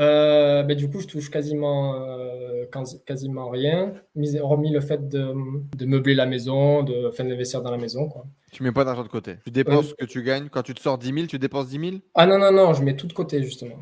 euh, 0.00 0.62
ben, 0.64 0.76
du 0.76 0.88
coup, 0.88 1.00
je 1.00 1.06
touche 1.06 1.30
quasiment, 1.30 1.94
euh, 1.94 2.64
quasiment 3.06 3.48
rien, 3.48 3.94
hormis 4.40 4.72
le 4.72 4.80
fait 4.80 5.08
de, 5.08 5.32
de, 5.76 5.86
meubler 5.86 6.14
la 6.14 6.26
maison, 6.26 6.82
de 6.82 7.10
faire 7.10 7.26
d'investir 7.26 7.62
dans 7.62 7.70
la 7.70 7.76
maison. 7.76 8.08
Quoi. 8.08 8.26
Tu 8.50 8.62
mets 8.62 8.72
pas 8.72 8.84
d'argent 8.84 9.04
de 9.04 9.08
côté. 9.08 9.36
Tu 9.44 9.52
dépenses 9.52 9.90
ce 9.90 9.94
que 9.94 10.04
tu 10.04 10.22
gagnes. 10.22 10.48
Quand 10.48 10.62
tu 10.62 10.74
te 10.74 10.80
sors 10.80 10.98
10 10.98 11.12
000, 11.12 11.26
tu 11.26 11.38
dépenses 11.38 11.68
10 11.68 11.78
000 11.90 11.96
Ah 12.14 12.26
non, 12.26 12.38
non, 12.38 12.50
non, 12.50 12.74
je 12.74 12.82
mets 12.82 12.96
tout 12.96 13.06
de 13.06 13.12
côté, 13.12 13.42
justement. 13.42 13.76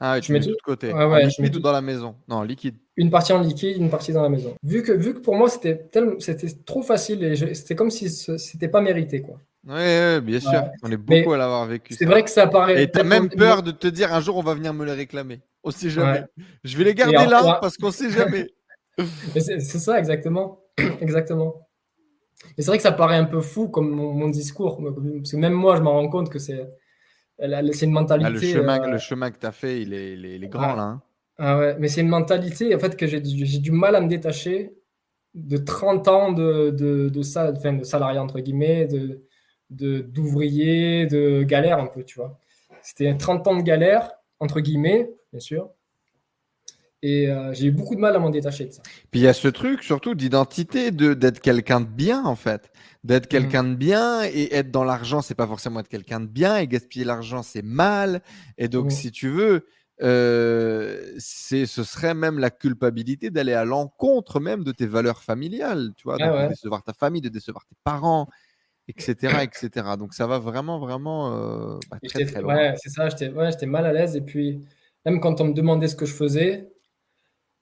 Ah 0.00 0.14
oui, 0.14 0.20
tu 0.20 0.32
mets 0.32 0.40
tout 0.40 0.50
de 0.50 0.56
côté. 0.64 0.92
Ouais, 0.92 1.04
ouais, 1.04 1.26
liquide 1.26 1.56
ou 1.56 1.60
dans 1.60 1.72
la 1.72 1.80
maison 1.80 2.14
Non, 2.28 2.42
liquide. 2.42 2.76
Une 2.96 3.10
partie 3.10 3.32
en 3.32 3.40
liquide, 3.40 3.76
une 3.76 3.90
partie 3.90 4.12
dans 4.12 4.22
la 4.22 4.28
maison. 4.28 4.54
Vu 4.62 4.82
que, 4.82 4.92
vu 4.92 5.12
que 5.12 5.18
pour 5.18 5.34
moi, 5.34 5.48
c'était 5.50 5.88
trop 6.64 6.82
facile 6.82 7.24
et 7.24 7.36
c'était 7.54 7.74
comme 7.74 7.90
si 7.90 8.08
c'était 8.08 8.68
pas 8.68 8.80
mérité. 8.80 9.20
quoi. 9.22 9.38
Oui, 9.66 10.20
bien 10.22 10.40
sûr. 10.40 10.64
On 10.82 10.90
est 10.90 10.96
beaucoup 10.96 11.32
à 11.32 11.36
l'avoir 11.38 11.66
vécu. 11.66 11.94
C'est 11.94 12.06
vrai 12.06 12.22
que 12.22 12.30
ça 12.30 12.46
paraît. 12.46 12.82
Et 12.82 12.90
tu 12.90 12.98
as 12.98 13.04
même 13.04 13.28
peur 13.28 13.62
de 13.62 13.70
te 13.70 13.86
dire 13.86 14.12
un 14.12 14.20
jour 14.20 14.36
on 14.36 14.42
va 14.42 14.54
venir 14.54 14.72
me 14.72 14.84
les 14.84 14.92
réclamer. 14.92 15.40
On 15.64 15.70
sait 15.70 15.90
jamais. 15.90 16.24
Je 16.64 16.76
vais 16.76 16.84
les 16.84 16.94
garder 16.94 17.26
là 17.26 17.58
parce 17.60 17.76
qu'on 17.76 17.90
sait 17.90 18.10
jamais. 18.10 18.48
c'est 19.36 19.60
ça, 19.60 19.98
exactement. 19.98 20.60
exactement. 21.00 21.68
Et 22.56 22.62
c'est 22.62 22.68
vrai 22.68 22.76
que 22.76 22.82
ça 22.82 22.92
paraît 22.92 23.16
un 23.16 23.24
peu 23.24 23.40
fou 23.40 23.68
comme 23.68 23.90
mon, 23.90 24.28
discours. 24.28 24.80
Parce 24.82 25.32
que 25.32 25.36
même 25.36 25.52
moi, 25.52 25.76
je 25.76 25.82
m'en 25.82 25.92
rends 25.92 26.08
compte 26.08 26.30
que 26.30 26.38
c'est 26.38 26.68
une 27.40 27.90
mentalité. 27.90 28.28
Ah, 28.28 28.30
le, 28.30 28.40
chemin, 28.40 28.80
euh, 28.82 28.90
le 28.92 28.98
chemin 28.98 29.30
que 29.30 29.38
tu 29.38 29.46
as 29.46 29.52
fait, 29.52 29.82
il 29.82 29.92
est, 29.92 30.14
il 30.14 30.44
est, 30.44 30.48
grand 30.48 30.74
là. 30.74 30.82
Hein. 30.82 31.02
Ah 31.38 31.58
ouais, 31.58 31.76
mais 31.78 31.86
c'est 31.86 32.00
une 32.00 32.08
mentalité 32.08 32.74
en 32.74 32.80
fait 32.80 32.96
que 32.96 33.06
j'ai 33.06 33.20
du 33.20 33.70
mal 33.70 33.94
à 33.94 34.00
me 34.00 34.08
détacher 34.08 34.72
de 35.34 35.56
30 35.56 36.08
ans 36.08 36.32
de, 36.32 36.70
de, 36.70 37.08
de, 37.08 37.22
ça, 37.22 37.52
enfin, 37.56 37.74
de 37.74 37.84
salarié 37.84 38.18
entre 38.18 38.40
guillemets, 38.40 38.86
de, 38.86 39.22
d'ouvriers, 39.70 41.06
de, 41.06 41.42
galère 41.42 41.78
un 41.78 41.86
peu, 41.86 42.04
tu 42.04 42.18
vois. 42.18 42.38
C'était 42.82 43.14
30 43.16 43.46
ans 43.48 43.56
de 43.56 43.62
galère, 43.62 44.12
entre 44.40 44.60
guillemets, 44.60 45.10
bien 45.32 45.40
sûr. 45.40 45.70
Et 47.00 47.28
euh, 47.28 47.52
j'ai 47.52 47.66
eu 47.66 47.70
beaucoup 47.70 47.94
de 47.94 48.00
mal 48.00 48.16
à 48.16 48.18
m'en 48.18 48.30
détacher 48.30 48.66
de 48.66 48.72
ça. 48.72 48.82
Puis 49.10 49.20
il 49.20 49.22
y 49.22 49.28
a 49.28 49.32
ce 49.32 49.46
truc 49.46 49.84
surtout 49.84 50.16
d'identité, 50.16 50.90
d'être 50.90 51.40
quelqu'un 51.40 51.80
de 51.80 51.86
bien 51.86 52.24
en 52.24 52.34
fait. 52.34 52.72
D'être 53.04 53.26
mmh. 53.26 53.28
quelqu'un 53.28 53.64
de 53.64 53.74
bien 53.74 54.24
et 54.24 54.52
être 54.52 54.72
dans 54.72 54.82
l'argent, 54.82 55.22
c'est 55.22 55.36
pas 55.36 55.46
forcément 55.46 55.78
être 55.78 55.88
quelqu'un 55.88 56.18
de 56.18 56.26
bien. 56.26 56.56
Et 56.56 56.66
gaspiller 56.66 57.04
l'argent, 57.04 57.44
c'est 57.44 57.62
mal. 57.62 58.20
Et 58.56 58.66
donc, 58.66 58.86
mmh. 58.86 58.90
si 58.90 59.12
tu 59.12 59.28
veux, 59.28 59.66
euh, 60.02 61.14
ce 61.18 61.66
serait 61.66 62.14
même 62.14 62.40
la 62.40 62.50
culpabilité 62.50 63.30
d'aller 63.30 63.52
à 63.52 63.64
l'encontre 63.64 64.40
même 64.40 64.64
de 64.64 64.72
tes 64.72 64.86
valeurs 64.86 65.22
familiales. 65.22 65.92
Tu 65.96 66.02
vois, 66.02 66.16
ah 66.20 66.44
de 66.44 66.48
décevoir 66.48 66.82
ta 66.82 66.92
famille, 66.92 67.22
de 67.22 67.28
décevoir 67.28 67.64
tes 67.64 67.76
parents 67.84 68.28
etc., 68.88 69.42
etc. 69.42 69.86
Donc 69.98 70.14
ça 70.14 70.26
va 70.26 70.38
vraiment, 70.38 70.78
vraiment 70.78 71.32
euh, 71.32 71.78
bah, 71.90 71.98
très, 72.02 72.24
très 72.24 72.40
loin. 72.40 72.56
Ouais, 72.56 72.74
c'est 72.76 72.88
ça, 72.88 73.08
j'étais 73.08 73.28
ouais, 73.28 73.66
mal 73.66 73.86
à 73.86 73.92
l'aise. 73.92 74.16
Et 74.16 74.22
puis, 74.22 74.66
même 75.04 75.20
quand 75.20 75.40
on 75.40 75.44
me 75.44 75.52
demandait 75.52 75.88
ce 75.88 75.96
que 75.96 76.06
je 76.06 76.14
faisais, 76.14 76.68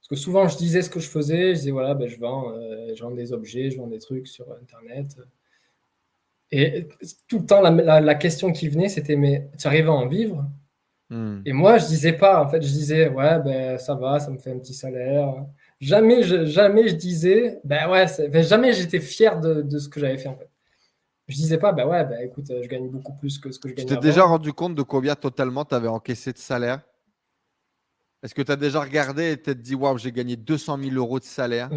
parce 0.01 0.09
que 0.09 0.17
souvent 0.17 0.47
je 0.47 0.57
disais 0.57 0.83
ce 0.83 0.91
que 0.91 1.01
je 1.01 1.09
faisais, 1.09 1.55
je 1.55 1.61
disais 1.61 1.71
voilà, 1.73 1.95
ben, 1.95 2.09
je, 2.09 2.19
vends, 2.19 2.53
euh, 2.53 2.95
je 2.95 3.03
vends 3.03 3.11
des 3.11 3.33
objets, 3.33 3.71
je 3.71 3.77
vends 3.77 3.89
des 3.89 3.99
trucs 3.99 4.29
sur 4.29 4.47
Internet. 4.63 5.17
Et 6.53 6.87
tout 7.27 7.41
le 7.41 7.47
temps, 7.47 7.61
la, 7.61 8.01
la, 8.01 8.15
question 8.15 8.53
qui 8.53 8.69
venait, 8.69 8.89
c'était 8.89 9.17
mais 9.17 9.51
tu 9.59 9.67
arrives 9.67 9.89
à 9.89 9.93
en 9.93 10.07
vivre? 10.07 10.49
Mmh. 11.11 11.41
Et 11.45 11.53
moi, 11.53 11.79
je 11.79 11.87
disais 11.87 12.13
pas, 12.13 12.41
en 12.41 12.49
fait, 12.49 12.63
je 12.63 12.69
disais 12.69 13.09
ouais, 13.09 13.41
ben 13.41 13.79
ça 13.79 13.97
va, 13.97 14.21
ça 14.21 14.31
me 14.31 14.39
fait 14.39 14.53
un 14.53 14.59
petit 14.59 14.75
salaire. 14.75 15.45
Jamais 15.81 16.23
je, 16.23 16.45
jamais 16.45 16.87
je 16.87 16.95
disais, 16.95 17.59
ben 17.65 17.91
ouais, 17.91 18.07
ben, 18.31 18.45
jamais 18.45 18.73
j'étais 18.73 19.01
fier 19.01 19.41
de, 19.41 19.63
de 19.63 19.79
ce 19.79 19.89
que 19.89 19.99
j'avais 19.99 20.19
fait 20.19 20.29
en 20.29 20.37
fait 20.37 20.49
je 21.29 21.35
disais 21.35 21.59
pas, 21.59 21.73
bah 21.73 21.87
ouais, 21.87 22.05
bah 22.05 22.23
écoute, 22.23 22.47
je 22.49 22.69
gagne 22.69 22.89
beaucoup 22.89 23.13
plus 23.15 23.39
que 23.39 23.51
ce 23.51 23.59
que 23.59 23.69
je 23.69 23.75
gagne. 23.75 23.87
Tu 23.87 23.95
t'es 23.95 24.01
déjà 24.01 24.25
rendu 24.25 24.53
compte 24.53 24.75
de 24.75 24.83
combien 24.83 25.15
totalement 25.17 25.65
tu 25.65 25.75
avais 25.75 25.89
encaissé 25.89 26.33
de 26.33 26.39
salaire? 26.39 26.81
Est-ce 28.23 28.35
que 28.35 28.43
tu 28.43 28.53
as 28.53 28.57
déjà 28.57 28.81
regardé 28.81 29.33
et 29.33 29.37
t'es 29.37 29.55
dit, 29.55 29.75
waouh, 29.75 29.99
j'ai 29.99 30.13
gagné 30.13 30.37
200 30.37 30.79
000 30.79 30.97
euros 30.97 31.19
de 31.19 31.25
salaire, 31.25 31.71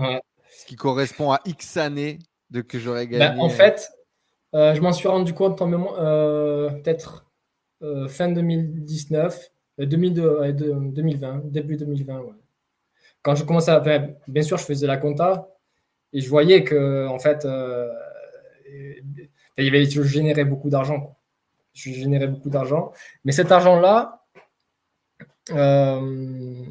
ce 0.52 0.66
qui 0.66 0.76
correspond 0.76 1.32
à 1.32 1.39
X 1.45 1.78
années 1.78 2.20
de 2.50 2.62
que 2.62 2.80
j'aurais 2.80 3.08
bah, 3.08 3.18
gagné 3.18 3.41
En 3.41 3.50
fait, 3.50 3.91
euh, 4.56 4.74
je 4.74 4.82
m'en 4.82 4.93
suis 4.93 5.08
rendu 5.08 5.34
compte 5.34 5.62
euh, 5.62 6.70
peut-être 6.70 7.28
euh, 7.84 8.08
fin 8.08 8.30
2019, 8.30 9.50
2020, 9.78 11.41
début 11.45 11.78
2020. 11.78 12.22
Quand 13.22 13.36
je 13.36 13.43
commençais 13.43 13.72
à 13.72 13.80
bien 14.28 14.43
sûr, 14.43 14.58
je 14.58 14.64
faisais 14.64 14.88
la 14.88 14.97
compta 14.97 15.50
et 16.14 16.22
je 16.22 16.30
voyais 16.30 16.64
que, 16.64 17.08
en 17.08 17.20
fait, 17.20 17.47
je 19.60 20.03
générais 20.03 20.45
beaucoup 20.45 20.70
d'argent. 20.70 21.18
Je 21.74 21.91
générais 21.91 22.28
beaucoup 22.28 22.49
d'argent. 22.49 22.91
Mais 23.24 23.32
cet 23.32 23.51
argent-là, 23.51 24.26
euh, 25.51 26.66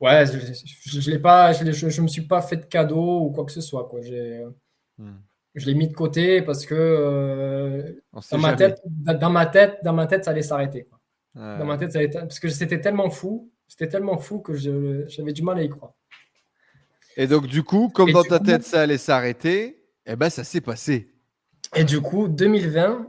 ouais, 0.00 0.26
je 0.26 1.10
ne 1.10 1.18
pas, 1.18 1.52
je, 1.52 1.72
je, 1.72 2.02
me 2.02 2.08
suis 2.08 2.22
pas 2.22 2.42
fait 2.42 2.56
de 2.56 2.64
cadeau 2.64 3.20
ou 3.20 3.30
quoi 3.30 3.44
que 3.44 3.52
ce 3.52 3.60
soit. 3.60 3.88
Quoi. 3.88 4.00
Hmm. 4.98 5.16
Je 5.54 5.66
l'ai 5.66 5.74
mis 5.74 5.88
de 5.88 5.94
côté 5.94 6.42
parce 6.42 6.64
que 6.64 6.74
euh, 6.74 7.92
dans, 8.30 8.38
ma 8.38 8.54
tête, 8.54 8.80
dans, 8.84 9.30
ma 9.30 9.46
tête, 9.46 9.78
dans 9.84 9.92
ma 9.92 10.06
tête, 10.06 10.24
ça 10.24 10.30
allait 10.30 10.42
s'arrêter. 10.42 10.88
Dans 11.34 11.64
ma 11.64 11.78
tête, 11.78 11.92
ça 11.92 11.98
allait, 11.98 12.10
parce 12.10 12.40
que 12.40 12.48
c'était 12.48 12.80
tellement 12.80 13.10
fou, 13.10 13.50
c'était 13.66 13.88
tellement 13.88 14.18
fou 14.18 14.40
que 14.40 14.54
j'avais 14.54 15.32
du 15.32 15.42
mal 15.42 15.58
à 15.58 15.62
y 15.62 15.68
croire. 15.68 15.94
Et 17.16 17.26
donc, 17.26 17.46
du 17.46 17.62
coup, 17.62 17.88
comme 17.88 18.12
dans 18.12 18.22
ta 18.22 18.38
tête, 18.38 18.64
ça 18.64 18.82
allait 18.82 18.98
s'arrêter, 18.98 19.82
eh 20.06 20.16
ben, 20.16 20.30
ça 20.30 20.44
s'est 20.44 20.60
passé. 20.60 21.11
Et 21.74 21.84
du 21.84 22.00
coup, 22.00 22.28
2020, 22.28 23.08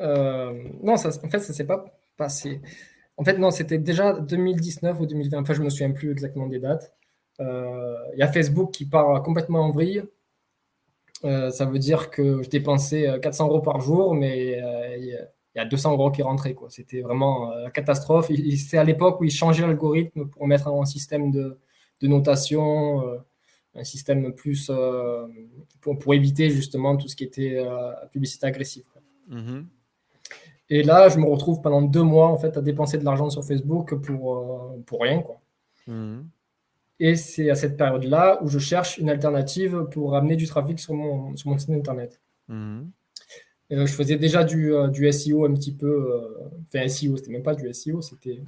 euh, 0.00 0.62
non, 0.82 0.96
ça, 0.96 1.10
en 1.22 1.28
fait, 1.28 1.38
ça 1.40 1.52
ne 1.52 1.54
s'est 1.54 1.66
pas 1.66 1.84
passé. 2.16 2.60
En 3.16 3.24
fait, 3.24 3.38
non, 3.38 3.50
c'était 3.50 3.78
déjà 3.78 4.14
2019 4.14 5.00
ou 5.00 5.06
2020. 5.06 5.42
Enfin, 5.42 5.54
je 5.54 5.60
ne 5.60 5.66
me 5.66 5.70
souviens 5.70 5.90
plus 5.92 6.10
exactement 6.10 6.46
des 6.46 6.58
dates. 6.58 6.94
Il 7.38 7.46
euh, 7.46 8.16
y 8.16 8.22
a 8.22 8.28
Facebook 8.28 8.72
qui 8.72 8.86
part 8.86 9.22
complètement 9.22 9.60
en 9.60 9.70
vrille. 9.70 10.02
Euh, 11.24 11.50
ça 11.50 11.66
veut 11.66 11.78
dire 11.78 12.10
que 12.10 12.42
je 12.42 12.48
dépensais 12.48 13.18
400 13.20 13.48
euros 13.48 13.60
par 13.60 13.80
jour, 13.80 14.14
mais 14.14 14.58
il 14.98 15.18
y 15.54 15.58
a 15.58 15.64
200 15.66 15.92
euros 15.92 16.10
qui 16.10 16.22
rentraient. 16.22 16.56
C'était 16.68 17.02
vraiment 17.02 17.50
la 17.50 17.70
catastrophe. 17.70 18.30
C'est 18.56 18.78
à 18.78 18.84
l'époque 18.84 19.20
où 19.20 19.24
ils 19.24 19.30
changeaient 19.30 19.66
l'algorithme 19.66 20.28
pour 20.28 20.46
mettre 20.46 20.68
un 20.68 20.84
système 20.86 21.30
de 21.30 21.58
notation 22.02 23.02
un 23.74 23.84
système 23.84 24.32
plus 24.32 24.70
euh, 24.70 25.26
pour, 25.80 26.14
éviter 26.14 26.50
justement 26.50 26.96
tout 26.96 27.08
ce 27.08 27.16
qui 27.16 27.24
était 27.24 27.56
euh, 27.56 27.92
publicité 28.10 28.46
agressive. 28.46 28.84
Mhm. 29.28 29.66
Et 30.68 30.82
là, 30.82 31.08
je 31.08 31.18
me 31.18 31.24
retrouve 31.24 31.60
pendant 31.60 31.82
deux 31.82 32.02
mois 32.02 32.28
en 32.28 32.38
fait 32.38 32.56
à 32.56 32.62
dépenser 32.62 32.98
de 32.98 33.04
l'argent 33.04 33.30
sur 33.30 33.44
Facebook 33.44 33.94
pour, 33.96 34.36
euh, 34.36 34.82
pour 34.86 35.02
rien. 35.02 35.20
Quoi. 35.20 35.40
Mhm. 35.86 36.28
Et 36.98 37.16
c'est 37.16 37.48
à 37.48 37.54
cette 37.54 37.76
période-là 37.76 38.40
où 38.42 38.48
je 38.48 38.58
cherche 38.58 38.98
une 38.98 39.08
alternative 39.08 39.86
pour 39.90 40.14
amener 40.14 40.36
du 40.36 40.46
trafic 40.46 40.78
sur 40.78 40.94
mon, 40.94 41.34
sur 41.36 41.50
mon 41.50 41.58
site 41.58 41.70
internet. 41.70 42.20
Mhm. 42.48 42.90
je 43.70 43.86
faisais 43.86 44.16
déjà 44.16 44.44
du, 44.44 44.72
du, 44.92 45.10
SEO 45.10 45.44
un 45.44 45.54
petit 45.54 45.72
peu. 45.72 46.36
enfin, 46.66 46.86
SEO, 46.88 47.16
c'était 47.16 47.30
même 47.30 47.42
pas 47.42 47.54
du 47.54 47.72
SEO, 47.72 48.02
c'était 48.02 48.42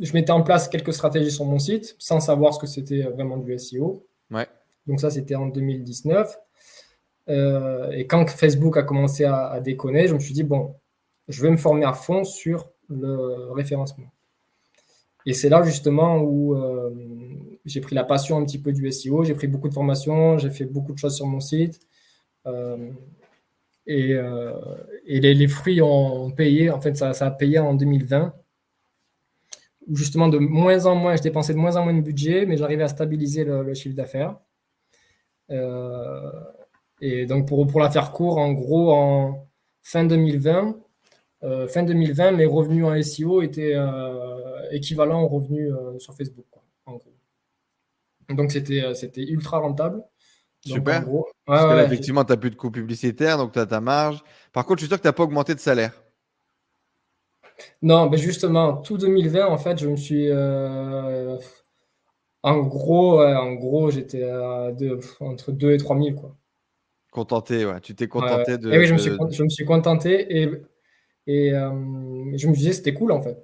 je 0.00 0.12
mettais 0.12 0.30
en 0.30 0.42
place 0.42 0.68
quelques 0.68 0.92
stratégies 0.92 1.30
sur 1.30 1.44
mon 1.44 1.58
site 1.58 1.96
sans 1.98 2.20
savoir 2.20 2.54
ce 2.54 2.58
que 2.58 2.66
c'était 2.66 3.02
vraiment 3.02 3.36
du 3.36 3.58
SEO. 3.58 4.06
Ouais. 4.30 4.46
Donc 4.86 5.00
ça, 5.00 5.10
c'était 5.10 5.34
en 5.34 5.46
2019. 5.46 6.36
Euh, 7.28 7.90
et 7.90 8.06
quand 8.06 8.28
Facebook 8.28 8.76
a 8.76 8.82
commencé 8.82 9.24
à, 9.24 9.60
déconner, 9.60 10.08
je 10.08 10.14
me 10.14 10.18
suis 10.18 10.32
dit, 10.32 10.44
bon, 10.44 10.74
je 11.28 11.42
vais 11.42 11.50
me 11.50 11.56
former 11.56 11.84
à 11.84 11.92
fond 11.92 12.24
sur 12.24 12.70
le 12.88 13.52
référencement. 13.52 14.10
Et 15.26 15.34
c'est 15.34 15.50
là 15.50 15.62
justement 15.62 16.20
où 16.20 16.54
euh, 16.54 16.90
j'ai 17.66 17.82
pris 17.82 17.94
la 17.94 18.04
passion 18.04 18.38
un 18.38 18.44
petit 18.44 18.58
peu 18.58 18.72
du 18.72 18.90
SEO, 18.90 19.24
j'ai 19.24 19.34
pris 19.34 19.46
beaucoup 19.46 19.68
de 19.68 19.74
formations, 19.74 20.38
j'ai 20.38 20.48
fait 20.48 20.64
beaucoup 20.64 20.94
de 20.94 20.98
choses 20.98 21.16
sur 21.16 21.26
mon 21.26 21.40
site. 21.40 21.80
Euh, 22.46 22.92
et, 23.86 24.14
les, 25.06 25.48
fruits 25.48 25.82
ont 25.82 26.30
payé, 26.30 26.70
en 26.70 26.80
fait, 26.80 26.96
ça, 26.96 27.12
ça 27.12 27.26
a 27.26 27.30
payé 27.30 27.58
en 27.58 27.74
2020 27.74 28.34
où 29.88 29.96
justement 29.96 30.28
de 30.28 30.38
moins 30.38 30.86
en 30.86 30.94
moins, 30.94 31.16
je 31.16 31.22
dépensais 31.22 31.54
de 31.54 31.58
moins 31.58 31.76
en 31.76 31.84
moins 31.84 31.94
de 31.94 32.02
budget, 32.02 32.46
mais 32.46 32.56
j'arrivais 32.56 32.84
à 32.84 32.88
stabiliser 32.88 33.44
le, 33.44 33.74
chiffre 33.74 33.96
d'affaires. 33.96 34.36
Euh, 35.50 36.30
et 37.00 37.26
donc 37.26 37.48
pour, 37.48 37.66
pour 37.66 37.80
la 37.80 37.90
faire 37.90 38.12
court, 38.12 38.38
en 38.38 38.52
gros, 38.52 38.92
en 38.92 39.48
fin 39.82 40.04
2020, 40.04 40.76
euh, 41.44 41.66
fin 41.68 41.82
2020, 41.82 42.32
mes 42.32 42.44
revenus 42.46 42.84
en 42.84 43.02
SEO 43.02 43.40
étaient 43.42 43.74
euh, 43.74 44.70
équivalents 44.72 45.22
aux 45.22 45.28
revenus 45.28 45.72
sur 45.98 46.14
Facebook, 46.14 46.46
en 46.84 46.96
gros. 46.96 47.14
Donc 48.28 48.52
c'était, 48.52 48.94
c'était 48.94 49.24
ultra 49.24 49.58
rentable. 49.58 50.02
Super. 50.60 51.04
Parce 51.46 51.64
que 51.64 51.76
là, 51.76 51.84
effectivement, 51.84 52.24
tu 52.24 52.32
n'as 52.32 52.36
plus 52.36 52.50
de 52.50 52.56
coûts 52.56 52.70
publicitaires, 52.70 53.38
donc 53.38 53.52
tu 53.52 53.58
as 53.58 53.64
ta 53.64 53.80
marge. 53.80 54.22
Par 54.52 54.66
contre, 54.66 54.80
je 54.80 54.84
suis 54.84 54.88
sûr 54.88 54.98
que 54.98 55.02
tu 55.02 55.08
n'as 55.08 55.12
pas 55.12 55.22
augmenté 55.22 55.54
de 55.54 55.60
salaire. 55.60 55.92
Non, 57.82 58.08
mais 58.08 58.18
justement, 58.18 58.76
tout 58.76 58.98
2020, 58.98 59.46
en 59.46 59.58
fait, 59.58 59.78
je 59.78 59.88
me 59.88 59.96
suis. 59.96 60.28
Euh, 60.30 61.36
en 62.42 62.58
gros, 62.60 63.20
en 63.20 63.54
gros 63.54 63.90
j'étais 63.90 64.24
entre 65.20 65.52
2 65.52 65.72
et 65.72 65.78
3 65.78 66.00
000. 66.00 66.14
Quoi. 66.16 66.36
Contenté, 67.10 67.66
ouais. 67.66 67.80
Tu 67.80 67.94
t'es 67.94 68.08
contenté 68.08 68.58
de. 68.58 68.72
Et 68.72 68.78
oui, 68.78 68.86
je, 68.86 68.94
me 68.94 68.98
suis, 68.98 69.12
je 69.30 69.42
me 69.42 69.48
suis 69.48 69.64
contenté 69.64 70.42
et, 70.42 70.50
et 71.26 71.52
euh, 71.52 71.70
je 72.36 72.46
me 72.48 72.54
disais, 72.54 72.72
c'était 72.72 72.94
cool, 72.94 73.12
en 73.12 73.20
fait. 73.20 73.36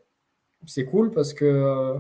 C'est 0.67 0.85
cool 0.85 1.11
parce 1.11 1.35
que. 1.35 1.45
Euh, 1.45 1.99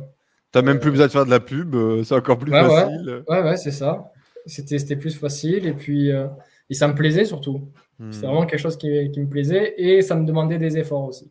tu 0.52 0.58
n'as 0.58 0.62
même 0.62 0.78
plus 0.78 0.92
besoin 0.92 1.06
de 1.06 1.12
faire 1.12 1.26
de 1.26 1.30
la 1.30 1.40
pub, 1.40 1.74
c'est 2.04 2.14
encore 2.14 2.38
plus 2.38 2.52
facile. 2.52 3.24
Ouais, 3.28 3.42
ouais, 3.42 3.56
c'est 3.56 3.72
ça. 3.72 4.12
C'était 4.46 4.96
plus 4.96 5.16
facile 5.18 5.66
et 5.66 5.72
puis. 5.72 6.10
et 6.10 6.74
ça 6.74 6.86
me 6.86 6.94
plaisait 6.94 7.24
surtout. 7.24 7.72
C'est 7.98 8.12
C'était 8.12 8.26
hmm. 8.26 8.30
vraiment 8.30 8.46
quelque 8.46 8.60
chose 8.60 8.76
qui, 8.76 9.10
qui 9.10 9.20
me 9.20 9.28
plaisait 9.28 9.74
et 9.76 10.02
ça 10.02 10.14
me 10.14 10.26
demandait 10.26 10.58
des 10.58 10.78
efforts 10.78 11.04
aussi. 11.04 11.30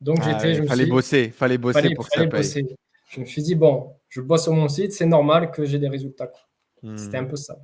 Donc 0.00 0.18
ah 0.22 0.38
j'étais. 0.38 0.66
fallait 0.66 0.86
bosser, 0.86 1.30
fallait 1.30 1.58
bosser 1.58 1.94
pour 1.94 2.08
que 2.08 2.16
ça 2.16 2.26
paye. 2.26 2.76
Je 3.10 3.20
me 3.20 3.24
suis 3.24 3.42
dit 3.42 3.54
bon, 3.54 3.94
je 4.08 4.20
bosse 4.20 4.44
sur 4.44 4.52
mon 4.52 4.68
site, 4.68 4.92
c'est 4.92 5.06
normal 5.06 5.50
que 5.50 5.64
j'ai 5.64 5.78
des 5.78 5.88
résultats. 5.88 6.30
Hmm. 6.82 6.96
C'était 6.96 7.16
un 7.16 7.24
peu 7.24 7.36
ça. 7.36 7.58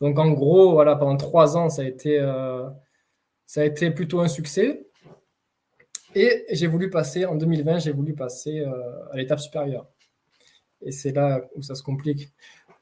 Donc 0.00 0.18
en 0.18 0.30
gros, 0.32 0.72
voilà, 0.72 0.96
pendant 0.96 1.16
trois 1.16 1.56
ans, 1.56 1.70
ça 1.70 1.82
a 1.82 1.84
été, 1.84 2.18
euh, 2.18 2.68
ça 3.46 3.62
a 3.62 3.64
été 3.64 3.90
plutôt 3.90 4.20
un 4.20 4.28
succès. 4.28 4.86
Et 6.14 6.44
j'ai 6.50 6.66
voulu 6.66 6.90
passer 6.90 7.24
en 7.24 7.34
2020, 7.36 7.78
j'ai 7.78 7.92
voulu 7.92 8.14
passer 8.14 8.60
euh, 8.60 8.72
à 9.10 9.16
l'étape 9.16 9.40
supérieure. 9.40 9.86
Et 10.82 10.92
c'est 10.92 11.12
là 11.12 11.42
où 11.54 11.62
ça 11.62 11.74
se 11.74 11.82
complique. 11.82 12.30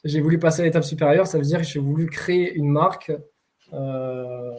J'ai 0.03 0.21
voulu 0.21 0.39
passer 0.39 0.63
à 0.63 0.65
l'étape 0.65 0.83
supérieure, 0.83 1.27
ça 1.27 1.39
veut 1.39 1.45
dire 1.45 1.59
que 1.59 1.67
j'ai 1.67 1.79
voulu 1.79 2.07
créer 2.07 2.55
une 2.55 2.69
marque 2.69 3.13
euh, 3.73 4.53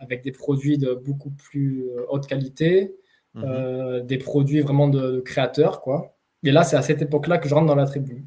avec 0.00 0.22
des 0.22 0.32
produits 0.32 0.76
de 0.76 0.92
beaucoup 0.92 1.30
plus 1.30 1.86
haute 2.08 2.26
qualité, 2.26 2.96
Mhm. 3.36 3.44
Euh, 3.46 4.00
des 4.00 4.16
produits 4.16 4.60
vraiment 4.62 4.88
de, 4.88 5.20
créateurs, 5.20 5.82
quoi. 5.82 6.16
Et 6.42 6.50
là, 6.50 6.64
c'est 6.64 6.76
à 6.76 6.82
cette 6.82 7.02
époque-là 7.02 7.38
que 7.38 7.48
je 7.48 7.54
rentre 7.54 7.66
dans 7.66 7.74
la 7.74 7.86
tribu. 7.86 8.24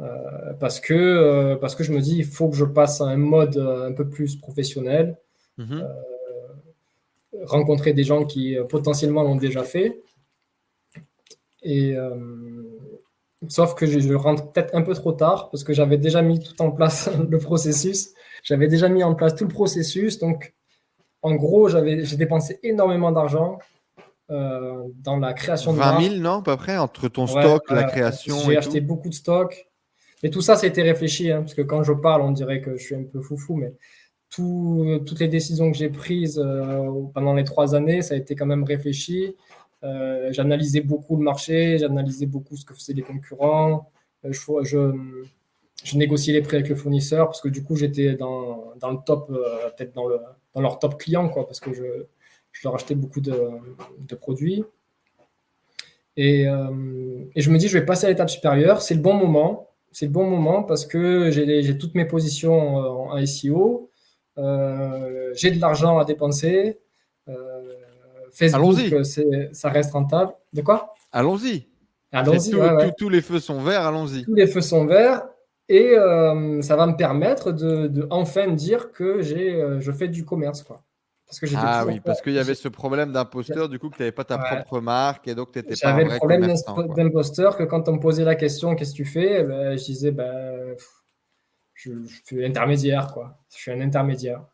Euh, 0.00 0.52
parce, 0.58 0.80
que, 0.80 0.94
euh, 0.94 1.56
parce 1.56 1.76
que 1.76 1.84
je 1.84 1.92
me 1.92 2.00
dis, 2.00 2.16
il 2.16 2.24
faut 2.24 2.48
que 2.48 2.56
je 2.56 2.64
passe 2.64 3.00
à 3.00 3.04
un 3.04 3.16
mode 3.16 3.56
un 3.56 3.92
peu 3.92 4.08
plus 4.08 4.34
professionnel, 4.36 5.16
mhm. 5.58 5.86
rencontrer 7.44 7.92
des 7.92 8.02
gens 8.02 8.24
qui 8.24 8.56
potentiellement 8.68 9.22
l'ont 9.22 9.36
déjà 9.36 9.62
fait. 9.62 10.00
Et, 11.62 11.94
sauf 13.48 13.74
que 13.74 13.86
je, 13.86 14.00
je 14.00 14.14
rentre 14.14 14.50
peut-être 14.50 14.74
un 14.74 14.82
peu 14.82 14.94
trop 14.94 15.12
tard, 15.12 15.50
parce 15.50 15.62
que 15.62 15.72
j'avais 15.72 15.98
déjà 15.98 16.20
mis 16.20 16.40
tout 16.40 16.60
en 16.62 16.72
place 16.72 17.08
le 17.30 17.38
processus. 17.38 18.12
J'avais 18.42 18.66
déjà 18.66 18.88
mis 18.88 19.04
en 19.04 19.14
place 19.14 19.36
tout 19.36 19.44
le 19.44 19.52
processus. 19.52 20.18
Donc, 20.18 20.52
en 21.22 21.36
gros, 21.36 21.68
j'ai 21.68 22.16
dépensé 22.16 22.58
énormément 22.64 23.12
d'argent 23.12 23.58
euh, 24.30 24.84
dans 25.02 25.18
la 25.18 25.34
création 25.34 25.74
de 25.74 25.78
20 25.78 26.00
000, 26.00 26.14
non, 26.16 26.38
à 26.38 26.42
peu 26.42 26.56
près, 26.56 26.78
entre 26.78 27.08
ton 27.08 27.26
stock, 27.26 27.70
la 27.70 27.84
création. 27.84 28.38
J'ai 28.46 28.56
acheté 28.56 28.80
beaucoup 28.80 29.10
de 29.10 29.14
stock. 29.14 29.68
Et 30.22 30.30
tout 30.30 30.40
ça, 30.40 30.56
ça 30.56 30.64
a 30.64 30.68
été 30.68 30.82
réfléchi, 30.82 31.30
hein, 31.30 31.42
parce 31.42 31.52
que 31.52 31.60
quand 31.60 31.82
je 31.82 31.92
parle, 31.92 32.22
on 32.22 32.30
dirait 32.30 32.62
que 32.62 32.76
je 32.78 32.82
suis 32.82 32.94
un 32.94 33.02
peu 33.04 33.20
foufou, 33.20 33.56
mais 33.56 33.74
tout, 34.30 35.02
toutes 35.04 35.20
les 35.20 35.28
décisions 35.28 35.70
que 35.70 35.76
j'ai 35.76 35.90
prises 35.90 36.42
euh, 36.42 37.02
pendant 37.12 37.34
les 37.34 37.44
trois 37.44 37.74
années, 37.74 38.00
ça 38.00 38.14
a 38.14 38.16
été 38.16 38.34
quand 38.34 38.46
même 38.46 38.64
réfléchi. 38.64 39.36
Euh, 39.82 40.32
j'analysais 40.32 40.80
beaucoup 40.80 41.16
le 41.16 41.22
marché, 41.22 41.76
j'analysais 41.76 42.24
beaucoup 42.24 42.56
ce 42.56 42.64
que 42.64 42.72
faisaient 42.72 42.94
les 42.94 43.02
concurrents. 43.02 43.90
je, 44.24 44.30
je, 44.62 44.92
je, 45.84 45.98
négociais 45.98 46.32
les 46.32 46.40
prix 46.40 46.56
avec 46.56 46.70
le 46.70 46.76
fournisseur 46.76 47.26
parce 47.26 47.42
que 47.42 47.50
du 47.50 47.62
coup, 47.62 47.76
j'étais 47.76 48.14
dans, 48.14 48.72
dans, 48.80 48.92
le 48.92 48.98
top, 49.04 49.28
peut-être 49.28 49.94
dans, 49.94 50.06
le, 50.06 50.18
dans 50.54 50.62
leur 50.62 50.78
top 50.78 50.98
client, 50.98 51.28
quoi, 51.28 51.46
parce 51.46 51.60
que 51.60 51.74
je, 51.74 52.06
je 52.54 52.66
leur 52.66 52.76
achetais 52.76 52.94
beaucoup 52.94 53.20
de, 53.20 54.14
produits. 54.14 54.64
Euh, 56.18 57.24
et, 57.34 57.40
je 57.40 57.50
me 57.50 57.58
dis, 57.58 57.68
je 57.68 57.76
vais 57.76 57.84
passer 57.84 58.06
à 58.06 58.08
l'étape 58.08 58.30
supérieure. 58.30 58.80
C'est 58.80 58.94
le 58.94 59.00
bon 59.00 59.14
moment. 59.14 59.70
C'est 59.90 60.06
le 60.06 60.12
bon 60.12 60.24
moment 60.24 60.62
parce 60.62 60.86
que 60.86 61.30
j'ai 61.30 61.78
toutes 61.78 61.94
mes 61.94 62.04
positions 62.04 62.78
en 63.10 63.26
SEO. 63.26 63.90
Euh, 64.38 65.30
j'ai 65.34 65.50
de 65.50 65.60
l'argent 65.60 65.98
à 65.98 66.04
dépenser. 66.04 66.78
Euh, 67.28 67.34
Facebook, 68.32 68.76
ça 69.52 69.68
reste 69.68 69.92
rentable. 69.92 70.32
De 70.52 70.62
quoi? 70.62 70.94
Allons-y. 71.12 71.68
Allons-y. 72.12 72.52
tous 72.96 73.08
les 73.08 73.20
feux 73.20 73.40
sont 73.40 73.60
verts, 73.60 73.82
allons-y. 73.82 74.24
Tous 74.24 74.34
les 74.34 74.46
feux 74.46 74.60
sont 74.60 74.86
verts. 74.86 75.26
Et 75.68 75.94
ça 76.62 76.76
va 76.76 76.86
me 76.86 76.96
permettre 76.96 77.50
de, 77.50 77.88
de 77.88 78.06
enfin 78.10 78.48
dire 78.48 78.92
que 78.92 79.22
je 79.22 79.92
fais 79.92 80.08
du 80.08 80.24
commerce. 80.24 80.62
Quoi 80.62 80.80
ah 81.56 81.84
oui, 81.86 82.00
parce 82.00 82.20
qu'il 82.20 82.32
y 82.32 82.38
avait 82.38 82.54
ce 82.54 82.68
problème 82.68 83.12
d'imposteur, 83.12 83.68
du 83.68 83.78
coup, 83.78 83.88
que 83.90 83.96
tu 83.96 84.02
n'avais 84.02 84.12
pas 84.12 84.24
ta 84.24 84.38
propre 84.38 84.80
marque 84.80 85.26
et 85.28 85.34
donc 85.34 85.52
tu 85.52 85.58
n'étais 85.58 85.70
pas 85.70 85.90
J'avais 85.90 86.04
le 86.04 86.16
problème 86.16 86.54
d'imposteur 86.96 87.56
que 87.56 87.64
quand 87.64 87.88
on 87.88 87.94
me 87.94 88.00
posait 88.00 88.24
la 88.24 88.34
question 88.34 88.74
qu'est-ce 88.74 88.92
que 88.92 88.96
tu 88.96 89.04
fais, 89.04 89.40
eh 89.40 89.44
ben, 89.44 89.76
je 89.76 89.84
disais 89.84 90.10
ben, 90.10 90.76
je, 91.74 91.90
suis 92.24 92.44
intermédiaire, 92.44 93.12
quoi. 93.12 93.38
Je 93.50 93.56
suis 93.56 93.70
un 93.70 93.80
intermédiaire. 93.80 94.44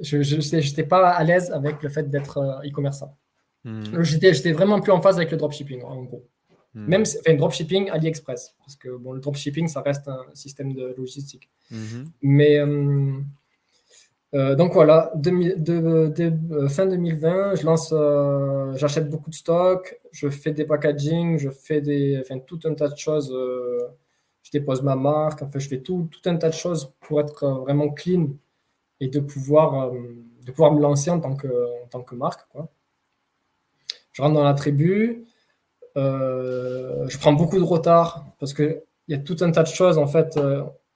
Je 0.00 0.56
n'étais 0.56 0.84
pas 0.84 1.10
à 1.10 1.24
l'aise 1.24 1.50
avec 1.50 1.82
le 1.82 1.88
fait 1.88 2.08
d'être 2.08 2.38
euh, 2.38 2.68
e-commerçant. 2.68 3.16
Hmm. 3.64 4.02
J'étais 4.02 4.52
vraiment 4.52 4.80
plus 4.80 4.92
en 4.92 5.00
phase 5.00 5.16
avec 5.16 5.30
le 5.30 5.36
dropshipping, 5.36 5.82
en 5.82 6.02
gros. 6.04 6.26
Hmm. 6.74 6.86
Même 6.86 7.02
enfin, 7.02 7.34
dropshipping 7.34 7.90
AliExpress, 7.90 8.54
parce 8.58 8.76
que 8.76 8.96
bon, 8.96 9.12
le 9.12 9.20
dropshipping, 9.20 9.68
ça 9.68 9.82
reste 9.82 10.08
un 10.08 10.24
système 10.34 10.72
de 10.72 10.94
logistique. 10.96 11.50
Hmm. 11.70 12.04
Mais. 12.22 12.58
Euh, 12.58 13.20
euh, 14.32 14.54
donc 14.54 14.72
voilà, 14.72 15.12
euh, 15.26 16.68
fin 16.68 16.86
2020, 16.86 17.56
je 17.56 17.66
lance, 17.66 17.92
euh, 17.92 18.72
j'achète 18.76 19.10
beaucoup 19.10 19.30
de 19.30 19.34
stock, 19.34 20.00
je 20.12 20.28
fais 20.28 20.52
des 20.52 20.64
packaging, 20.64 21.36
je 21.38 21.50
fais 21.50 21.80
des, 21.80 22.22
tout 22.46 22.60
un 22.64 22.74
tas 22.74 22.88
de 22.88 22.96
choses. 22.96 23.30
je 24.42 24.50
dépose 24.52 24.82
ma 24.82 24.94
marque, 24.96 25.42
enfin, 25.42 25.58
je 25.58 25.68
fais 25.68 25.80
tout, 25.80 26.08
un 26.26 26.36
tas 26.36 26.48
de 26.48 26.54
choses 26.54 26.94
pour 27.00 27.20
être 27.20 27.46
vraiment 27.62 27.90
clean 27.90 28.28
et 29.00 29.08
de 29.08 29.20
pouvoir, 29.20 29.90
de 29.92 30.52
pouvoir 30.52 30.72
me 30.72 30.80
lancer 30.80 31.10
en 31.10 31.20
tant 31.20 31.34
que, 31.34 31.48
en 31.84 31.88
tant 31.88 32.02
que 32.02 32.14
marque. 32.14 32.46
Je 34.12 34.22
rentre 34.22 34.34
dans 34.34 34.44
la 34.44 34.54
tribu, 34.54 35.26
je 35.96 37.18
prends 37.18 37.32
beaucoup 37.32 37.58
de 37.58 37.64
retard 37.64 38.26
parce 38.38 38.54
qu'il 38.54 38.80
y 39.08 39.14
a 39.14 39.18
tout 39.18 39.36
un 39.40 39.50
tas 39.50 39.64
de 39.64 39.68
choses 39.68 39.98
en 39.98 40.06
fait 40.06 40.38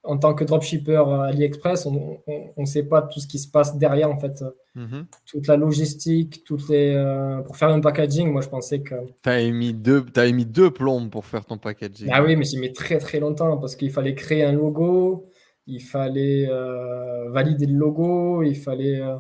en 0.05 0.19
tant 0.19 0.35
que 0.35 0.45
dropshipper 0.45 1.03
AliExpress, 1.25 1.87
on 1.87 2.21
ne 2.57 2.67
sait 2.67 2.83
pas 2.83 3.03
tout 3.03 3.21
ce 3.21 3.27
qui 3.27 3.39
se 3.39 3.49
passe 3.49 3.77
derrière, 3.79 4.11
en 4.11 4.19
fait. 4.19 4.45
Mhm. 4.75 5.07
Toute 5.27 5.47
la 5.47 5.57
logistique, 5.57 6.45
toutes 6.45 6.69
les, 6.69 6.95
euh, 6.95 7.41
pour 7.41 7.57
faire 7.57 7.71
un 7.71 7.81
packaging, 7.81 8.31
moi, 8.31 8.43
je 8.43 8.49
pensais 8.49 8.83
que... 8.83 8.95
Tu 9.23 9.29
as 9.31 9.41
émis 9.41 9.73
deux, 9.73 10.05
as 10.17 10.27
émis 10.27 10.45
deux 10.45 10.71
plombes 10.71 11.11
pour 11.11 11.25
faire 11.25 11.47
ton 11.47 11.57
packaging. 11.57 12.11
Ah 12.13 12.23
oui, 12.23 12.37
mais 12.37 12.45
j'ai 12.45 12.59
mis 12.59 12.73
très, 12.73 12.99
très 12.99 13.19
longtemps 13.19 13.57
parce 13.57 13.77
qu'il 13.77 13.91
fallait 13.91 14.15
créer 14.15 14.45
un 14.45 14.53
logo, 14.53 15.25
il 15.67 15.81
fallait 15.81 16.49
euh, 16.51 17.31
valider 17.31 17.67
le 17.67 17.79
logo, 17.79 18.43
il 18.43 18.57
fallait... 18.57 19.01
Euh, 19.01 19.17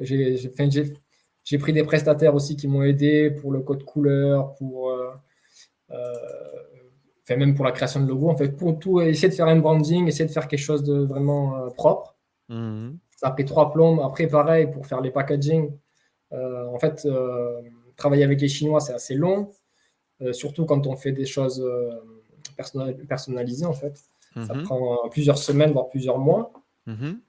j'ai 0.00 1.58
pris 1.58 1.72
des 1.72 1.84
prestataires 1.84 2.34
aussi 2.34 2.56
qui 2.56 2.66
m'ont 2.66 2.82
aidé 2.82 3.30
pour 3.30 3.52
le 3.52 3.60
code 3.60 3.84
couleur, 3.84 4.54
pour 4.56 4.92
enfin 7.24 7.36
même 7.36 7.54
pour 7.54 7.64
la 7.64 7.72
création 7.72 8.00
de 8.00 8.08
logo, 8.08 8.28
en 8.28 8.36
fait, 8.36 8.50
pour 8.50 8.78
tout, 8.78 9.00
essayer 9.00 9.28
de 9.28 9.34
faire 9.34 9.46
un 9.46 9.56
branding, 9.56 10.06
essayer 10.06 10.26
de 10.26 10.30
faire 10.30 10.46
quelque 10.46 10.60
chose 10.60 10.82
de 10.82 10.98
vraiment 10.98 11.56
euh, 11.56 11.70
propre. 11.70 12.14
Mhm. 12.48 12.98
Ça 13.16 13.28
a 13.28 13.30
pris 13.30 13.44
trois 13.44 13.72
plombes. 13.72 14.00
Après, 14.00 14.26
pareil, 14.26 14.70
pour 14.70 14.86
faire 14.86 15.00
les 15.00 15.10
packaging, 15.10 15.72
euh, 16.32 16.66
en 16.66 16.78
fait, 16.78 17.06
euh, 17.06 17.62
travailler 17.96 18.24
avec 18.24 18.40
les 18.40 18.48
Chinois, 18.48 18.80
c'est 18.80 18.92
assez 18.92 19.14
long, 19.14 19.50
surtout 20.32 20.64
quand 20.64 20.86
on 20.86 20.96
fait 20.96 21.12
des 21.12 21.26
choses 21.26 21.64
personnalisées, 23.08 23.66
en 23.66 23.72
fait. 23.72 24.00
Ça 24.46 24.54
mhm. 24.54 24.64
prend 24.64 25.08
plusieurs 25.10 25.38
semaines, 25.38 25.72
voire 25.72 25.88
plusieurs 25.88 26.18
mois. 26.18 26.52
Mhm. 26.86 27.20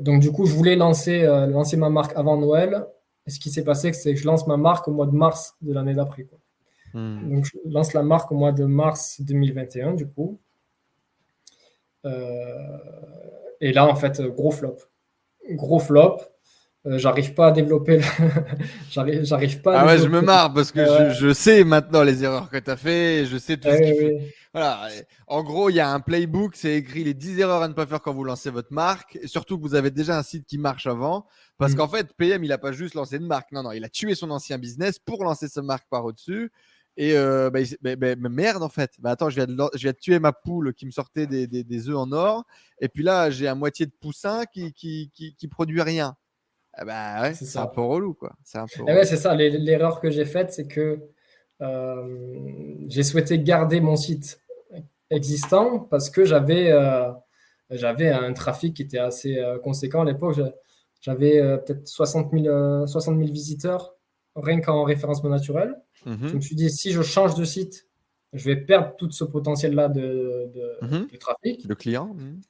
donc, 0.00 0.20
du 0.20 0.32
coup, 0.32 0.46
je 0.46 0.54
voulais 0.54 0.76
lancer, 0.76 1.22
lancer 1.48 1.76
ma 1.76 1.90
marque 1.90 2.16
avant 2.16 2.36
Noël. 2.36 2.86
Et 3.26 3.30
ce 3.30 3.40
qui 3.40 3.50
s'est 3.50 3.64
passé, 3.64 3.92
c'est 3.92 4.14
que 4.14 4.20
je 4.20 4.26
lance 4.26 4.46
ma 4.46 4.56
marque 4.56 4.86
au 4.88 4.92
mois 4.92 5.06
de 5.06 5.14
mars 5.14 5.54
de 5.62 5.72
l'année 5.72 5.94
d'après. 5.94 6.26
Hmm. 6.96 7.28
Donc, 7.28 7.44
je 7.44 7.70
lance 7.70 7.92
la 7.92 8.02
marque 8.02 8.32
au 8.32 8.36
mois 8.36 8.52
de 8.52 8.64
mars 8.64 9.20
2021, 9.20 9.92
du 9.92 10.06
coup. 10.08 10.40
Euh, 12.06 12.78
et 13.60 13.70
là, 13.72 13.86
en 13.86 13.94
fait, 13.94 14.22
gros 14.22 14.50
flop. 14.50 14.78
Gros 15.50 15.78
flop. 15.78 16.20
Euh, 16.86 16.96
j'arrive 16.96 17.34
pas 17.34 17.48
à 17.48 17.52
développer. 17.52 18.00
j'arrive 18.90 19.60
pas. 19.60 19.78
À 19.78 19.82
ah 19.82 19.86
ouais, 19.86 19.98
je 19.98 20.08
me 20.08 20.22
marre 20.22 20.54
parce 20.54 20.72
que 20.72 21.10
je, 21.10 21.34
sais 21.34 21.64
maintenant 21.64 22.02
les 22.02 22.24
erreurs 22.24 22.48
que 22.48 22.56
tu 22.56 22.70
as 22.70 22.76
fait. 22.76 23.26
Je 23.26 23.36
sais 23.36 23.58
tout 23.58 23.68
ce. 23.68 24.18
Voilà. 24.54 24.88
En 25.26 25.42
gros, 25.42 25.68
il 25.68 25.76
y 25.76 25.80
a 25.80 25.90
un 25.90 26.00
playbook, 26.00 26.56
c'est 26.56 26.76
écrit 26.76 27.04
les 27.04 27.12
10 27.12 27.40
erreurs 27.40 27.62
à 27.62 27.68
ne 27.68 27.74
pas 27.74 27.84
faire 27.84 28.00
quand 28.00 28.14
vous 28.14 28.24
lancez 28.24 28.48
votre 28.48 28.72
marque. 28.72 29.18
Et 29.20 29.26
surtout 29.26 29.58
que 29.58 29.62
vous 29.62 29.74
avez 29.74 29.90
déjà 29.90 30.16
un 30.16 30.22
site 30.22 30.46
qui 30.46 30.56
marche 30.56 30.86
avant. 30.86 31.26
Parce 31.58 31.72
hmm. 31.72 31.76
qu'en 31.76 31.88
fait, 31.88 32.14
PM, 32.16 32.42
il 32.42 32.48
n'a 32.48 32.58
pas 32.58 32.72
juste 32.72 32.94
lancé 32.94 33.16
une 33.16 33.26
marque. 33.26 33.52
Non, 33.52 33.64
non, 33.64 33.72
il 33.72 33.84
a 33.84 33.90
tué 33.90 34.14
son 34.14 34.30
ancien 34.30 34.56
business 34.56 34.98
pour 34.98 35.24
lancer 35.24 35.48
sa 35.48 35.60
marque 35.60 35.86
par 35.90 36.06
au-dessus. 36.06 36.50
Et 36.96 37.16
euh, 37.16 37.50
bah, 37.50 37.60
bah, 37.82 37.96
bah, 37.96 38.14
bah, 38.16 38.28
merde, 38.30 38.62
en 38.62 38.68
fait. 38.68 38.92
Bah, 39.00 39.10
attends, 39.10 39.28
je 39.30 39.36
viens, 39.36 39.46
de, 39.46 39.54
je 39.74 39.80
viens 39.82 39.92
de 39.92 39.96
tuer 39.98 40.18
ma 40.18 40.32
poule 40.32 40.72
qui 40.74 40.86
me 40.86 40.90
sortait 40.90 41.26
des, 41.26 41.46
des, 41.46 41.62
des 41.64 41.88
œufs 41.90 41.96
en 41.96 42.10
or. 42.12 42.44
Et 42.80 42.88
puis 42.88 43.02
là, 43.02 43.30
j'ai 43.30 43.46
à 43.48 43.54
moitié 43.54 43.86
de 43.86 43.92
poussin 44.00 44.44
qui, 44.46 44.72
qui, 44.72 45.10
qui, 45.14 45.34
qui 45.34 45.48
produit 45.48 45.82
rien. 45.82 46.16
Ah 46.74 46.84
bah 46.84 47.22
ouais, 47.22 47.34
C'est 47.34 47.58
un 47.58 47.66
peu 47.66 47.80
relou, 47.82 48.14
quoi. 48.14 48.34
C'est 48.44 48.58
un 48.58 48.66
peu 48.66 48.72
Eh 48.80 48.82
relou. 48.82 48.94
ouais, 48.98 49.04
c'est 49.06 49.16
ça. 49.16 49.34
l'e- 49.34 49.58
L'erreur 49.58 50.00
que 50.00 50.10
j'ai 50.10 50.24
faite, 50.26 50.52
c'est 50.52 50.66
que 50.66 51.00
euh, 51.62 52.38
j'ai 52.88 53.02
souhaité 53.02 53.38
garder 53.38 53.80
mon 53.80 53.96
site 53.96 54.40
existant 55.10 55.78
parce 55.80 56.10
que 56.10 56.24
j'avais 56.24 56.70
euh, 56.70 57.10
j'avais 57.70 58.10
un 58.10 58.32
trafic 58.32 58.74
qui 58.76 58.82
était 58.82 58.98
assez 58.98 59.42
conséquent 59.62 60.02
à 60.02 60.04
l'époque. 60.04 60.38
J'avais 61.00 61.40
peut-être 61.64 61.86
60 61.88 62.30
000, 62.32 62.46
euh, 62.46 62.86
60 62.86 63.16
000 63.18 63.30
visiteurs 63.32 63.95
rien 64.36 64.60
qu'en 64.60 64.84
référencement 64.84 65.30
naturel. 65.30 65.74
Je 66.04 66.10
Mhm, 66.10 66.34
me 66.34 66.40
suis 66.40 66.54
dit, 66.56 66.70
si 66.70 66.92
je 66.92 67.02
change 67.02 67.34
de 67.34 67.44
site, 67.44 67.88
je 68.32 68.44
vais 68.44 68.56
perdre 68.56 68.94
tout 68.96 69.10
ce 69.10 69.24
potentiel-là 69.24 69.88
de, 69.88 70.50
de- 70.54 70.78
Mhm. 70.82 71.08
de 71.12 71.16
trafic. 71.16 71.64
Le 71.66 71.74
client. 71.74 72.14
mhm. 72.14 72.40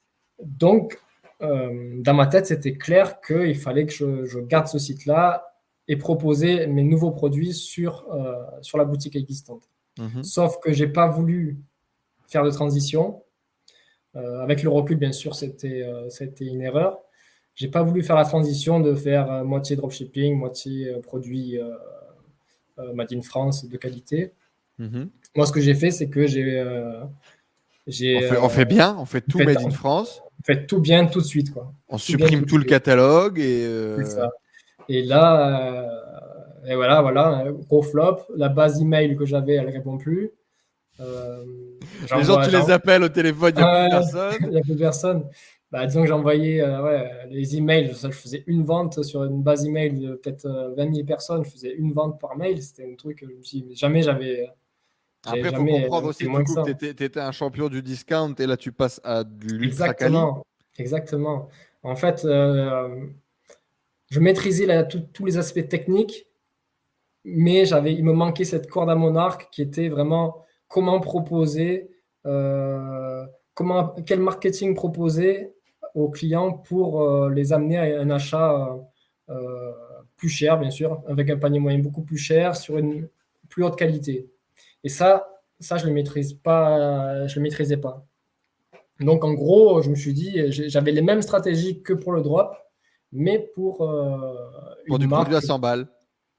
Donc, 0.43 0.99
euh, 1.41 2.01
dans 2.01 2.13
ma 2.13 2.27
tête, 2.27 2.45
c'était 2.47 2.73
clair 2.77 3.21
qu'il 3.21 3.55
fallait 3.57 3.85
que 3.85 3.93
je, 3.93 4.25
je 4.25 4.39
garde 4.39 4.67
ce 4.67 4.79
site-là 4.79 5.55
et 5.87 5.95
proposer 5.95 6.67
mes 6.67 6.83
nouveaux 6.83 7.11
produits 7.11 7.53
sur, 7.53 8.11
euh, 8.13 8.43
sur 8.61 8.77
la 8.77 8.85
boutique 8.85 9.15
existante. 9.15 9.69
Sauf 10.21 10.59
que 10.59 10.73
j'ai 10.73 10.87
pas 10.87 11.07
voulu 11.07 11.57
faire 12.27 12.43
de 12.43 12.51
transition. 12.51 13.23
Euh, 14.15 14.41
avec 14.41 14.61
le 14.61 14.69
recul, 14.69 14.97
bien 14.97 15.11
sûr, 15.11 15.33
c'était 15.35 15.83
c'était 16.09 16.45
une 16.45 16.61
erreur. 16.61 16.99
J'ai 17.57 17.67
pas 17.69 17.81
voulu 17.81 18.03
faire 18.03 18.15
la 18.15 18.23
transition 18.23 18.79
de 18.79 18.93
faire 18.93 19.31
euh, 19.31 19.43
moitié 19.43 19.75
dropshipping, 19.75 20.35
moitié 20.37 20.89
euh, 20.89 21.01
produit 21.01 21.57
euh, 21.59 21.71
euh, 22.77 22.93
Made 22.93 23.11
in 23.13 23.21
France 23.23 23.65
de 23.67 23.75
qualité. 23.77 24.31
Mhm. 24.77 25.09
Moi, 25.35 25.45
ce 25.47 25.51
que 25.51 25.59
j'ai 25.59 25.73
fait, 25.73 25.89
c'est 25.89 26.07
que 26.07 26.27
j'ai 26.27 26.59
euh, 26.59 27.01
On, 27.87 27.91
fait, 27.91 28.37
on 28.37 28.49
fait 28.49 28.65
bien, 28.65 28.95
on 28.99 29.05
fait 29.05 29.21
tout 29.21 29.39
fait- 29.39 29.45
made 29.45 29.61
in 29.61 29.71
France. 29.71 30.21
fait 30.45 30.67
tout 30.67 30.79
bien 30.79 31.07
tout 31.07 31.19
de 31.19 31.25
suite. 31.25 31.51
Quoi. 31.51 31.73
On 31.89 31.97
supprime 31.97 32.41
tout 32.41 32.45
tout 32.45 32.57
le 32.59 32.63
catalogue 32.65 33.39
et. 33.39 33.65
euh, 33.65 34.03
ça. 34.05 34.29
Et 34.89 35.01
là, 35.01 35.83
et 36.67 36.75
voilà, 36.75 37.01
voilà, 37.01 37.45
gros 37.67 37.81
flop. 37.81 38.19
La 38.35 38.49
base 38.49 38.79
email 38.81 39.15
que 39.15 39.25
j'avais, 39.25 39.55
elle 39.55 39.69
répond 39.69 39.97
plus. 39.97 40.29
Les 40.99 42.23
gens, 42.23 42.39
tu 42.41 42.51
les 42.51 42.71
appelles 42.71 43.03
au 43.03 43.09
téléphone, 43.09 43.53
il 43.55 43.59
n'y 43.59 43.63
a 43.63 43.99
n'y 44.49 44.57
a 44.57 44.61
plus 44.61 44.75
personne. 44.77 45.23
Bah, 45.69 45.85
disons 45.85 46.05
que 46.05 46.11
envoyé 46.11 46.61
euh, 46.61 46.81
ouais, 46.81 47.09
les 47.29 47.57
emails. 47.57 47.93
Ça, 47.93 48.09
je 48.09 48.15
faisais 48.17 48.43
une 48.47 48.63
vente 48.63 49.03
sur 49.03 49.23
une 49.25 49.43
base 49.43 49.65
email 49.65 49.99
de 49.99 50.15
peut-être 50.15 50.45
euh, 50.45 50.73
20 50.75 50.93
000 50.93 51.05
personnes. 51.05 51.43
Je 51.43 51.49
faisais 51.49 51.73
une 51.73 51.91
vente 51.91 52.19
par 52.21 52.37
mail. 52.37 52.61
C'était 52.63 52.89
un 52.89 52.95
truc 52.95 53.19
que 53.19 53.27
je 53.27 53.33
me 53.35 53.43
suis 53.43 53.61
dit, 53.61 53.65
mais 53.67 53.75
jamais 53.75 54.01
j'avais. 54.01 54.49
Après, 55.25 55.41
il 55.41 55.55
faut 55.55 55.65
comprendre 55.65 56.07
aussi 56.07 56.23
du 56.25 56.31
que 56.31 56.43
coup, 56.43 56.53
ça. 56.53 56.63
que 56.63 56.71
tu 56.71 56.85
étais, 57.03 57.19
un 57.19 57.33
champion 57.33 57.67
du 57.67 57.81
discount 57.81 58.33
et 58.39 58.45
là, 58.45 58.55
tu 58.55 58.71
passes 58.71 59.01
à 59.03 59.23
quali. 59.25 59.65
Exactement. 59.65 60.45
Exactement. 60.77 61.49
En 61.83 61.95
fait, 61.95 62.23
euh, 62.23 63.05
je 64.09 64.19
maîtrisais 64.21 64.65
la- 64.65 64.83
tout- 64.83 65.05
tous 65.11 65.25
les 65.25 65.37
aspects 65.37 65.67
techniques, 65.67 66.27
mais 67.25 67.65
j'avais, 67.65 67.93
il 67.93 68.05
me 68.05 68.13
manquait 68.13 68.45
cette 68.45 68.69
corde 68.69 68.89
à 68.89 68.95
mon 68.95 69.15
arc 69.17 69.49
qui 69.51 69.61
était 69.61 69.89
vraiment 69.89 70.45
comment 70.69 70.99
proposer, 71.01 71.89
euh, 72.25 73.25
comment, 73.53 73.95
quel 74.05 74.19
marketing 74.21 74.75
proposer 74.75 75.53
aux 75.97 76.09
clients 76.09 76.53
pour 76.53 77.01
euh, 77.01 77.29
les 77.29 77.53
amener 77.53 77.77
à 77.77 78.01
un 78.01 78.09
achat 78.09 78.53
euh, 79.29 79.33
euh, 79.33 79.71
plus 80.15 80.29
cher, 80.29 80.59
bien 80.59 80.69
sûr, 80.69 81.01
avec 81.07 81.29
un 81.29 81.37
panier 81.37 81.59
moyen 81.59 81.79
beaucoup 81.79 82.03
plus 82.03 82.17
cher, 82.17 82.55
sur 82.55 82.77
une 82.77 83.07
plus 83.49 83.63
haute 83.63 83.77
qualité. 83.77 84.29
Et 84.83 84.89
ça, 84.89 85.27
ça 85.59 85.77
je 85.77 85.83
ne 85.83 85.89
le 85.89 85.95
maîtrise 85.95 86.33
pas, 86.33 87.25
je 87.27 87.35
le 87.35 87.41
maîtrisais 87.41 87.77
pas. 87.77 88.05
Donc, 88.99 89.23
en 89.23 89.33
gros, 89.33 89.81
je 89.81 89.89
me 89.89 89.95
suis 89.95 90.13
dit, 90.13 90.51
j'avais 90.51 90.91
les 90.91 91.01
mêmes 91.01 91.21
stratégies 91.21 91.81
que 91.81 91.93
pour 91.93 92.13
le 92.13 92.21
drop, 92.21 92.55
mais 93.11 93.39
pour, 93.39 93.81
euh, 93.81 94.35
Pour 94.87 94.97
une 94.97 95.03
du 95.03 95.07
marque, 95.07 95.23
produit 95.23 95.37
à 95.37 95.41
100 95.41 95.59
balles. 95.59 95.87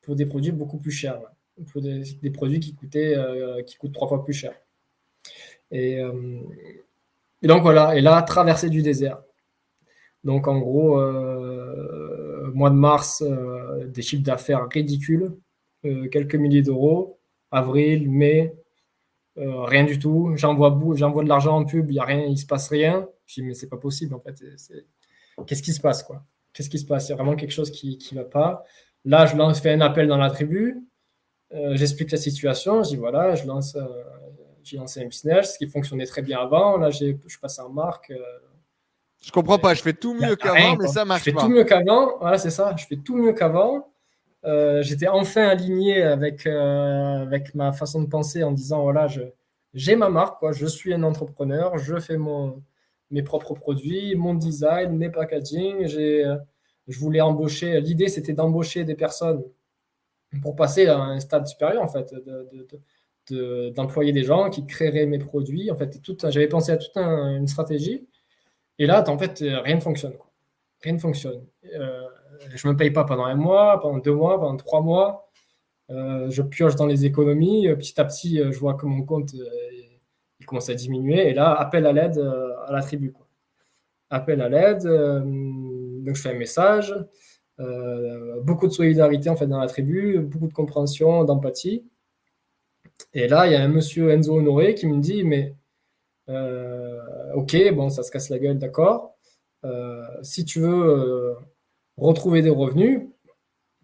pour 0.02 0.16
des 0.16 0.26
produits 0.26 0.52
beaucoup 0.52 0.78
plus 0.78 0.90
chers, 0.90 1.20
pour 1.72 1.82
des, 1.82 2.02
des 2.22 2.30
produits 2.30 2.60
qui 2.60 2.74
coûtaient, 2.74 3.16
euh, 3.16 3.62
qui 3.62 3.76
coûtent 3.76 3.92
trois 3.92 4.08
fois 4.08 4.24
plus 4.24 4.34
cher. 4.34 4.52
Et, 5.70 6.00
euh, 6.00 6.40
et 7.42 7.46
donc 7.46 7.62
voilà, 7.62 7.96
et 7.96 8.00
là, 8.00 8.20
traversée 8.22 8.70
du 8.70 8.82
désert. 8.82 9.22
Donc 10.28 10.46
en 10.46 10.58
gros, 10.58 11.00
euh, 11.00 12.50
mois 12.52 12.68
de 12.68 12.74
mars, 12.74 13.22
euh, 13.22 13.86
des 13.86 14.02
chiffres 14.02 14.22
d'affaires 14.22 14.68
ridicules, 14.68 15.34
euh, 15.86 16.06
quelques 16.10 16.34
milliers 16.34 16.60
d'euros. 16.60 17.18
Avril, 17.50 18.10
mai, 18.10 18.54
rien 19.36 19.84
du 19.84 19.98
tout. 19.98 20.32
J'envoie 20.36 20.70
de 20.70 21.28
l'argent 21.28 21.56
en 21.56 21.64
pub, 21.64 21.90
il 21.90 21.98
rien, 21.98 22.26
il 22.26 22.36
se 22.36 22.44
passe 22.44 22.68
rien. 22.68 23.08
Je 23.24 23.40
dis 23.40 23.42
mais 23.42 23.54
c'est 23.54 23.70
pas 23.70 23.78
possible 23.78 24.14
en 24.14 24.18
fait. 24.18 24.34
Qu'est-ce 25.46 25.62
qui 25.62 25.72
se 25.72 25.80
passe 25.80 26.02
quoi? 26.02 26.22
Qu'est-ce 26.52 26.68
qui 26.68 26.78
se 26.78 26.84
passe? 26.84 27.08
Il 27.08 27.12
y 27.12 27.14
a 27.14 27.16
vraiment 27.16 27.34
quelque 27.34 27.52
chose 27.52 27.70
qui 27.70 27.96
qui 27.96 28.14
va 28.14 28.24
pas. 28.24 28.64
Là, 29.06 29.24
je 29.24 29.34
lance, 29.34 29.60
fais 29.60 29.72
un 29.72 29.80
appel 29.80 30.08
dans 30.08 30.18
la 30.18 30.28
tribu. 30.28 30.76
J'explique 31.72 32.10
la 32.10 32.18
situation. 32.18 32.82
Je 32.82 32.90
dis 32.90 32.96
voilà, 32.96 33.34
je 33.34 33.46
lance, 33.46 33.78
j'ai 34.62 34.76
lancé 34.76 35.00
un 35.02 35.06
business 35.06 35.56
qui 35.56 35.66
fonctionnait 35.66 36.04
très 36.04 36.20
bien 36.20 36.38
avant. 36.38 36.76
Là, 36.76 36.90
je 36.90 37.38
passe 37.40 37.58
en 37.60 37.70
marque. 37.70 38.12
Je 39.24 39.32
comprends 39.32 39.58
pas, 39.58 39.74
je 39.74 39.82
fais 39.82 39.92
tout 39.92 40.14
mieux 40.14 40.36
qu'avant, 40.36 40.76
mais 40.76 40.86
ça 40.88 41.02
Je 41.02 41.08
marche 41.08 41.22
fais 41.22 41.32
pas. 41.32 41.42
tout 41.42 41.48
mieux 41.48 41.64
qu'avant. 41.64 42.18
Voilà, 42.20 42.38
c'est 42.38 42.50
ça. 42.50 42.74
Je 42.78 42.86
fais 42.86 42.96
tout 42.96 43.16
mieux 43.16 43.32
qu'avant. 43.32 43.88
Euh, 44.44 44.82
J'étais 44.82 45.08
enfin 45.08 45.48
aligné 45.48 46.02
avec, 46.02 46.46
euh, 46.46 47.22
avec 47.22 47.54
ma 47.54 47.72
façon 47.72 48.00
de 48.02 48.08
penser 48.08 48.44
en 48.44 48.52
disant 48.52 48.82
voilà, 48.82 49.08
je- 49.08 49.22
j'ai 49.74 49.96
ma 49.96 50.08
marque, 50.08 50.38
quoi. 50.38 50.52
je 50.52 50.66
suis 50.66 50.94
un 50.94 51.02
entrepreneur, 51.02 51.76
je 51.78 51.98
fais 51.98 52.16
mon, 52.16 52.62
mes 53.10 53.22
propres 53.22 53.54
produits, 53.54 54.14
mon 54.14 54.34
design, 54.34 54.96
mes 54.96 55.10
packaging. 55.10 55.86
euh, 55.96 56.36
Je 56.86 56.98
voulais 56.98 57.20
embaucher. 57.20 57.80
L'idée, 57.82 58.08
c'était 58.08 58.32
d'embaucher 58.32 58.82
des 58.84 58.94
personnes 58.94 59.42
pour 60.42 60.56
passer 60.56 60.86
à 60.86 60.96
un 60.98 61.20
stade 61.20 61.46
supérieur, 61.46 61.82
en 61.82 61.88
fait, 61.88 62.14
de- 62.14 62.48
de- 62.50 62.66
de- 62.70 62.80
de- 63.36 63.68
d'employer 63.70 64.12
des 64.12 64.22
gens 64.22 64.48
qui 64.48 64.64
créeraient 64.64 65.04
mes 65.04 65.18
produits. 65.18 65.70
En 65.70 65.76
fait, 65.76 66.00
j'avais 66.30 66.48
pensé 66.48 66.72
à 66.72 66.78
toute 66.78 66.96
un- 66.96 67.36
une 67.36 67.46
stratégie. 67.46 68.06
Et 68.78 68.86
là, 68.86 69.08
en 69.08 69.18
fait, 69.18 69.42
euh, 69.42 69.60
rien 69.60 69.76
ne 69.76 69.80
fonctionne. 69.80 70.14
Rien 70.82 70.94
ne 70.94 70.98
fonctionne. 70.98 71.44
Euh, 71.74 72.06
je 72.54 72.66
ne 72.66 72.72
me 72.72 72.78
paye 72.78 72.90
pas 72.90 73.04
pendant 73.04 73.24
un 73.24 73.34
mois, 73.34 73.80
pendant 73.80 73.98
deux 73.98 74.14
mois, 74.14 74.38
pendant 74.38 74.56
trois 74.56 74.80
mois. 74.80 75.28
Euh, 75.90 76.30
je 76.30 76.42
pioche 76.42 76.76
dans 76.76 76.86
les 76.86 77.04
économies. 77.04 77.68
Petit 77.76 78.00
à 78.00 78.04
petit, 78.04 78.36
je 78.38 78.58
vois 78.58 78.74
que 78.74 78.86
mon 78.86 79.02
compte 79.02 79.32
il 80.40 80.46
commence 80.46 80.68
à 80.68 80.74
diminuer. 80.74 81.28
Et 81.28 81.34
là, 81.34 81.52
appel 81.52 81.86
à 81.86 81.92
l'aide 81.92 82.18
à 82.18 82.72
la 82.72 82.82
tribu. 82.82 83.14
Appel 84.10 84.40
à 84.40 84.48
l'aide. 84.48 84.84
donc, 84.84 86.14
je 86.14 86.22
fais 86.22 86.30
un 86.30 86.38
message. 86.38 86.94
Beaucoup 88.42 88.68
de 88.68 88.72
solidarité 88.72 89.30
en 89.30 89.36
fait 89.36 89.48
dans 89.48 89.58
la 89.58 89.66
tribu, 89.66 90.20
beaucoup 90.20 90.46
de 90.46 90.52
compréhension, 90.52 91.24
d'empathie. 91.24 91.84
Et 93.14 93.26
là, 93.26 93.46
il 93.46 93.52
y 93.52 93.56
a 93.56 93.62
un 93.62 93.68
monsieur 93.68 94.10
Enzo 94.10 94.36
Honoré 94.36 94.74
qui 94.74 94.86
me 94.86 94.98
dit 94.98 95.24
Mais 95.24 95.54
ok, 96.28 97.74
bon, 97.74 97.88
ça 97.90 98.02
se 98.02 98.10
casse 98.10 98.28
la 98.28 98.38
gueule, 98.38 98.58
d'accord. 98.58 99.14
Euh, 99.64 100.04
si 100.22 100.44
tu 100.44 100.60
veux 100.60 100.68
euh, 100.68 101.34
retrouver 101.96 102.42
des 102.42 102.50
revenus, 102.50 103.02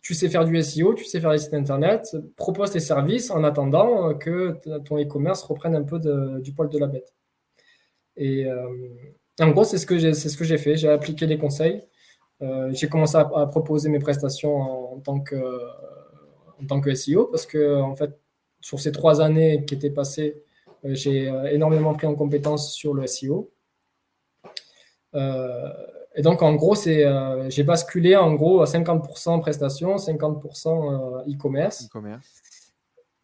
tu 0.03 0.15
sais 0.15 0.29
faire 0.29 0.45
du 0.45 0.63
SEO, 0.63 0.95
tu 0.95 1.05
sais 1.05 1.21
faire 1.21 1.33
des 1.33 1.39
sites 1.39 1.55
internet, 1.55 2.17
propose 2.37 2.71
tes 2.71 2.81
services 2.81 3.31
en 3.31 3.43
attendant 3.43 4.11
euh, 4.11 4.15
que 4.15 4.59
ton 4.85 4.99
e-commerce 4.99 5.43
reprenne 5.43 5.75
un 5.75 5.83
peu 5.83 5.99
du 6.41 6.53
poil 6.53 6.69
de 6.69 6.79
la 6.79 6.87
bête. 6.87 7.15
Et 8.17 8.47
euh, 8.47 8.69
en 9.41 9.51
gros, 9.51 9.65
c'est 9.65 9.79
ce 9.79 9.87
que 9.87 9.99
j'ai 9.99 10.15
ce 10.15 10.37
que 10.37 10.45
j'ai 10.45 10.59
fait. 10.59 10.77
J'ai 10.77 10.89
appliqué 10.89 11.27
les 11.27 11.39
conseils. 11.39 11.83
Euh, 12.43 12.71
j'ai 12.73 12.89
commencé 12.89 13.17
à, 13.17 13.25
proposer 13.47 13.89
mes 13.89 13.99
prestations 13.99 14.95
en, 14.95 15.01
tant 15.01 15.21
que, 15.21 15.37
en 16.61 16.67
tant 16.67 16.81
que 16.81 16.95
SEO 16.95 17.27
parce 17.27 17.47
que, 17.47 17.81
en 17.81 17.95
fait, 17.95 18.19
sur 18.61 18.81
ces 18.81 18.93
trois 18.93 19.21
années 19.21 19.65
qui 19.67 19.75
étaient 19.75 19.91
passées, 19.91 20.37
euh, 20.37 20.54
euh, 20.85 20.95
j'ai 20.95 21.29
euh, 21.29 21.51
énormément 21.51 21.95
pris 21.95 22.07
en 22.07 22.15
compétences 22.15 22.75
sur 22.75 22.95
le 22.95 23.07
SEO. 23.07 23.53
Euh, 25.15 25.73
et 26.17 26.23
donc, 26.23 26.43
en 26.43 26.55
gros, 26.55 26.75
c'est, 26.75 27.05
j'ai 27.51 27.65
basculé 27.65 28.15
en 28.15 28.35
gros 28.35 28.63
à 28.63 28.67
50% 28.67 29.41
prestations, 29.41 29.97
50% 29.97 31.25
e-commerce. 31.29 31.87
e-commerce. 31.87 32.25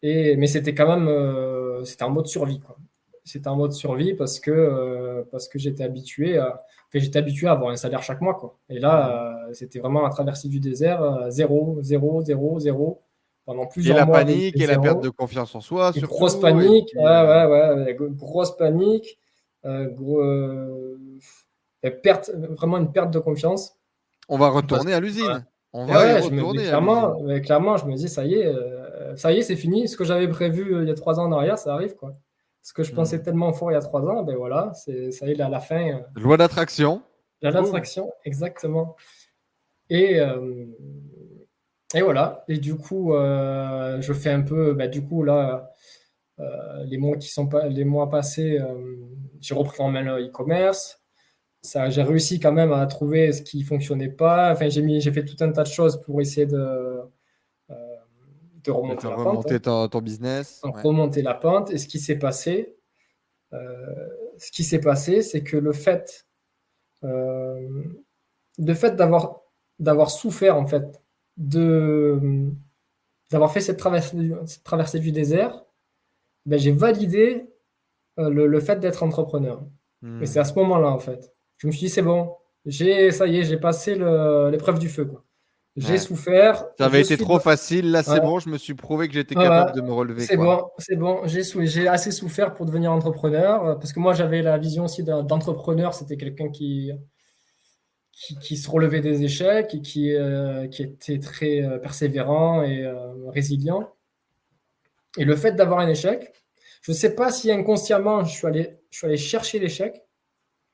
Mais 0.03 0.47
c'était 0.47 0.75
quand 0.75 0.97
même 0.97 1.85
c'était 1.85 2.03
en 2.03 2.09
mode 2.09 2.27
survie. 2.27 2.59
Quoi. 2.59 2.75
C'était 3.23 3.47
en 3.47 3.55
mode 3.55 3.71
survie 3.71 4.13
parce 4.13 4.41
que, 4.41 5.25
parce 5.31 5.47
que 5.47 5.57
j'étais 5.57 5.85
habitué 5.85 6.37
à, 6.37 6.65
habitué 7.15 7.47
à 7.47 7.53
avoir 7.53 7.71
un 7.71 7.77
salaire 7.77 8.03
chaque 8.03 8.19
mois. 8.19 8.33
Quoi. 8.33 8.59
Et 8.67 8.77
là, 8.77 9.47
c'était 9.53 9.79
vraiment 9.79 10.01
la 10.01 10.09
traversée 10.09 10.49
du 10.49 10.59
désert, 10.59 11.27
0, 11.29 11.77
0, 11.81 12.21
0, 12.25 12.59
0 12.59 13.01
pendant 13.45 13.65
plusieurs 13.65 13.97
et 13.97 13.99
la 13.99 14.05
panique 14.05 14.59
et 14.59 14.67
la 14.67 14.79
perte 14.79 15.03
de 15.03 15.09
confiance 15.09 15.55
en 15.55 15.61
soi. 15.61 15.91
Grosse 15.97 16.39
panique, 16.39 16.93
euh, 16.95 17.01
ah, 17.05 17.49
ouais, 17.49 17.83
ouais, 17.83 17.97
grosse 17.99 18.51
euh, 18.51 18.57
panique, 18.57 19.19
perte, 22.03 22.31
vraiment 22.33 22.77
une 22.77 22.91
perte 22.91 23.11
de 23.11 23.19
confiance. 23.19 23.75
On 24.29 24.37
va 24.37 24.49
retourner 24.49 24.93
à 24.93 24.99
l'usine. 24.99 25.45
On 25.73 25.85
va 25.85 26.21
retourner. 26.21 26.39
Je 26.43 26.45
me, 26.45 26.53
clairement, 26.53 27.15
clairement, 27.41 27.77
je 27.77 27.85
me 27.85 27.95
dis 27.95 28.09
ça 28.09 28.25
y 28.25 28.35
est, 28.35 28.45
euh, 28.45 29.15
ça 29.15 29.31
y 29.31 29.39
est, 29.39 29.41
c'est 29.41 29.55
fini. 29.55 29.87
Ce 29.87 29.97
que 29.97 30.03
j'avais 30.03 30.27
prévu 30.27 30.81
il 30.81 30.87
y 30.87 30.91
a 30.91 30.95
trois 30.95 31.19
ans 31.19 31.25
en 31.25 31.31
arrière, 31.31 31.57
ça 31.57 31.73
arrive 31.73 31.95
quoi. 31.95 32.15
Ce 32.63 32.73
que 32.73 32.83
je 32.83 32.91
hmm. 32.91 32.95
pensais 32.95 33.23
tellement 33.23 33.53
fort 33.53 33.71
il 33.71 33.73
y 33.73 33.77
a 33.77 33.81
trois 33.81 34.01
ans, 34.01 34.21
ben 34.23 34.35
voilà, 34.35 34.71
c'est 34.75 35.11
ça 35.11 35.25
y 35.25 35.31
est, 35.31 35.41
à 35.41 35.49
la 35.49 35.59
fin. 35.59 36.01
Loi 36.15 36.37
d'attraction. 36.37 37.01
Loi 37.41 37.51
d'attraction, 37.51 38.11
exactement. 38.23 38.95
Et 39.89 40.21
et 41.93 42.01
voilà. 42.01 42.43
Et 42.47 42.57
du 42.57 42.75
coup, 42.75 43.13
je 43.13 44.13
fais 44.13 44.31
un 44.31 44.41
peu, 44.41 44.73
ben, 44.73 44.89
du 44.89 45.03
coup, 45.05 45.23
là, 45.23 45.71
les 46.85 46.97
mois 46.97 47.17
qui 47.17 47.29
sont 47.29 47.47
pas, 47.47 47.67
les 47.67 47.85
mois 47.85 48.09
passés, 48.09 48.59
j'ai 49.39 49.53
repris 49.53 49.81
en 49.81 49.89
main 49.89 50.03
le 50.03 50.27
e-commerce 50.27 51.01
j'ai 51.63 52.03
réussi 52.03 52.39
quand 52.39 52.51
même 52.51 52.73
à 52.73 52.85
trouver 52.87 53.31
ce 53.33 53.41
qui 53.41 53.63
fonctionnait 53.63 54.09
pas. 54.09 54.51
Enfin, 54.51 54.69
j'ai 54.69 54.81
mis, 54.81 55.01
j'ai 55.01 55.11
fait 55.11 55.25
tout 55.25 55.41
un 55.41 55.51
tas 55.51 55.63
de 55.63 55.67
choses 55.67 56.01
pour 56.01 56.21
essayer 56.21 56.45
de, 56.45 56.57
euh, 57.69 57.75
de 58.63 58.71
remonter 58.71 59.07
la 59.07 59.15
pente. 59.15 59.61
Ton, 59.61 59.87
ton 59.87 60.01
business. 60.01 60.61
Remonter 60.63 61.21
la 61.21 61.33
pente. 61.33 61.71
Et 61.71 61.77
ce 61.77 61.87
qui 61.87 61.99
s'est 61.99 62.17
passé, 62.17 62.75
euh, 63.53 64.07
ce 64.37 64.51
qui 64.51 64.63
s'est 64.63 64.79
passé, 64.79 65.21
c'est 65.21 65.43
que 65.43 65.57
le 65.57 65.71
fait, 65.71 66.25
euh, 67.03 67.83
le 68.57 68.73
fait 68.73 68.95
d'avoir, 68.95 69.41
d'avoir 69.79 70.09
souffert 70.09 70.57
en 70.57 70.65
fait 70.65 71.00
de, 71.49 72.49
d'avoir 73.29 73.51
fait 73.51 73.61
cette 73.61 73.77
traversée, 73.77 74.17
du, 74.17 74.33
cette 74.45 74.63
traversée 74.63 74.99
du 74.99 75.11
désert, 75.11 75.63
ben, 76.45 76.59
j'ai 76.59 76.71
validé 76.71 77.45
le, 78.17 78.45
le, 78.47 78.59
fait 78.59 78.79
d'être 78.79 79.03
entrepreneur. 79.03 79.63
Et 80.21 80.25
c'est 80.25 80.39
à 80.39 80.45
ce 80.45 80.53
moment-là 80.55 80.89
en 80.89 80.99
fait 80.99 81.31
je 81.61 81.67
me 81.67 81.71
suis 81.71 81.81
dit, 81.81 81.89
c'est 81.89 82.01
bon, 82.01 82.31
j'ai, 82.65 83.11
ça 83.11 83.27
y 83.27 83.37
est, 83.37 83.43
j'ai 83.43 83.57
passé 83.57 83.93
l'épreuve 83.93 84.79
du 84.79 84.89
feu. 84.89 85.05
Quoi. 85.05 85.23
J'ai 85.77 85.99
souffert. 85.99 86.65
Ça 86.77 86.85
avait 86.85 87.01
été 87.01 87.17
trop 87.17 87.39
facile. 87.39 87.91
Là, 87.91 88.01
c'est 88.01 88.19
bon. 88.19 88.39
Je 88.39 88.49
me 88.49 88.57
suis 88.57 88.73
prouvé 88.73 89.07
que 89.07 89.13
j'étais 89.13 89.35
capable 89.35 89.75
de 89.75 89.81
me 89.81 89.93
relever. 89.93 90.21
C'est 90.21 90.37
bon, 90.37 90.63
c'est 90.79 90.95
bon. 90.95 91.21
J'ai, 91.25 91.43
j'ai 91.67 91.87
assez 91.87 92.11
souffert 92.11 92.55
pour 92.55 92.65
devenir 92.65 92.91
entrepreneur. 92.91 93.63
Euh, 93.63 93.75
parce 93.75 93.93
que 93.93 93.99
moi, 93.99 94.15
j'avais 94.15 94.41
la 94.41 94.57
vision 94.57 94.85
aussi 94.85 95.03
d'entrepreneur. 95.03 95.93
C'était 95.93 96.17
quelqu'un 96.17 96.49
qui, 96.49 96.91
qui, 98.11 98.57
se 98.57 98.69
relevait 98.69 99.01
des 99.01 99.23
échecs 99.23 99.73
et 99.73 99.81
qui, 99.81 100.13
euh, 100.13 100.67
qui 100.67 100.83
était 100.83 101.19
très 101.19 101.63
euh, 101.63 101.79
persévérant 101.79 102.63
et 102.63 102.85
résilient. 103.27 103.93
Et 105.17 105.25
le 105.25 105.35
fait 105.35 105.53
d'avoir 105.53 105.79
un 105.79 105.87
échec, 105.87 106.33
je 106.81 106.91
ne 106.91 106.95
sais 106.95 107.15
pas 107.15 107.31
si 107.31 107.51
inconsciemment, 107.51 108.23
je 108.23 108.35
suis 108.35 108.47
allé, 108.47 108.77
je 108.89 108.97
suis 108.97 109.07
allé 109.07 109.17
chercher 109.17 109.59
l'échec 109.59 110.01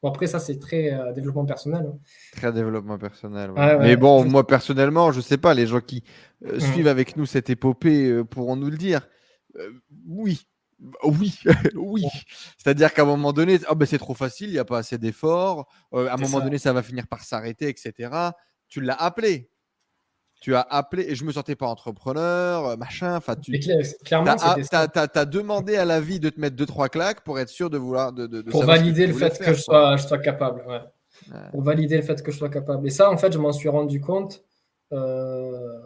Bon, 0.03 0.09
après, 0.09 0.27
ça, 0.27 0.39
c'est 0.39 0.59
très 0.59 0.93
euh, 0.93 1.11
développement 1.11 1.45
personnel. 1.45 1.87
Hein. 1.87 1.97
Très 2.33 2.53
développement 2.53 2.99
personnel. 2.99 3.51
Mais 3.79 3.95
bon, 3.95 4.25
moi, 4.25 4.45
personnellement, 4.45 5.11
je 5.11 5.21
sais 5.21 5.37
pas, 5.37 5.53
les 5.53 5.65
gens 5.65 5.81
qui 5.81 6.03
euh, 6.45 6.57
mmh. 6.57 6.59
suivent 6.59 6.87
avec 6.87 7.17
nous 7.17 7.25
cette 7.25 7.49
épopée 7.49 8.05
euh, 8.05 8.23
pourront 8.23 8.55
nous 8.55 8.69
le 8.69 8.77
dire. 8.77 9.07
oui. 10.07 10.47
Oui, 11.03 11.39
oui. 11.75 12.03
C'est-à-dire 12.57 12.93
qu'à 12.93 13.01
un 13.01 13.05
moment 13.05 13.33
donné, 13.33 13.59
oh, 13.69 13.75
ben, 13.75 13.85
c'est 13.85 13.97
trop 13.97 14.13
facile, 14.13 14.49
il 14.49 14.53
n'y 14.53 14.59
a 14.59 14.65
pas 14.65 14.79
assez 14.79 14.97
d'efforts. 14.97 15.67
à 15.91 16.13
un 16.13 16.17
moment 16.17 16.39
donné, 16.39 16.57
ça 16.57 16.73
va 16.73 16.83
finir 16.83 17.07
par 17.07 17.23
s'arrêter, 17.23 17.67
etc. 17.69 18.11
Tu 18.67 18.81
l'as 18.81 18.95
appelé 18.95 19.49
tu 20.39 20.55
as 20.55 20.61
appelé 20.61 21.05
et 21.09 21.15
je 21.15 21.23
me 21.23 21.31
sentais 21.31 21.55
pas 21.55 21.67
entrepreneur, 21.67 22.67
euh, 22.67 22.75
machin. 22.75 23.15
Enfin, 23.15 23.35
tu 23.35 23.59
clairement, 24.05 24.35
as, 24.35 25.25
demandé 25.25 25.77
à 25.77 25.85
la 25.85 25.99
vie 25.99 26.19
de 26.19 26.29
te 26.29 26.39
mettre 26.39 26.55
deux 26.55 26.65
trois 26.65 26.89
claques 26.89 27.21
pour 27.23 27.39
être 27.39 27.49
sûr 27.49 27.69
de 27.69 27.77
vouloir 27.77 28.13
de, 28.13 28.27
de, 28.27 28.41
pour 28.43 28.63
valider 28.63 29.07
le 29.07 29.13
fait 29.13 29.37
que 29.39 29.53
je 29.53 29.61
sois, 29.61 29.97
je 29.97 30.07
sois 30.07 30.19
capable. 30.19 30.63
Pour 31.51 31.63
valider 31.63 31.97
le 31.97 32.03
fait 32.03 32.21
que 32.21 32.31
je 32.31 32.37
sois 32.37 32.49
capable. 32.49 32.85
Et 32.87 32.91
ça, 32.91 33.09
en 33.09 33.17
fait, 33.17 33.33
je 33.33 33.39
m'en 33.39 33.51
suis 33.51 33.69
rendu 33.69 33.99
compte. 33.99 34.43
Euh, 34.93 35.79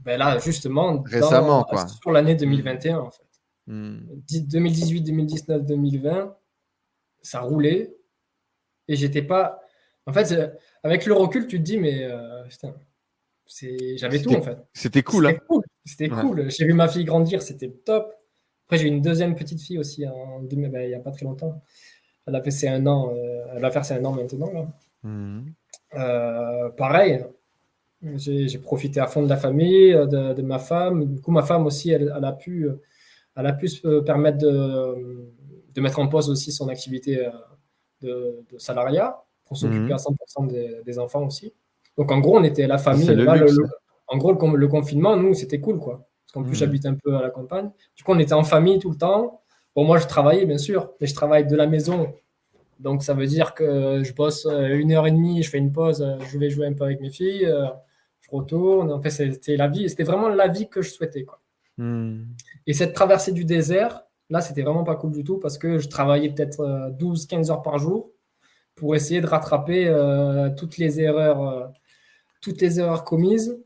ben 0.00 0.18
là, 0.18 0.38
justement, 0.38 1.02
récemment, 1.04 1.64
quoi. 1.64 1.88
sur 1.88 2.12
l'année 2.12 2.36
2021, 2.36 2.98
en 2.98 3.10
fait. 3.10 3.25
2018, 3.66 5.00
2019, 5.02 5.64
2020, 5.64 6.36
ça 7.22 7.40
roulait 7.40 7.96
et 8.88 8.96
j'étais 8.96 9.22
pas. 9.22 9.60
En 10.06 10.12
fait, 10.12 10.34
avec 10.82 11.06
le 11.06 11.14
recul, 11.14 11.46
tu 11.46 11.58
te 11.58 11.62
dis, 11.62 11.78
mais 11.78 12.04
euh, 12.04 12.44
putain, 12.44 12.74
j'avais 13.96 14.20
tout 14.20 14.34
en 14.34 14.42
fait. 14.42 14.58
C'était 14.72 15.02
cool. 15.02 15.26
C'était 15.26 15.38
hein. 15.38 15.44
cool. 15.48 15.64
C'était 15.84 16.08
cool. 16.08 16.50
J'ai 16.50 16.64
vu 16.64 16.72
ma 16.72 16.88
fille 16.88 17.04
grandir, 17.04 17.42
c'était 17.42 17.70
top. 17.70 18.12
Après, 18.66 18.78
j'ai 18.78 18.84
eu 18.84 18.88
une 18.88 19.02
deuxième 19.02 19.34
petite 19.34 19.60
fille 19.60 19.78
aussi 19.78 20.06
en, 20.06 20.40
ben, 20.42 20.82
il 20.82 20.88
n'y 20.88 20.94
a 20.94 21.00
pas 21.00 21.12
très 21.12 21.24
longtemps. 21.24 21.62
Elle 22.26 22.34
a 22.34 22.42
fait 22.42 22.50
ses 22.50 22.68
un 22.68 22.86
an. 22.86 23.12
Euh, 23.12 23.44
elle 23.54 23.62
va 23.62 23.70
faire 23.70 23.84
ses 23.84 23.94
un 23.94 24.04
an 24.04 24.12
maintenant. 24.12 24.52
Là. 24.52 24.66
Mhm. 25.04 25.54
Euh, 25.94 26.68
pareil, 26.70 27.24
j'ai 28.16 28.58
profité 28.58 29.00
à 29.00 29.06
fond 29.06 29.22
de 29.22 29.28
la 29.28 29.36
famille, 29.36 29.92
de, 29.92 30.42
ma 30.42 30.58
femme. 30.58 31.14
Du 31.14 31.20
coup, 31.20 31.30
ma 31.30 31.42
femme 31.42 31.66
aussi, 31.66 31.90
elle, 31.90 32.10
a 32.10 32.32
pu, 32.32 32.68
elle 33.36 33.46
a 33.46 33.52
pu 33.52 33.68
se 33.68 34.00
permettre 34.00 34.38
de, 34.38 35.30
de, 35.74 35.80
mettre 35.80 35.98
en 35.98 36.08
pause 36.08 36.30
aussi 36.30 36.52
son 36.52 36.68
activité 36.68 37.26
euh, 38.02 38.42
de, 38.50 38.58
salariat 38.58 39.22
pour 39.44 39.56
s'occuper 39.56 39.80
mhm. 39.80 39.92
à 39.92 39.96
100% 39.96 40.46
des, 40.48 40.80
des, 40.84 40.98
enfants 40.98 41.24
aussi. 41.24 41.52
Donc 41.96 42.10
en 42.12 42.20
gros, 42.20 42.38
on 42.38 42.44
était 42.44 42.66
la 42.66 42.78
famille. 42.78 43.10
en 44.08 44.16
gros, 44.18 44.32
le, 44.56 44.68
confinement, 44.68 45.16
nous, 45.16 45.34
c'était 45.34 45.60
cool, 45.60 45.78
quoi. 45.78 46.06
Parce 46.24 46.32
qu'en 46.32 46.42
plus, 46.42 46.52
hmm. 46.52 46.54
j'habite 46.54 46.86
un 46.86 46.94
peu 46.94 47.16
à 47.16 47.22
la 47.22 47.30
campagne. 47.30 47.70
Du 47.94 48.02
coup, 48.02 48.12
on 48.12 48.18
était 48.18 48.34
en 48.34 48.44
famille 48.44 48.78
tout 48.78 48.90
le 48.90 48.96
temps. 48.96 49.42
Bon, 49.74 49.84
moi, 49.84 49.98
je 49.98 50.06
travaillais, 50.06 50.44
bien 50.44 50.58
sûr, 50.58 50.90
mais 51.00 51.06
je 51.06 51.14
travaille 51.14 51.46
de 51.46 51.56
la 51.56 51.66
maison. 51.66 52.10
Donc, 52.80 53.02
ça 53.02 53.14
veut 53.14 53.26
dire 53.26 53.54
que 53.54 54.02
je 54.02 54.12
bosse 54.12 54.46
euh, 54.46 54.76
une 54.76 54.92
heure 54.92 55.06
et 55.06 55.10
demie, 55.10 55.42
je 55.42 55.50
fais 55.50 55.58
une 55.58 55.72
pause, 55.72 56.02
euh, 56.02 56.16
je 56.30 56.38
vais 56.38 56.50
jouer 56.50 56.66
un 56.66 56.74
peu 56.74 56.84
avec 56.84 57.00
mes 57.00 57.10
filles, 57.10 57.46
euh, 57.46 57.66
je 58.20 58.30
retourne. 58.30 58.92
En 58.92 59.00
fait, 59.00 59.10
c'était 59.10 59.56
la 59.56 59.68
vie. 59.68 59.88
C'était 59.88 60.02
vraiment 60.02 60.28
la 60.28 60.48
vie 60.48 60.68
que 60.68 60.82
je 60.82 60.90
souhaitais, 60.90 61.24
quoi. 61.24 61.40
Hmm. 61.78 62.24
Et 62.66 62.74
cette 62.74 62.94
traversée 62.94 63.32
du 63.32 63.44
désert, 63.44 64.02
là, 64.30 64.40
c'était 64.40 64.62
vraiment 64.62 64.84
pas 64.84 64.96
cool 64.96 65.12
du 65.12 65.24
tout 65.24 65.38
parce 65.38 65.58
que 65.58 65.78
je 65.78 65.88
travaillais 65.88 66.30
peut-être 66.30 66.90
12-15 66.98 67.50
heures 67.50 67.62
par 67.62 67.78
jour 67.78 68.10
pour 68.74 68.94
essayer 68.94 69.20
de 69.20 69.26
rattraper 69.26 69.86
toutes 70.56 70.78
les 70.78 71.00
erreurs 71.00 71.72
toutes 72.46 72.60
les 72.60 72.78
erreurs 72.78 73.04
commises. 73.04 73.58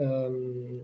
Euh, 0.00 0.78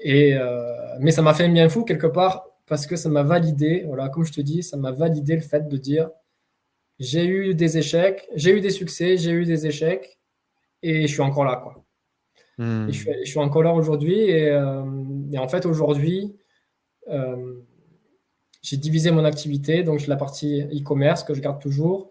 et, 0.00 0.34
euh, 0.34 0.96
mais 0.98 1.12
ça 1.12 1.22
m'a 1.22 1.34
fait 1.34 1.44
un 1.44 1.52
bien 1.52 1.68
fou 1.68 1.84
quelque 1.84 2.08
part 2.08 2.48
parce 2.66 2.86
que 2.86 2.96
ça 2.96 3.08
m'a 3.08 3.22
validé, 3.22 3.84
voilà, 3.86 4.08
comme 4.08 4.24
je 4.24 4.32
te 4.32 4.40
dis, 4.40 4.62
ça 4.62 4.76
m'a 4.76 4.90
validé 4.90 5.36
le 5.36 5.40
fait 5.40 5.68
de 5.68 5.76
dire 5.76 6.10
j'ai 6.98 7.26
eu 7.26 7.54
des 7.54 7.78
échecs, 7.78 8.28
j'ai 8.34 8.56
eu 8.56 8.60
des 8.60 8.70
succès, 8.70 9.16
j'ai 9.16 9.30
eu 9.30 9.44
des 9.46 9.66
échecs 9.66 10.18
et 10.82 11.06
je 11.06 11.12
suis 11.12 11.22
encore 11.22 11.44
là. 11.44 11.56
Quoi. 11.56 11.84
Hmm. 12.60 12.90
je, 12.90 13.24
suis, 13.24 13.38
encore 13.38 13.62
là 13.62 13.72
aujourd'hui 13.72 14.18
et, 14.18 14.50
euh, 14.50 14.82
en 15.38 15.48
fait 15.48 15.64
aujourd'hui, 15.64 16.36
j'ai 18.62 18.76
divisé 18.76 19.10
mon 19.10 19.24
activité, 19.24 19.82
donc 19.82 19.98
j'ai 19.98 20.08
la 20.08 20.16
partie 20.16 20.60
e-commerce 20.60 21.24
que 21.24 21.32
je 21.34 21.40
garde 21.40 21.60
toujours, 21.60 22.10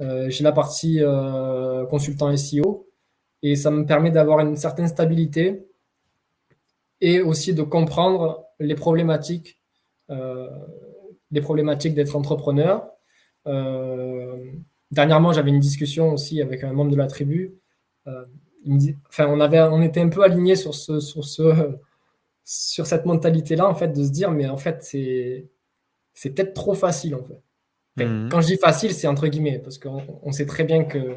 j'ai 0.00 0.42
la 0.42 0.52
partie 0.52 1.00
consultant 1.90 2.34
SEO 2.36 2.88
et 3.42 3.56
ça 3.56 3.70
me 3.70 3.84
permet 3.84 4.10
d'avoir 4.10 4.40
une 4.40 4.56
certaine 4.56 4.88
stabilité 4.88 5.66
et 7.00 7.20
aussi 7.20 7.54
de 7.54 7.62
comprendre 7.62 8.44
les 8.58 8.74
problématiques, 8.74 9.60
euh, 10.10 10.48
les 11.30 11.40
problématiques 11.40 11.94
d'être 11.94 12.16
entrepreneur. 12.16 12.90
Euh, 13.46 14.52
dernièrement, 14.90 15.32
j'avais 15.32 15.50
une 15.50 15.60
discussion 15.60 16.12
aussi 16.12 16.42
avec 16.42 16.62
un 16.64 16.72
membre 16.72 16.90
de 16.90 16.96
la 16.96 17.06
tribu. 17.06 17.54
Enfin, 19.08 19.26
on, 19.28 19.40
avait, 19.40 19.60
on 19.60 19.82
était 19.82 20.00
un 20.00 20.08
peu 20.08 20.22
alignés 20.22 20.56
sur, 20.56 20.74
ce, 20.74 21.00
sur, 21.00 21.24
ce, 21.24 21.76
sur 22.44 22.86
cette 22.86 23.06
mentalité-là, 23.06 23.66
en 23.68 23.74
fait, 23.74 23.88
de 23.88 24.04
se 24.04 24.10
dire, 24.10 24.30
mais 24.30 24.48
en 24.48 24.58
fait, 24.58 24.82
c'est, 24.82 25.48
c'est 26.14 26.30
peut-être 26.30 26.54
trop 26.54 26.74
facile, 26.74 27.14
en 27.14 27.22
fait. 27.22 27.40
Mmh. 28.04 28.28
Quand 28.30 28.40
je 28.40 28.46
dis 28.46 28.56
facile, 28.56 28.92
c'est 28.92 29.06
entre 29.06 29.26
guillemets, 29.26 29.58
parce 29.58 29.78
qu'on 29.78 30.32
sait 30.32 30.46
très 30.46 30.64
bien 30.64 30.84
que 30.84 31.16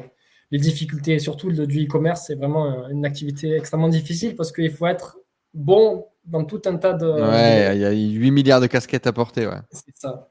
les 0.50 0.58
difficultés, 0.58 1.18
surtout 1.18 1.50
le, 1.50 1.66
du 1.66 1.84
e-commerce, 1.84 2.24
c'est 2.26 2.34
vraiment 2.34 2.88
une 2.88 3.04
activité 3.04 3.56
extrêmement 3.56 3.88
difficile 3.88 4.34
parce 4.34 4.52
qu'il 4.52 4.70
faut 4.70 4.86
être 4.86 5.18
bon 5.52 6.06
dans 6.24 6.44
tout 6.44 6.62
un 6.66 6.76
tas 6.76 6.92
de. 6.92 7.06
Ouais, 7.06 7.76
il 7.76 7.80
y 7.80 7.84
a 7.84 7.90
8 7.90 8.30
milliards 8.30 8.60
de 8.60 8.66
casquettes 8.66 9.06
à 9.06 9.12
porter. 9.12 9.46
Ouais. 9.46 9.60
C'est 9.70 9.96
ça. 9.96 10.28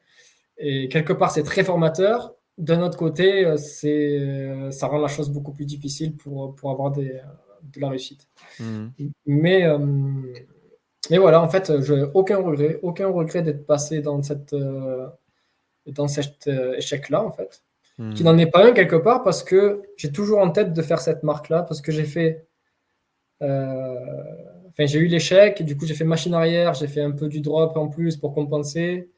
Et 0.58 0.88
quelque 0.90 1.14
part, 1.14 1.32
c'est 1.32 1.44
très 1.44 1.64
formateur. 1.64 2.36
D'un 2.58 2.82
autre 2.82 2.98
côté, 2.98 3.58
c'est, 3.58 4.70
ça 4.72 4.88
rend 4.88 5.00
la 5.00 5.08
chose 5.08 5.30
beaucoup 5.32 5.54
plus 5.54 5.66
difficile 5.66 6.16
pour, 6.16 6.56
pour 6.56 6.70
avoir 6.70 6.92
des, 6.92 7.20
de 7.64 7.80
la 7.80 7.90
réussite. 7.90 8.28
Mmh. 8.60 8.88
Mais, 9.26 9.66
euh, 9.66 9.80
mais 11.10 11.18
voilà, 11.18 11.42
en 11.42 11.50
fait, 11.50 11.82
je 11.82 12.10
aucun 12.14 12.38
regret, 12.38 12.80
aucun 12.84 13.08
regret 13.08 13.42
d'être 13.42 13.66
passé 13.66 14.02
dans, 14.02 14.22
cette, 14.22 14.54
euh, 14.54 15.08
dans 15.88 16.08
cet 16.08 16.48
euh, 16.48 16.76
échec-là, 16.78 17.24
en 17.24 17.32
fait 17.32 17.64
qui 18.16 18.24
n'en 18.24 18.38
est 18.38 18.48
pas 18.48 18.66
un 18.66 18.72
quelque 18.72 18.96
part 18.96 19.24
parce 19.24 19.44
que 19.44 19.84
j'ai 19.98 20.12
toujours 20.12 20.40
en 20.40 20.50
tête 20.50 20.74
de 20.74 20.82
faire 20.82 21.00
cette 21.00 21.24
marque-là 21.24 21.64
parce 21.64 21.82
que 21.82 21.92
j'ai 21.92 22.06
fait. 22.06 22.48
Euh, 23.42 24.00
enfin, 24.70 24.86
j'ai 24.86 25.00
eu 25.00 25.08
l'échec 25.08 25.62
et 25.62 25.64
du 25.64 25.78
coup, 25.78 25.86
j'ai 25.86 25.94
fait 25.94 26.04
machine 26.04 26.34
arrière, 26.34 26.74
j'ai 26.74 26.88
fait 26.88 27.02
un 27.02 27.12
peu 27.12 27.28
du 27.28 27.42
drop 27.42 27.78
en 27.78 27.90
plus 27.90 28.18
pour 28.18 28.34
compenser, 28.34 29.12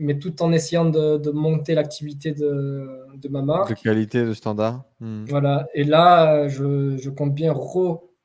mais 0.00 0.18
tout 0.18 0.42
en 0.42 0.50
essayant 0.50 0.86
de, 0.86 1.30
monter 1.30 1.74
l'activité 1.74 2.32
de, 2.32 2.88
de, 3.16 3.28
ma 3.28 3.42
marque. 3.42 3.68
De 3.68 3.74
qualité, 3.74 4.24
de 4.24 4.32
standard. 4.32 4.82
Hmm. 4.98 5.24
Voilà. 5.26 5.68
Et 5.74 5.84
là, 5.84 6.48
je, 6.48 6.96
je 6.96 7.10
compte 7.10 7.34
bien 7.34 7.54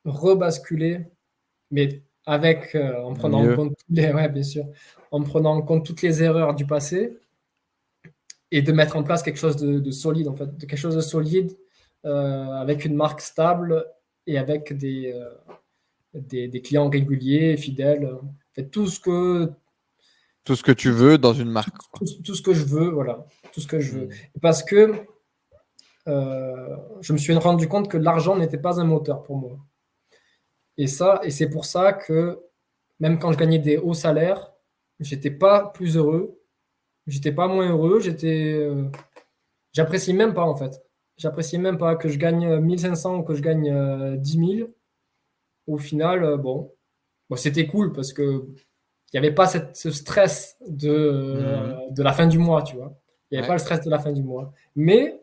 rebasculer, 0.04 1.02
mais 1.70 2.02
avec, 2.24 2.74
euh, 2.74 3.02
en 3.02 3.14
prenant 3.14 3.46
en 3.46 3.54
compte, 3.54 3.74
les, 3.90 4.10
ouais, 4.12 4.28
bien 4.28 4.42
sûr, 4.42 4.64
en 5.10 5.22
prenant 5.22 5.54
en 5.54 5.62
compte 5.62 5.84
toutes 5.84 6.02
les 6.02 6.22
erreurs 6.22 6.54
du 6.54 6.66
passé 6.66 7.16
et 8.50 8.62
de 8.62 8.72
mettre 8.72 8.96
en 8.96 9.02
place 9.02 9.22
quelque 9.22 9.38
chose 9.38 9.56
de, 9.56 9.90
solide, 9.90 10.28
en 10.28 10.34
fait, 10.34 10.56
de 10.56 10.66
quelque 10.66 10.78
chose 10.78 10.96
de 10.96 11.00
solide 11.00 11.56
euh, 12.06 12.52
avec 12.52 12.84
une 12.84 12.94
marque 12.94 13.20
stable 13.20 13.84
et 14.26 14.38
avec 14.38 14.72
des, 14.76 15.12
euh, 15.12 15.30
des, 16.14 16.48
des, 16.48 16.62
clients 16.62 16.88
réguliers, 16.88 17.56
fidèles. 17.56 18.10
fait, 18.54 18.70
tout 18.70 18.86
ce 18.86 18.98
que 18.98 19.52
tout 20.46 20.56
ce 20.56 20.62
que 20.62 20.72
tu 20.72 20.90
veux 20.90 21.18
dans 21.18 21.34
une 21.34 21.50
marque. 21.50 21.74
Tout, 22.24 22.34
ce 22.34 22.40
que 22.40 22.54
je 22.54 22.64
veux, 22.64 22.88
voilà, 22.88 23.26
tout 23.52 23.60
ce 23.60 23.66
que 23.66 23.80
je 23.80 23.92
veux. 23.92 24.06
Hmm. 24.06 24.40
Parce 24.40 24.62
que 24.62 24.94
je 26.06 27.12
me 27.12 27.18
suis 27.18 27.34
rendu 27.34 27.68
compte 27.68 27.90
que 27.90 27.98
l'argent 27.98 28.36
n'était 28.36 28.58
pas 28.58 28.80
un 28.80 28.84
moteur 28.84 29.22
pour 29.22 29.36
moi. 29.36 29.58
Et 30.78 30.86
ça, 30.86 31.20
et 31.24 31.30
c'est 31.30 31.48
pour 31.48 31.64
ça 31.64 31.92
que 31.92 32.38
même 33.00 33.18
quand 33.18 33.32
je 33.32 33.38
gagnais 33.38 33.58
des 33.58 33.76
hauts 33.76 33.94
salaires, 33.94 34.52
j'étais 35.00 35.30
pas 35.30 35.68
plus 35.68 35.96
heureux, 35.96 36.40
j'étais 37.06 37.32
pas 37.32 37.48
moins 37.48 37.68
heureux, 37.68 38.00
j'étais, 38.00 38.54
euh, 38.54 38.90
j'apprécie 39.72 40.14
même 40.14 40.34
pas 40.34 40.44
en 40.44 40.54
fait. 40.54 40.82
J'apprécie 41.16 41.58
même 41.58 41.78
pas 41.78 41.96
que 41.96 42.08
je 42.08 42.18
gagne 42.18 42.58
1500 42.60 43.18
ou 43.18 43.22
que 43.22 43.34
je 43.34 43.42
gagne 43.42 44.18
10 44.18 44.38
euh, 44.38 44.56
000. 44.58 44.68
Au 45.66 45.78
final, 45.78 46.24
euh, 46.24 46.36
bon, 46.36 46.74
bon 47.30 47.36
c'était 47.36 47.66
cool 47.66 47.92
parce 47.92 48.12
que 48.12 48.46
il 49.12 49.20
n'y 49.20 49.26
avait 49.26 49.34
pas 49.34 49.46
cette, 49.46 49.76
ce 49.76 49.90
stress 49.90 50.56
de, 50.66 51.88
mmh. 51.90 51.94
de 51.94 52.02
la 52.02 52.12
fin 52.12 52.26
du 52.26 52.38
mois, 52.38 52.62
tu 52.62 52.76
vois. 52.76 52.98
Il 53.30 53.34
n'y 53.34 53.38
avait 53.38 53.46
pas 53.46 53.54
le 53.54 53.60
stress 53.60 53.80
de 53.80 53.90
la 53.90 53.98
fin 53.98 54.12
du 54.12 54.22
mois. 54.22 54.52
Mais 54.74 55.22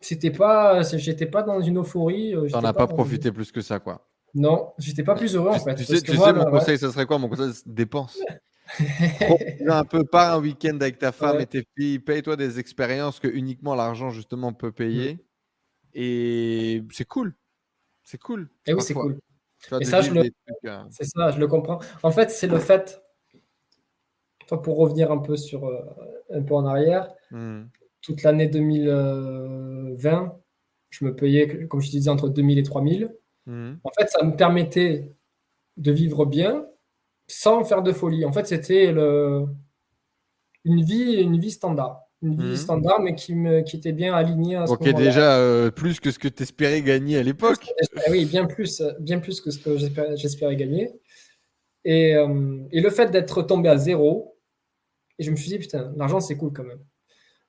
c'était 0.00 0.30
pas, 0.30 0.82
j'étais 0.82 1.26
pas 1.26 1.42
dans 1.42 1.60
une 1.60 1.78
euphorie. 1.78 2.34
Tu 2.46 2.52
n'en 2.52 2.64
as 2.64 2.72
pas, 2.72 2.86
profité 2.86 3.32
plus 3.32 3.52
que 3.52 3.60
ça, 3.60 3.78
quoi. 3.78 4.08
Non, 4.34 4.72
j'étais 4.78 5.02
pas 5.02 5.14
plus 5.14 5.34
heureux 5.36 5.50
en 5.50 5.58
fait. 5.58 5.74
Tu 5.74 5.84
sais, 5.84 6.00
tu 6.00 6.16
sais 6.16 6.32
mon 6.32 6.46
conseil, 6.46 6.78
ce 6.78 6.90
serait 6.90 7.06
quoi? 7.06 7.18
Mon 7.18 7.28
conseil, 7.28 7.52
dépense. 7.66 8.18
un 9.68 9.84
peu, 9.84 10.04
pars 10.04 10.34
un 10.34 10.40
week-end 10.40 10.76
avec 10.80 10.98
ta 10.98 11.12
femme 11.12 11.40
et 11.40 11.46
tes 11.46 11.66
filles, 11.76 11.98
paye-toi 11.98 12.36
des 12.36 12.58
expériences 12.58 13.20
que 13.20 13.28
uniquement 13.28 13.74
l'argent 13.74 14.10
justement 14.10 14.52
peut 14.52 14.72
payer. 14.72 15.14
Mm. 15.14 15.18
Et 15.94 16.82
c'est 16.90 17.04
cool. 17.04 17.34
C'est 18.02 18.18
cool. 18.18 18.48
Et 18.66 18.70
eh 18.70 18.74
oui, 18.74 18.82
c'est 18.82 18.94
cool. 18.94 19.18
Et 19.80 19.84
ça, 19.84 20.00
je 20.00 20.12
le... 20.12 20.22
Euh, 20.64 20.84
c'est 20.90 21.04
ça, 21.04 21.30
je 21.30 21.38
le 21.38 21.46
comprends. 21.46 21.80
En 22.02 22.10
fait, 22.10 22.30
c'est 22.30 22.46
le 22.46 22.58
fait, 22.58 23.02
pour 24.48 24.76
revenir 24.76 25.10
un 25.12 25.18
peu 25.18 25.36
sur 25.36 25.66
euh, 25.66 25.80
un 26.30 26.42
peu 26.42 26.54
en 26.54 26.66
arrière, 26.66 27.08
mm. 27.30 27.62
toute 28.02 28.22
l'année 28.22 28.48
2020, 28.48 30.38
je 30.90 31.04
me 31.04 31.16
payais, 31.16 31.66
comme 31.66 31.80
je 31.80 31.90
disais, 31.90 32.10
entre 32.10 32.28
2000 32.28 32.58
et 32.58 32.62
3000. 32.62 33.14
Mhm. 33.46 33.80
En 33.82 33.90
fait, 33.98 34.08
ça 34.08 34.22
me 34.24 34.36
permettait 34.36 35.10
de 35.76 35.90
vivre 35.90 36.26
bien 36.26 36.66
sans 37.26 37.64
faire 37.64 37.82
de 37.82 37.92
folie. 37.92 38.24
En 38.24 38.32
fait, 38.32 38.46
c'était 38.46 38.92
le... 38.92 39.46
une, 40.64 40.84
vie, 40.84 41.14
une 41.14 41.38
vie 41.38 41.50
standard. 41.50 42.01
Une 42.22 42.36
vie 42.36 42.50
mhm. 42.50 42.56
standard, 42.56 43.00
mais 43.00 43.14
qui, 43.14 43.34
me, 43.34 43.62
qui 43.62 43.76
était 43.76 43.92
bien 43.92 44.14
alignée 44.14 44.56
à 44.56 44.66
ce 44.66 44.72
Ok, 44.72 44.88
déjà 44.90 45.38
euh, 45.38 45.70
plus 45.70 45.98
que 45.98 46.10
ce 46.12 46.18
que 46.20 46.28
tu 46.28 46.44
espérais 46.44 46.80
gagner 46.82 47.18
à 47.18 47.22
l'époque. 47.22 47.68
Oui, 48.10 48.24
bien 48.26 48.46
plus, 48.46 48.80
bien 49.00 49.18
plus 49.18 49.40
que 49.40 49.50
ce 49.50 49.58
que 49.58 49.76
j'espérais 50.16 50.56
gagner. 50.56 50.92
Et, 51.84 52.14
euh, 52.14 52.58
et, 52.70 52.80
le 52.80 52.90
fait 52.90 53.10
d'être 53.10 53.42
tombé 53.42 53.68
à 53.68 53.76
zéro, 53.76 54.36
et 55.18 55.24
je 55.24 55.32
me 55.32 55.36
suis 55.36 55.48
dit, 55.48 55.58
putain, 55.58 55.92
l'argent 55.96 56.20
c'est 56.20 56.36
cool 56.36 56.52
quand 56.52 56.62
même. 56.62 56.78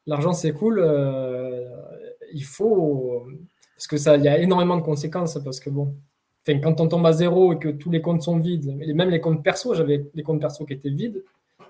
L'argent 0.07 0.33
c'est 0.33 0.53
cool, 0.53 0.79
euh, 0.79 1.69
il 2.33 2.43
faut 2.43 3.27
parce 3.75 3.87
que 3.87 3.97
ça, 3.97 4.15
il 4.15 4.23
y 4.23 4.27
a 4.27 4.39
énormément 4.39 4.77
de 4.77 4.81
conséquences. 4.81 5.37
Parce 5.43 5.59
que 5.59 5.69
bon, 5.69 5.95
quand 6.45 6.79
on 6.79 6.87
tombe 6.87 7.05
à 7.05 7.11
zéro 7.11 7.53
et 7.53 7.59
que 7.59 7.69
tous 7.69 7.91
les 7.91 8.01
comptes 8.01 8.21
sont 8.21 8.39
vides, 8.39 8.77
et 8.81 8.93
même 8.93 9.09
les 9.09 9.19
comptes 9.19 9.43
perso, 9.43 9.73
j'avais 9.73 10.09
les 10.13 10.23
comptes 10.23 10.39
perso 10.39 10.65
qui 10.65 10.73
étaient 10.73 10.89
vides 10.89 11.23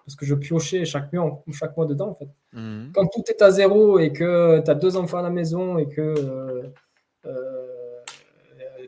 parce 0.06 0.16
que 0.16 0.26
je 0.26 0.36
piochais 0.36 0.86
chaque 0.86 1.12
mois, 1.14 1.44
chaque 1.54 1.76
mois 1.78 1.86
dedans 1.86 2.10
en 2.10 2.16
fait. 2.16 2.30
Mhm. 2.54 2.92
Quand 2.94 3.08
tout 3.08 3.24
est 3.28 3.42
à 3.42 3.52
zéro 3.52 4.00
et 4.00 4.12
que 4.12 4.62
tu 4.64 4.72
as 4.72 4.76
deux 4.76 4.98
enfants 4.98 5.20
à 5.20 5.22
la 5.22 5.30
maison 5.30 5.78
et 5.78 5.88
que 5.88 6.02
euh, 6.02 6.64
euh, 7.26 7.68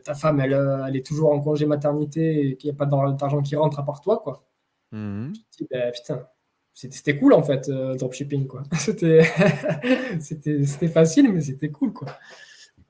ta 0.04 0.14
femme 0.14 0.40
elle, 0.40 0.52
elle, 0.86 0.96
est 0.96 1.04
toujours 1.06 1.32
en 1.32 1.40
congé 1.40 1.66
maternité 1.66 2.48
et 2.48 2.56
qu'il 2.56 2.70
n'y 2.70 2.76
a 2.76 2.78
pas 2.78 2.86
d'argent 2.86 3.42
qui 3.42 3.56
rentre 3.56 3.80
à 3.80 3.84
part 3.84 4.00
toi, 4.00 4.20
quoi. 4.22 4.44
Mhm. 4.92 5.32
dis, 5.32 5.66
ben, 5.70 5.92
putain, 5.92 6.26
c'était 6.72 7.18
cool 7.18 7.32
en 7.32 7.42
fait, 7.42 7.68
euh, 7.68 7.96
dropshipping 7.96 8.46
quoi. 8.46 8.62
c'était 10.20 10.88
facile, 10.88 11.32
mais 11.32 11.40
c'était 11.40 11.70
cool 11.70 11.92
quoi. 11.92 12.08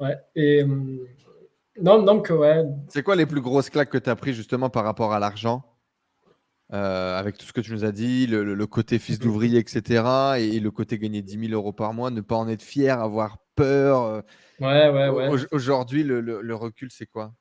Ouais. 0.01 0.17
Et 0.35 0.63
euh, 0.63 1.07
non, 1.81 2.03
donc, 2.03 2.31
ouais. 2.31 2.65
C'est 2.89 3.03
quoi 3.03 3.17
les 3.17 3.27
plus 3.27 3.41
grosses 3.41 3.71
claques 3.71 3.91
que 3.91 3.99
tu 3.99 4.11
as 4.11 4.17
pris 4.17 4.35
justement 4.35 4.71
par 4.71 4.85
rapport 4.85 5.13
à 5.13 5.19
l'argent? 5.19 5.63
Euh, 6.73 7.19
avec 7.19 7.39
tout 7.39 7.47
ce 7.47 7.53
que 7.53 7.61
tu 7.61 7.73
nous 7.73 7.85
as 7.85 7.93
dit, 7.93 8.27
le, 8.27 8.67
côté 8.67 8.99
fils 8.99 9.19
d'ouvrier, 9.19 9.59
etc., 9.59 10.05
et, 10.39 10.61
le 10.61 10.71
côté 10.71 10.99
gagner 10.99 11.23
10 11.23 11.49
000 11.49 11.53
euros 11.53 11.73
par 11.73 11.93
mois, 11.93 12.11
ne 12.11 12.21
pas 12.21 12.37
en 12.37 12.49
être 12.49 12.63
fier, 12.63 13.01
avoir 13.01 13.39
peur. 13.55 14.03
Euh, 14.03 14.21
ouais, 14.61 14.91
ouais, 14.91 15.09
ouais. 15.09 15.47
Aujourd'hui, 15.53 16.03
le, 16.03 16.55
recul, 16.55 16.91
c'est 16.91 17.07
quoi? 17.07 17.33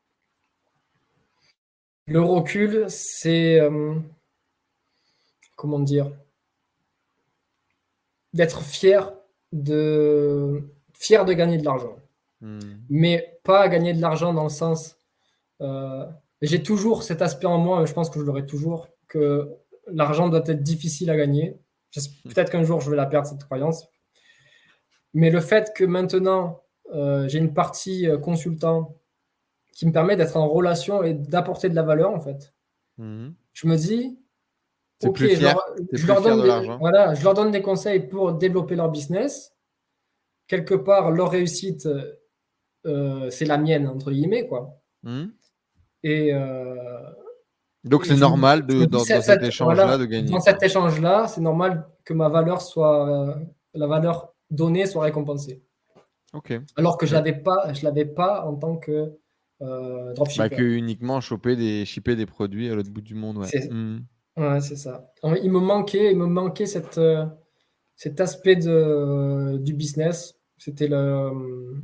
Le 2.08 2.22
recul, 2.22 2.86
c'est. 2.88 3.60
comment 5.56 5.80
dire? 5.80 6.12
D'être 8.34 8.62
fier 8.62 9.14
de, 9.54 10.62
fier 10.94 11.26
de 11.26 11.34
gagner 11.34 11.58
de 11.58 11.64
l'argent. 11.64 11.96
Hmm. 12.42 12.60
mais 12.90 13.40
pas 13.44 13.68
gagner 13.70 13.94
de 13.94 14.02
l'argent 14.02 14.34
dans 14.34 14.44
le 14.44 14.50
sens. 14.50 14.98
Euh, 15.62 16.06
j'ai 16.42 16.62
toujours 16.62 17.04
cet 17.04 17.22
aspect 17.22 17.48
en 17.48 17.58
moi, 17.58 17.86
je 17.86 17.94
pense 17.94 18.10
que 18.10 18.20
je 18.20 18.26
l'aurai 18.26 18.46
toujours, 18.46 18.88
que 19.08 19.52
l'argent 19.88 20.30
doit 20.30 20.44
être 20.46 20.64
difficile 20.64 21.10
à 21.10 21.18
gagner. 21.18 21.60
Hmm. 21.96 22.30
Peut-être 22.30 22.52
qu'un 22.52 22.64
jour 22.64 22.82
je 22.82 22.90
vais 22.90 22.98
la 22.98 23.06
perdre, 23.06 23.28
cette 23.28 23.44
croyance. 23.44 23.88
Mais 25.14 25.30
le 25.30 25.40
fait 25.40 25.74
que 25.76 25.84
maintenant 25.84 26.62
euh, 26.94 27.28
j'ai 27.28 27.40
une 27.40 27.54
partie 27.54 28.08
euh, 28.08 28.18
consultant 28.18 28.96
qui 29.74 29.86
me 29.86 29.92
permet 29.92 30.16
d'être 30.16 30.38
en 30.38 30.48
relation 30.48 31.04
et 31.04 31.14
d'apporter 31.14 31.70
de 31.70 31.76
la 31.76 31.84
valeur, 31.84 32.12
en 32.12 32.20
fait, 32.20 32.54
hmm. 32.98 33.30
je 33.54 33.68
me 33.68 33.76
dis, 33.76 34.18
ok, 35.04 35.18
je, 35.18 35.42
leur, 35.42 36.22
donne 36.22 36.78
voilà, 36.80 37.14
je 37.14 37.24
leur 37.24 37.34
donne 37.34 37.52
des 37.52 37.62
conseils 37.62 38.08
pour 38.08 38.34
développer 38.34 38.76
leur 38.76 38.90
business. 38.90 39.54
Quelque 40.48 40.76
part, 40.76 41.12
leur 41.12 41.32
réussite 41.32 41.88
euh, 42.86 43.30
c'est 43.32 43.46
la 43.46 43.58
mienne, 43.58 43.88
entre 43.88 44.12
guillemets, 44.12 44.48
quoi. 44.48 44.82
Hmm. 45.04 45.28
Et. 46.04 46.34
Euh, 46.34 47.12
Donc 47.86 48.06
c'est 48.06 48.16
normal 48.16 48.66
de, 48.66 48.86
dans, 48.86 49.00
cet 49.00 49.44
échange-là 49.44 49.98
de 49.98 50.06
gagner. 50.06 50.32
Dans 50.32 50.40
cet 50.40 50.62
échange-là, 50.64 51.28
c'est 51.28 51.42
normal 51.42 51.88
que 52.04 52.14
ma 52.14 52.30
valeur 52.30 52.62
soit. 52.62 53.10
Euh, 53.10 53.36
la 53.74 53.88
valeur 53.88 54.34
donnée 54.50 54.86
soit 54.86 55.04
récompensée. 55.04 55.64
Ok. 56.34 56.60
Alors 56.76 56.98
que 56.98 57.06
je 57.06 57.14
l'avais 57.14 57.34
pas, 57.34 57.74
je 57.74 57.84
l'avais 57.84 58.06
pas 58.06 58.46
en 58.46 58.56
tant 58.56 58.78
que 58.78 59.14
dropshipper. 59.60 60.50
Bah, 60.50 60.50
que 60.50 60.64
uniquement 60.64 61.22
choper 61.22 61.56
des, 61.56 61.86
shipper 61.86 62.16
des 62.16 62.26
produits 62.26 62.70
à 62.70 62.76
l'autre 62.76 62.92
bout 62.92 63.02
du 63.02 63.16
monde. 63.16 63.38
Ouais. 63.38 63.48
C'est 63.48 63.72
hmm. 63.72 64.02
ça. 64.60 65.12
Il 65.44 65.52
me 65.52 65.60
manquait, 65.60 66.12
il 66.12 66.18
me 66.18 66.26
manquait 66.26 66.66
cette, 66.66 67.00
cet 67.96 68.20
aspect 68.20 68.56
de, 68.56 69.58
du 69.58 69.74
business. 69.74 70.36
C'était 70.58 70.88
le 70.88 71.82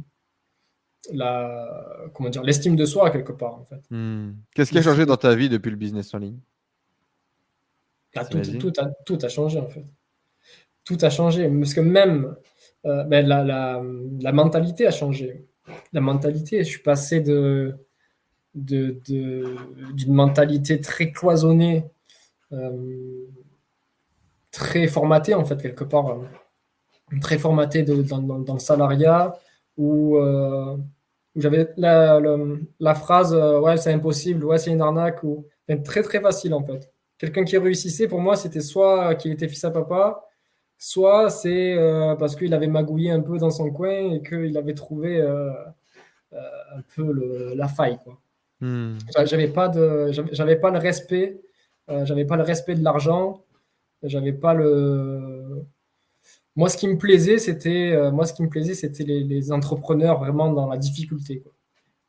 la 1.14 2.08
comment 2.14 2.30
dire 2.30 2.44
l'estime 2.44 2.76
de 2.76 2.86
soi 2.86 3.10
quelque 3.12 3.32
part 3.32 3.56
en 3.56 3.64
fait. 3.64 3.82
Hmm. 3.90 4.34
Qu'est-ce 4.54 4.72
qui 4.72 4.78
a 4.78 4.82
changé 4.82 5.06
dans 5.06 5.18
ta 5.18 5.36
vie 5.36 5.50
depuis 5.50 5.70
le 5.70 5.78
business 5.78 6.14
en 6.14 6.20
ligne? 6.20 6.40
Ah, 8.16 8.26
tout, 8.26 8.42
tout, 8.42 8.74
a, 8.78 8.88
tout, 9.06 9.18
a, 9.22 9.30
changé 9.30 9.60
en 9.60 9.68
fait. 9.68 9.86
Tout 10.84 10.98
a 11.02 11.10
changé 11.10 11.50
parce 11.50 11.74
que 11.74 11.80
même 11.80 12.36
euh, 12.86 13.04
ben, 13.04 13.26
la, 13.26 13.44
la, 13.44 13.82
la, 14.20 14.32
mentalité 14.32 14.88
a 14.88 14.92
changé. 14.92 15.46
La 15.94 16.02
mentalité, 16.02 16.64
je 16.64 16.70
suis 16.70 16.82
passé 16.82 17.22
de 17.22 17.78
d'une 18.54 19.00
de, 19.08 20.12
mentalité 20.12 20.82
très 20.82 21.12
cloisonnée, 21.12 21.86
euh, 22.52 23.26
très 24.52 24.88
formatée 24.88 25.34
en 25.36 25.46
fait 25.46 25.62
quelque 25.62 25.86
part, 25.86 26.10
euh, 26.10 26.26
très 27.22 27.38
formatée 27.38 27.84
dans, 27.84 28.20
dans, 28.20 28.54
le 28.54 28.60
salariat 28.60 29.38
où, 29.78 30.18
euh, 30.18 30.76
j'avais 31.36 31.70
la, 31.78 32.20
la, 32.80 32.96
phrase 32.96 33.34
euh, 33.34 33.60
ouais 33.60 33.78
c'est 33.78 33.94
impossible, 33.94 34.44
ouais 34.46 34.58
c'est 34.58 34.72
une 34.72 34.82
arnaque 34.82 35.24
ou 35.24 35.46
très 35.86 36.04
très 36.04 36.20
facile 36.22 36.54
en 36.54 36.64
fait. 36.64 36.92
Quelqu'un 37.18 37.44
qui 37.44 37.58
réussissait 37.58 38.08
pour 38.08 38.20
moi 38.20 38.36
c'était 38.36 38.62
soit 38.62 39.16
qu'il 39.16 39.32
était 39.32 39.48
fils 39.48 39.64
à 39.64 39.72
papa, 39.72 40.26
soit 40.78 41.30
c'est 41.30 41.74
euh, 41.74 42.16
parce 42.16 42.36
qu'il 42.36 42.54
avait 42.54 42.68
magouillé 42.68 43.12
un 43.12 43.22
peu 43.22 43.38
dans 43.38 43.52
son 43.52 43.72
coin 43.72 44.14
et 44.14 44.22
qu'il 44.22 44.58
avait 44.58 44.74
trouvé 44.74 45.22
un 45.22 46.82
peu 46.96 47.12
le, 47.12 47.54
la 47.56 47.68
faille 47.68 47.98
quoi. 48.04 48.20
Hmm. 48.60 48.98
J'avais 49.26 49.48
pas 49.48 49.70
de 49.70 50.12
j'avais 50.32 50.56
pas 50.58 50.72
le 50.72 50.80
respect, 50.80 51.42
j'avais 51.88 52.26
pas 52.26 52.36
le 52.38 52.44
respect 52.44 52.76
de 52.76 52.84
l'argent, 52.84 53.44
j'avais 54.04 54.34
pas 54.34 54.54
le 54.54 55.41
moi, 56.56 56.70
ce 56.70 56.78
qui 56.78 56.88
me 56.88 56.98
plaisait, 56.98 57.38
c'était 57.38 57.92
euh, 57.94 58.12
moi, 58.12 58.26
ce 58.26 58.34
qui 58.34 58.44
me 58.44 58.50
plaisait, 58.50 58.74
c'était 58.74 59.04
les, 59.04 59.52
entrepreneurs 59.52 60.20
vraiment 60.20 60.52
dans 60.52 60.68
la 60.68 60.78
difficulté. 60.78 61.44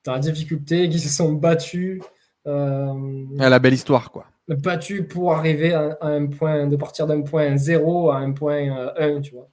dans 0.04 0.12
la 0.12 0.18
difficulté, 0.18 0.88
qui 0.88 0.98
se 0.98 1.08
sont 1.08 1.32
battus. 1.32 2.02
Euh, 2.46 2.92
la 3.36 3.58
belle 3.58 3.74
histoire, 3.74 4.10
quoi. 4.10 4.26
Battus 4.48 5.04
pour 5.08 5.32
arriver 5.32 5.72
à, 5.72 5.96
un 6.00 6.26
point, 6.26 6.66
de 6.66 6.76
partir 6.76 7.06
d'un 7.06 7.22
point 7.22 7.56
0 7.56 8.10
à 8.10 8.18
un 8.18 8.32
point 8.32 8.92
1, 8.98 9.20
tu 9.20 9.34
vois. 9.34 9.48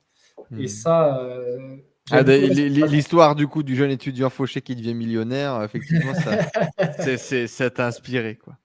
Et 0.57 0.63
hmm. 0.63 0.67
ça. 0.67 1.19
Euh, 1.19 1.77
ah, 2.11 2.23
l'histoire 2.23 3.35
du 3.35 3.45
coup 3.45 3.61
du 3.61 3.75
jeune 3.75 3.91
étudiant 3.91 4.31
fauché 4.31 4.61
qui 4.61 4.75
devient 4.75 4.95
millionnaire, 4.95 5.61
effectivement, 5.61 6.15
ça, 6.15 7.17
ça 7.47 7.69
t'a 7.69 7.85
inspiré, 7.85 8.35
quoi. 8.35 8.57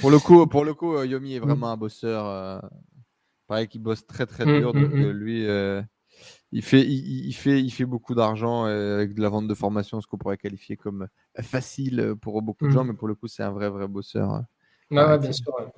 Pour 0.00 0.12
le 0.12 0.20
coup, 0.20 0.46
pour 0.46 0.64
le 0.64 0.74
coup, 0.74 1.02
Yomi 1.02 1.34
est 1.34 1.40
hmm. 1.40 1.42
vraiment 1.42 1.72
un 1.72 1.76
bosseur. 1.76 2.62
Pareil, 3.52 3.68
qui 3.68 3.78
bosse 3.78 4.06
très 4.06 4.26
très 4.26 4.44
hmm, 4.44 4.58
dur. 4.58 4.72
donc 4.72 4.92
lui, 4.92 5.46
il 6.52 6.62
fait, 6.62 6.82
il, 6.82 7.32
fait, 7.32 7.60
il 7.60 7.70
fait 7.70 7.86
beaucoup 7.86 8.14
d'argent 8.14 8.66
euh, 8.66 8.96
avec 8.96 9.14
de 9.14 9.22
la 9.22 9.30
vente 9.30 9.48
de 9.48 9.54
formation, 9.54 10.02
ce 10.02 10.06
qu'on 10.06 10.18
pourrait 10.18 10.36
qualifier 10.36 10.76
comme 10.76 11.08
euh, 11.38 11.42
facile 11.42 12.00
euh, 12.00 12.14
pour 12.14 12.42
beaucoup 12.42 12.66
de 12.66 12.70
gens, 12.70 12.84
mmh. 12.84 12.88
mais 12.88 12.94
pour 12.94 13.08
le 13.08 13.14
coup, 13.14 13.26
c'est 13.26 13.42
un 13.42 13.52
vrai, 13.52 13.70
vrai 13.70 13.88
bosseur. 13.88 14.30
Hein. 14.30 14.46
Ouais, 14.90 15.18
bien 15.18 15.32
sûr. 15.32 15.72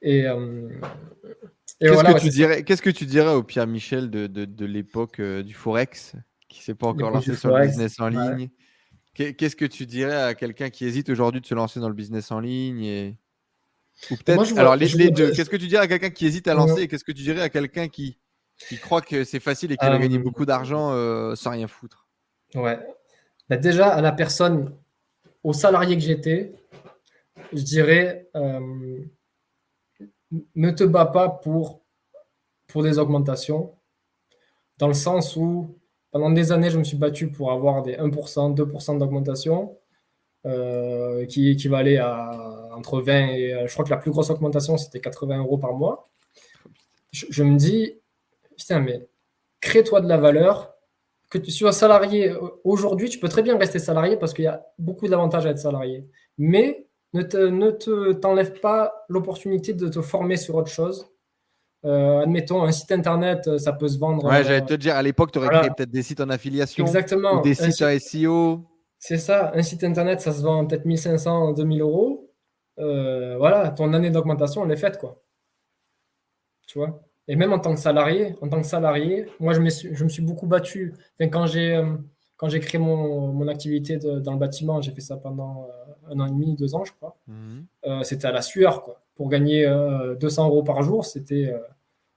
Et, 0.00 0.26
qu'est-ce, 1.80 2.04
que 2.04 2.20
tu 2.20 2.28
dirais, 2.28 2.62
qu'est-ce 2.62 2.82
que 2.82 2.90
tu 2.90 3.06
dirais 3.06 3.34
au 3.34 3.42
Pierre 3.42 3.66
Michel 3.66 4.08
de, 4.08 4.28
de, 4.28 4.44
de 4.44 4.64
l'époque 4.64 5.20
du 5.20 5.52
Forex, 5.52 6.14
qui 6.48 6.60
ne 6.60 6.62
s'est 6.62 6.74
pas 6.76 6.86
encore 6.86 7.10
lancé 7.10 7.34
sur 7.34 7.56
le 7.56 7.66
business 7.66 7.98
en 7.98 8.08
ligne? 8.08 8.50
Qu'est-ce 9.14 9.56
que 9.56 9.64
tu 9.64 9.84
dirais 9.84 10.22
à 10.22 10.34
quelqu'un 10.34 10.70
qui 10.70 10.84
hésite 10.84 11.08
aujourd'hui 11.08 11.40
de 11.40 11.46
se 11.46 11.56
lancer 11.56 11.80
dans 11.80 11.88
le 11.88 11.94
business 11.94 12.30
en 12.30 12.38
ligne 12.38 12.84
et... 12.84 13.16
Ou 14.10 14.16
peut-être, 14.16 14.58
alors 14.58 14.76
les, 14.76 14.86
les 14.88 15.10
deux, 15.10 15.32
qu'est-ce 15.32 15.50
que 15.50 15.56
tu 15.56 15.66
dirais 15.66 15.82
à 15.82 15.88
quelqu'un 15.88 16.10
qui 16.10 16.26
hésite 16.26 16.48
à 16.48 16.54
lancer 16.54 16.82
et 16.82 16.88
qu'est-ce 16.88 17.04
que 17.04 17.12
tu 17.12 17.22
dirais 17.22 17.42
à 17.42 17.48
quelqu'un 17.48 17.88
qui 17.88 18.18
qui 18.58 18.78
croit 18.78 19.00
que 19.00 19.24
c'est 19.24 19.40
facile 19.40 19.72
et 19.72 19.76
qu'il 19.76 19.88
va 19.88 19.98
gagner 19.98 20.18
euh, 20.18 20.22
beaucoup 20.22 20.44
d'argent 20.44 20.92
euh, 20.92 21.34
sans 21.34 21.50
rien 21.50 21.68
foutre? 21.68 22.08
Ouais. 22.54 22.78
Bah, 23.48 23.56
déjà, 23.56 23.88
à 23.88 24.00
la 24.00 24.12
personne, 24.12 24.74
au 25.44 25.52
salarié 25.52 25.96
que 25.96 26.02
j'étais, 26.02 26.54
je 27.52 27.62
dirais 27.62 28.28
euh, 28.34 28.98
ne 30.54 30.70
te 30.70 30.84
bats 30.84 31.06
pas 31.06 31.28
pour, 31.28 31.82
pour 32.66 32.82
des 32.82 32.98
augmentations, 32.98 33.74
dans 34.78 34.88
le 34.88 34.94
sens 34.94 35.36
où 35.36 35.78
pendant 36.10 36.30
des 36.30 36.52
années, 36.52 36.70
je 36.70 36.78
me 36.78 36.84
suis 36.84 36.96
battu 36.96 37.30
pour 37.30 37.52
avoir 37.52 37.82
des 37.82 37.96
1%, 37.96 38.54
2% 38.54 38.98
d'augmentation, 38.98 39.76
qui 41.28 41.50
équivalait 41.50 41.98
à 41.98 42.30
entre 42.74 43.00
20 43.00 43.28
et 43.28 43.64
je 43.66 43.72
crois 43.72 43.84
que 43.84 43.90
la 43.90 43.96
plus 43.96 44.10
grosse 44.10 44.30
augmentation, 44.30 44.76
c'était 44.78 45.00
80 45.00 45.38
euros 45.38 45.58
par 45.58 45.74
mois. 45.74 46.08
je 47.12 47.42
me 47.42 47.56
dis, 47.56 47.98
putain, 48.56 48.80
mais 48.80 49.08
crée-toi 49.60 50.00
de 50.00 50.08
la 50.08 50.16
valeur. 50.16 50.74
Que 51.30 51.36
tu 51.36 51.50
sois 51.50 51.72
salarié 51.72 52.34
aujourd'hui, 52.64 53.10
tu 53.10 53.18
peux 53.18 53.28
très 53.28 53.42
bien 53.42 53.58
rester 53.58 53.78
salarié 53.78 54.16
parce 54.16 54.32
qu'il 54.32 54.44
y 54.44 54.48
a 54.48 54.64
beaucoup 54.78 55.08
d'avantages 55.08 55.44
à 55.44 55.50
être 55.50 55.58
salarié. 55.58 56.06
Mais 56.38 56.86
ne 57.12 57.22
te, 57.22 57.36
ne 57.36 57.70
te, 57.70 58.12
t'enlève 58.12 58.58
pas 58.60 59.04
l'opportunité 59.10 59.74
de 59.74 59.88
te 59.88 60.00
former 60.00 60.38
sur 60.38 60.54
autre 60.54 60.70
chose. 60.70 61.10
Euh, 61.84 62.22
admettons, 62.22 62.62
un 62.62 62.72
site 62.72 62.92
internet, 62.92 63.58
ça 63.58 63.74
peut 63.74 63.88
se 63.88 63.98
vendre. 63.98 64.24
Ouais, 64.24 64.42
j'allais 64.42 64.64
te 64.64 64.72
dire, 64.72 64.96
à 64.96 65.02
l'époque, 65.02 65.30
tu 65.32 65.38
aurais 65.38 65.48
créé 65.48 65.70
peut-être 65.76 65.90
des 65.90 66.02
sites 66.02 66.20
en 66.20 66.30
affiliation. 66.30 66.84
Exactement. 66.84 67.40
Ou 67.40 67.42
des 67.42 67.54
sites 67.54 67.82
en 67.82 67.98
SEO. 67.98 68.64
C'est 68.98 69.18
ça. 69.18 69.52
Un 69.54 69.62
site 69.62 69.84
internet, 69.84 70.20
ça 70.20 70.32
se 70.32 70.42
vend 70.42 70.66
peut-être 70.66 70.84
1500, 70.84 71.52
2000 71.52 71.80
euros. 71.80 72.30
Euh, 72.78 73.36
voilà, 73.38 73.70
ton 73.70 73.92
année 73.92 74.10
d'augmentation, 74.10 74.64
elle 74.64 74.72
est 74.72 74.76
faite, 74.76 74.98
quoi. 74.98 75.22
Tu 76.66 76.78
vois? 76.78 77.00
Et 77.28 77.36
même 77.36 77.52
en 77.52 77.58
tant 77.58 77.74
que 77.74 77.80
salarié, 77.80 78.34
en 78.40 78.48
tant 78.48 78.60
que 78.60 78.66
salarié, 78.66 79.26
moi, 79.38 79.52
je 79.52 79.60
me 79.60 79.68
suis, 79.68 79.94
je 79.94 80.02
me 80.02 80.08
suis 80.08 80.22
beaucoup 80.22 80.46
battu. 80.46 80.94
quand 81.20 81.46
j'ai 81.46 81.76
euh, 81.76 81.94
quand 82.38 82.48
j'ai 82.48 82.60
créé 82.60 82.80
mon, 82.80 83.32
mon 83.32 83.48
activité 83.48 83.96
dans 83.96 84.32
le 84.32 84.38
bâtiment, 84.38 84.80
j'ai 84.80 84.92
fait 84.92 85.00
ça 85.00 85.16
pendant 85.16 85.64
euh, 85.64 86.12
un 86.14 86.20
an 86.20 86.26
et 86.26 86.30
demi, 86.30 86.54
deux 86.54 86.74
ans, 86.74 86.84
je 86.84 86.92
crois. 86.92 87.18
Mhm. 87.26 87.66
Euh, 87.86 88.02
c'était 88.04 88.26
à 88.28 88.32
la 88.32 88.42
sueur, 88.42 88.82
quoi. 88.82 89.02
Pour 89.16 89.28
gagner 89.28 89.66
200 90.20 90.46
euros 90.46 90.62
par 90.62 90.82
jour, 90.84 91.04
c'était 91.04 91.52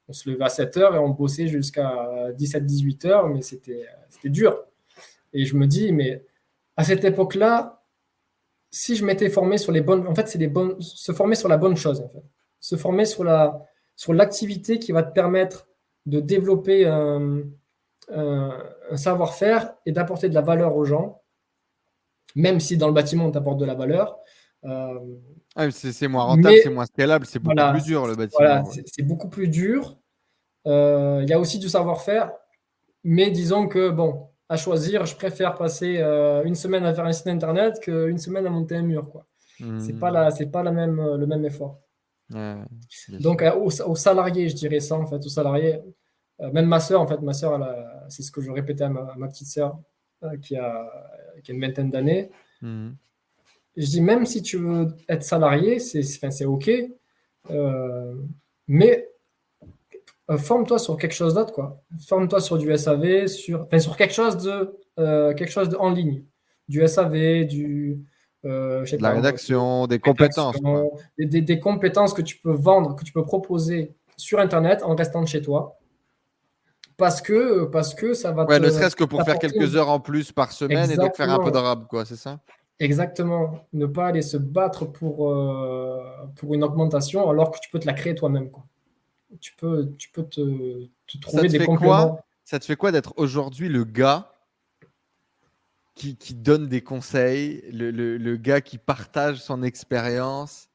on 0.08 0.14
se 0.14 0.30
levait 0.30 0.44
à 0.44 0.50
7 0.50 0.78
heures 0.78 0.96
et 0.96 1.00
on 1.00 1.10
bossait 1.10 1.48
jusqu'à 1.48 2.30
17-18 2.38 3.08
heures, 3.08 3.28
mais 3.28 3.42
c'était 3.42 3.88
dur. 4.26 4.64
Et 5.34 5.46
je 5.46 5.58
me 5.58 5.66
dis, 5.66 5.92
mais 5.94 6.24
à 6.82 6.84
cette 6.84 7.04
époque-là, 7.04 7.84
si 8.72 8.96
je 8.96 9.06
m'étais 9.06 9.30
formé 9.30 9.60
sur 9.60 9.72
les 9.72 9.82
bonnes, 9.82 10.08
en 10.08 10.16
fait, 10.16 10.28
c'est 10.28 10.40
les 10.40 10.48
bonnes, 10.48 10.82
se 10.82 11.12
former 11.12 11.36
sur 11.36 11.48
la 11.48 11.58
bonne 11.58 11.78
chose, 11.78 12.02
en 12.02 12.10
fait. 12.10 12.24
Se 12.60 12.76
former 12.76 13.06
sur 13.06 13.24
la, 13.24 13.64
sur 13.96 14.14
l'activité 14.14 14.80
qui 14.80 14.92
va 14.92 15.04
te 15.04 15.14
permettre 15.14 15.68
de 16.08 16.20
développer 16.20 16.88
un, 16.88 17.44
savoir-faire 18.96 19.76
et 19.86 19.92
d'apporter 19.92 20.28
de 20.28 20.34
la 20.34 20.42
valeur 20.42 20.76
aux 20.76 20.84
gens, 20.84 21.22
même 22.36 22.60
si 22.60 22.76
dans 22.78 22.88
le 22.88 22.94
bâtiment 22.94 23.28
on 23.28 23.32
t'apporte 23.32 23.60
de 23.60 23.66
la 23.66 23.76
valeur. 23.76 24.18
Euh, 24.66 25.00
ah, 25.56 25.70
c'est 25.72 26.08
moins 26.08 26.24
rentable, 26.24 26.58
c'est 26.64 26.70
moins 26.70 26.86
scalable, 26.88 27.26
c'est 27.26 27.40
beaucoup 27.40 27.72
plus 27.72 27.84
dur 27.84 28.08
le 28.08 28.16
bâtiment. 28.16 28.40
Voilà, 28.40 28.64
c'est 28.86 29.04
beaucoup 29.04 29.30
plus 29.30 29.48
dur. 29.48 29.98
Euh, 30.66 31.20
il 31.24 31.30
y 31.30 31.34
a 31.34 31.40
aussi 31.40 31.60
du 31.60 31.70
savoir-faire, 31.70 32.32
mais 33.04 33.30
disons 33.30 33.68
que, 33.68 33.90
bon, 33.90 34.31
à 34.52 34.58
choisir, 34.58 35.06
je 35.06 35.16
préfère 35.16 35.56
passer 35.56 36.00
euh, 36.00 36.44
une 36.44 36.56
semaine 36.56 36.84
à 36.84 36.94
faire 36.94 37.06
un 37.06 37.14
site 37.14 37.28
internet 37.28 37.80
qu'une 37.80 38.18
semaine 38.18 38.46
à 38.46 38.50
monter 38.50 38.76
un 38.76 38.82
mur. 38.82 39.10
Quoi. 39.10 39.26
Hmm. 39.62 39.80
C'est 39.80 39.94
pas, 39.94 40.12
la, 40.12 40.30
pas 40.52 40.62
la 40.62 40.72
même, 40.72 40.98
le 41.02 41.26
même 41.26 41.46
effort. 41.46 41.80
Donc, 43.20 43.42
aux, 43.56 43.96
salariés, 43.96 44.50
je 44.50 44.56
dirais 44.56 44.82
ça, 44.82 44.96
en 44.96 45.06
fait, 45.06 45.26
aux 45.26 45.30
salariés. 45.30 45.80
Euh, 46.42 46.52
même 46.52 46.66
ma 46.66 46.82
soeur, 46.82 47.00
en 47.00 47.08
fait, 47.08 47.22
ma 47.22 47.32
soeur, 47.32 47.66
c'est 48.10 48.24
ce 48.24 48.32
que 48.32 48.42
je 48.42 48.52
répétais 48.52 48.84
à 48.84 48.90
ma, 48.90 49.28
petite 49.30 49.48
soeur 49.48 49.80
euh, 50.24 50.36
qui, 50.36 50.58
a, 50.58 50.92
qui, 51.44 51.52
a, 51.52 51.56
une 51.56 51.62
vingtaine 51.62 51.90
d'années. 51.90 52.30
Mhm. 52.62 52.98
Je 53.78 53.86
dis, 53.86 54.02
même 54.02 54.26
si 54.26 54.42
tu 54.42 54.58
veux 54.58 54.88
être 55.08 55.24
salarié, 55.24 55.80
c'est 55.80 56.46
OK, 56.46 56.70
euh, 60.32 60.38
forme-toi 60.38 60.80
sur 60.80 60.98
quelque 60.98 61.14
chose 61.14 61.36
d'autre, 61.36 61.54
quoi. 61.54 61.84
Forme-toi 62.08 62.42
sur 62.42 62.58
du 62.58 62.76
SAV, 62.76 63.28
sur, 63.28 63.68
sur 63.80 63.98
quelque 63.98 64.14
chose 64.14 64.38
de, 64.38 64.78
quelque 65.34 65.52
chose 65.52 65.70
de 65.70 65.76
en 65.76 65.92
ligne. 65.92 66.24
Du 66.68 66.88
SAV, 66.88 67.46
du, 67.46 68.04
euh, 68.46 68.86
la 69.00 69.12
rédaction, 69.12 69.88
des 69.88 70.00
compétences. 70.00 70.58
Des, 71.18 71.60
compétences 71.60 72.14
que 72.14 72.22
tu 72.22 72.38
peux 72.38 72.54
vendre, 72.54 72.96
que 72.96 73.04
tu 73.04 73.14
peux 73.14 73.24
proposer 73.24 73.96
sur 74.18 74.40
Internet 74.40 74.82
en 74.84 74.96
restant 74.96 75.26
chez 75.26 75.42
toi. 75.42 75.78
Parce 76.98 77.22
que, 77.22 77.66
parce 77.66 77.96
que 77.96 78.14
ça 78.14 78.32
va 78.32 78.46
ouais, 78.46 78.60
ne 78.60 78.70
serait-ce 78.70 78.96
que 78.96 79.04
pour 79.04 79.24
faire 79.24 79.40
quelques 79.40 79.76
heures 79.76 79.90
en 79.90 80.00
plus 80.00 80.32
par 80.32 80.52
semaine 80.52 80.92
et 80.92 80.98
donc 80.98 81.16
faire 81.16 81.32
un 81.32 81.40
peu 81.40 81.52
d'arabe, 81.52 81.88
quoi, 81.88 82.06
c'est 82.06 82.16
ça? 82.16 82.40
Exactement. 82.80 83.68
Ne 83.74 83.86
pas 83.86 84.08
aller 84.08 84.22
se 84.24 84.38
battre 84.38 84.86
pour, 84.86 85.30
euh, 85.30 86.02
pour 86.36 86.54
une 86.54 86.64
augmentation 86.64 87.30
alors 87.30 87.52
que 87.52 87.60
tu 87.60 87.70
peux 87.70 87.80
te 87.80 87.86
la 87.86 87.94
créer 87.94 88.16
toi-même. 88.16 88.50
Quoi. 88.50 88.64
Tu 89.40 89.54
peux, 89.56 89.94
tu 89.98 90.10
peux 90.10 90.24
te, 90.24 90.88
trouver 91.22 91.48
des 91.48 91.66
compléments. 91.66 92.20
ça 92.44 92.60
te 92.60 92.66
fait 92.66 92.76
quoi 92.76 92.92
d'être 92.92 93.14
aujourd'hui 93.18 93.70
le 93.70 93.84
gars 93.84 94.32
qui, 95.96 96.34
donne 96.34 96.68
des 96.68 96.82
conseils, 96.82 97.64
le, 97.72 98.36
gars 98.38 98.62
qui 98.62 98.78
partage 98.78 99.38
son 99.38 99.64
expérience? 99.64 100.70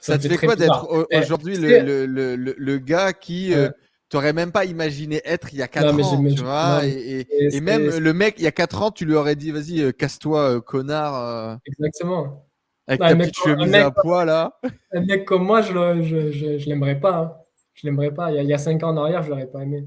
Ça, 0.00 0.18
te 0.18 0.28
fait 0.28 0.36
quoi 0.46 0.54
d'être 0.54 1.06
eh, 1.10 1.18
aujourd'hui 1.18 1.56
le, 1.56 2.78
gars 2.78 3.12
qui 3.12 3.52
euh, 3.52 3.70
t'aurais 4.08 4.32
même 4.32 4.52
pas 4.52 4.64
imaginé 4.64 5.20
être 5.24 5.52
il 5.52 5.58
y 5.58 5.62
a 5.62 5.68
4 5.68 5.94
ans, 5.94 6.24
tu 6.24 6.42
vois, 6.42 6.84
et, 6.84 7.60
même 7.60 7.98
le 7.98 8.12
mec 8.12 8.36
il 8.38 8.44
y 8.44 8.46
a 8.46 8.52
4 8.52 8.82
ans, 8.82 8.90
tu 8.90 9.04
lui 9.04 9.14
aurais 9.14 9.36
dit 9.36 9.50
vas-y 9.50 9.82
euh, 9.82 9.92
casse-toi 9.92 10.56
euh, 10.56 10.60
connard. 10.60 11.58
Exactement. 11.66 12.46
Avec 12.86 13.00
ta 13.00 13.16
petite 13.16 13.36
chemise 13.36 13.74
à 13.74 13.90
poids 13.90 14.24
là. 14.24 14.58
Un 14.92 15.00
mec 15.00 15.24
comme 15.24 15.44
moi, 15.44 15.62
je, 15.62 15.72
je, 16.02 16.58
je, 16.58 16.68
l'aimerais 16.68 16.98
pas. 17.00 17.16
Hein. 17.16 17.41
Je 17.74 17.86
l'aimerais 17.86 18.12
pas. 18.12 18.30
Il 18.30 18.36
y, 18.36 18.38
a, 18.38 18.42
il 18.42 18.48
y 18.48 18.54
a 18.54 18.58
5 18.58 18.82
ans 18.82 18.90
en 18.90 18.96
arrière, 18.96 19.22
je 19.22 19.30
l'aurais 19.30 19.46
pas 19.46 19.62
aimé. 19.62 19.86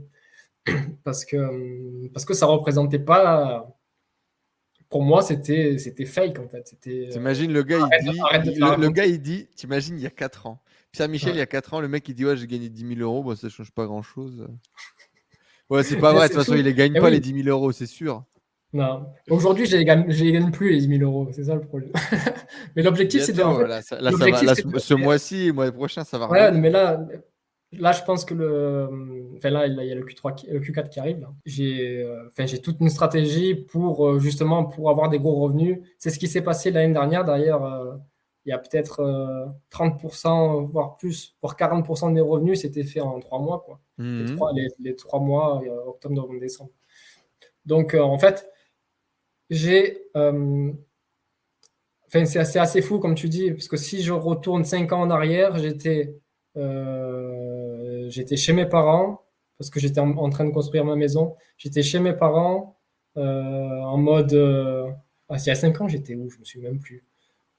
parce 1.03 1.26
que 1.26 2.07
parce 2.14 2.26
que 2.26 2.34
ça 2.34 2.48
représentait 2.48 2.99
pas 2.99 3.76
pour 4.90 5.03
moi, 5.03 5.22
c'était, 5.22 5.78
c'était 5.78 6.06
fake 6.06 6.40
en 6.40 6.48
fait. 6.48 6.68
C'était, 6.68 7.07
euh, 7.07 7.12
T'imagines 7.12 7.52
le 7.52 7.64
gars, 7.64 7.80
il 8.02 8.12
dit, 8.12 8.60
le, 8.60 8.90
gars, 8.90 9.06
il 9.06 9.22
dit, 9.22 9.48
t'imagines, 9.56 9.98
il 9.98 10.03
y 10.03 10.07
a 10.07 10.12
4 10.12 10.48
ans. 10.48 10.62
Pierre 10.91 11.10
Michel, 11.10 11.36
il 11.36 11.40
y 11.40 11.41
a 11.41 11.45
4 11.45 11.74
ans, 11.74 11.82
le 11.82 11.88
mec, 11.88 12.07
il 12.07 12.16
dit, 12.16 12.26
ouais, 12.26 12.38
j'ai 12.38 12.48
gagné 12.48 12.70
10 12.70 12.95
000 12.95 13.02
euros, 13.02 13.24
bon, 13.24 13.36
ça 13.36 13.49
change 13.49 13.72
pas 13.72 13.86
grand 13.86 14.02
chose. 14.02 14.48
Ouais, 15.70 15.84
c'est 15.84 15.98
pas 15.98 16.14
vrai, 16.14 16.30
de 16.30 16.34
toute 16.34 16.44
façon, 16.44 16.56
il 16.56 16.64
les 16.64 16.74
gagne 16.74 16.94
pas 16.94 17.10
les 17.10 17.20
10 17.20 17.44
000 17.44 17.49
euros, 17.49 17.72
c'est 17.72 17.88
sûr. 17.88 18.24
Non. 18.72 19.06
Aujourd'hui, 19.30 19.66
je 19.66 19.78
gagne, 19.78 20.06
les 20.07 20.32
gagne 20.32 20.52
plus 20.52 20.72
les 20.72 20.80
10 20.80 20.99
000 20.99 21.02
euros, 21.10 21.30
c'est 21.32 21.45
ça 21.45 21.56
le 21.56 21.62
problème. 21.62 21.91
mais 22.76 22.84
l'objectif, 22.84 23.24
c'est 23.24 23.34
de. 23.34 23.41
là, 23.41 23.82
ce 23.82 24.94
mois-ci, 24.94 25.48
le 25.48 25.53
mois 25.53 25.72
prochain, 25.72 26.03
ça 26.03 26.18
va. 26.18 26.30
Ouais, 26.30 26.52
mais 26.52 26.70
là, 26.70 27.06
Là, 27.80 27.92
je 27.92 28.04
pense 28.04 28.26
que 28.26 28.34
le. 28.34 28.90
Enfin, 29.38 29.50
là, 29.50 29.68
il 29.68 29.76
y 29.76 29.92
a 29.92 29.96
le, 29.96 30.04
Q3, 30.04 30.52
le 30.52 30.60
Q4 30.60 30.90
qui 30.90 31.00
arrive. 31.00 31.28
J'ai 31.46 32.02
euh, 32.04 32.28
enfin, 32.28 32.46
j'ai 32.46 32.60
toute 32.60 32.80
une 32.80 32.90
stratégie 32.90 33.56
pour 33.56 34.08
euh, 34.08 34.20
justement 34.20 34.66
pour 34.66 34.90
avoir 34.90 35.10
des 35.10 35.20
gros 35.20 35.36
revenus. 35.36 35.80
C'est 35.98 36.10
ce 36.10 36.20
qui 36.20 36.28
s'est 36.28 36.42
passé 36.42 36.72
l'année 36.72 36.94
dernière. 36.94 37.26
D'ailleurs, 37.26 37.66
euh, 37.66 37.96
il 38.46 38.50
y 38.50 38.54
a 38.54 38.60
peut-être 38.60 39.02
30%, 39.72 40.70
voire 40.70 40.98
plus, 40.98 41.36
voire 41.42 41.56
40% 41.56 42.10
de 42.10 42.14
mes 42.14 42.22
revenus, 42.22 42.62
c'était 42.62 42.84
fait 42.84 43.02
en 43.02 43.20
trois 43.20 43.40
mois. 43.40 43.64
Quoi. 43.66 43.80
Les, 43.98 44.36
trois, 44.36 44.52
les, 44.54 44.96
trois 44.96 45.20
mois, 45.20 45.64
octobre, 45.88 46.14
novembre, 46.14 46.40
décembre. 46.40 46.70
Donc, 47.66 47.96
en 47.96 48.20
fait, 48.20 48.48
j'ai. 49.50 50.08
Euh, 50.16 50.72
enfin, 52.08 52.26
c'est 52.26 52.40
assez, 52.40 52.60
assez, 52.60 52.82
fou, 52.82 53.00
comme 53.00 53.16
tu 53.16 53.30
dis, 53.30 53.52
parce 53.52 53.68
que 53.68 53.78
si 53.78 54.02
je 54.04 54.14
retourne 54.14 54.66
5 54.66 54.92
ans 54.94 55.02
en 55.02 55.10
arrière, 55.10 55.58
j'étais 55.58 56.18
euh, 56.58 57.65
j'étais 58.10 58.38
chez 58.38 58.53
mes 58.53 58.65
parents, 58.65 59.22
parce 59.57 59.69
que 59.69 59.80
j'étais 59.80 59.99
en, 59.99 60.30
train 60.30 60.45
de 60.45 60.52
construire 60.52 60.86
ma 60.86 60.95
maison. 60.95 61.36
J'étais 61.57 61.84
chez 61.84 61.99
mes 61.99 62.14
parents 62.14 62.77
euh, 63.18 63.82
en 63.82 63.98
mode. 63.98 64.34
Ah, 65.30 65.38
il 65.40 65.48
y 65.48 65.49
a 65.49 65.56
5 65.56 65.82
ans, 65.82 65.88
j'étais 65.88 66.15
où? 66.15 66.30
Je 66.30 66.40
me 66.40 66.45
souviens 66.45 66.69
même 66.69 66.80
plus. 66.80 67.03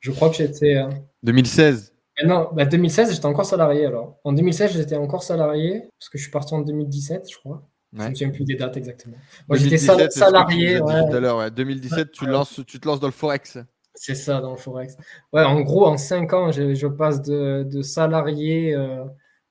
Je 0.00 0.12
crois 0.12 0.30
que 0.30 0.36
j'étais. 0.36 0.82
2016 1.22 1.92
non, 2.24 2.48
bah 2.54 2.64
2016, 2.64 3.12
j'étais 3.14 3.26
encore 3.26 3.44
salarié 3.44 3.84
alors. 3.84 4.18
En 4.24 4.32
2016, 4.32 4.72
j'étais 4.72 4.96
encore 4.96 5.22
salarié, 5.22 5.82
parce 5.98 6.08
que 6.08 6.16
je 6.16 6.22
suis 6.22 6.30
parti 6.30 6.54
en 6.54 6.60
2017, 6.60 7.30
je 7.30 7.36
crois. 7.36 7.62
Je 7.92 8.02
ne 8.02 8.08
me 8.08 8.14
souviens 8.14 8.30
plus 8.30 8.44
des 8.44 8.56
dates 8.56 8.76
exactement. 8.76 9.16
Moi, 9.48 9.58
j'étais 9.58 9.76
salarié. 9.76 10.78
Tout 10.78 10.86
à 10.88 11.20
l'heure, 11.20 11.50
2017, 11.50 12.10
tu, 12.10 12.26
lances, 12.26 12.60
tu 12.66 12.80
te 12.80 12.88
lances 12.88 13.00
dans 13.00 13.06
le 13.06 13.12
Forex. 13.12 13.58
C'est 13.94 14.14
ça, 14.14 14.40
dans 14.40 14.52
le 14.52 14.56
Forex. 14.56 14.96
Ouais, 15.32 15.42
en 15.42 15.60
gros, 15.60 15.86
en 15.86 15.96
5 15.96 16.32
ans, 16.32 16.52
je, 16.52 16.74
je 16.74 16.86
passe 16.86 17.22
de, 17.22 17.64
de 17.64 17.82
salarié 17.82 18.74
euh, 18.74 19.04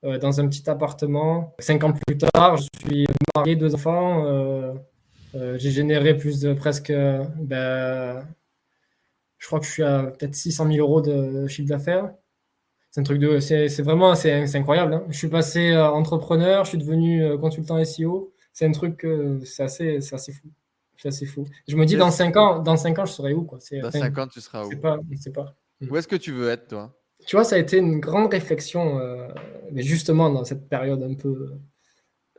euh, 0.06 0.18
dans 0.18 0.40
un 0.40 0.48
petit 0.48 0.69
appartement. 0.69 1.56
5 1.60 1.84
ans 1.84 1.94
plus 1.94 2.18
tard, 2.18 2.57
je 2.57 2.68
suis 2.80 3.06
marié, 3.36 3.56
deux 3.56 3.76
enfants. 3.76 4.26
Euh, 4.26 4.73
j'ai 5.34 5.72
généré 5.72 6.15
plus 6.15 6.40
de 6.40 6.53
presque. 6.53 6.91
Ben, 6.91 8.26
je 9.38 9.48
crois 9.48 9.60
que 9.60 9.65
je 9.65 9.72
suis 9.72 9.84
à 9.84 10.03
peut-être 10.03 10.36
600 10.36 10.68
000 10.72 10.77
euros 10.77 11.02
de 11.02 11.48
chiffre 11.48 11.68
d'affaires. 11.68 12.11
C'est 12.91 13.02
un 13.02 13.03
truc 13.03 13.19
de. 13.19 13.40
C'est 13.40 13.82
vraiment. 13.82 14.15
C'est 14.15 14.56
incroyable. 14.56 14.94
Hein. 14.94 15.03
Je 15.10 15.18
suis 15.18 15.27
passé 15.27 15.76
entrepreneur, 15.76 16.64
je 16.64 16.69
suis 16.69 16.77
devenu 16.77 17.38
consultant 17.38 17.84
SEO 17.84 18.32
c'est 18.56 18.65
un 18.65 18.72
truc, 18.72 19.06
c'est 19.44 19.64
assez, 19.64 19.98
assez 20.14 20.32
fou. 20.32 20.48
C'est 20.95 21.10
assez 21.10 21.26
fou. 21.26 21.45
Je 21.68 21.76
me 21.76 21.86
dis, 21.86 21.98
dans 21.98 22.10
5 22.10 22.38
ans, 22.38 22.60
dans 22.60 22.77
5 22.77 22.99
ans, 22.99 23.06
je 23.06 23.11
serai 23.11 23.34
où 23.34 23.44
quoi? 23.44 23.60
Dans 23.82 23.91
5 23.91 24.18
ans, 24.18 24.27
tu 24.27 24.40
seras 24.40 24.64
où? 24.64 24.69
pas, 24.80 24.98
sais 25.19 25.32
pas. 25.32 25.53
Où 25.82 25.98
est-ce 25.98 26.07
que 26.07 26.15
tu 26.15 26.32
veux 26.32 26.49
être, 26.49 26.69
toi? 26.69 26.98
Tu 27.26 27.35
vois, 27.35 27.43
ça 27.43 27.56
a 27.56 27.60
été 27.60 27.77
une 27.77 27.99
grande 27.99 28.31
réflexion, 28.31 28.99
euh, 28.99 29.27
mais 29.72 29.81
justement 29.81 30.30
dans 30.30 30.43
cette 30.43 30.69
période 30.69 31.02
un 31.03 31.15
peu, 31.15 31.53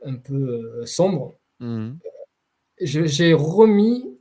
un 0.03 0.15
peu 0.15 0.33
euh, 0.81 0.85
sombre. 0.85 1.35
Mm. 1.59 1.93
J'ai 2.79 3.33
remis, 3.33 4.17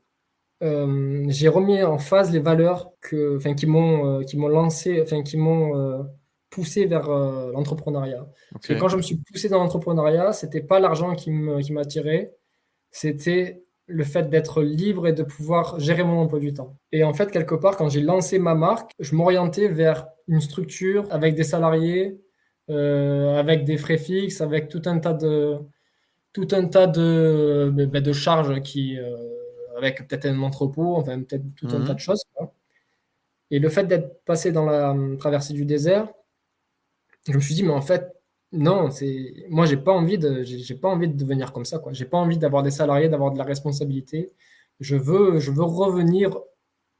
euh, 0.62 1.24
j'ai 1.28 1.48
remis 1.48 1.82
en 1.82 1.98
phase 1.98 2.32
les 2.32 2.40
valeurs 2.40 2.93
que, 3.01 3.38
qui 3.55 3.66
m'ont, 3.66 4.24
qui 4.24 4.38
m'ont 4.38 4.48
lancé, 4.48 5.01
enfin, 5.02 5.22
qui 5.22 5.36
m'ont 5.36 6.09
poussé 6.48 6.86
vers 6.86 7.10
l'entrepreneuriat. 7.10 8.26
Parce 8.52 8.66
que 8.66 8.74
quand 8.74 8.88
je 8.88 8.97
me 8.97 9.02
suis 9.02 9.16
poussé 9.16 9.51
dans 9.51 9.59
l'entrepreneuriat, 9.59 10.32
c'était 10.32 10.62
pas 10.62 10.80
l'argent 10.80 11.14
qui 11.14 11.30
m'attirait, 11.30 12.34
c'était 12.90 13.65
le 13.86 14.04
fait 14.04 14.28
d'être 14.28 14.62
libre 14.62 15.06
et 15.06 15.12
de 15.12 15.22
pouvoir 15.22 15.78
gérer 15.78 16.02
mon 16.02 16.20
emploi 16.20 16.40
du 16.40 16.52
temps. 16.52 16.76
Et 16.92 17.04
en 17.04 17.14
fait, 17.14 17.30
quelque 17.30 17.54
part, 17.54 17.76
quand 17.76 17.88
j'ai 17.88 18.00
lancé 18.00 18.38
ma 18.38 18.54
marque, 18.54 18.92
je 18.98 19.14
m'orientais 19.14 19.68
vers 19.68 20.08
une 20.26 20.40
structure 20.40 21.06
avec 21.10 21.34
des 21.34 21.44
salariés, 21.44 22.20
euh, 22.68 23.38
avec 23.38 23.64
des 23.64 23.76
frais 23.76 23.98
fixes, 23.98 24.40
avec 24.40 24.68
tout 24.68 24.82
un 24.86 24.98
tas 24.98 25.12
de 25.14 25.58
tout 26.32 26.48
un 26.52 26.66
tas 26.66 26.86
de, 26.86 27.72
de 27.74 28.12
charges 28.12 28.60
qui, 28.60 28.98
euh, 28.98 29.16
avec 29.78 30.06
peut-être 30.06 30.26
un 30.26 30.42
entrepôt, 30.42 30.96
enfin 30.96 31.22
peut-être 31.22 31.44
tout 31.54 31.68
un 31.70 31.78
mhm. 31.78 31.86
tas 31.86 31.94
de 31.94 31.98
choses. 31.98 32.24
Et 33.50 33.58
le 33.58 33.68
fait 33.68 33.84
d'être 33.84 34.22
passé 34.24 34.52
dans 34.52 34.66
la 34.66 34.94
traversée 35.18 35.54
du 35.54 35.64
désert, 35.64 36.08
je 37.28 37.32
me 37.32 37.40
suis 37.40 37.54
dit, 37.54 37.62
mais 37.62 37.72
en 37.72 37.80
fait, 37.80 38.15
non, 38.52 38.90
c'est 38.90 39.47
moi, 39.48 39.66
j'ai 39.66 39.77
pas 39.77 39.93
envie 39.93 40.18
de, 40.18 40.43
j'ai 40.43 40.74
pas 40.74 40.89
envie 40.89 41.09
de 41.09 41.16
devenir 41.16 41.52
comme 41.52 41.64
ça, 41.64 41.78
quoi. 41.78 41.93
J'ai 41.93 42.05
pas 42.05 42.18
envie 42.18 42.39
d'avoir 42.39 42.62
des 42.62 42.70
salariés, 42.70 43.09
d'avoir 43.09 43.32
de 43.32 43.39
la 43.39 43.44
responsabilité. 43.44 44.32
Je 44.81 44.97
veux, 44.97 45.39
je 45.39 45.51
veux 45.51 45.64
revenir 45.64 46.39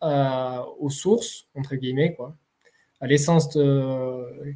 aux 0.01 0.90
sources 0.90 1.48
entre 1.55 1.77
guillemets, 1.77 2.14
quoi, 2.14 2.36
à 3.01 3.06
l'essence 3.06 3.48
de, 3.51 4.52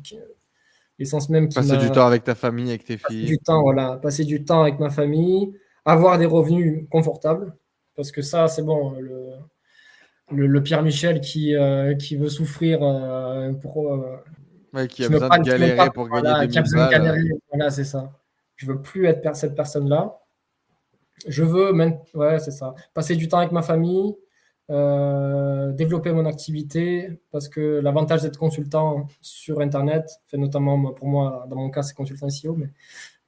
l'essence 0.99 1.29
même 1.29 1.49
qui 1.49 1.55
passer 1.55 1.77
du 1.79 1.91
temps 1.91 2.07
avec 2.07 2.25
ta 2.25 2.35
famille, 2.35 2.69
avec 2.69 2.85
tes 2.85 2.99
filles. 2.99 3.25
Du 3.25 3.39
temps, 3.39 3.63
voilà, 3.63 3.97
passer 3.97 4.25
du 4.25 4.45
temps 4.45 4.63
avec 4.63 4.79
ma 4.79 4.91
famille, 4.91 5.53
avoir 5.85 6.19
des 6.19 6.27
revenus 6.27 6.87
confortables, 6.91 7.57
parce 7.97 8.13
que 8.13 8.23
ça, 8.23 8.49
c'est 8.49 8.63
bon. 8.63 8.93
Le, 9.01 9.33
le, 10.31 10.63
Pierre 10.63 10.83
Michel 10.83 11.21
qui, 11.21 11.55
euh, 11.55 11.95
qui 11.95 12.17
veut 12.17 12.29
souffrir 12.29 12.83
euh, 12.83 13.53
pour, 13.53 13.93
euh, 13.93 14.17
qui 14.89 15.05
a 15.05 15.09
besoin 15.09 15.39
de 15.39 15.45
galérer 15.45 15.91
pour 15.91 16.09
gagner 16.09 16.47
des 16.47 16.49
qui 16.49 16.59
euh. 16.59 17.39
Voilà, 17.53 17.71
c'est 17.71 17.85
ça. 17.85 18.13
Je 18.57 18.67
veux 18.67 18.81
plus 18.81 19.07
être 19.07 19.35
cette 19.37 19.55
personne-là. 19.55 20.19
Je 21.27 21.45
veux, 21.45 21.73
même, 21.73 21.99
ouais, 22.15 22.39
c'est 22.39 22.51
ça. 22.51 22.75
Passer 22.95 23.17
du 23.17 23.29
temps 23.29 23.39
avec 23.39 23.53
ma 23.53 23.63
famille, 23.63 24.15
euh, 24.71 25.73
développer 25.73 26.13
mon 26.13 26.25
activité, 26.25 27.21
parce 27.31 27.49
que 27.49 27.81
l'avantage 27.81 28.23
d'être 28.23 28.39
consultant 28.39 29.07
sur 29.21 29.61
Internet, 29.61 30.09
fait 30.27 30.39
notamment 30.39 30.93
pour 30.93 31.09
moi, 31.09 31.47
dans 31.49 31.57
mon 31.57 31.71
cas, 31.71 31.83
c'est 31.83 31.95
consultant 31.95 32.31
SEO, 32.31 32.55
mais 32.55 32.71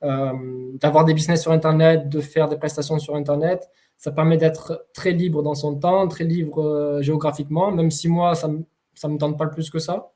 euh, 0.05 0.32
d'avoir 0.74 1.05
des 1.05 1.14
business 1.14 1.43
sur 1.43 1.52
Internet, 1.52 2.09
de 2.09 2.20
faire 2.20 2.48
des 2.48 2.56
prestations 2.56 2.98
sur 2.98 3.14
Internet, 3.14 3.69
ça 3.98 4.10
permet 4.10 4.36
d'être 4.36 4.86
très 4.94 5.12
libre 5.12 5.43
dans 5.43 5.55
son 5.55 5.77
temps, 5.77 6.09
très 6.09 6.24
libre 6.24 6.98
géographiquement, 7.02 7.70
même 7.70 7.90
si 7.90 8.09
moi, 8.09 8.35
ça 8.35 8.48
ne 8.48 9.12
me 9.12 9.19
tente 9.19 9.36
pas 9.39 9.44
le 9.44 9.51
plus 9.51 9.70
que 9.70 9.78
ça 9.78 10.12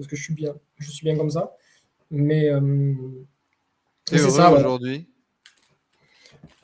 parce 0.00 0.08
que 0.08 0.16
je 0.16 0.22
suis 0.22 0.32
bien, 0.32 0.54
je 0.78 0.90
suis 0.90 1.04
bien 1.04 1.14
comme 1.14 1.28
ça. 1.28 1.54
Mais 2.10 2.48
euh, 2.48 2.94
c'est 4.06 4.18
ça 4.18 4.50
aujourd'hui? 4.50 5.06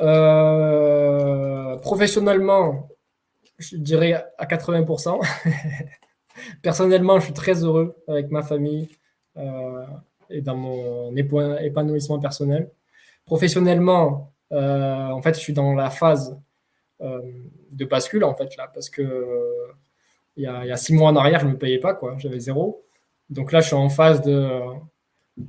Euh, 0.01 1.77
professionnellement, 1.77 2.89
je 3.59 3.77
dirais 3.77 4.25
à 4.39 4.47
80%. 4.47 5.21
Personnellement, 6.63 7.21
je 7.21 7.25
suis 7.25 7.35
très 7.35 7.63
heureux 7.63 8.03
avec 8.09 8.31
ma 8.31 8.43
famille 8.43 8.89
euh, 9.37 9.85
et 10.31 10.41
dans 10.41 10.57
mon 10.57 11.15
épanouissement 11.15 12.19
personnel. 12.19 12.71
Professionnellement, 13.27 14.33
en 14.51 15.21
fait, 15.21 15.35
je 15.35 15.41
suis 15.41 15.53
dans 15.53 15.75
la 15.75 15.91
phase 15.91 16.41
de 17.01 17.85
bascule 17.85 18.25
en 18.25 18.35
fait 18.35 18.57
là, 18.57 18.71
parce 18.73 18.89
que 18.89 19.45
il 20.39 20.45
y, 20.45 20.47
a, 20.47 20.65
il 20.65 20.69
y, 20.69 20.73
a, 20.73 20.77
six 20.77 20.95
mois 20.95 21.11
en 21.11 21.17
arrière, 21.17 21.41
je 21.41 21.47
ne 21.47 21.53
me 21.53 21.59
payais 21.59 21.79
pas 21.79 21.95
quoi, 21.95 22.17
j'avais 22.19 22.41
zéro. 22.41 22.86
Donc 23.31 23.53
là, 23.53 23.61
je 23.61 23.67
suis 23.67 23.77
en 23.77 23.89
phase 23.89 24.23
de 24.23 24.61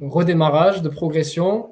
redémarrage, 0.01 0.81
de 0.81 0.89
progression, 0.89 1.71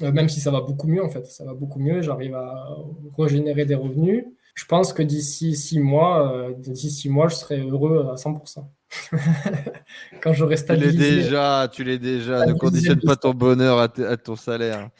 euh, 0.00 0.12
même 0.12 0.28
si 0.28 0.40
ça 0.40 0.50
va 0.50 0.60
beaucoup 0.60 0.88
mieux 0.88 1.04
en 1.04 1.10
fait. 1.10 1.26
Ça 1.26 1.44
va 1.44 1.54
beaucoup 1.54 1.78
mieux, 1.78 2.02
j'arrive 2.02 2.34
à 2.34 2.68
régénérer 3.16 3.64
des 3.64 3.74
revenus. 3.74 4.24
Je 4.54 4.64
pense 4.66 4.92
que 4.92 5.02
d'ici 5.02 5.56
six 5.56 5.80
mois, 5.80 6.32
euh, 6.32 6.52
d'ici 6.56 6.90
six 6.90 7.08
mois, 7.08 7.28
je 7.28 7.36
serai 7.36 7.60
heureux 7.60 8.08
à 8.10 8.16
100%. 8.16 8.66
Quand 10.22 10.32
j'aurai 10.34 10.58
stabilisé. 10.58 10.98
Tu 10.98 11.02
l'es 11.02 11.22
déjà, 11.22 11.68
tu 11.72 11.84
l'es 11.84 11.98
déjà. 11.98 12.46
Ne 12.46 12.52
conditionne 12.52 13.00
pas 13.00 13.16
ton 13.16 13.32
bonheur 13.32 13.78
à, 13.78 13.88
ton 13.88 14.36
salaire. 14.36 14.90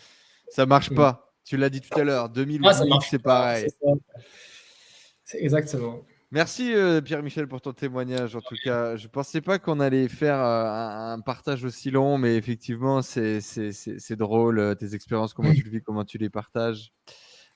Ça 0.48 0.64
marche 0.64 0.90
mm. 0.90 0.94
pas. 0.94 1.34
Tu 1.44 1.56
l'as 1.56 1.68
dit 1.68 1.80
tout 1.80 1.98
à 1.98 2.04
l'heure. 2.04 2.28
2008, 2.30 2.66
ah, 2.66 2.98
c'est 3.08 3.18
pareil. 3.18 3.66
C'est 5.24 5.42
exactement. 5.42 6.00
Merci 6.34 6.72
euh, 6.72 7.02
Pierre-Michel 7.02 7.46
pour 7.46 7.60
ton 7.60 7.74
témoignage. 7.74 8.36
En 8.36 8.40
tout 8.40 8.56
cas, 8.64 8.96
je 8.96 9.04
ne 9.04 9.10
pensais 9.10 9.42
pas 9.42 9.58
qu'on 9.58 9.80
allait 9.80 10.08
faire 10.08 10.40
euh, 10.40 11.12
un, 11.12 11.20
partage 11.20 11.62
aussi 11.62 11.90
long, 11.90 12.16
mais 12.16 12.36
effectivement, 12.36 13.02
c'est 13.02 13.42
drôle, 14.12 14.58
euh, 14.58 14.74
tes 14.74 14.94
expériences, 14.94 15.34
comment 15.34 15.52
tu 15.52 15.62
le 15.62 15.68
vis, 15.68 15.82
comment 15.82 16.06
tu 16.06 16.16
les 16.16 16.30
partages. 16.30 16.90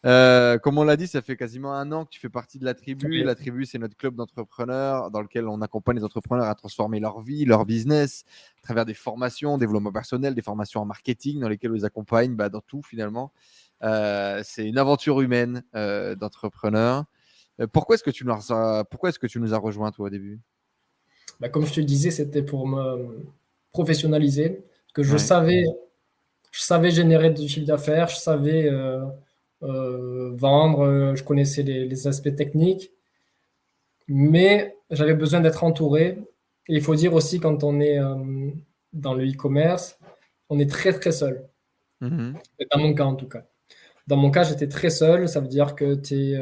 comme 0.05 0.77
on 0.77 0.85
l'a 0.85 0.98
dit, 0.98 1.07
ça 1.07 1.23
fait 1.23 1.39
quasiment 1.39 1.73
un 1.73 1.90
an 1.90 2.05
que 2.05 2.11
tu 2.11 2.20
fais 2.20 2.28
partie 2.28 2.59
de 2.59 2.66
la 2.66 2.74
tribu. 2.74 3.23
La 3.23 3.35
tribu, 3.35 3.65
c'est 3.65 3.78
notre 3.78 3.97
club 3.97 4.15
d'entrepreneurs 4.15 5.11
dans 5.11 5.23
lequel 5.23 5.48
on 5.48 5.62
accompagne 5.62 5.97
les 5.97 6.05
entrepreneurs 6.05 6.44
à 6.47 6.55
transformer 6.55 7.01
leur 7.01 7.23
vie, 7.23 7.47
leur 7.47 7.65
business, 7.65 8.27
à 8.59 8.62
travers 8.62 8.85
des 8.85 8.93
formations, 8.93 9.57
développement 9.57 9.90
personnel, 9.90 10.35
des 10.35 10.43
formations 10.43 10.82
en 10.82 10.85
marketing, 10.85 11.40
dans 11.40 11.48
lesquelles 11.48 11.70
on 11.70 11.77
les 11.77 11.86
accompagne 11.86 12.36
bah, 12.36 12.51
dans 12.51 12.61
tout 12.61 12.82
finalement. 12.82 13.32
c'est 13.81 14.69
une 14.69 14.77
aventure 14.77 15.23
humaine 15.23 15.62
d'entrepreneurs. 15.73 17.07
Euh, 17.61 17.66
pourquoi 17.66 17.95
est-ce 17.95 18.03
que 18.03 18.11
tu 18.11 18.24
nous 18.24 18.33
as, 18.33 18.85
pourquoi 18.91 19.09
est-ce 19.09 19.19
que 19.19 19.27
tu 19.27 19.41
nous 19.41 19.55
as 19.55 19.59
rejoint 19.59 19.91
toi 19.91 20.07
au 20.07 20.11
début? 20.11 20.41
Bah, 21.41 21.49
Comme 21.49 21.66
je 21.66 21.74
te 21.74 21.81
disais, 21.81 22.11
c'était 22.11 22.43
pour 22.43 22.66
me 22.66 23.24
professionnaliser, 23.73 24.65
que 24.95 25.03
je 25.03 25.16
savais, 25.16 25.65
je 26.51 26.61
savais 26.61 26.91
générer 26.91 27.31
du 27.31 27.49
chiffre 27.49 27.66
d'affaires, 27.66 28.09
je 28.09 28.16
savais 28.16 28.69
euh, 28.70 29.05
euh, 29.62 30.31
vendre, 30.35 31.15
je 31.15 31.23
connaissais 31.23 31.62
les, 31.62 32.07
aspects 32.07 32.35
techniques, 32.35 32.91
mais 34.09 34.77
j'avais 34.91 35.15
besoin 35.15 35.41
d'être 35.41 35.65
entouré. 35.65 36.19
Et 36.69 36.74
il 36.74 36.83
faut 36.83 36.95
dire 36.95 37.12
aussi 37.15 37.39
quand 37.39 37.62
on 37.65 37.81
est 37.81 37.99
dans 38.93 39.15
le 39.15 39.28
e-commerce, 39.28 39.99
on 40.49 40.59
est 40.59 40.70
très 40.70 40.93
très 40.93 41.12
seul. 41.12 41.47
Mmh 42.01 42.33
dans 42.73 42.78
mon 42.78 42.95
cas 42.95 43.05
en 43.05 43.15
tout 43.15 43.28
cas. 43.28 43.45
Dans 44.07 44.16
mon 44.16 44.31
cas, 44.31 44.45
j'étais 44.45 44.69
très 44.69 44.91
seul. 44.91 45.28
Ça 45.28 45.41
veut 45.41 45.49
dire 45.49 45.74
que 45.74 45.95
tu 45.95 46.15
es 46.15 46.39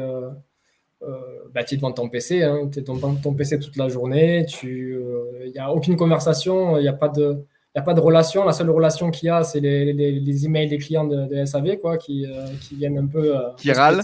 euh, 1.07 1.49
bah, 1.53 1.63
tu 1.63 1.75
es 1.75 1.77
devant 1.77 1.91
ton 1.91 2.09
PC, 2.09 2.43
hein, 2.43 2.69
tu 2.71 2.79
es 2.79 2.81
devant 2.81 3.15
ton 3.15 3.33
PC 3.33 3.59
toute 3.59 3.75
la 3.75 3.87
journée, 3.87 4.45
il 4.63 4.69
n'y 4.69 5.59
euh, 5.59 5.63
a 5.63 5.71
aucune 5.71 5.95
conversation, 5.95 6.77
il 6.77 6.81
n'y 6.81 6.87
a 6.87 6.93
pas 6.93 7.09
de... 7.09 7.45
A 7.77 7.81
pas 7.81 7.93
de 7.93 7.99
relation. 7.99 8.45
La 8.45 8.53
seule 8.53 8.69
relation 8.69 9.11
qu'il 9.11 9.27
y 9.27 9.29
a, 9.29 9.43
c'est 9.43 9.59
les, 9.59 9.91
les, 9.91 10.45
emails 10.45 10.69
des 10.69 10.77
clients 10.77 11.03
de, 11.03 11.43
SAV 11.43 11.77
quoi, 11.77 11.97
qui, 11.97 12.25
euh, 12.25 12.47
qui 12.61 12.75
viennent 12.75 12.97
un 12.97 13.05
peu. 13.05 13.35
qui 13.57 13.69
râlent. 13.73 14.01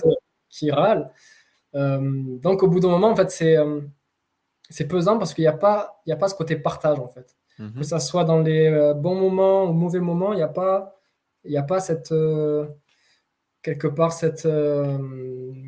Qui 0.50 0.72
râlent. 0.72 1.10
donc, 1.74 2.64
au 2.64 2.68
bout 2.68 2.82
d'un 2.82 2.90
moment, 2.90 3.08
en 3.08 3.16
fait, 3.16 3.32
c'est 3.32 3.56
c'est 4.70 4.90
pesant 4.90 5.18
parce 5.18 5.34
qu'il 5.34 5.46
n'y 5.46 5.48
a, 5.48 5.54
pas, 5.54 6.02
a 6.06 6.16
pas 6.18 6.28
ce 6.28 6.36
côté 6.36 6.58
partage, 6.58 7.00
en 7.00 7.08
fait. 7.08 7.34
Mhm. 7.60 7.76
Que 7.76 7.84
ça 7.84 8.02
soit 8.02 8.26
dans 8.26 8.42
les 8.42 8.92
bons 8.98 9.16
moments 9.16 9.64
ou 9.64 9.72
mauvais 9.72 10.02
moments, 10.02 10.34
il 10.34 10.38
n'y 10.38 10.42
a, 10.42 10.50
pas, 10.50 11.00
a 11.56 11.64
pas 11.64 11.80
cette 11.80 12.14
quelque 13.62 13.88
part 13.88 14.12
cette, 14.12 14.46
euh, 14.46 14.98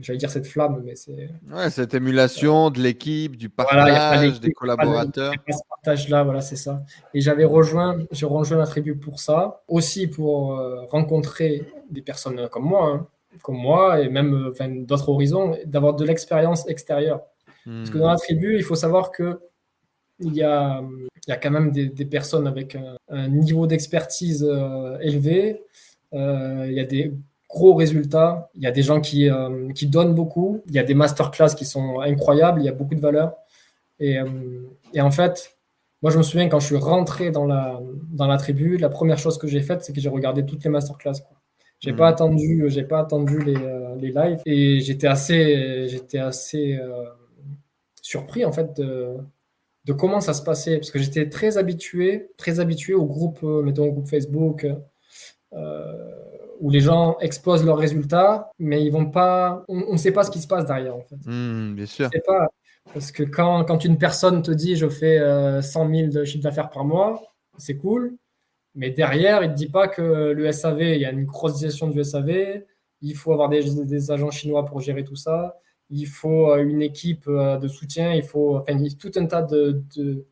j'allais 0.01 0.17
dire 0.17 0.29
cette 0.29 0.47
flamme, 0.47 0.81
mais 0.83 0.95
c'est. 0.95 1.29
Ouais, 1.51 1.69
cette 1.69 1.93
émulation 1.93 2.69
de 2.69 2.79
l'équipe, 2.81 3.37
du 3.37 3.49
partage, 3.49 4.39
des 4.39 4.51
collaborateurs. 4.51 5.33
Ce 5.47 5.57
partage-là, 5.69 6.23
voilà, 6.23 6.41
c'est 6.41 6.55
ça. 6.55 6.83
Et 7.13 7.21
j'avais 7.21 7.45
rejoint, 7.45 7.99
j'ai 8.11 8.25
rejoint 8.25 8.57
la 8.57 8.67
tribu 8.67 8.95
pour 8.95 9.19
ça, 9.19 9.63
aussi 9.67 10.07
pour 10.07 10.57
euh, 10.57 10.85
rencontrer 10.85 11.67
des 11.89 12.01
personnes 12.01 12.47
comme 12.49 12.65
moi, 12.65 12.89
hein, 12.89 13.07
comme 13.43 13.57
moi, 13.57 14.01
et 14.01 14.09
même 14.09 14.49
enfin, 14.51 14.69
d'autres 14.69 15.09
horizons, 15.09 15.55
d'avoir 15.65 15.95
de 15.95 16.05
l'expérience 16.05 16.67
extérieure. 16.67 17.21
Parce 17.65 17.91
que 17.91 17.97
dans 17.97 18.09
la 18.09 18.15
hmm. 18.15 18.17
tribu, 18.17 18.57
il 18.57 18.63
faut 18.63 18.75
savoir 18.75 19.11
que 19.11 19.39
il 20.19 20.33
y 20.35 20.43
a, 20.43 20.81
il 20.81 21.29
y 21.29 21.31
a 21.31 21.37
quand 21.37 21.49
même 21.51 21.71
des, 21.71 21.87
des 21.87 22.05
personnes 22.05 22.45
avec 22.45 22.77
un, 23.09 23.27
niveau 23.29 23.67
d'expertise 23.67 24.45
euh, 24.47 24.97
élevé. 24.99 25.63
il 26.11 26.73
y 26.73 26.79
a 26.79 26.85
des 26.85 27.13
gros 27.53 27.75
résultats. 27.75 28.49
Il 28.55 28.63
y 28.63 28.67
a 28.67 28.71
des 28.71 28.81
gens 28.81 28.99
qui, 28.99 29.29
euh, 29.29 29.71
qui 29.73 29.85
donnent 29.87 30.15
beaucoup. 30.15 30.61
Il 30.67 30.73
y 30.73 30.79
a 30.79 30.83
des 30.83 30.95
masterclass 30.95 31.53
qui 31.55 31.65
sont 31.65 31.99
incroyables. 31.99 32.61
Il 32.61 32.65
y 32.65 32.69
a 32.69 32.73
beaucoup 32.73 32.95
de 32.95 32.99
valeur. 32.99 33.35
Et, 33.99 34.17
euh, 34.17 34.25
et, 34.93 35.01
en 35.01 35.11
fait, 35.11 35.55
moi, 36.01 36.11
je 36.11 36.17
me 36.17 36.23
souviens 36.23 36.49
quand 36.49 36.59
je 36.59 36.65
suis 36.65 36.77
rentré 36.77 37.29
dans 37.29 37.45
la, 37.45 37.79
dans 38.11 38.27
la 38.27 38.37
tribu, 38.37 38.77
la 38.77 38.89
première 38.89 39.19
chose 39.19 39.37
que 39.37 39.47
j'ai 39.47 39.61
faite, 39.61 39.83
c'est 39.83 39.93
que 39.93 40.01
j'ai 40.01 40.09
regardé 40.09 40.45
toutes 40.45 40.63
les 40.63 40.71
masterclass. 40.71 41.13
Je 41.79 41.89
n'ai 41.89 41.95
pas 41.95 42.09
hmm. 42.09 42.13
attendu, 42.13 42.65
j'ai 42.69 42.83
pas 42.83 42.99
attendu 42.99 43.39
les, 43.43 43.55
euh, 43.55 43.95
les 43.97 44.11
lives 44.11 44.41
et 44.45 44.79
j'étais 44.79 45.07
assez, 45.07 45.87
j'étais 45.89 46.19
assez 46.19 46.79
surpris 48.01 48.45
en 48.45 48.51
fait 48.51 48.77
de, 48.77 49.17
de, 49.85 49.93
comment 49.93 50.21
ça 50.21 50.33
se 50.33 50.43
passait 50.43 50.77
parce 50.77 50.91
que 50.91 50.99
j'étais 50.99 51.29
très 51.29 51.57
habitué, 51.57 52.29
très 52.37 52.59
habitué 52.61 52.93
au 52.93 53.05
groupe, 53.05 53.43
mettons 53.43 53.85
au 53.85 53.91
groupe 53.91 54.07
Facebook. 54.07 54.65
Euh, 55.55 56.22
où 56.59 56.69
les 56.69 56.79
gens 56.79 57.17
exposent 57.19 57.65
leurs 57.65 57.77
résultats, 57.77 58.51
mais 58.59 58.83
ils 58.83 58.91
vont 58.91 59.09
pas. 59.09 59.63
On 59.67 59.93
ne 59.93 59.97
sait 59.97 60.11
pas 60.11 60.23
ce 60.23 60.31
qui 60.31 60.39
se 60.39 60.47
passe 60.47 60.65
derrière, 60.65 60.95
en 60.95 61.01
fait. 61.01 61.17
Hmm, 61.25 61.75
bien 61.75 61.85
sûr. 61.85 62.09
Pas, 62.25 62.49
parce 62.93 63.11
que 63.11 63.23
quand, 63.23 63.63
quand, 63.65 63.85
une 63.85 63.97
personne 63.97 64.41
te 64.41 64.51
dit 64.51 64.75
je 64.75 64.89
fais 64.89 65.19
100 65.19 65.23
euh, 65.23 65.95
000 65.95 66.11
de 66.11 66.23
chiffre 66.25 66.43
d'affaires 66.43 66.69
par 66.69 66.85
mois, 66.85 67.21
c'est 67.57 67.77
cool. 67.77 68.15
Mais 68.75 68.89
derrière, 68.89 69.43
il 69.43 69.49
ne 69.49 69.53
te 69.53 69.57
dit 69.57 69.69
pas 69.69 69.87
que 69.87 70.01
le 70.01 70.51
SAV, 70.51 70.81
il 70.81 71.01
y 71.01 71.05
a 71.05 71.11
une 71.11 71.25
grosse 71.25 71.59
gestion 71.59 71.87
du 71.87 72.03
SAV, 72.03 72.63
il 73.01 73.15
faut 73.15 73.31
avoir 73.31 73.49
des, 73.49 73.63
des, 73.85 74.11
agents 74.11 74.31
chinois 74.31 74.65
pour 74.65 74.79
gérer 74.79 75.03
tout 75.03 75.15
ça, 75.15 75.57
il 75.89 76.07
faut 76.07 76.51
euh, 76.51 76.63
une 76.63 76.81
équipe 76.81 77.27
euh, 77.27 77.57
de 77.57 77.67
soutien, 77.67 78.13
il 78.13 78.23
faut 78.23 78.57
enfin, 78.57 78.77
tout 78.99 79.11
un 79.15 79.25
tas 79.27 79.43
de, 79.43 79.83
de, 79.95 80.25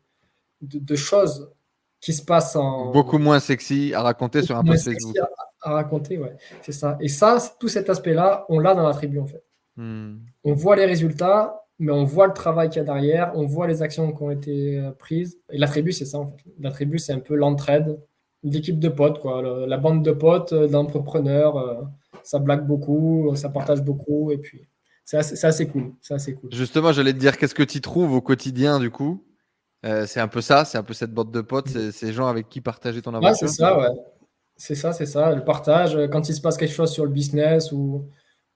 de, 0.60 0.96
choses 0.96 1.52
qui 2.00 2.12
se 2.12 2.24
passent 2.24 2.56
en. 2.56 2.90
Beaucoup 2.90 3.18
moins 3.18 3.38
sexy 3.38 3.94
à 3.94 4.02
raconter 4.02 4.42
sur 4.42 4.56
un 4.56 4.64
post 4.64 4.84
Facebook 4.84 5.16
à 5.62 5.72
raconter, 5.72 6.18
ouais. 6.18 6.36
C'est 6.62 6.72
ça. 6.72 6.98
Et 7.00 7.08
ça, 7.08 7.38
tout 7.58 7.68
cet 7.68 7.88
aspect-là, 7.88 8.44
on 8.48 8.58
l'a 8.58 8.74
dans 8.74 8.86
la 8.86 8.94
tribu, 8.94 9.18
en 9.18 9.26
fait. 9.26 9.44
Hmm. 9.76 10.18
On 10.44 10.52
voit 10.52 10.76
les 10.76 10.84
résultats, 10.84 11.62
mais 11.78 11.92
on 11.92 12.04
voit 12.04 12.26
le 12.26 12.32
travail 12.32 12.68
qu'il 12.68 12.78
y 12.78 12.80
a 12.80 12.84
derrière, 12.84 13.32
on 13.34 13.46
voit 13.46 13.66
les 13.66 13.82
actions 13.82 14.12
qui 14.12 14.22
ont 14.22 14.30
été 14.30 14.78
euh, 14.78 14.90
prises. 14.92 15.38
Et 15.50 15.58
la 15.58 15.66
tribu, 15.66 15.92
c'est 15.92 16.04
ça, 16.04 16.18
en 16.18 16.26
fait. 16.26 16.36
La 16.60 16.70
tribu, 16.70 16.98
c'est 16.98 17.12
un 17.12 17.20
peu 17.20 17.34
l'entraide, 17.34 18.00
l'équipe 18.42 18.78
de 18.78 18.88
potes, 18.88 19.20
quoi. 19.20 19.42
la 19.42 19.76
bande 19.78 20.04
de 20.04 20.12
potes, 20.12 20.52
euh, 20.52 20.68
d'entrepreneurs, 20.68 21.56
euh, 21.56 21.82
ça 22.22 22.38
blague 22.38 22.66
beaucoup, 22.66 23.32
ça 23.34 23.48
partage 23.48 23.82
beaucoup, 23.82 24.30
et 24.30 24.38
puis 24.38 24.68
c'est 25.04 25.16
assez, 25.16 25.44
assez, 25.44 25.66
cool. 25.66 25.92
C'est 26.00 26.14
assez 26.14 26.34
cool. 26.34 26.52
Justement, 26.52 26.92
j'allais 26.92 27.12
te 27.12 27.18
dire, 27.18 27.36
qu'est-ce 27.36 27.54
que 27.54 27.62
tu 27.62 27.80
trouves 27.80 28.12
au 28.12 28.20
quotidien, 28.20 28.78
du 28.78 28.90
coup? 28.90 29.24
C'est 30.06 30.20
un 30.20 30.28
peu 30.28 30.40
ça, 30.40 30.64
c'est 30.64 30.78
un 30.78 30.84
peu 30.84 30.94
cette 30.94 31.10
bande 31.10 31.32
de 31.32 31.40
potes, 31.40 31.68
c'est 31.68 31.90
ces 31.90 32.12
gens 32.12 32.28
avec 32.28 32.48
qui 32.48 32.60
partager 32.60 33.02
ton 33.02 33.10
aventure. 33.14 33.30
Ouais, 33.30 33.34
c'est 33.34 33.48
ça, 33.48 33.76
ouais. 33.76 33.88
C'est 34.62 34.76
ça, 34.76 34.92
c'est 34.92 35.06
ça. 35.06 35.34
Le 35.34 35.42
partage, 35.42 35.96
euh, 35.96 36.06
quand 36.06 36.28
il 36.28 36.34
se 36.34 36.40
passe 36.40 36.56
quelque 36.56 36.72
chose 36.72 36.92
sur 36.92 37.04
le 37.04 37.10
business 37.10 37.72
ou, 37.72 38.06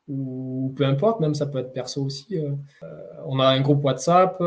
ou 0.07 0.73
peu 0.77 0.87
importe, 0.87 1.19
même 1.19 1.35
ça 1.35 1.47
peut 1.47 1.59
être 1.59 1.73
perso 1.73 2.05
aussi. 2.05 2.39
Euh, 2.39 2.53
euh, 2.85 3.23
on 3.27 3.41
a 3.41 3.49
un 3.49 3.61
groupe 3.61 3.83
WhatsApp, 3.83 4.41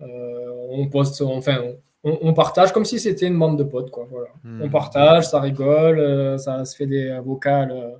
on 0.00 0.88
poste, 0.90 1.22
enfin, 1.22 1.62
on, 2.02 2.34
partage 2.34 2.72
comme 2.72 2.84
si 2.84 2.98
c'était 2.98 3.28
une 3.28 3.38
bande 3.38 3.56
de 3.56 3.62
potes. 3.62 3.92
Quoi, 3.92 4.08
voilà. 4.10 4.26
Hmm. 4.42 4.62
On 4.62 4.70
partage, 4.70 5.28
ça 5.28 5.38
rigole, 5.38 6.36
ça 6.40 6.64
se 6.64 6.74
fait 6.74 6.86
des 6.86 7.16
vocales 7.24 7.96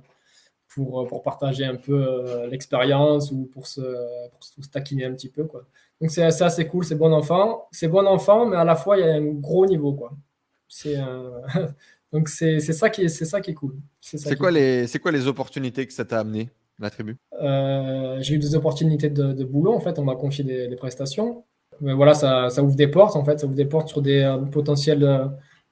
pour, 0.67 1.07
pour 1.07 1.21
partager 1.21 1.63
un 1.63 1.75
peu 1.75 2.45
l'expérience 2.49 3.31
ou 3.31 3.49
pour 3.53 3.65
se, 3.65 3.79
pour 3.79 4.43
se 4.43 4.69
taquiner 4.69 5.05
un 5.05 5.13
petit 5.13 5.29
peu. 5.29 5.45
Quoi. 5.45 5.63
Donc 6.01 6.11
c'est 6.11 6.23
assez 6.23 6.67
cool, 6.67 6.83
c'est 6.83 6.95
bon 6.95 7.13
enfant. 7.13 7.69
C'est 7.71 7.87
bon 7.87 8.05
enfant, 8.05 8.45
mais 8.45 8.57
à 8.57 8.65
la 8.65 8.75
fois, 8.75 8.97
il 8.97 9.05
y 9.05 9.09
a 9.09 9.13
un 9.13 9.25
gros 9.25 9.65
niveau. 9.65 9.93
Quoi. 9.93 10.11
C'est 10.67 10.97
Donc 12.11 12.29
c'est 12.29 12.59
ça, 12.59 12.89
qui 12.89 13.03
est, 13.03 13.09
ça 13.09 13.41
qui 13.41 13.51
est 13.51 13.53
cool. 13.53 13.75
C'est 13.99 14.37
quoi, 14.37 14.51
les, 14.51 14.85
quoi 15.01 15.11
les 15.11 15.27
opportunités 15.27 15.85
que 15.85 15.93
ça 15.93 16.05
t'a 16.05 16.19
amené, 16.19 16.49
la 16.79 16.89
tribu? 16.89 17.17
Euh, 17.41 18.17
J'ai 18.21 18.35
eu 18.35 18.39
des 18.39 18.55
opportunités 18.55 19.09
de, 19.09 19.43
boulot, 19.43 19.73
en 19.73 19.79
fait, 19.79 19.99
on 19.99 20.03
m'a 20.03 20.15
confié 20.15 20.43
des, 20.43 20.75
prestations. 20.75 21.43
Mais 21.81 21.93
voilà, 21.93 22.13
ça, 22.13 22.49
ça, 22.49 22.63
ouvre 22.63 22.75
des 22.75 22.87
portes, 22.87 23.15
en 23.15 23.25
fait, 23.25 23.39
ça 23.39 23.47
ouvre 23.47 23.55
des 23.55 23.65
portes 23.65 23.89
sur 23.89 24.01
des 24.01 24.21
euh, 24.21 24.37
potentiels... 24.37 25.03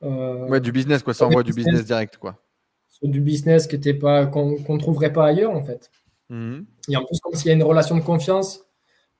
Euh, 0.03 0.47
ouais, 0.49 0.59
du 0.59 0.73
business, 0.73 1.01
quoi, 1.01 1.13
ça 1.13 1.27
envoie 1.27 1.43
du 1.43 1.53
business 1.53 1.85
direct, 1.85 2.17
quoi. 2.17 2.43
Sur 2.89 3.07
du 3.07 3.21
business 3.21 3.67
qu'on 3.67 4.57
ne 4.57 4.79
trouverait 4.79 5.13
pas 5.13 5.27
ailleurs, 5.27 5.51
en 5.51 5.63
fait. 5.63 5.89
Mhm. 6.29 6.65
Et 6.89 6.97
en 6.97 7.05
plus, 7.05 7.19
comme 7.21 7.35
s'il 7.35 7.47
y 7.47 7.51
a 7.51 7.53
une 7.53 7.63
relation 7.63 7.95
de 7.95 8.01
confiance, 8.01 8.65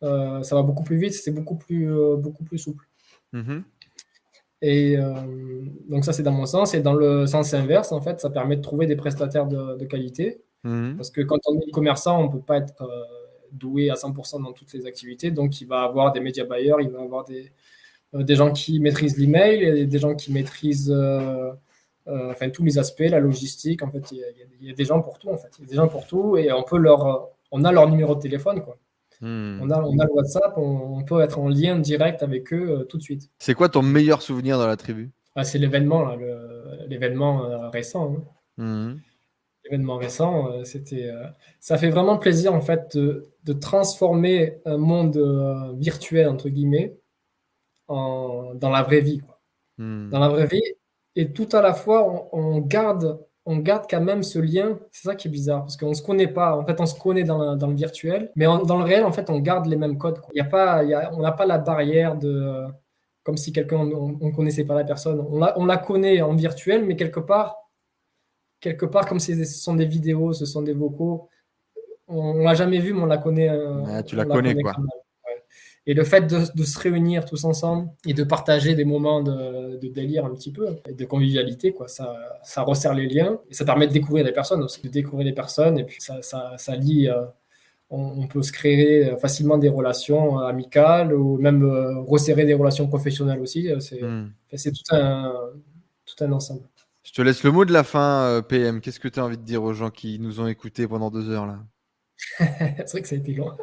ça 0.02 0.42
va 0.52 0.62
beaucoup 0.62 0.84
plus 0.84 0.98
vite, 0.98 1.14
c'est 1.14 1.32
beaucoup 1.32 1.56
plus, 1.56 1.88
beaucoup 2.18 2.44
plus 2.44 2.58
souple. 2.58 2.86
Mhm. 3.32 3.64
Et 4.64 4.96
euh, 4.98 5.14
donc 5.90 6.06
ça, 6.06 6.14
c'est 6.14 6.24
dans 6.24 6.32
mon 6.32 6.46
sens. 6.46 6.74
Et 6.74 6.80
dans 6.80 6.94
le 6.94 7.28
sens 7.28 7.54
inverse, 7.54 7.92
en 7.92 8.00
fait, 8.00 8.22
ça 8.22 8.30
permet 8.30 8.56
de 8.56 8.62
trouver 8.62 8.88
des 8.88 8.96
prestataires 8.96 9.46
de, 9.46 9.86
qualité. 9.86 10.42
Mhm. 10.64 10.96
Parce 10.96 11.12
que 11.12 11.22
quand 11.22 11.40
on 11.48 11.60
est 11.60 11.70
commerçant, 11.72 12.22
on 12.22 12.28
ne 12.28 12.32
peut 12.32 12.40
pas 12.40 12.58
être 12.58 12.82
euh, 12.82 13.04
doué 13.52 13.90
à 13.90 13.96
100% 13.96 14.42
dans 14.42 14.54
toutes 14.54 14.72
les 14.74 14.86
activités. 14.86 15.32
Donc, 15.32 15.60
il 15.60 15.68
va 15.68 15.82
avoir 15.82 16.14
des 16.14 16.22
médias 16.22 16.46
buyers, 16.46 16.76
il 16.80 16.90
va 16.90 17.02
avoir 17.02 17.26
des, 17.26 17.52
euh, 18.16 18.24
des 18.24 18.36
gens 18.36 18.54
qui 18.54 18.80
maîtrisent 18.80 19.18
l'email, 19.18 19.64
et 19.64 19.86
des 19.86 20.00
gens 20.00 20.16
qui 20.16 20.32
maîtrisent 20.32 20.96
enfin, 22.08 22.50
tous 22.50 22.64
les 22.64 22.80
aspects, 22.80 23.02
la 23.02 23.20
logistique. 23.20 23.84
En 23.84 23.92
fait, 23.92 24.14
il 24.14 24.24
y, 24.62 24.72
a, 24.72 24.74
des 24.74 24.86
gens 24.86 25.02
pour 25.02 25.20
tout. 25.20 25.30
En 25.30 25.38
fait, 25.38 25.50
il 25.60 25.64
y 25.64 25.66
a 25.66 25.70
des 25.72 25.76
gens 25.76 25.90
pour 25.90 26.08
tout, 26.08 26.38
et 26.38 26.54
on 26.54 26.64
peut 26.64 26.78
leur, 26.78 27.28
on 27.52 27.66
a 27.66 27.72
leur 27.74 27.90
numéro 27.90 28.16
de 28.16 28.22
téléphone, 28.22 28.62
quoi. 28.62 28.78
Hmm. 29.24 29.60
On, 29.62 29.70
a, 29.70 29.82
on, 29.82 29.98
a, 30.00 30.06
le 30.06 30.12
WhatsApp, 30.12 30.54
on, 30.58 31.02
peut 31.06 31.22
être 31.22 31.40
en 31.40 31.48
lien 31.48 31.80
direct 31.80 32.22
avec 32.24 32.52
eux 32.52 32.82
euh, 32.82 32.84
tout 32.84 32.98
de 32.98 33.04
suite. 33.04 33.32
C'est 33.40 33.54
quoi 33.54 33.70
ton 33.70 33.82
meilleur 33.82 34.22
souvenir 34.22 34.58
dans 34.58 34.68
la 34.68 34.76
tribu? 34.76 35.14
Ah, 35.36 35.46
C'est 35.46 35.60
l'événement, 35.60 36.14
l'événement 36.90 37.46
euh, 37.46 37.70
récent. 37.70 38.18
Hein. 38.18 38.24
Hmm. 38.58 38.98
L'événement 39.64 39.96
récent, 39.96 40.52
euh, 40.52 40.66
c'était, 40.66 41.10
ça 41.62 41.78
fait 41.78 41.90
vraiment 41.90 42.18
plaisir 42.18 42.54
en 42.54 42.60
fait 42.60 42.98
de, 42.98 43.54
transformer 43.54 44.58
un 44.66 44.76
monde 44.76 45.18
virtuel 45.80 46.28
entre 46.28 46.50
guillemets 46.50 46.98
en, 47.88 48.54
dans 48.56 48.70
la 48.70 48.84
vraie 48.84 49.00
vie. 49.00 49.22
Hmm. 49.78 50.10
Dans 50.10 50.20
la 50.20 50.28
vraie 50.28 50.48
vie, 50.48 50.62
et 51.16 51.32
tout 51.32 51.48
à 51.54 51.62
la 51.62 51.74
fois, 51.74 52.30
on 52.34 52.60
garde 52.60 53.26
on 53.46 53.58
garde 53.58 53.86
quand 53.90 54.02
même 54.02 54.24
ce 54.24 54.40
lien. 54.40 54.80
C'est 54.92 55.08
ça 55.08 55.16
qui 55.16 55.28
est 55.28 55.32
bizarre, 55.32 55.62
parce 55.62 55.78
qu'on 55.78 55.90
ne 55.90 55.94
se 55.94 56.02
connaît 56.02 56.28
pas. 56.28 56.56
En 56.56 56.66
fait, 56.66 56.80
on 56.80 56.86
se 56.86 57.00
connaît 57.00 57.24
dans, 57.24 57.56
le 57.56 57.76
virtuel, 57.76 58.32
mais 58.36 58.46
dans 58.46 58.78
le 58.78 58.84
réel, 58.84 59.04
en 59.04 59.12
fait, 59.12 59.30
on 59.30 59.40
garde 59.40 59.66
les 59.68 59.76
mêmes 59.76 59.98
codes. 59.98 60.20
Il 60.34 60.38
Y 60.38 60.42
a 60.42 60.46
pas, 60.46 60.84
y 60.84 60.94
a, 60.94 61.14
on 61.14 61.22
n'a 61.22 61.32
pas 61.32 61.46
la 61.46 61.58
barrière 61.58 62.18
de... 62.18 62.66
comme 63.24 63.38
si 63.38 63.52
quelqu'un, 63.52 63.78
on 63.78 64.18
ne 64.20 64.32
connaissait 64.32 64.66
pas 64.66 64.76
la 64.76 64.84
personne. 64.84 65.26
On 65.30 65.40
la, 65.40 65.58
on 65.60 65.66
la 65.66 65.78
connaît 65.78 66.22
en 66.22 66.36
virtuel, 66.36 66.86
mais 66.86 66.96
quelque 66.96 67.20
part, 67.20 67.58
quelque 68.60 68.86
part, 68.86 69.06
comme 69.08 69.20
ce 69.20 69.44
sont 69.44 69.76
des 69.76 69.86
vidéos, 69.86 70.34
ce 70.34 70.46
sont 70.46 70.62
des 70.62 70.74
vocaux, 70.74 71.30
on 72.08 72.36
ne 72.36 72.44
l'a 72.44 72.54
jamais 72.54 72.80
vu, 72.80 72.94
mais 72.94 73.02
on 73.02 73.06
la 73.06 73.18
connaît. 73.18 73.50
Euh, 73.50 74.02
tu 74.04 74.16
la 74.16 74.26
connais, 74.26 74.56
quoi. 74.56 74.74
Et 75.86 75.94
le 75.94 76.04
fait 76.06 76.22
de, 76.28 76.64
se 76.64 76.80
réunir 76.80 77.26
tous 77.26 77.44
ensemble 77.44 77.90
et 78.06 78.14
de 78.14 78.24
partager 78.24 78.74
des 78.74 78.86
moments 78.86 79.22
de, 79.22 79.78
délire 79.88 80.26
un 80.26 80.34
petit 80.34 80.52
peu, 80.52 80.78
et 80.88 80.94
de 80.94 81.06
convivialité, 81.06 81.74
quoi, 81.74 81.88
ça, 81.88 82.16
ça 82.44 82.62
resserre 82.62 82.94
les 82.94 83.08
liens 83.08 83.40
et 83.50 83.54
ça 83.54 83.66
permet 83.66 83.88
de 83.88 83.94
découvrir 83.94 84.24
des 84.24 84.32
personnes 84.32 84.64
aussi, 84.64 84.82
de 84.82 84.88
découvrir 84.88 85.26
des 85.26 85.34
personnes 85.34 85.78
et 85.78 85.84
puis 85.84 85.98
ça, 86.00 86.22
ça, 86.22 86.54
ça 86.58 86.76
lie. 86.76 87.10
Euh, 87.10 87.26
on, 87.90 88.26
peut 88.26 88.42
se 88.42 88.52
créer 88.52 89.16
facilement 89.18 89.60
des 89.60 89.70
relations 89.70 90.40
amicales 90.40 91.14
ou 91.14 91.38
même 91.38 91.64
euh, 91.64 92.00
resserrer 92.02 92.44
des 92.44 92.56
relations 92.56 92.88
professionnelles 92.88 93.40
aussi. 93.40 93.70
C'est 93.80 94.02
hmm. 94.02 94.32
tout, 94.52 94.96
un, 94.96 95.32
tout 96.04 96.24
un 96.24 96.32
ensemble. 96.32 96.64
Je 97.04 97.12
te 97.12 97.22
laisse 97.22 97.44
le 97.44 97.52
mot 97.52 97.66
de 97.66 97.74
la 97.74 97.84
fin, 97.84 98.24
euh, 98.24 98.42
PM. 98.42 98.82
Qu'est-ce 98.82 99.00
que 99.00 99.10
tu 99.10 99.20
as 99.20 99.26
envie 99.26 99.38
de 99.38 99.44
dire 99.44 99.62
aux 99.62 99.74
gens 99.74 99.90
qui 99.90 100.20
nous 100.20 100.40
ont 100.40 100.48
écoutés 100.48 100.88
pendant 100.88 101.12
deux 101.12 101.30
heures 101.30 101.46
là? 101.46 101.60
c'est 102.38 102.92
vrai 102.92 103.02
que 103.02 103.08
ça 103.08 103.16
a 103.16 103.20
été 103.20 103.34
long. 103.34 103.52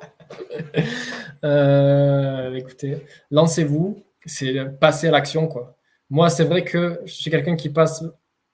Euh, 1.42 2.52
écoutez, 2.54 2.98
lancez-vous, 3.30 4.04
c'est 4.26 4.78
passer 4.78 5.08
à 5.08 5.10
l'action. 5.10 5.48
quoi. 5.48 5.78
Moi, 6.10 6.28
c'est 6.28 6.44
vrai 6.44 6.64
que 6.64 7.00
je 7.06 7.12
suis 7.14 7.30
quelqu'un 7.30 7.56
qui 7.56 7.70
passe 7.70 8.04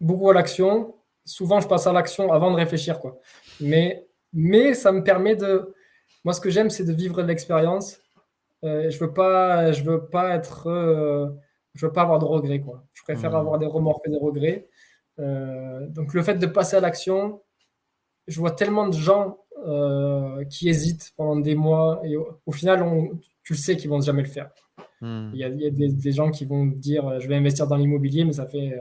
beaucoup 0.00 0.30
à 0.30 0.34
l'action. 0.34 0.94
Souvent, 1.24 1.58
je 1.60 1.66
passe 1.66 1.88
à 1.88 1.92
l'action 1.92 2.32
avant 2.32 2.52
de 2.52 2.56
réfléchir. 2.56 3.00
quoi. 3.00 3.18
Mais, 3.60 4.06
mais 4.32 4.72
ça 4.74 4.92
me 4.92 5.02
permet 5.02 5.34
de, 5.34 5.74
moi, 6.26 6.32
ce 6.32 6.40
que 6.40 6.50
j'aime, 6.50 6.70
c'est 6.70 6.84
de 6.84 6.92
vivre 6.92 7.22
de 7.22 7.28
l'expérience. 7.28 8.00
Euh, 8.64 8.90
je 8.90 8.98
veux 8.98 9.12
pas, 9.12 9.72
je 9.72 9.84
veux 9.84 10.06
pas 10.06 10.34
être, 10.34 10.66
euh, 10.68 11.28
je 11.74 11.86
veux 11.86 11.92
pas 11.92 12.02
avoir 12.02 12.18
de 12.18 12.24
regrets, 12.24 12.60
quoi. 12.60 12.84
Je 12.94 13.02
préfère 13.02 13.32
hmm. 13.32 13.36
avoir 13.36 13.58
des 13.58 13.66
remords 13.66 14.02
que 14.02 14.10
des 14.10 14.18
regrets. 14.18 14.68
Euh, 15.18 15.86
donc, 15.86 16.14
le 16.14 16.22
fait 16.22 16.34
de 16.34 16.46
passer 16.46 16.76
à 16.76 16.80
l'action, 16.80 17.42
je 18.26 18.40
vois 18.40 18.50
tellement 18.50 18.88
de 18.88 18.94
gens 18.94 19.38
qui 20.50 20.68
hésitent 20.68 21.12
pendant 21.16 21.36
des 21.36 21.54
mois 21.54 22.00
et 22.04 22.16
au, 22.16 22.52
final, 22.52 22.82
on, 22.82 23.18
tu 23.42 23.52
le 23.52 23.58
sais 23.58 23.76
qu'ils 23.76 23.90
vont 23.90 24.00
jamais 24.00 24.22
le 24.22 24.28
faire. 24.28 24.50
Hmm. 25.00 25.30
Il 25.34 25.40
y 25.40 25.44
a, 25.44 25.48
y 25.48 25.66
a 25.66 25.70
des, 25.70 25.88
des, 25.88 26.12
gens 26.12 26.30
qui 26.30 26.44
vont 26.44 26.66
dire, 26.66 27.20
je 27.20 27.28
vais 27.28 27.36
investir 27.36 27.66
dans 27.66 27.76
l'immobilier, 27.76 28.24
mais 28.24 28.32
ça 28.32 28.46
fait 28.46 28.78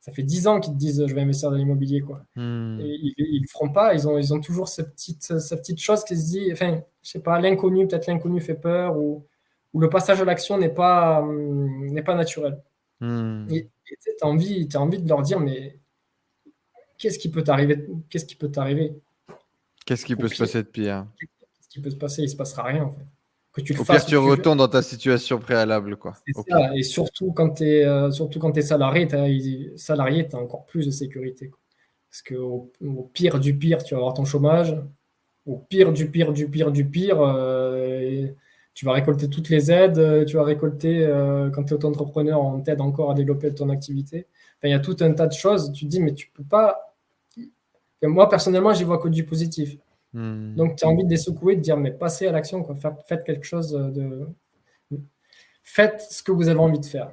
ça 0.00 0.12
fait 0.12 0.22
10 0.22 0.48
ans 0.48 0.60
qu'ils 0.60 0.72
te 0.72 0.78
disent 0.78 1.06
je 1.06 1.14
vais 1.14 1.20
investir 1.20 1.50
dans 1.50 1.56
l'immobilier 1.56 2.00
quoi. 2.00 2.24
Hmm. 2.34 2.80
Et 2.80 2.98
ils, 3.18 3.42
le 3.42 3.48
feront 3.48 3.70
pas, 3.70 3.94
ils 3.94 4.08
ont, 4.08 4.18
ils 4.18 4.32
ont 4.32 4.40
toujours 4.40 4.68
cette 4.68 4.92
petite, 4.92 5.38
cette 5.38 5.60
petite 5.60 5.78
chose 5.80 6.04
qui 6.04 6.16
se 6.16 6.26
dit, 6.26 6.50
enfin, 6.52 6.82
je 7.02 7.10
sais 7.10 7.20
pas, 7.20 7.38
l'inconnu, 7.38 7.86
peut-être 7.86 8.06
l'inconnu 8.06 8.40
fait 8.40 8.54
peur 8.54 8.96
ou, 8.96 9.26
ou 9.74 9.80
le 9.80 9.90
passage 9.90 10.20
à 10.20 10.24
l'action 10.24 10.56
n'est 10.58 10.70
pas, 10.70 11.20
hum, 11.20 11.86
n'est 11.90 12.02
pas 12.02 12.14
naturel. 12.14 12.62
Hmm. 13.00 13.46
Et 13.50 13.68
tu 13.86 14.10
as 14.22 14.26
envie, 14.26 14.68
as 14.72 14.80
envie 14.80 14.98
de 15.02 15.08
leur 15.08 15.22
dire, 15.22 15.38
mais 15.38 15.78
qu'est-ce 16.96 17.18
qui 17.18 17.30
peut 17.30 17.44
t'arriver 17.44 17.86
Qu'est-ce 18.08 18.24
qui 18.24 18.36
peut 18.36 18.50
t'arriver? 18.50 18.94
Qu'est-ce 19.90 20.06
qui 20.06 20.14
peut 20.14 20.28
se 20.28 20.38
passer 20.38 20.62
de 20.62 20.68
pire 20.68 21.04
Qu'est-ce 21.18 21.68
qui 21.68 21.80
peut 21.80 21.90
se 21.90 21.96
passer? 21.96 22.22
Il 22.22 22.28
se 22.28 22.36
passera 22.36 22.62
rien 22.62 22.84
en 22.84 22.90
fait 22.90 23.04
que 23.52 23.60
tu 23.60 23.72
le 23.72 23.80
Au 23.80 23.84
fasses. 23.84 24.04
Pire, 24.04 24.20
tu 24.20 24.28
retournes 24.28 24.58
dans 24.58 24.68
ta 24.68 24.82
situation 24.82 25.40
préalable. 25.40 25.96
Quoi. 25.96 26.14
Ça. 26.48 26.76
Et 26.76 26.84
surtout 26.84 27.32
quand 27.32 27.54
tu 27.54 27.64
es, 27.64 27.84
euh, 27.84 28.12
surtout 28.12 28.38
quand 28.38 28.56
es 28.56 28.62
salarié, 28.62 29.08
tu 29.08 29.16
as, 29.16 30.38
encore 30.38 30.64
plus 30.66 30.86
de 30.86 30.92
sécurité. 30.92 31.50
Parce 32.08 32.22
qu'au 32.22 32.70
au 32.80 33.10
pire 33.12 33.40
du 33.40 33.58
pire, 33.58 33.82
tu 33.82 33.94
vas 33.94 33.98
avoir 33.98 34.14
ton 34.14 34.24
chômage. 34.24 34.80
Au 35.44 35.56
pire 35.56 35.92
du 35.92 36.08
pire 36.08 36.32
du 36.32 36.48
pire 36.48 36.70
du 36.70 36.84
pire, 36.88 37.20
euh, 37.20 38.28
tu 38.74 38.84
vas 38.84 38.92
récolter 38.92 39.28
toutes 39.28 39.48
les 39.48 39.72
aides. 39.72 40.24
Tu 40.24 40.36
vas 40.36 40.44
récolter, 40.44 41.04
euh, 41.04 41.50
quand 41.50 41.64
tu 41.64 41.70
es 41.70 41.74
auto-entrepreneur, 41.74 42.40
on 42.40 42.60
t'aide 42.60 42.80
encore 42.80 43.10
à 43.10 43.14
développer 43.14 43.52
ton 43.52 43.70
activité. 43.70 44.28
Enfin, 44.58 44.68
il 44.68 44.70
y 44.70 44.74
a 44.74 44.78
tout 44.78 44.96
un 45.00 45.12
tas 45.14 45.26
de 45.26 45.32
choses. 45.32 45.72
Tu 45.72 45.86
te 45.86 45.90
dis, 45.90 45.98
mais 45.98 46.14
tu 46.14 46.30
peux 46.32 46.44
pas. 46.44 46.89
Moi, 48.02 48.28
personnellement, 48.28 48.72
j'y 48.72 48.84
vois 48.84 48.98
que 48.98 49.08
du 49.08 49.24
positif. 49.24 49.76
Hmm. 50.12 50.54
Donc, 50.54 50.76
tu 50.76 50.84
as 50.84 50.88
envie 50.88 51.04
de 51.04 51.10
les 51.10 51.16
secouer, 51.16 51.56
de 51.56 51.60
dire, 51.60 51.76
mais 51.76 51.92
passez 51.92 52.26
à 52.26 52.32
l'action, 52.32 52.66
faites 53.06 53.24
quelque 53.24 53.44
chose 53.44 53.72
de. 53.72 54.28
Faites 55.62 56.00
ce 56.10 56.22
que 56.22 56.32
vous 56.32 56.48
avez 56.48 56.58
envie 56.58 56.80
de 56.80 56.86
faire. 56.86 57.12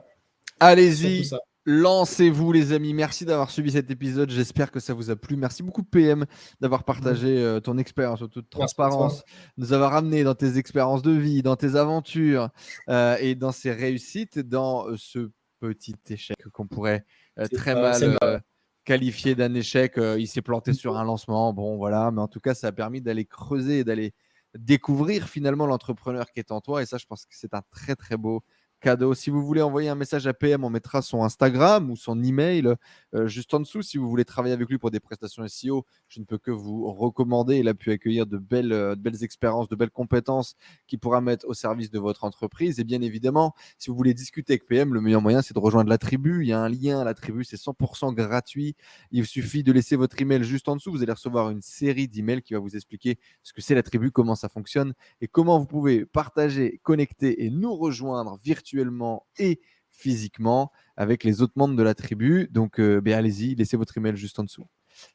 Allez-y, 0.59 1.29
lancez-vous, 1.67 2.51
les 2.51 2.71
amis. 2.71 2.93
Merci 2.93 3.25
d'avoir 3.25 3.51
suivi 3.51 3.71
cet 3.71 3.91
épisode. 3.91 4.31
J'espère 4.31 4.71
que 4.71 4.79
ça 4.79 4.95
vous 4.95 5.11
a 5.11 5.15
plu. 5.15 5.35
Merci 5.35 5.61
beaucoup, 5.61 5.83
PM, 5.83 6.25
d'avoir 6.59 6.83
partagé 6.83 7.37
euh, 7.37 7.59
ton 7.59 7.77
expérience 7.77 8.21
en 8.23 8.27
toute 8.27 8.49
transparence, 8.49 9.19
de 9.19 9.23
nous 9.57 9.73
avoir 9.73 9.93
amené 9.93 10.23
dans 10.23 10.33
tes 10.33 10.57
expériences 10.57 11.03
de 11.03 11.11
vie, 11.11 11.43
dans 11.43 11.55
tes 11.55 11.75
aventures 11.75 12.49
euh, 12.89 13.17
et 13.19 13.35
dans 13.35 13.51
ces 13.51 13.71
réussites, 13.71 14.39
dans 14.39 14.87
euh, 14.87 14.95
ce 14.97 15.29
petit 15.59 15.95
échec 16.09 16.37
qu'on 16.53 16.67
pourrait 16.67 17.05
très 17.53 17.75
mal 17.75 18.41
qualifié 18.87 19.35
d'un 19.35 19.53
échec. 19.53 19.97
Euh, 19.97 20.17
il 20.17 20.27
s'est 20.27 20.41
planté 20.41 20.73
sur 20.73 20.97
un 20.97 21.03
lancement. 21.03 21.51
Bon, 21.53 21.75
voilà. 21.75 22.09
Mais 22.11 22.21
en 22.21 22.29
tout 22.29 22.39
cas, 22.39 22.55
ça 22.55 22.67
a 22.67 22.71
permis 22.71 23.01
d'aller 23.01 23.25
creuser 23.25 23.79
et 23.79 23.83
d'aller 23.83 24.13
découvrir 24.57 25.27
finalement 25.27 25.65
l'entrepreneur 25.67 26.31
qui 26.31 26.39
est 26.39 26.51
en 26.51 26.61
toi. 26.61 26.81
Et 26.81 26.85
ça, 26.85 26.97
je 26.97 27.05
pense 27.05 27.25
que 27.25 27.35
c'est 27.35 27.53
un 27.53 27.61
très, 27.69 27.95
très 27.97 28.15
beau 28.15 28.43
cadeau. 28.79 29.13
Si 29.13 29.29
vous 29.29 29.45
voulez 29.45 29.61
envoyer 29.61 29.89
un 29.89 29.95
message 29.95 30.27
à 30.27 30.33
PM, 30.33 30.63
on 30.63 30.69
mettra 30.69 31.01
son 31.01 31.23
Instagram 31.23 31.89
ou 31.89 31.95
son 31.95 32.21
email 32.23 32.73
euh, 33.13 33.27
juste 33.27 33.53
en 33.53 33.59
dessous. 33.59 33.81
Si 33.81 33.97
vous 33.97 34.09
voulez 34.09 34.25
travailler 34.25 34.53
avec 34.53 34.69
lui 34.69 34.77
pour 34.77 34.91
des 34.91 34.99
prestations 34.99 35.47
SEO, 35.47 35.85
je 36.07 36.19
ne 36.19 36.25
peux 36.25 36.37
que 36.37 36.51
vous 36.51 36.91
recommander. 36.91 37.57
Il 37.57 37.67
a 37.67 37.73
pu 37.73 37.91
accueillir 37.91 38.25
de 38.25 38.37
belles, 38.37 38.73
euh, 38.73 38.95
de 38.95 39.01
belles 39.01 39.23
expériences, 39.23 39.67
de 39.67 39.75
belles 39.75 39.91
compétences 39.91 40.55
qui 40.87 40.97
pourra 40.97 41.21
mettre 41.21 41.47
au 41.47 41.53
service 41.53 41.89
de 41.89 41.99
votre 41.99 42.23
entreprise. 42.23 42.79
Et 42.79 42.83
bien 42.83 43.01
évidemment, 43.01 43.53
si 43.77 43.89
vous 43.89 43.95
voulez 43.95 44.13
discuter 44.13 44.53
avec 44.53 44.65
PM, 44.67 44.93
le 44.93 45.01
meilleur 45.01 45.21
moyen, 45.21 45.41
c'est 45.41 45.53
de 45.53 45.59
rejoindre 45.59 45.89
la 45.89 45.97
tribu. 45.97 46.43
Il 46.43 46.47
y 46.47 46.53
a 46.53 46.59
un 46.59 46.69
lien 46.69 46.99
à 46.99 47.03
la 47.03 47.13
tribu, 47.13 47.43
c'est 47.43 47.57
100% 47.57 48.13
gratuit. 48.13 48.75
Il 49.11 49.25
suffit 49.25 49.63
de 49.63 49.71
laisser 49.71 49.95
votre 49.95 50.21
email 50.21 50.43
juste 50.43 50.69
en 50.69 50.75
dessous. 50.75 50.91
Vous 50.91 51.03
allez 51.03 51.13
recevoir 51.13 51.49
une 51.49 51.61
série 51.61 52.07
d'emails 52.07 52.41
qui 52.41 52.53
va 52.53 52.59
vous 52.59 52.75
expliquer 52.75 53.17
ce 53.43 53.53
que 53.53 53.61
c'est 53.61 53.75
la 53.75 53.83
tribu, 53.83 54.11
comment 54.11 54.35
ça 54.35 54.49
fonctionne 54.49 54.93
et 55.21 55.27
comment 55.27 55.59
vous 55.59 55.65
pouvez 55.65 56.05
partager, 56.05 56.79
connecter 56.83 57.45
et 57.45 57.49
nous 57.49 57.75
rejoindre 57.75 58.37
virtuellement 58.43 58.66
virtuellement 58.67 59.25
et 59.37 59.59
physiquement 59.89 60.71
avec 60.95 61.23
les 61.23 61.41
autres 61.41 61.53
membres 61.55 61.75
de 61.75 61.83
la 61.83 61.93
tribu. 61.93 62.47
Donc, 62.51 62.79
euh, 62.79 63.01
ben, 63.01 63.13
allez-y, 63.13 63.55
laissez 63.55 63.77
votre 63.77 63.97
email 63.97 64.15
juste 64.15 64.39
en 64.39 64.43
dessous. 64.43 64.65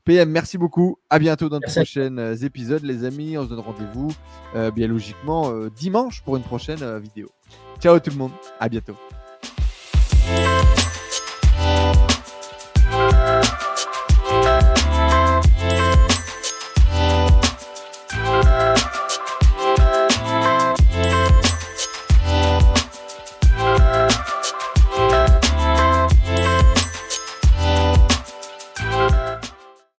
PM, 0.04 0.30
merci 0.30 0.58
beaucoup. 0.58 0.98
À 1.10 1.18
bientôt 1.18 1.48
dans 1.48 1.58
de 1.58 1.64
prochains 1.64 2.16
euh, 2.18 2.36
épisodes, 2.36 2.84
les 2.84 3.04
amis. 3.04 3.36
On 3.36 3.44
se 3.44 3.48
donne 3.48 3.60
rendez-vous, 3.60 4.12
euh, 4.54 4.70
bien 4.70 4.86
logiquement, 4.86 5.52
dimanche 5.68 6.22
pour 6.22 6.36
une 6.36 6.44
prochaine 6.44 6.98
vidéo. 6.98 7.28
Ciao 7.80 7.98
tout 7.98 8.10
le 8.10 8.16
monde. 8.16 8.32
À 8.60 8.68
bientôt. 8.68 8.96